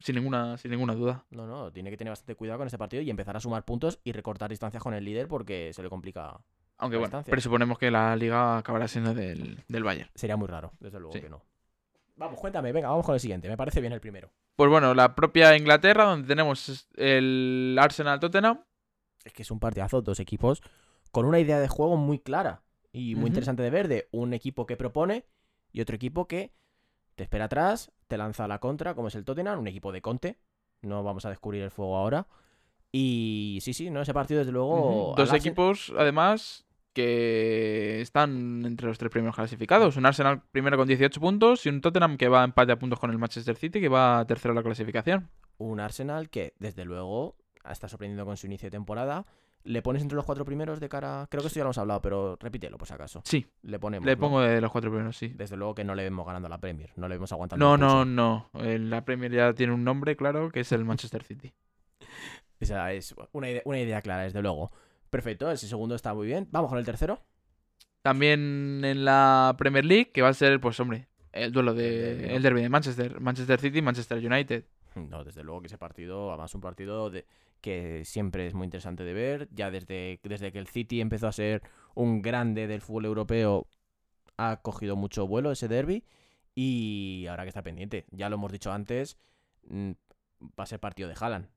Sin 0.02 0.14
ninguna 0.16 0.56
sin 0.58 0.70
ninguna 0.70 0.94
duda. 0.94 1.24
No, 1.30 1.46
no, 1.46 1.72
tiene 1.72 1.90
que 1.90 1.96
tener 1.96 2.10
bastante 2.10 2.34
cuidado 2.34 2.58
con 2.58 2.66
este 2.66 2.78
partido 2.78 3.02
y 3.02 3.10
empezar 3.10 3.36
a 3.36 3.40
sumar 3.40 3.64
puntos 3.64 4.00
y 4.04 4.12
recortar 4.12 4.50
distancias 4.50 4.82
con 4.82 4.94
el 4.94 5.04
líder 5.04 5.28
porque 5.28 5.72
se 5.72 5.82
le 5.82 5.88
complica. 5.88 6.40
Aunque 6.78 6.96
bueno, 6.96 7.08
distancia. 7.08 7.30
presuponemos 7.30 7.78
que 7.78 7.90
la 7.90 8.14
liga 8.16 8.58
acabará 8.58 8.88
siendo 8.88 9.14
del, 9.14 9.62
del 9.68 9.84
Bayern. 9.84 10.10
Sería 10.14 10.36
muy 10.36 10.48
raro, 10.48 10.72
desde 10.80 10.98
luego 10.98 11.12
Sí. 11.12 11.20
que 11.20 11.28
no. 11.30 11.42
Vamos, 12.16 12.38
cuéntame, 12.38 12.72
venga, 12.72 12.88
vamos 12.88 13.06
con 13.06 13.14
el 13.14 13.20
siguiente. 13.20 13.48
Me 13.48 13.56
parece 13.56 13.80
bien 13.80 13.92
el 13.92 14.00
primero. 14.00 14.30
Pues 14.56 14.68
bueno, 14.70 14.92
la 14.94 15.14
propia 15.14 15.56
Inglaterra, 15.56 16.04
donde 16.04 16.28
tenemos 16.28 16.88
el 16.96 17.76
Arsenal 17.80 18.20
Tottenham. 18.20 18.60
Es 19.24 19.32
que 19.32 19.42
es 19.42 19.50
un 19.50 19.60
partidazo, 19.60 20.02
dos 20.02 20.20
equipos 20.20 20.62
con 21.10 21.26
una 21.26 21.38
idea 21.38 21.60
de 21.60 21.68
juego 21.68 21.96
muy 21.96 22.18
clara 22.18 22.62
y 22.90 23.14
muy 23.14 23.28
interesante 23.28 23.62
de 23.62 23.70
ver. 23.70 23.88
De 23.88 24.08
un 24.12 24.34
equipo 24.34 24.66
que 24.66 24.76
propone 24.76 25.24
y 25.72 25.80
otro 25.80 25.94
equipo 25.96 26.26
que 26.26 26.52
te 27.14 27.24
espera 27.24 27.46
atrás, 27.46 27.92
te 28.08 28.16
lanza 28.16 28.44
a 28.44 28.48
la 28.48 28.58
contra, 28.58 28.94
como 28.94 29.08
es 29.08 29.14
el 29.14 29.24
Tottenham, 29.24 29.58
un 29.58 29.68
equipo 29.68 29.92
de 29.92 30.02
Conte. 30.02 30.38
No 30.82 31.02
vamos 31.02 31.24
a 31.24 31.30
descubrir 31.30 31.62
el 31.62 31.70
fuego 31.70 31.96
ahora. 31.96 32.26
Y 32.90 33.58
sí, 33.62 33.72
sí, 33.72 33.90
no, 33.90 34.02
ese 34.02 34.12
partido 34.12 34.40
desde 34.40 34.52
luego. 34.52 35.14
Dos 35.16 35.32
equipos, 35.32 35.92
además, 35.96 36.66
que 36.92 38.00
están 38.00 38.64
entre 38.66 38.86
los 38.86 38.98
tres 38.98 39.10
primeros 39.10 39.34
clasificados. 39.34 39.96
Un 39.96 40.06
Arsenal 40.06 40.42
primero 40.50 40.76
con 40.76 40.86
18 40.86 41.20
puntos 41.20 41.64
y 41.64 41.68
un 41.68 41.80
Tottenham 41.80 42.16
que 42.16 42.28
va 42.28 42.42
a 42.42 42.44
empate 42.44 42.72
a 42.72 42.78
puntos 42.78 42.98
con 42.98 43.10
el 43.10 43.18
Manchester 43.18 43.56
City, 43.56 43.80
que 43.80 43.88
va 43.88 44.24
tercero 44.26 44.52
en 44.52 44.56
la 44.56 44.62
clasificación. 44.62 45.30
un 45.58 45.80
Arsenal 45.80 46.28
que, 46.28 46.54
desde 46.58 46.84
luego, 46.84 47.36
está 47.68 47.88
sorprendiendo 47.88 48.24
con 48.24 48.36
su 48.36 48.46
inicio 48.46 48.66
de 48.66 48.72
temporada. 48.72 49.24
¿Le 49.64 49.80
pones 49.82 50.02
entre 50.02 50.16
los 50.16 50.24
cuatro 50.24 50.44
primeros 50.44 50.80
de 50.80 50.88
cara? 50.88 51.26
Creo 51.30 51.40
que 51.40 51.46
esto 51.46 51.58
ya 51.58 51.64
lo 51.64 51.68
hemos 51.68 51.78
hablado, 51.78 52.02
pero 52.02 52.36
repítelo 52.40 52.76
por 52.78 52.88
si 52.88 52.94
acaso. 52.94 53.22
Sí, 53.24 53.46
Le 53.62 53.78
ponemos. 53.78 54.04
le 54.04 54.16
¿no? 54.16 54.20
pongo 54.20 54.40
de 54.40 54.60
los 54.60 54.72
cuatro 54.72 54.90
primeros, 54.90 55.16
sí. 55.16 55.28
Desde 55.28 55.56
luego 55.56 55.74
que 55.74 55.84
no 55.84 55.94
le 55.94 56.02
vemos 56.02 56.26
ganando 56.26 56.48
la 56.48 56.58
Premier. 56.58 56.90
No 56.96 57.08
le 57.08 57.14
vemos 57.14 57.30
aguantando. 57.32 57.64
No, 57.64 57.76
no, 57.76 58.04
no. 58.04 58.50
La 58.60 59.04
Premier 59.04 59.30
ya 59.30 59.52
tiene 59.52 59.72
un 59.72 59.84
nombre, 59.84 60.16
claro, 60.16 60.50
que 60.50 60.60
es 60.60 60.72
el 60.72 60.84
Manchester 60.84 61.22
City. 61.22 61.52
Esa 62.60 62.92
es 62.92 63.14
una 63.32 63.50
idea, 63.50 63.62
una 63.64 63.80
idea 63.80 64.02
clara, 64.02 64.22
desde 64.22 64.42
luego. 64.42 64.70
Perfecto, 65.10 65.50
ese 65.50 65.66
segundo 65.68 65.94
está 65.94 66.14
muy 66.14 66.26
bien. 66.26 66.48
Vamos 66.50 66.68
con 66.70 66.78
el 66.78 66.84
tercero. 66.84 67.20
También 68.02 68.82
en 68.84 69.04
la 69.04 69.54
Premier 69.58 69.84
League, 69.84 70.10
que 70.12 70.22
va 70.22 70.28
a 70.28 70.34
ser, 70.34 70.60
pues 70.60 70.78
hombre, 70.80 71.08
el 71.32 71.52
duelo 71.52 71.74
de 71.74 72.34
el 72.34 72.42
derby 72.42 72.62
de 72.62 72.68
Manchester, 72.68 73.20
Manchester 73.20 73.60
City 73.60 73.78
y 73.78 73.82
Manchester 73.82 74.18
United. 74.18 74.64
No, 74.96 75.24
desde 75.24 75.42
luego 75.44 75.60
que 75.60 75.66
ese 75.68 75.78
partido, 75.78 76.30
además 76.30 76.54
un 76.54 76.60
partido 76.60 77.10
de, 77.10 77.26
que 77.62 78.04
siempre 78.04 78.46
es 78.46 78.52
muy 78.52 78.66
interesante 78.66 79.04
de 79.04 79.14
ver. 79.14 79.48
Ya 79.52 79.70
desde, 79.70 80.20
desde 80.22 80.52
que 80.52 80.58
el 80.58 80.66
City 80.66 81.00
empezó 81.00 81.28
a 81.28 81.32
ser 81.32 81.62
un 81.94 82.20
grande 82.20 82.66
del 82.66 82.82
fútbol 82.82 83.06
europeo, 83.06 83.66
ha 84.36 84.60
cogido 84.60 84.96
mucho 84.96 85.26
vuelo 85.26 85.50
ese 85.52 85.68
derby. 85.68 86.04
Y 86.54 87.24
ahora 87.30 87.44
que 87.44 87.48
está 87.48 87.62
pendiente, 87.62 88.04
ya 88.10 88.28
lo 88.28 88.34
hemos 88.36 88.52
dicho 88.52 88.70
antes, 88.72 89.16
mm, 89.68 89.92
va 90.42 90.64
a 90.64 90.66
ser 90.66 90.80
partido 90.80 91.08
de 91.08 91.14
Haaland. 91.18 91.48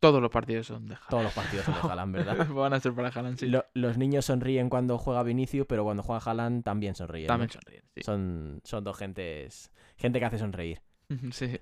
Todos 0.00 0.20
los 0.20 0.30
partidos 0.30 0.66
son 0.66 0.86
de 0.86 0.94
Haaland. 0.94 1.08
Todos 1.10 1.22
los 1.24 1.32
partidos 1.32 1.64
son 1.64 1.74
de 1.74 1.80
Haaland, 1.80 2.14
¿verdad? 2.14 2.46
Van 2.54 2.74
a 2.74 2.80
ser 2.80 2.92
para 2.92 3.08
Haaland, 3.08 3.38
sí. 3.38 3.46
Lo- 3.46 3.64
los 3.72 3.96
niños 3.96 4.26
sonríen 4.26 4.68
cuando 4.68 4.98
juega 4.98 5.22
Vinicius, 5.22 5.66
pero 5.66 5.82
cuando 5.84 6.02
juega 6.02 6.20
Haaland 6.22 6.62
también 6.62 6.94
sonríen. 6.94 7.26
¿no? 7.26 7.32
También 7.32 7.50
sonríen, 7.50 7.82
sí. 7.94 8.02
Son, 8.02 8.60
son 8.64 8.84
dos 8.84 8.98
gentes, 8.98 9.70
gente 9.96 10.18
que 10.18 10.24
hace 10.26 10.38
sonreír. 10.38 10.82
Sí. 11.32 11.58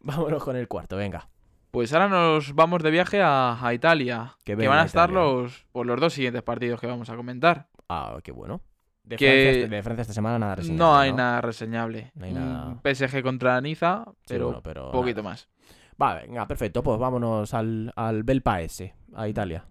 Vámonos 0.00 0.42
con 0.44 0.56
el 0.56 0.66
cuarto, 0.68 0.96
venga. 0.96 1.28
Pues 1.74 1.92
ahora 1.92 2.08
nos 2.08 2.54
vamos 2.54 2.82
de 2.82 2.90
viaje 2.90 3.20
a, 3.20 3.58
a 3.60 3.74
Italia. 3.74 4.36
Que 4.44 4.56
Que, 4.56 4.68
van 4.68 4.78
a 4.78 4.84
estar 4.84 5.10
Italia. 5.10 5.24
los, 5.28 5.66
pues, 5.72 5.86
los 5.86 6.00
dos 6.00 6.12
siguientes 6.12 6.42
partidos 6.42 6.80
que 6.80 6.86
vamos 6.86 7.10
a 7.10 7.16
comentar. 7.16 7.68
Ah, 7.88 8.16
qué 8.22 8.32
bueno. 8.32 8.62
De, 9.02 9.16
Que- 9.16 9.26
Francia, 9.26 9.50
este- 9.50 9.68
de 9.76 9.82
Francia 9.82 10.00
esta 10.02 10.14
semana 10.14 10.38
nada 10.38 10.54
reseñable, 10.54 10.78
no 10.84 10.96
hay 10.96 11.12
nada 11.12 11.40
reseñable. 11.42 12.12
No 12.14 12.24
hay 12.24 12.32
nada. 12.32 12.80
PSG 12.82 13.22
contra 13.22 13.60
Niza, 13.60 14.04
Sí, 14.06 14.12
pero 14.28 14.46
bueno, 14.46 14.62
pero 14.62 14.90
poquito 14.92 15.20
nada. 15.22 15.30
más. 15.34 15.48
Va, 16.00 16.14
venga, 16.14 16.46
perfecto. 16.48 16.82
Pues 16.82 16.98
vámonos 16.98 17.52
al, 17.54 17.92
al 17.96 18.22
Bel 18.22 18.40
Paese, 18.42 18.94
a 19.14 19.28
Italia. 19.28 19.66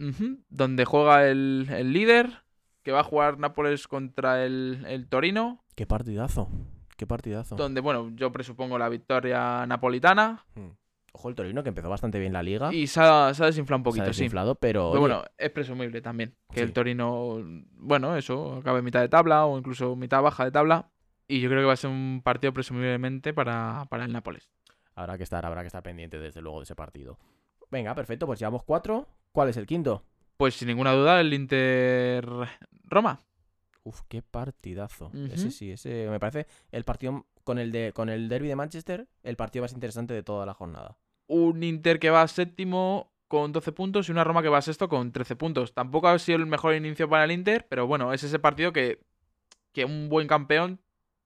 Donde 0.49 0.85
juega 0.85 1.27
el, 1.27 1.67
el 1.71 1.91
líder, 1.93 2.43
que 2.83 2.91
va 2.91 2.99
a 2.99 3.03
jugar 3.03 3.39
Nápoles 3.39 3.87
contra 3.87 4.45
el, 4.45 4.85
el 4.87 5.07
Torino. 5.07 5.63
Qué 5.75 5.85
partidazo. 5.87 6.49
Qué 6.95 7.07
partidazo. 7.07 7.55
Donde, 7.55 7.81
bueno, 7.81 8.11
yo 8.15 8.31
presupongo 8.31 8.77
la 8.77 8.87
victoria 8.89 9.65
napolitana. 9.65 10.45
Hmm. 10.55 10.69
Ojo 11.15 11.29
el 11.29 11.35
Torino, 11.35 11.61
que 11.63 11.69
empezó 11.69 11.89
bastante 11.89 12.19
bien 12.19 12.33
la 12.33 12.41
liga. 12.41 12.73
Y 12.73 12.87
se 12.87 12.99
ha, 12.99 13.33
se 13.35 13.43
ha 13.43 13.45
desinflado 13.45 13.77
un 13.77 13.83
se 13.83 13.89
ha 13.89 13.91
poquito, 13.91 14.05
sí. 14.13 14.21
desinflado, 14.21 14.55
pero. 14.55 14.89
Bueno, 14.99 15.23
es 15.37 15.49
presumible 15.51 16.01
también 16.01 16.35
que 16.49 16.57
Sí. 16.59 16.63
el 16.63 16.73
Torino, 16.73 17.39
bueno, 17.77 18.17
eso, 18.17 18.57
acabe 18.57 18.79
en 18.79 18.85
mitad 18.85 18.99
de 19.01 19.09
tabla 19.09 19.45
o 19.45 19.57
incluso 19.57 19.95
mitad 19.95 20.21
baja 20.23 20.43
de 20.45 20.51
tabla. 20.51 20.89
Y 21.27 21.39
yo 21.39 21.49
creo 21.49 21.61
que 21.61 21.67
va 21.67 21.73
a 21.73 21.77
ser 21.77 21.89
un 21.91 22.21
partido 22.23 22.51
presumiblemente 22.51 23.33
para, 23.33 23.85
para 23.89 24.05
el 24.05 24.11
Nápoles. 24.11 24.49
Habrá 24.95 25.17
que 25.17 25.23
estar, 25.23 25.45
habrá 25.45 25.61
que 25.61 25.67
estar 25.67 25.81
pendiente 25.83 26.19
desde 26.19 26.41
luego 26.41 26.59
de 26.59 26.63
ese 26.63 26.75
partido. 26.75 27.17
Venga, 27.71 27.95
perfecto, 27.95 28.25
pues 28.27 28.39
llevamos 28.39 28.63
cuatro. 28.63 29.07
¿Cuál 29.31 29.49
es 29.49 29.57
el 29.57 29.65
quinto? 29.65 30.03
Pues 30.37 30.55
sin 30.55 30.67
ninguna 30.67 30.93
duda 30.93 31.21
el 31.21 31.33
Inter 31.33 32.27
Roma. 32.85 33.21
Uf, 33.83 34.01
qué 34.07 34.21
partidazo. 34.21 35.11
Ese 35.31 35.51
sí, 35.51 35.71
ese 35.71 36.07
me 36.09 36.19
parece 36.19 36.47
el 36.71 36.83
partido 36.83 37.25
con 37.43 37.59
el 37.59 37.71
de 37.71 37.91
con 37.93 38.09
el 38.09 38.29
derby 38.29 38.47
de 38.47 38.55
Manchester, 38.55 39.07
el 39.23 39.35
partido 39.35 39.63
más 39.63 39.73
interesante 39.73 40.13
de 40.13 40.23
toda 40.23 40.45
la 40.45 40.53
jornada. 40.53 40.97
Un 41.27 41.63
Inter 41.63 41.99
que 41.99 42.09
va 42.09 42.27
séptimo 42.27 43.11
con 43.27 43.51
12 43.51 43.71
puntos 43.71 44.07
y 44.07 44.11
una 44.11 44.23
Roma 44.23 44.41
que 44.43 44.49
va 44.49 44.61
sexto 44.61 44.87
con 44.89 45.11
13 45.11 45.35
puntos. 45.35 45.73
Tampoco 45.73 46.07
ha 46.07 46.19
sido 46.19 46.37
el 46.37 46.45
mejor 46.45 46.75
inicio 46.75 47.09
para 47.09 47.23
el 47.23 47.31
Inter, 47.31 47.65
pero 47.69 47.87
bueno, 47.87 48.13
es 48.13 48.23
ese 48.23 48.37
partido 48.39 48.71
que, 48.73 48.99
que 49.71 49.85
un 49.85 50.09
buen 50.09 50.27
campeón 50.27 50.79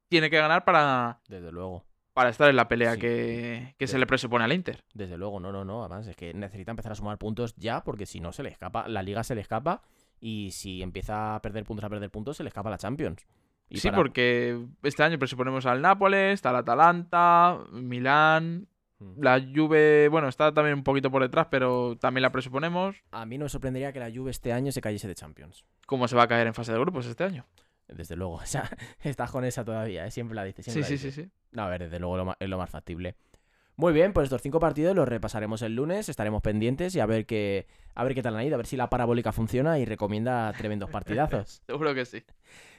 tiene 0.08 0.30
que 0.30 0.38
ganar 0.38 0.64
para, 0.64 1.20
Desde 1.28 1.52
luego. 1.52 1.84
para 2.14 2.30
estar 2.30 2.50
en 2.50 2.56
la 2.56 2.70
pelea 2.70 2.94
Sí. 2.94 3.00
que, 3.02 3.76
que 3.78 3.88
se 3.88 3.98
le 4.00 4.08
presupone 4.08 4.46
al 4.46 4.54
Inter. 4.54 4.86
Desde 4.94 5.18
luego, 5.18 5.40
no, 5.42 5.52
no, 5.52 5.66
no. 5.66 5.82
Además, 5.84 6.08
es 6.08 6.16
que 6.16 6.34
necesita 6.34 6.72
empezar 6.72 6.94
a 6.94 6.96
sumar 6.96 7.18
puntos 7.18 7.54
ya, 7.58 7.84
porque 7.84 8.06
si 8.06 8.22
no 8.22 8.32
se 8.32 8.44
le 8.44 8.50
escapa, 8.50 8.88
la 8.88 9.04
liga 9.04 9.24
se 9.26 9.36
le 9.36 9.42
escapa. 9.42 9.82
Y 10.22 10.52
si 10.52 10.82
empieza 10.82 11.36
a 11.36 11.42
perder 11.42 11.66
puntos, 11.66 11.84
a 11.84 11.90
perder 11.90 12.10
puntos, 12.10 12.38
se 12.38 12.44
le 12.44 12.48
escapa 12.48 12.70
la 12.70 12.78
Champions. 12.78 13.28
Y 13.70 13.80
sí, 13.80 13.90
para- 13.90 13.98
porque 13.98 14.58
este 14.84 15.04
año 15.04 15.20
presuponemos 15.20 15.66
al 15.66 15.82
Nápoles, 15.82 16.46
al 16.46 16.56
Atalanta, 16.56 17.60
Milán. 17.74 18.68
La 19.00 19.40
Juve, 19.40 20.08
bueno, 20.10 20.28
está 20.28 20.54
también 20.54 20.76
un 20.76 20.84
poquito 20.84 21.12
por 21.12 21.22
detrás, 21.22 21.48
pero 21.50 21.98
también 21.98 22.24
la 22.24 22.32
presuponemos. 22.32 22.96
A 23.12 23.26
mí 23.26 23.38
no 23.38 23.46
me 23.46 23.50
sorprendería 23.50 23.94
que 23.94 24.00
la 24.00 24.12
Juve 24.12 24.32
este 24.32 24.54
año 24.54 24.72
se 24.72 24.82
cayese 24.82 25.08
de 25.08 25.16
Champions. 25.16 25.66
¿Cómo 25.86 26.08
se 26.08 26.16
va 26.16 26.24
a 26.24 26.28
caer 26.28 26.48
en 26.48 26.54
fase 26.54 26.72
de 26.72 26.80
grupos 26.80 27.06
este 27.06 27.24
año? 27.24 27.46
Desde 27.88 28.16
luego. 28.16 28.36
O 28.42 28.46
sea, 28.46 28.70
estás 29.02 29.32
con 29.32 29.46
esa 29.46 29.64
todavía, 29.64 30.06
¿eh? 30.06 30.12
siempre 30.12 30.36
la 30.36 30.44
dices. 30.44 30.66
Sí, 30.66 30.84
sí, 30.84 30.98
sí, 30.98 31.12
sí. 31.12 31.30
No, 31.52 31.64
a 31.64 31.70
ver, 31.70 31.84
desde 31.84 32.00
luego 32.00 32.18
lo 32.18 32.36
es 32.40 32.50
lo 32.50 32.58
más 32.58 32.70
factible. 32.70 33.16
Muy 33.76 33.94
bien, 33.94 34.12
pues 34.12 34.24
estos 34.26 34.42
cinco 34.42 34.60
partidos 34.60 34.96
los 34.96 35.08
repasaremos 35.08 35.62
el 35.62 35.76
lunes, 35.76 36.10
estaremos 36.10 36.42
pendientes 36.42 36.96
y 36.96 37.00
a 37.00 37.06
ver 37.06 37.28
qué, 37.28 37.68
a 37.94 38.04
ver 38.04 38.16
qué 38.16 38.24
tal 38.24 38.36
han 38.36 38.44
ido, 38.44 38.56
a 38.56 38.58
ver 38.58 38.66
si 38.66 38.76
la 38.76 38.90
parabólica 38.90 39.32
funciona 39.32 39.78
y 39.78 39.86
recomienda 39.86 40.52
tremendos 40.58 40.90
partidazos. 40.90 41.62
Seguro 41.68 41.94
que 41.94 42.04
sí. 42.06 42.24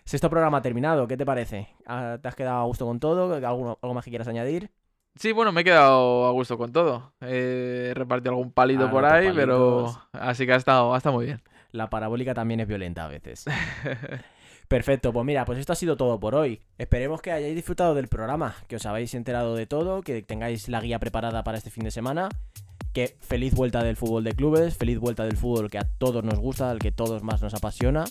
Sexto 0.05 0.29
programa 0.29 0.61
terminado, 0.61 1.07
¿qué 1.07 1.17
te 1.17 1.25
parece? 1.25 1.69
Ah, 1.87 2.19
¿Te 2.21 2.27
has 2.27 2.35
quedado 2.35 2.59
a 2.59 2.65
gusto 2.65 2.85
con 2.85 2.99
todo? 2.99 3.35
¿Alguno, 3.35 3.79
¿Algo 3.81 3.95
más 3.95 4.05
que 4.05 4.11
quieras 4.11 4.27
añadir? 4.27 4.73
Sí, 5.19 5.33
bueno, 5.33 5.51
me 5.53 5.63
he 5.63 5.65
quedado 5.65 6.27
a 6.27 6.31
gusto 6.31 6.57
con 6.57 6.73
todo. 6.73 7.13
He 7.21 7.93
repartido 7.95 8.31
algún 8.31 8.53
palito 8.53 8.87
Ah, 8.87 8.91
por 8.91 9.05
ahí, 9.05 9.31
pero 9.35 9.93
así 10.13 10.47
que 10.47 10.53
ha 10.53 10.57
estado, 10.57 10.95
ha 10.95 10.97
estado 10.97 11.17
muy 11.17 11.27
bien. 11.27 11.43
La 11.73 11.91
parabólica 11.91 12.35
también 12.35 12.61
es 12.61 12.69
violenta 12.69 13.05
a 13.05 13.09
veces. 13.09 13.45
Perfecto, 14.69 15.13
pues 15.13 15.25
mira, 15.25 15.45
pues 15.45 15.59
esto 15.59 15.73
ha 15.73 15.77
sido 15.77 15.97
todo 15.97 16.21
por 16.21 16.35
hoy. 16.35 16.61
Esperemos 16.77 17.21
que 17.21 17.33
hayáis 17.33 17.55
disfrutado 17.55 17.95
del 17.95 18.07
programa, 18.09 18.55
que 18.69 18.77
os 18.77 18.87
habéis 18.87 19.15
enterado 19.15 19.57
de 19.57 19.67
todo, 19.67 20.03
que 20.03 20.23
tengáis 20.23 20.69
la 20.69 20.81
guía 20.81 20.99
preparada 20.99 21.43
para 21.43 21.59
este 21.59 21.71
fin 21.71 21.85
de 21.85 21.91
semana 21.91 22.29
que 22.93 23.17
feliz 23.21 23.55
vuelta 23.55 23.83
del 23.85 23.97
fútbol 23.97 24.25
de 24.25 24.33
clubes, 24.33 24.77
feliz 24.77 24.99
vuelta 24.99 25.25
del 25.25 25.37
fútbol 25.37 25.71
que 25.71 25.79
a 25.79 25.85
todos 25.85 26.25
nos 26.25 26.39
gusta, 26.39 26.71
al 26.71 26.79
que 26.79 26.91
todos 26.91 27.23
más 27.23 27.43
nos 27.43 27.55
apasiona 27.55 28.05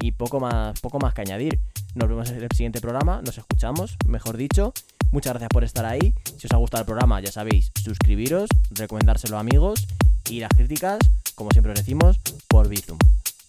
y 0.00 0.12
poco 0.12 0.40
más, 0.40 0.80
poco 0.80 0.98
más 0.98 1.14
que 1.14 1.22
añadir. 1.22 1.60
Nos 1.94 2.08
vemos 2.08 2.30
en 2.30 2.42
el 2.42 2.50
siguiente 2.50 2.80
programa, 2.80 3.22
nos 3.22 3.38
escuchamos, 3.38 3.96
mejor 4.06 4.36
dicho. 4.36 4.72
Muchas 5.10 5.32
gracias 5.32 5.48
por 5.48 5.64
estar 5.64 5.84
ahí. 5.84 6.14
Si 6.36 6.46
os 6.46 6.52
ha 6.52 6.56
gustado 6.56 6.82
el 6.82 6.86
programa, 6.86 7.20
ya 7.20 7.32
sabéis, 7.32 7.72
suscribiros, 7.82 8.48
recomendárselo 8.70 9.36
a 9.36 9.40
amigos 9.40 9.86
y 10.28 10.40
las 10.40 10.50
críticas, 10.50 10.98
como 11.34 11.50
siempre 11.50 11.72
os 11.72 11.78
decimos, 11.78 12.18
por 12.48 12.68
Bizum. 12.68 12.98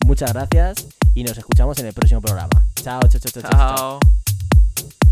Muchas 0.05 0.33
gracias 0.33 0.87
y 1.13 1.23
nos 1.23 1.37
escuchamos 1.37 1.77
en 1.79 1.87
el 1.87 1.93
próximo 1.93 2.21
programa. 2.21 2.65
Chao, 2.75 3.01
chao, 3.01 3.19
chao, 3.19 3.41
chao. 3.41 3.51
chao. 3.51 3.99
Chao. 3.99 5.08